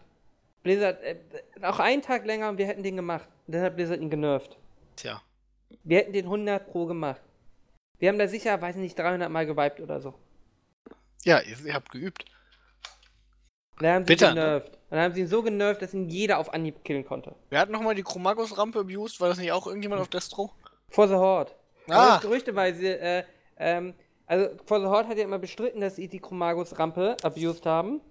Blizzard, 0.61 1.01
äh, 1.01 1.15
auch 1.61 1.79
einen 1.79 2.01
Tag 2.01 2.25
länger 2.25 2.49
und 2.49 2.57
wir 2.57 2.67
hätten 2.67 2.83
den 2.83 2.97
gemacht. 2.97 3.27
Und 3.47 3.55
dann 3.55 3.61
hat 3.63 3.75
Blizzard 3.77 4.01
ihn 4.01 4.09
genervt. 4.09 4.57
Tja. 4.97 5.21
Wir 5.83 5.99
hätten 5.99 6.13
den 6.13 6.25
100 6.25 6.67
pro 6.71 6.85
gemacht. 6.85 7.21
Wir 7.99 8.09
haben 8.09 8.19
da 8.19 8.27
sicher, 8.27 8.61
weiß 8.61 8.75
ich 8.75 8.81
nicht, 8.81 8.99
300 8.99 9.31
Mal 9.31 9.45
gewiped 9.45 9.79
oder 9.79 10.01
so. 10.01 10.13
Ja, 11.23 11.39
ihr, 11.39 11.57
ihr 11.65 11.73
habt 11.73 11.89
geübt. 11.91 12.25
Dann 13.79 13.93
haben 13.95 14.03
sie 14.03 14.07
Bitter, 14.13 14.33
ne? 14.35 14.63
Und 14.93 14.97
dann 14.97 15.05
haben 15.05 15.15
sie 15.15 15.21
ihn 15.21 15.27
so 15.27 15.41
genervt, 15.41 15.81
dass 15.81 15.95
ihn 15.95 16.07
jeder 16.07 16.37
auf 16.37 16.53
Anhieb 16.53 16.83
killen 16.83 17.03
konnte. 17.03 17.33
Wer 17.49 17.61
hat 17.61 17.71
nochmal 17.71 17.95
die 17.95 18.03
Chromagos-Rampe 18.03 18.81
abused? 18.81 19.19
War 19.19 19.27
das 19.27 19.39
nicht 19.39 19.51
auch 19.51 19.65
irgendjemand 19.65 19.99
auf 19.99 20.07
Destro? 20.07 20.51
For 20.89 21.07
the 21.07 21.15
Horde. 21.15 21.51
Ah, 21.89 22.19
gerüchteweise, 22.19 22.99
äh, 22.99 23.23
ähm, 23.57 23.95
also 24.27 24.49
For 24.67 24.79
the 24.79 24.85
Horde 24.85 25.07
hat 25.07 25.17
ja 25.17 25.23
immer 25.23 25.39
bestritten, 25.39 25.81
dass 25.81 25.95
sie 25.95 26.07
die 26.07 26.19
Chromagos-Rampe 26.19 27.17
abused 27.23 27.65
haben. 27.65 28.01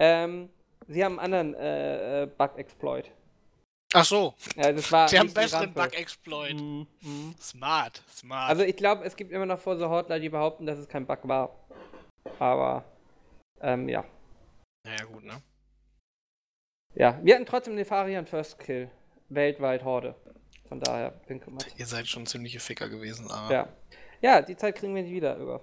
Ähm, 0.00 0.48
sie 0.88 1.04
haben 1.04 1.20
einen 1.20 1.34
anderen 1.34 1.54
äh, 1.54 2.22
äh, 2.24 2.26
Bug-Exploit. 2.26 3.12
ach 3.92 4.04
so. 4.04 4.34
Ja, 4.56 4.72
das 4.72 4.90
war 4.90 5.06
Sie 5.06 5.20
haben 5.20 5.32
besseren. 5.32 5.72
Bug-Exploit. 5.72 6.60
Mhm, 6.60 6.88
mhm. 7.00 7.34
Smart, 7.40 8.02
smart. 8.12 8.50
Also 8.50 8.64
ich 8.64 8.76
glaube, 8.76 9.04
es 9.04 9.14
gibt 9.14 9.30
immer 9.30 9.46
noch 9.46 9.60
For 9.60 9.78
the 9.78 9.84
Horde, 9.84 10.18
die 10.18 10.30
behaupten, 10.30 10.66
dass 10.66 10.80
es 10.80 10.88
kein 10.88 11.06
Bug 11.06 11.20
war. 11.28 11.54
Aber, 12.40 12.82
ähm, 13.60 13.88
ja. 13.88 14.04
Naja, 14.84 15.04
gut, 15.04 15.22
ne? 15.22 15.40
Ja, 16.94 17.18
wir 17.22 17.34
hatten 17.34 17.46
trotzdem 17.46 17.76
den 17.76 17.84
Farian 17.84 18.26
First 18.26 18.58
Kill. 18.58 18.90
Weltweit 19.28 19.84
Horde. 19.84 20.14
Von 20.68 20.80
daher, 20.80 21.12
kümmert. 21.26 21.66
Ihr 21.76 21.86
seid 21.86 22.06
schon 22.06 22.26
ziemliche 22.26 22.60
Ficker 22.60 22.88
gewesen, 22.88 23.30
aber. 23.30 23.52
Ja. 23.52 23.68
Ja, 24.20 24.40
die 24.40 24.56
Zeit 24.56 24.76
kriegen 24.76 24.94
wir 24.94 25.02
nicht 25.02 25.12
wieder 25.12 25.36
über. 25.36 25.62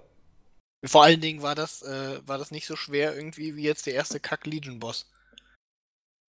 Vor 0.84 1.04
allen 1.04 1.20
Dingen 1.20 1.42
war 1.42 1.54
das, 1.54 1.82
äh, 1.82 2.20
war 2.26 2.38
das 2.38 2.50
nicht 2.50 2.66
so 2.66 2.76
schwer 2.76 3.14
irgendwie 3.14 3.56
wie 3.56 3.62
jetzt 3.62 3.86
der 3.86 3.94
erste 3.94 4.20
Kack-Legion-Boss. 4.20 5.10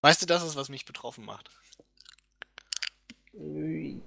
Weißt 0.01 0.21
du, 0.21 0.25
das 0.25 0.43
ist, 0.43 0.55
was 0.55 0.69
mich 0.69 0.85
betroffen 0.85 1.25
macht. 1.25 1.49
Ich 3.33 4.01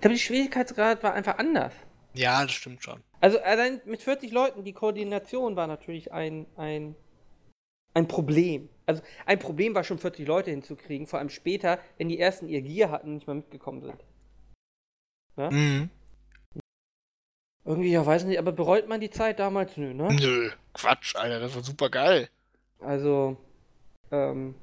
glaube, 0.00 0.14
die 0.14 0.18
Schwierigkeitsgrad 0.18 1.02
war 1.02 1.14
einfach 1.14 1.38
anders. 1.38 1.72
Ja, 2.14 2.42
das 2.42 2.52
stimmt 2.52 2.82
schon. 2.82 3.02
Also 3.20 3.40
allein 3.40 3.80
mit 3.84 4.02
40 4.02 4.30
Leuten, 4.30 4.64
die 4.64 4.72
Koordination 4.72 5.56
war 5.56 5.66
natürlich 5.66 6.12
ein, 6.12 6.46
ein, 6.56 6.94
ein 7.94 8.08
Problem. 8.08 8.68
Also 8.86 9.02
ein 9.26 9.38
Problem 9.38 9.74
war 9.74 9.84
schon 9.84 9.98
40 9.98 10.26
Leute 10.26 10.50
hinzukriegen, 10.50 11.06
vor 11.06 11.18
allem 11.18 11.28
später, 11.28 11.78
wenn 11.98 12.08
die 12.08 12.18
ersten 12.18 12.48
ihr 12.48 12.62
Gear 12.62 12.90
hatten 12.90 13.08
und 13.08 13.14
nicht 13.14 13.26
mal 13.26 13.34
mitgekommen 13.34 13.82
sind. 13.82 14.04
Ja? 15.36 15.50
Mhm. 15.50 15.90
Irgendwie, 17.64 17.92
ja, 17.92 18.04
weiß 18.04 18.24
nicht, 18.24 18.38
aber 18.38 18.52
bereut 18.52 18.88
man 18.88 19.00
die 19.00 19.10
Zeit 19.10 19.38
damals? 19.38 19.76
Nö, 19.76 19.94
ne? 19.94 20.08
Nö, 20.20 20.50
Quatsch, 20.74 21.14
Alter, 21.14 21.38
das 21.38 21.54
war 21.54 21.62
super 21.62 21.90
geil. 21.90 22.28
Also, 22.80 23.36
ähm, 24.10 24.56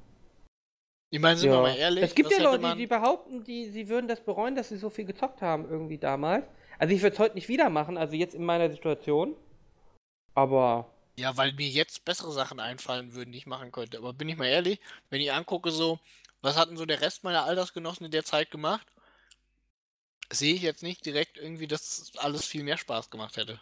Ich 1.09 1.19
meine, 1.19 1.37
sind 1.37 1.49
wir 1.49 1.61
mal 1.61 1.77
ehrlich, 1.77 2.03
es 2.03 2.13
gibt 2.13 2.29
ja 2.31 2.43
Leute, 2.43 2.61
man... 2.61 2.77
die 2.77 2.87
behaupten, 2.87 3.43
die, 3.45 3.69
sie 3.69 3.87
würden 3.87 4.09
das 4.09 4.19
bereuen, 4.19 4.55
dass 4.55 4.67
sie 4.69 4.77
so 4.77 4.89
viel 4.89 5.05
gezockt 5.05 5.41
haben 5.41 5.69
irgendwie 5.69 5.97
damals. 5.97 6.45
Also 6.77 6.93
ich 6.93 7.01
würde 7.01 7.13
es 7.13 7.19
heute 7.19 7.35
nicht 7.35 7.47
wieder 7.47 7.69
machen, 7.69 7.97
also 7.97 8.15
jetzt 8.15 8.35
in 8.35 8.43
meiner 8.43 8.69
Situation. 8.69 9.35
Aber 10.33 10.91
Ja, 11.19 11.37
weil 11.37 11.53
mir 11.53 11.67
jetzt 11.69 12.05
bessere 12.05 12.31
Sachen 12.31 12.59
einfallen 12.59 13.13
würden, 13.13 13.31
die 13.31 13.37
ich 13.39 13.45
machen 13.47 13.71
könnte. 13.71 13.97
Aber 13.99 14.13
bin 14.13 14.29
ich 14.29 14.37
mal 14.37 14.47
ehrlich, 14.47 14.79
wenn 15.09 15.21
ich 15.21 15.31
angucke, 15.31 15.71
so, 15.71 15.99
was 16.41 16.57
hatten 16.57 16.77
so 16.77 16.85
der 16.85 17.01
Rest 17.01 17.23
meiner 17.23 17.43
Altersgenossen 17.43 18.05
in 18.05 18.11
der 18.11 18.23
Zeit 18.25 18.49
gemacht, 18.51 18.87
sehe 20.31 20.55
ich 20.55 20.63
jetzt 20.63 20.81
nicht 20.81 21.05
direkt 21.05 21.37
irgendwie, 21.37 21.67
dass 21.67 22.11
alles 22.17 22.43
viel 22.45 22.63
mehr 22.63 22.77
Spaß 22.77 23.11
gemacht 23.11 23.37
hätte. 23.37 23.61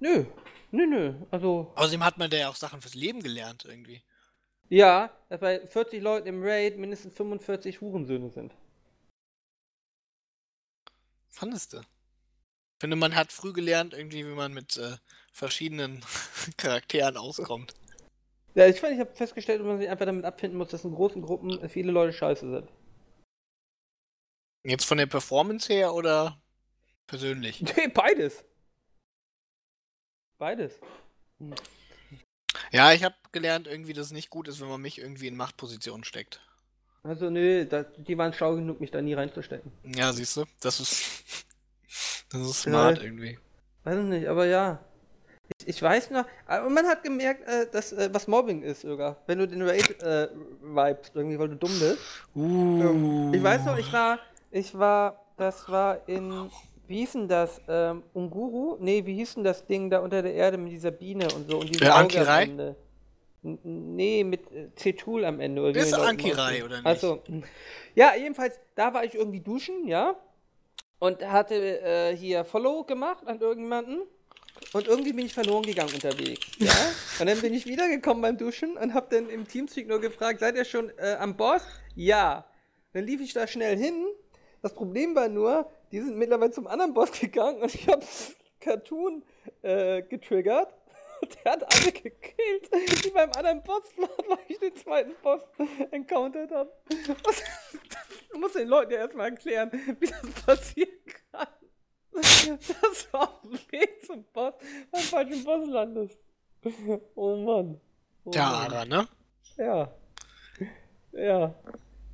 nö, 0.00 0.24
nö, 0.70 0.86
nö. 0.86 1.14
Also 1.30 1.74
Außerdem 1.76 2.02
hat 2.02 2.18
man 2.18 2.30
da 2.30 2.36
ja 2.36 2.48
auch 2.48 2.56
Sachen 2.56 2.80
fürs 2.82 2.96
Leben 2.96 3.22
gelernt 3.22 3.64
irgendwie. 3.64 4.02
ja, 4.68 5.10
dass 5.30 5.40
bei 5.40 5.66
40 5.66 6.02
Leuten 6.02 6.28
im 6.28 6.42
Raid 6.42 6.76
mindestens 6.78 7.14
45 7.14 7.80
Hurensöhne 7.80 8.28
sind. 8.28 8.52
Fandest 11.28 11.74
du? 11.74 11.78
Ich 11.80 11.84
finde, 12.80 12.96
man 12.96 13.14
hat 13.14 13.32
früh 13.32 13.52
gelernt, 13.52 13.94
irgendwie, 13.94 14.26
wie 14.26 14.34
man 14.34 14.52
mit 14.54 14.76
äh, 14.76 14.96
verschiedenen 15.34 16.02
Charakteren 16.56 17.16
auskommt. 17.18 17.74
Ja, 18.54 18.68
ich 18.68 18.80
fand, 18.80 18.94
ich 18.94 19.00
habe 19.00 19.12
festgestellt, 19.14 19.60
dass 19.60 19.66
man 19.66 19.78
sich 19.78 19.88
einfach 19.88 20.06
damit 20.06 20.24
abfinden 20.24 20.56
muss, 20.56 20.68
dass 20.68 20.84
in 20.84 20.94
großen 20.94 21.20
Gruppen 21.20 21.68
viele 21.68 21.90
Leute 21.90 22.12
scheiße 22.12 22.48
sind. 22.48 22.68
Jetzt 24.64 24.84
von 24.84 24.96
der 24.96 25.06
Performance 25.06 25.70
her 25.72 25.92
oder 25.92 26.40
persönlich? 27.08 27.60
Nee, 27.76 27.88
beides. 27.88 28.44
Beides. 30.38 30.74
Ja, 32.70 32.92
ich 32.92 33.02
habe 33.02 33.16
gelernt, 33.32 33.66
irgendwie, 33.66 33.92
dass 33.92 34.06
es 34.06 34.12
nicht 34.12 34.30
gut 34.30 34.46
ist, 34.46 34.60
wenn 34.60 34.68
man 34.68 34.80
mich 34.80 34.98
irgendwie 34.98 35.26
in 35.26 35.36
Machtpositionen 35.36 36.04
steckt. 36.04 36.40
Also, 37.02 37.28
nö, 37.28 37.66
da, 37.66 37.82
die 37.82 38.16
waren 38.16 38.32
schlau 38.32 38.54
genug, 38.54 38.80
mich 38.80 38.90
da 38.90 39.02
nie 39.02 39.14
reinzustecken. 39.14 39.72
Ja, 39.84 40.12
siehst 40.12 40.36
du, 40.36 40.44
das 40.60 40.80
ist. 40.80 41.04
Das 42.30 42.40
ist 42.40 42.62
smart 42.62 42.98
Ja. 42.98 43.04
irgendwie. 43.04 43.38
Weiß 43.84 43.96
ich 43.96 44.04
nicht, 44.06 44.26
aber 44.26 44.46
ja. 44.46 44.84
Ich, 45.60 45.68
ich 45.68 45.82
weiß 45.82 46.10
noch, 46.10 46.24
aber 46.46 46.70
man 46.70 46.86
hat 46.86 47.02
gemerkt, 47.02 47.46
äh, 47.46 47.66
dass, 47.70 47.92
äh, 47.92 48.08
was 48.12 48.26
Mobbing 48.26 48.62
ist 48.62 48.80
sogar. 48.80 49.16
Wenn 49.26 49.38
du 49.38 49.46
den 49.46 49.62
Raid 49.62 50.02
äh, 50.02 50.28
vibest, 50.62 51.14
irgendwie, 51.14 51.38
weil 51.38 51.48
du 51.48 51.56
dumm 51.56 51.78
bist. 51.78 51.98
Uh. 52.34 53.30
Ich 53.34 53.42
weiß 53.42 53.64
noch, 53.66 53.76
ich 53.78 53.92
war, 53.92 54.18
ich 54.50 54.76
war, 54.78 55.20
das 55.36 55.68
war 55.68 55.98
in, 56.08 56.50
wie 56.86 57.00
hieß 57.00 57.12
denn 57.12 57.28
das? 57.28 57.60
Ähm, 57.68 58.02
Unguru? 58.14 58.76
Nee, 58.80 59.04
wie 59.04 59.14
hieß 59.14 59.34
denn 59.34 59.44
das 59.44 59.66
Ding 59.66 59.90
da 59.90 59.98
unter 60.00 60.22
der 60.22 60.34
Erde 60.34 60.56
mit 60.56 60.72
dieser 60.72 60.90
Biene 60.90 61.28
und 61.34 61.50
so? 61.50 61.58
Und 61.58 61.68
diesem 61.68 61.86
Äh, 61.86 61.90
Ankirai? 61.90 62.74
Nee, 63.42 64.24
mit 64.24 64.50
äh, 64.52 64.70
Cetul 64.76 65.26
am 65.26 65.38
Ende. 65.40 65.60
Oder 65.60 65.72
Das 65.72 65.88
ist 65.88 65.94
Ankirai, 65.94 66.64
oder 66.64 66.76
nicht? 66.76 66.86
Also, 66.86 67.22
ja, 67.94 68.12
jedenfalls, 68.16 68.58
da 68.74 68.94
war 68.94 69.04
ich 69.04 69.14
irgendwie 69.14 69.40
duschen, 69.40 69.86
ja. 69.86 70.16
Und 70.98 71.22
hatte 71.22 71.54
äh, 71.82 72.16
hier 72.16 72.44
Follow 72.44 72.84
gemacht 72.84 73.26
an 73.26 73.40
irgendjemanden. 73.40 74.02
Und 74.72 74.88
irgendwie 74.88 75.12
bin 75.12 75.26
ich 75.26 75.34
verloren 75.34 75.62
gegangen 75.62 75.94
unterwegs, 75.94 76.46
ja. 76.58 76.72
Und 77.20 77.26
dann 77.26 77.40
bin 77.40 77.54
ich 77.54 77.66
wiedergekommen 77.66 78.22
beim 78.22 78.36
Duschen 78.36 78.76
und 78.76 78.94
hab 78.94 79.10
dann 79.10 79.28
im 79.28 79.46
Teamspeak 79.46 79.86
nur 79.86 80.00
gefragt, 80.00 80.40
seid 80.40 80.56
ihr 80.56 80.64
schon 80.64 80.90
äh, 80.98 81.16
am 81.18 81.36
Boss? 81.36 81.62
Ja. 81.94 82.44
Dann 82.92 83.04
lief 83.04 83.20
ich 83.20 83.32
da 83.32 83.46
schnell 83.46 83.76
hin. 83.76 84.06
Das 84.62 84.72
Problem 84.72 85.14
war 85.14 85.28
nur, 85.28 85.70
die 85.92 86.00
sind 86.00 86.16
mittlerweile 86.16 86.50
zum 86.50 86.66
anderen 86.66 86.94
Boss 86.94 87.12
gegangen 87.12 87.62
und 87.62 87.74
ich 87.74 87.86
hab 87.88 88.04
Cartoon 88.60 89.22
äh, 89.62 90.02
getriggert. 90.02 90.72
Der 91.44 91.52
hat 91.52 91.62
alle 91.62 91.92
gekillt, 91.92 93.04
die 93.04 93.10
beim 93.10 93.30
anderen 93.32 93.62
Boss 93.62 93.82
waren, 93.96 94.28
weil 94.28 94.38
ich 94.48 94.58
den 94.58 94.76
zweiten 94.76 95.14
Boss 95.22 95.42
encountered 95.90 96.50
habe. 96.50 96.72
Du 98.34 98.40
musst 98.40 98.56
den 98.56 98.66
Leuten 98.66 98.90
ja 98.90 98.98
erstmal 98.98 99.30
erklären, 99.30 99.70
wie 100.00 100.06
das 100.06 100.20
passieren 100.46 100.90
kann. 102.22 102.58
Das 102.80 103.12
war 103.12 103.22
auf 103.22 103.40
dem 103.42 103.52
Weg 103.70 104.04
zum 104.06 104.24
Boss, 104.32 104.54
beim 104.90 105.02
falschen 105.02 105.44
Boss 105.44 105.68
landest. 105.68 106.18
Oh 107.14 107.36
Mann. 107.36 107.80
Oh 108.24 108.30
Der. 108.30 108.44
Ara, 108.44 108.84
ne? 108.84 109.06
Ja. 109.56 109.92
Ja. 111.12 111.54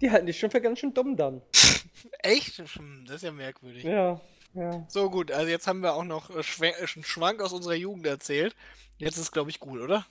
Die 0.01 0.11
halten 0.11 0.27
dich 0.27 0.39
schon 0.39 0.51
für 0.51 0.61
ganz 0.61 0.79
schön 0.79 0.95
dumm 0.95 1.17
dann. 1.17 1.43
Echt? 2.23 2.59
Das 2.59 2.77
ist 3.17 3.23
ja 3.23 3.33
merkwürdig. 3.33 3.85
Ja. 3.85 4.21
Ja. 4.55 4.85
So 4.89 5.11
gut, 5.11 5.31
also 5.31 5.49
jetzt 5.49 5.69
haben 5.69 5.81
wir 5.81 5.95
auch 5.95 6.05
noch 6.05 6.31
äh, 6.31 6.67
äh, 6.67 6.75
einen 6.75 7.05
Schwank 7.05 7.41
aus 7.41 7.53
unserer 7.53 7.75
Jugend 7.75 8.07
erzählt. 8.07 8.57
Jetzt 8.99 9.17
ist, 9.17 9.31
glaube 9.31 9.51
ich, 9.51 9.61
gut, 9.61 9.81
oder? 9.81 10.05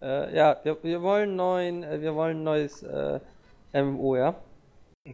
Äh, 0.00 0.34
ja, 0.34 0.60
wir, 0.62 0.82
wir 0.82 1.02
wollen 1.02 1.34
neuen, 1.34 1.82
äh, 1.82 2.00
wir 2.00 2.14
wollen 2.14 2.38
ein 2.38 2.44
neues 2.44 2.82
äh, 2.82 3.20
MMO, 3.72 4.16
ja? 4.16 4.40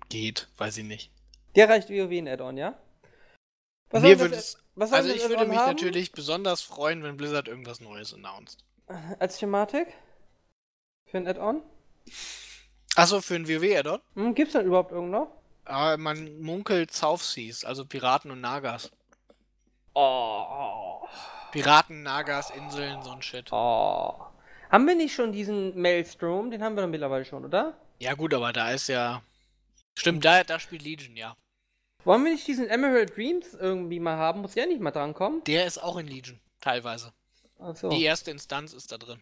Geht, 0.08 0.48
weiß 0.58 0.78
ich 0.78 0.84
nicht. 0.84 1.10
Der 1.54 1.68
reicht 1.68 1.88
WoW 1.88 2.10
ein 2.10 2.28
Add-on, 2.28 2.58
ja? 2.58 2.74
Was 3.90 4.02
Mir 4.02 4.18
würde 4.18 4.34
es, 4.34 4.58
was 4.74 4.92
also 4.92 5.10
ich 5.10 5.28
würde 5.28 5.46
mich 5.46 5.58
haben? 5.58 5.68
natürlich 5.68 6.12
besonders 6.12 6.62
freuen, 6.62 7.02
wenn 7.02 7.16
Blizzard 7.16 7.48
irgendwas 7.48 7.80
Neues 7.80 8.12
announced. 8.12 8.64
Als 9.18 9.38
Thematik? 9.38 9.88
Für 11.06 11.18
ein 11.18 11.26
Add-on? 11.28 11.62
Achso, 12.96 13.20
für 13.20 13.34
ein 13.36 13.48
WoW-Addon? 13.48 14.00
Hm, 14.14 14.34
gibt's 14.34 14.52
denn 14.54 14.66
überhaupt 14.66 14.92
irgend 14.92 15.10
noch? 15.10 15.28
Aber 15.64 15.96
man 15.96 16.40
munkelt 16.40 16.92
Southseas, 16.92 17.64
also 17.64 17.84
Piraten 17.84 18.30
und 18.30 18.40
Nagas. 18.40 18.90
Oh. 19.94 21.06
Piraten, 21.52 22.02
Nagas, 22.02 22.50
Inseln, 22.50 23.02
so 23.02 23.10
ein 23.10 23.22
Shit. 23.22 23.52
Oh. 23.52 24.14
Haben 24.70 24.86
wir 24.86 24.94
nicht 24.94 25.14
schon 25.14 25.32
diesen 25.32 25.80
Maelstrom? 25.80 26.50
Den 26.50 26.62
haben 26.62 26.76
wir 26.76 26.82
doch 26.82 26.90
mittlerweile 26.90 27.24
schon, 27.24 27.44
oder? 27.44 27.76
Ja 27.98 28.14
gut, 28.14 28.34
aber 28.34 28.52
da 28.52 28.70
ist 28.70 28.88
ja... 28.88 29.22
Stimmt, 29.94 30.24
da, 30.24 30.44
da 30.44 30.58
spielt 30.60 30.82
Legion, 30.82 31.16
ja. 31.16 31.36
Wollen 32.06 32.22
wir 32.22 32.30
nicht 32.30 32.46
diesen 32.46 32.68
Emerald 32.68 33.16
Dreams 33.16 33.54
irgendwie 33.54 33.98
mal 33.98 34.16
haben? 34.16 34.40
Muss 34.40 34.54
der 34.54 34.68
nicht 34.68 34.80
mal 34.80 34.92
drankommen? 34.92 35.42
Der 35.42 35.66
ist 35.66 35.82
auch 35.82 35.96
in 35.96 36.06
Legion, 36.06 36.38
teilweise. 36.60 37.12
Achso. 37.58 37.88
Die 37.88 38.04
erste 38.04 38.30
Instanz 38.30 38.72
ist 38.74 38.92
da 38.92 38.96
drin. 38.96 39.20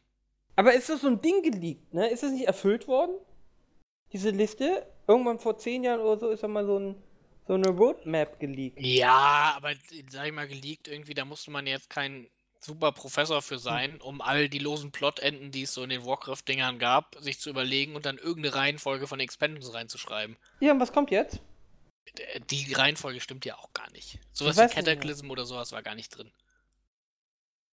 Aber 0.55 0.75
ist 0.75 0.91
das 0.91 1.01
so 1.01 1.07
ein 1.07 1.23
Ding 1.23 1.43
geleakt, 1.43 1.95
ne? 1.95 2.11
Ist 2.11 2.23
das 2.23 2.33
nicht 2.33 2.47
erfüllt 2.47 2.87
worden? 2.87 3.17
Diese 4.13 4.29
Liste? 4.29 4.87
Irgendwann 5.09 5.39
vor 5.39 5.57
zehn 5.57 5.83
Jahren 5.83 6.01
oder 6.01 6.21
so 6.21 6.29
ist 6.29 6.43
da 6.43 6.49
mal 6.49 6.67
so, 6.67 6.79
ein, 6.79 6.95
so 7.47 7.55
eine 7.55 7.71
Roadmap 7.71 8.39
geleakt. 8.39 8.79
Ja, 8.79 9.55
aber 9.57 9.73
sag 10.11 10.27
ich 10.27 10.33
mal, 10.33 10.47
geleakt 10.47 10.87
irgendwie, 10.87 11.15
da 11.15 11.25
musste 11.25 11.51
man 11.51 11.67
jetzt 11.67 11.89
kein 11.89 12.29
super 12.61 12.93
Professor 12.93 13.41
für 13.41 13.59
sein, 13.59 13.99
um 14.03 14.21
all 14.21 14.51
die 14.51 14.59
losen 14.59 14.93
Plotenden, 14.93 15.53
die 15.53 15.63
es 15.63 15.73
so 15.73 15.83
in 15.85 15.89
den 15.89 16.05
Warcraft-Dingern 16.05 16.79
gab, 16.79 17.17
sich 17.21 17.41
zu 17.41 17.49
überlegen 17.49 17.97
und 17.97 18.05
dann 18.05 18.19
irgendeine 18.19 18.55
Reihenfolge 18.55 19.07
von 19.07 19.21
Expansions 19.21 19.73
reinzuschreiben. 19.73 20.37
Ja, 20.61 20.73
und 20.73 20.81
was 20.81 20.93
kommt 20.93 21.11
jetzt? 21.11 21.41
Die 22.51 22.73
Reihenfolge 22.73 23.21
stimmt 23.21 23.45
ja 23.45 23.57
auch 23.57 23.73
gar 23.73 23.91
nicht. 23.91 24.19
Sowas 24.33 24.57
wie 24.57 24.63
nicht. 24.63 24.75
Cataclysm 24.75 25.31
oder 25.31 25.45
sowas 25.45 25.73
war 25.73 25.83
gar 25.83 25.95
nicht 25.95 26.17
drin. 26.17 26.31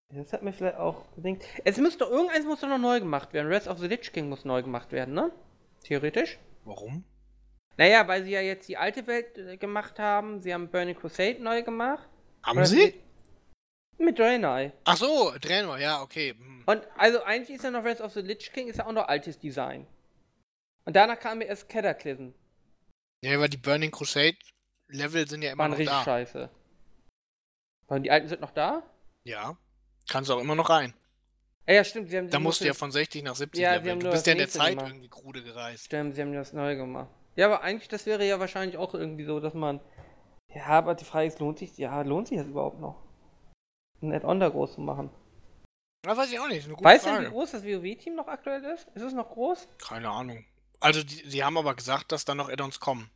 Das 0.09 0.33
hat 0.33 0.41
mir 0.41 0.51
vielleicht 0.51 0.77
auch 0.77 1.05
gedacht. 1.15 1.45
Es 1.63 1.77
müsste 1.77 1.99
doch, 1.99 2.11
irgendeins 2.11 2.45
muss 2.45 2.59
doch 2.59 2.67
noch 2.67 2.77
neu 2.77 2.99
gemacht 2.99 3.33
werden. 3.33 3.47
Rest 3.47 3.67
of 3.67 3.79
the 3.79 3.87
Lich 3.87 4.11
King 4.11 4.29
muss 4.29 4.43
neu 4.43 4.61
gemacht 4.61 4.91
werden, 4.91 5.13
ne? 5.13 5.31
Theoretisch. 5.83 6.37
Warum? 6.65 7.05
Naja, 7.77 8.07
weil 8.07 8.23
sie 8.23 8.31
ja 8.31 8.41
jetzt 8.41 8.67
die 8.67 8.77
alte 8.77 9.07
Welt 9.07 9.37
äh, 9.37 9.57
gemacht 9.57 9.99
haben. 9.99 10.41
Sie 10.41 10.53
haben 10.53 10.69
Burning 10.69 10.95
Crusade 10.95 11.41
neu 11.41 11.63
gemacht. 11.63 12.07
Haben 12.43 12.65
sie? 12.65 13.01
Mit 13.97 14.19
Draenei. 14.19 14.73
Ach 14.83 14.97
so, 14.97 15.31
Draenor, 15.39 15.77
ja, 15.77 16.01
okay. 16.01 16.35
hm. 16.37 16.63
Und 16.65 16.81
also 16.97 17.23
eigentlich 17.23 17.57
ist 17.57 17.63
ja 17.63 17.71
noch 17.71 17.83
Rest 17.83 18.01
of 18.01 18.13
the 18.13 18.21
Lich 18.21 18.51
King, 18.51 18.67
ist 18.67 18.77
ja 18.77 18.87
auch 18.87 18.91
noch 18.91 19.07
altes 19.07 19.39
Design. 19.39 19.87
Und 20.85 20.95
danach 20.95 21.19
kam 21.19 21.37
mir 21.37 21.45
erst 21.45 21.69
Cataclysm. 21.69 22.33
Ja, 23.23 23.35
aber 23.35 23.47
die 23.47 23.57
Burning 23.57 23.91
Crusade 23.91 24.37
Level 24.87 25.27
sind 25.27 25.41
ja 25.43 25.51
immer 25.51 25.63
Waren 25.63 25.71
noch 25.71 25.77
richtig 25.77 25.95
da. 25.95 26.03
scheiße. 26.03 26.49
Waren 27.87 28.03
die 28.03 28.11
alten 28.11 28.27
sind 28.27 28.41
noch 28.41 28.51
da? 28.51 28.83
Ja. 29.23 29.57
Kannst 30.09 30.31
auch 30.31 30.39
immer 30.39 30.55
noch 30.55 30.69
rein. 30.69 30.93
Ah, 31.67 31.73
ja, 31.73 31.83
stimmt. 31.83 32.09
Sie 32.09 32.17
haben, 32.17 32.29
Da 32.29 32.37
sie 32.37 32.43
musst 32.43 32.61
du 32.61 32.65
ja 32.65 32.73
von 32.73 32.91
60 32.91 33.23
nach 33.23 33.35
70 33.35 33.61
Ja, 33.61 33.75
leveln. 33.75 33.99
Du 33.99 34.09
bist 34.09 34.25
ja 34.25 34.31
in 34.33 34.39
der 34.39 34.49
Zeit 34.49 34.71
gemacht. 34.71 34.87
irgendwie 34.87 35.09
krude 35.09 35.43
gereist. 35.43 35.85
Stimmt, 35.85 36.15
sie 36.15 36.21
haben 36.21 36.33
das 36.33 36.53
neu 36.53 36.75
gemacht. 36.75 37.09
Ja, 37.35 37.45
aber 37.45 37.61
eigentlich, 37.61 37.87
das 37.87 38.05
wäre 38.05 38.25
ja 38.27 38.39
wahrscheinlich 38.39 38.77
auch 38.77 38.93
irgendwie 38.93 39.23
so, 39.25 39.39
dass 39.39 39.53
man. 39.53 39.79
Ja, 40.53 40.65
aber 40.65 40.95
die 40.95 41.05
Frage 41.05 41.27
ist, 41.27 41.39
lohnt 41.39 41.59
sich, 41.59 41.77
ja, 41.77 42.01
lohnt 42.01 42.27
sich 42.27 42.37
das 42.37 42.47
überhaupt 42.47 42.79
noch? 42.81 43.01
Ein 44.01 44.11
Add-on 44.11 44.39
da 44.39 44.49
groß 44.49 44.73
zu 44.73 44.81
machen. 44.81 45.09
Das 46.01 46.17
weiß 46.17 46.31
ich 46.31 46.39
auch 46.39 46.47
nicht, 46.47 46.67
weißt 46.67 47.05
du, 47.05 47.09
Frage. 47.09 47.27
wie 47.27 47.29
groß 47.29 47.51
das 47.51 47.63
WoW-Team 47.63 48.15
noch 48.15 48.27
aktuell 48.27 48.63
ist? 48.65 48.87
Ist 48.95 49.03
es 49.03 49.13
noch 49.13 49.29
groß? 49.29 49.67
Keine 49.77 50.09
Ahnung. 50.09 50.43
Also, 50.81 51.03
die, 51.03 51.23
die 51.29 51.43
haben 51.43 51.57
aber 51.57 51.75
gesagt, 51.75 52.11
dass 52.11 52.25
da 52.25 52.35
noch 52.35 52.49
Add-ons 52.49 52.79
kommen. 52.79 53.09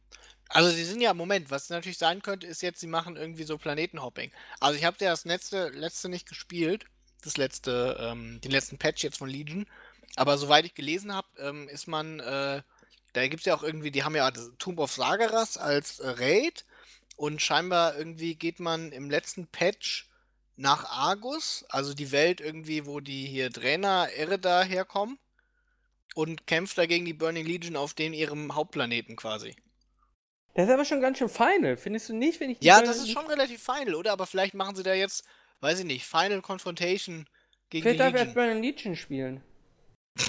Also, 0.50 0.70
sie 0.70 0.86
sind 0.86 1.02
ja, 1.02 1.14
Moment, 1.14 1.50
was 1.50 1.70
natürlich 1.70 1.98
sein 1.98 2.22
könnte, 2.22 2.48
ist 2.48 2.62
jetzt, 2.62 2.80
sie 2.80 2.88
machen 2.88 3.18
irgendwie 3.18 3.44
so 3.44 3.58
Planetenhopping. 3.58 4.32
Also, 4.60 4.78
ich 4.78 4.86
habe 4.86 4.98
ja 5.00 5.10
das 5.10 5.26
letzte, 5.26 5.70
letzte 5.70 6.08
nicht 6.08 6.30
gespielt. 6.30 6.86
Das 7.24 7.38
letzte, 7.38 7.98
ähm, 8.00 8.40
den 8.42 8.52
letzten 8.52 8.78
Patch 8.78 9.04
jetzt 9.04 9.18
von 9.18 9.30
Legion. 9.30 9.66
Aber 10.16 10.38
soweit 10.38 10.66
ich 10.66 10.76
gelesen 10.76 11.14
habe, 11.14 11.28
ähm, 11.40 11.68
ist 11.68 11.88
man, 11.88 12.20
äh, 12.20 12.62
da 13.14 13.28
gibt 13.28 13.42
es 13.42 13.46
ja 13.46 13.56
auch 13.56 13.64
irgendwie, 13.64 13.90
die 13.90 14.04
haben 14.04 14.16
ja 14.16 14.30
Tomb 14.60 14.80
of 14.80 14.94
Sagaras 14.94 15.58
als 15.58 16.00
äh, 16.00 16.08
Raid. 16.08 16.66
Und 17.16 17.42
scheinbar 17.42 17.98
irgendwie 17.98 18.36
geht 18.36 18.60
man 18.60 18.92
im 18.92 19.10
letzten 19.10 19.48
Patch 19.48 20.08
nach 20.56 20.86
Argus, 20.86 21.66
also 21.70 21.94
die 21.94 22.12
Welt 22.12 22.42
irgendwie, 22.42 22.86
wo 22.86 23.00
die 23.00 23.26
hier 23.26 23.50
Draenor, 23.50 24.10
Ereda 24.10 24.62
herkommen 24.64 25.18
und 26.16 26.48
kämpft 26.48 26.78
dagegen 26.78 27.06
die 27.06 27.14
Burning 27.14 27.46
Legion 27.46 27.76
auf 27.76 27.94
den 27.94 28.14
ihrem 28.14 28.56
Hauptplaneten 28.56 29.16
quasi. 29.16 29.56
Das 30.56 30.68
ist 30.68 30.74
aber 30.74 30.86
schon 30.86 31.02
ganz 31.02 31.18
schön 31.18 31.30
final, 31.30 31.78
findest 31.78 32.10
du 32.10 32.16
nicht, 32.16 32.40
wenn 32.40 32.50
ich 32.50 32.60
die 32.60 32.66
Ja, 32.66 32.76
Burning 32.76 32.92
das 32.92 33.04
ist 33.04 33.12
schon 33.12 33.28
relativ 33.28 33.62
final, 33.62 33.94
oder? 33.94 34.14
Aber 34.14 34.26
vielleicht 34.26 34.54
machen 34.54 34.76
sie 34.76 34.84
da 34.84 34.94
jetzt, 34.94 35.26
weiß 35.60 35.80
ich 35.80 35.86
nicht, 35.86 36.06
Final 36.06 36.42
Confrontation 36.42 37.28
gegen 37.70 37.84
Vielleicht 37.84 37.96
die 37.96 38.00
darf 38.00 38.14
er 38.14 38.20
als 38.22 38.30
Legion. 38.30 38.46
Burning 38.46 38.64
Legion 38.64 38.96
spielen. 38.96 39.44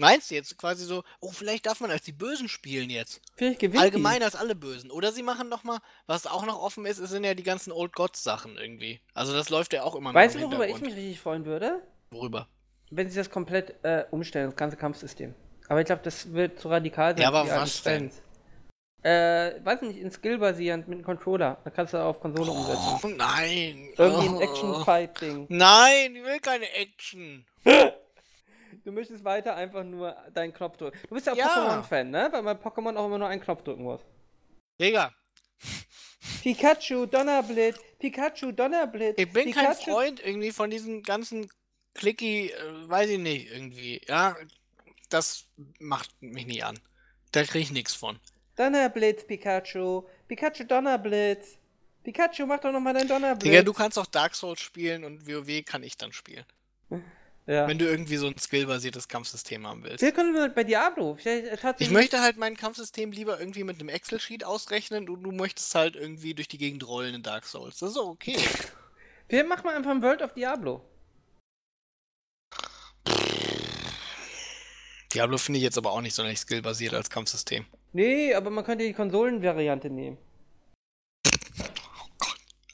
Meinst 0.00 0.30
du 0.30 0.36
jetzt 0.36 0.56
quasi 0.58 0.84
so, 0.84 1.02
oh, 1.20 1.30
vielleicht 1.32 1.66
darf 1.66 1.80
man 1.80 1.90
als 1.90 2.04
die 2.04 2.12
Bösen 2.12 2.48
spielen 2.48 2.90
jetzt? 2.90 3.20
Vielleicht 3.36 3.60
gewinnt 3.60 3.82
Allgemein 3.82 4.22
als 4.22 4.36
alle 4.36 4.54
Bösen. 4.54 4.90
Oder 4.92 5.12
sie 5.12 5.24
machen 5.24 5.48
noch 5.48 5.64
mal, 5.64 5.80
was 6.06 6.26
auch 6.26 6.46
noch 6.46 6.60
offen 6.60 6.86
ist, 6.86 6.98
sind 6.98 7.24
ja 7.24 7.34
die 7.34 7.42
ganzen 7.42 7.72
Old 7.72 7.92
Gods 7.94 8.22
Sachen 8.22 8.56
irgendwie. 8.56 9.00
Also 9.14 9.32
das 9.32 9.48
läuft 9.48 9.72
ja 9.72 9.82
auch 9.82 9.96
immer 9.96 10.10
die. 10.10 10.14
noch 10.14 10.20
Weißt 10.22 10.36
du, 10.36 10.40
worüber 10.40 10.68
ich 10.68 10.80
mich 10.80 10.94
richtig 10.94 11.20
freuen 11.20 11.44
würde? 11.46 11.82
Worüber? 12.10 12.48
Wenn 12.90 13.08
sie 13.10 13.16
das 13.16 13.30
komplett 13.30 13.74
äh, 13.84 14.04
umstellen, 14.10 14.46
das 14.46 14.56
ganze 14.56 14.76
Kampfsystem. 14.76 15.34
Aber 15.68 15.80
ich 15.80 15.86
glaube, 15.86 16.02
das 16.02 16.32
wird 16.32 16.58
zu 16.58 16.68
radikal 16.68 17.12
sein. 17.12 17.22
Ja, 17.22 17.28
aber 17.28 17.46
was 17.48 17.82
denn? 17.82 18.10
Äh, 19.02 19.64
weiß 19.64 19.82
nicht, 19.82 19.98
in 19.98 20.10
Skill 20.10 20.38
basierend 20.38 20.88
mit 20.88 20.96
einem 20.96 21.04
Controller. 21.04 21.58
Da 21.62 21.70
kannst 21.70 21.92
du 21.94 21.98
auf 21.98 22.18
Konsole 22.20 22.50
umsetzen. 22.50 22.98
Oh, 23.04 23.06
nein. 23.08 23.88
Irgendwie 23.96 24.26
ein 24.28 24.34
Oh. 24.36 24.40
Action-Fight-Ding. 24.40 25.46
Nein, 25.50 26.16
ich 26.16 26.24
will 26.24 26.40
keine 26.40 26.70
Action. 26.72 27.44
Du 28.84 28.92
möchtest 28.92 29.22
weiter 29.22 29.54
einfach 29.54 29.84
nur 29.84 30.16
deinen 30.32 30.54
Knopf 30.54 30.78
drücken. 30.78 30.98
Du 31.08 31.14
bist 31.14 31.26
ja 31.26 31.34
auch 31.34 31.36
Ja. 31.36 31.46
Pokémon-Fan, 31.82 32.10
ne? 32.10 32.28
Weil 32.30 32.42
man 32.42 32.56
Pokémon 32.56 32.96
auch 32.96 33.06
immer 33.06 33.18
nur 33.18 33.28
einen 33.28 33.42
Knopf 33.42 33.62
drücken 33.62 33.82
muss. 33.82 34.00
Digga, 34.80 35.12
Pikachu, 36.42 37.04
Donnerblitz, 37.06 37.78
Pikachu, 37.98 38.52
Donnerblitz. 38.52 39.18
ich 39.18 39.30
bin 39.32 39.52
kein 39.52 39.66
Pikachu. 39.76 39.90
Freund 39.90 40.24
irgendwie 40.24 40.52
von 40.52 40.70
diesen 40.70 41.02
ganzen 41.02 41.50
Clicky, 41.98 42.50
äh, 42.50 42.88
weiß 42.88 43.10
ich 43.10 43.18
nicht, 43.18 43.50
irgendwie. 43.52 44.00
Ja, 44.06 44.36
das 45.10 45.44
macht 45.78 46.10
mich 46.22 46.46
nie 46.46 46.62
an. 46.62 46.78
Da 47.32 47.42
krieg 47.42 47.62
ich 47.62 47.70
nichts 47.72 47.94
von. 47.94 48.18
Donnerblitz, 48.56 49.26
Pikachu. 49.26 50.04
Pikachu, 50.26 50.64
Donnerblitz. 50.64 51.58
Pikachu, 52.04 52.46
mach 52.46 52.60
doch 52.60 52.72
nochmal 52.72 52.94
deinen 52.94 53.08
Donnerblitz. 53.08 53.44
Digga, 53.44 53.62
du 53.62 53.72
kannst 53.72 53.98
auch 53.98 54.06
Dark 54.06 54.34
Souls 54.34 54.60
spielen 54.60 55.04
und 55.04 55.26
WoW 55.26 55.64
kann 55.64 55.82
ich 55.82 55.96
dann 55.96 56.12
spielen. 56.12 56.44
ja. 57.46 57.66
Wenn 57.66 57.78
du 57.78 57.84
irgendwie 57.84 58.16
so 58.16 58.28
ein 58.28 58.38
skillbasiertes 58.38 59.08
Kampfsystem 59.08 59.66
haben 59.66 59.82
willst. 59.82 60.00
Wir 60.00 60.12
können 60.12 60.34
wir 60.34 60.48
bei 60.48 60.64
Diablo. 60.64 61.18
Äh. 61.24 61.56
Ich 61.78 61.90
möchte 61.90 62.20
halt 62.20 62.36
mein 62.36 62.56
Kampfsystem 62.56 63.10
lieber 63.10 63.40
irgendwie 63.40 63.64
mit 63.64 63.80
einem 63.80 63.88
Excel-Sheet 63.88 64.44
ausrechnen 64.44 65.08
und 65.08 65.22
du 65.22 65.32
möchtest 65.32 65.74
halt 65.74 65.96
irgendwie 65.96 66.34
durch 66.34 66.48
die 66.48 66.58
Gegend 66.58 66.86
rollen 66.86 67.14
in 67.14 67.22
Dark 67.22 67.44
Souls. 67.44 67.78
Das 67.78 67.90
ist 67.90 67.96
okay. 67.98 68.38
Wir 69.28 69.44
machen 69.44 69.64
mal 69.64 69.76
einfach 69.76 69.90
ein 69.90 70.02
World 70.02 70.22
of 70.22 70.32
Diablo. 70.32 70.82
Diablo 75.14 75.38
finde 75.38 75.58
ich 75.58 75.64
jetzt 75.64 75.78
aber 75.78 75.92
auch 75.92 76.00
nicht 76.00 76.14
sonderlich 76.14 76.40
skillbasiert 76.40 76.94
als 76.94 77.08
Kampfsystem. 77.08 77.64
Nee, 77.92 78.34
aber 78.34 78.50
man 78.50 78.64
könnte 78.64 78.84
die 78.84 78.92
Konsolenvariante 78.92 79.88
nehmen. 79.88 80.18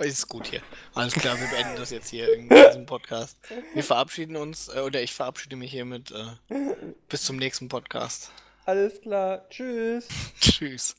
Ist 0.01 0.29
gut 0.29 0.49
hier. 0.49 0.61
Alles 0.95 1.15
klar, 1.15 1.39
wir 1.41 1.47
beenden 1.47 1.77
das 1.77 1.91
jetzt 1.91 2.11
hier 2.11 2.35
in 2.35 2.49
diesem 2.49 2.85
Podcast. 2.85 3.39
Wir 3.75 3.85
verabschieden 3.85 4.35
uns, 4.35 4.69
äh, 4.69 4.81
oder 4.81 5.01
ich 5.03 5.15
verabschiede 5.15 5.55
mich 5.55 5.71
hiermit. 5.71 6.11
Äh, 6.11 6.75
bis 7.09 7.23
zum 7.23 7.37
nächsten 7.37 7.69
Podcast. 7.69 8.33
Alles 8.65 9.01
klar. 9.01 9.49
Tschüss. 9.51 10.09
Tschüss. 10.41 10.97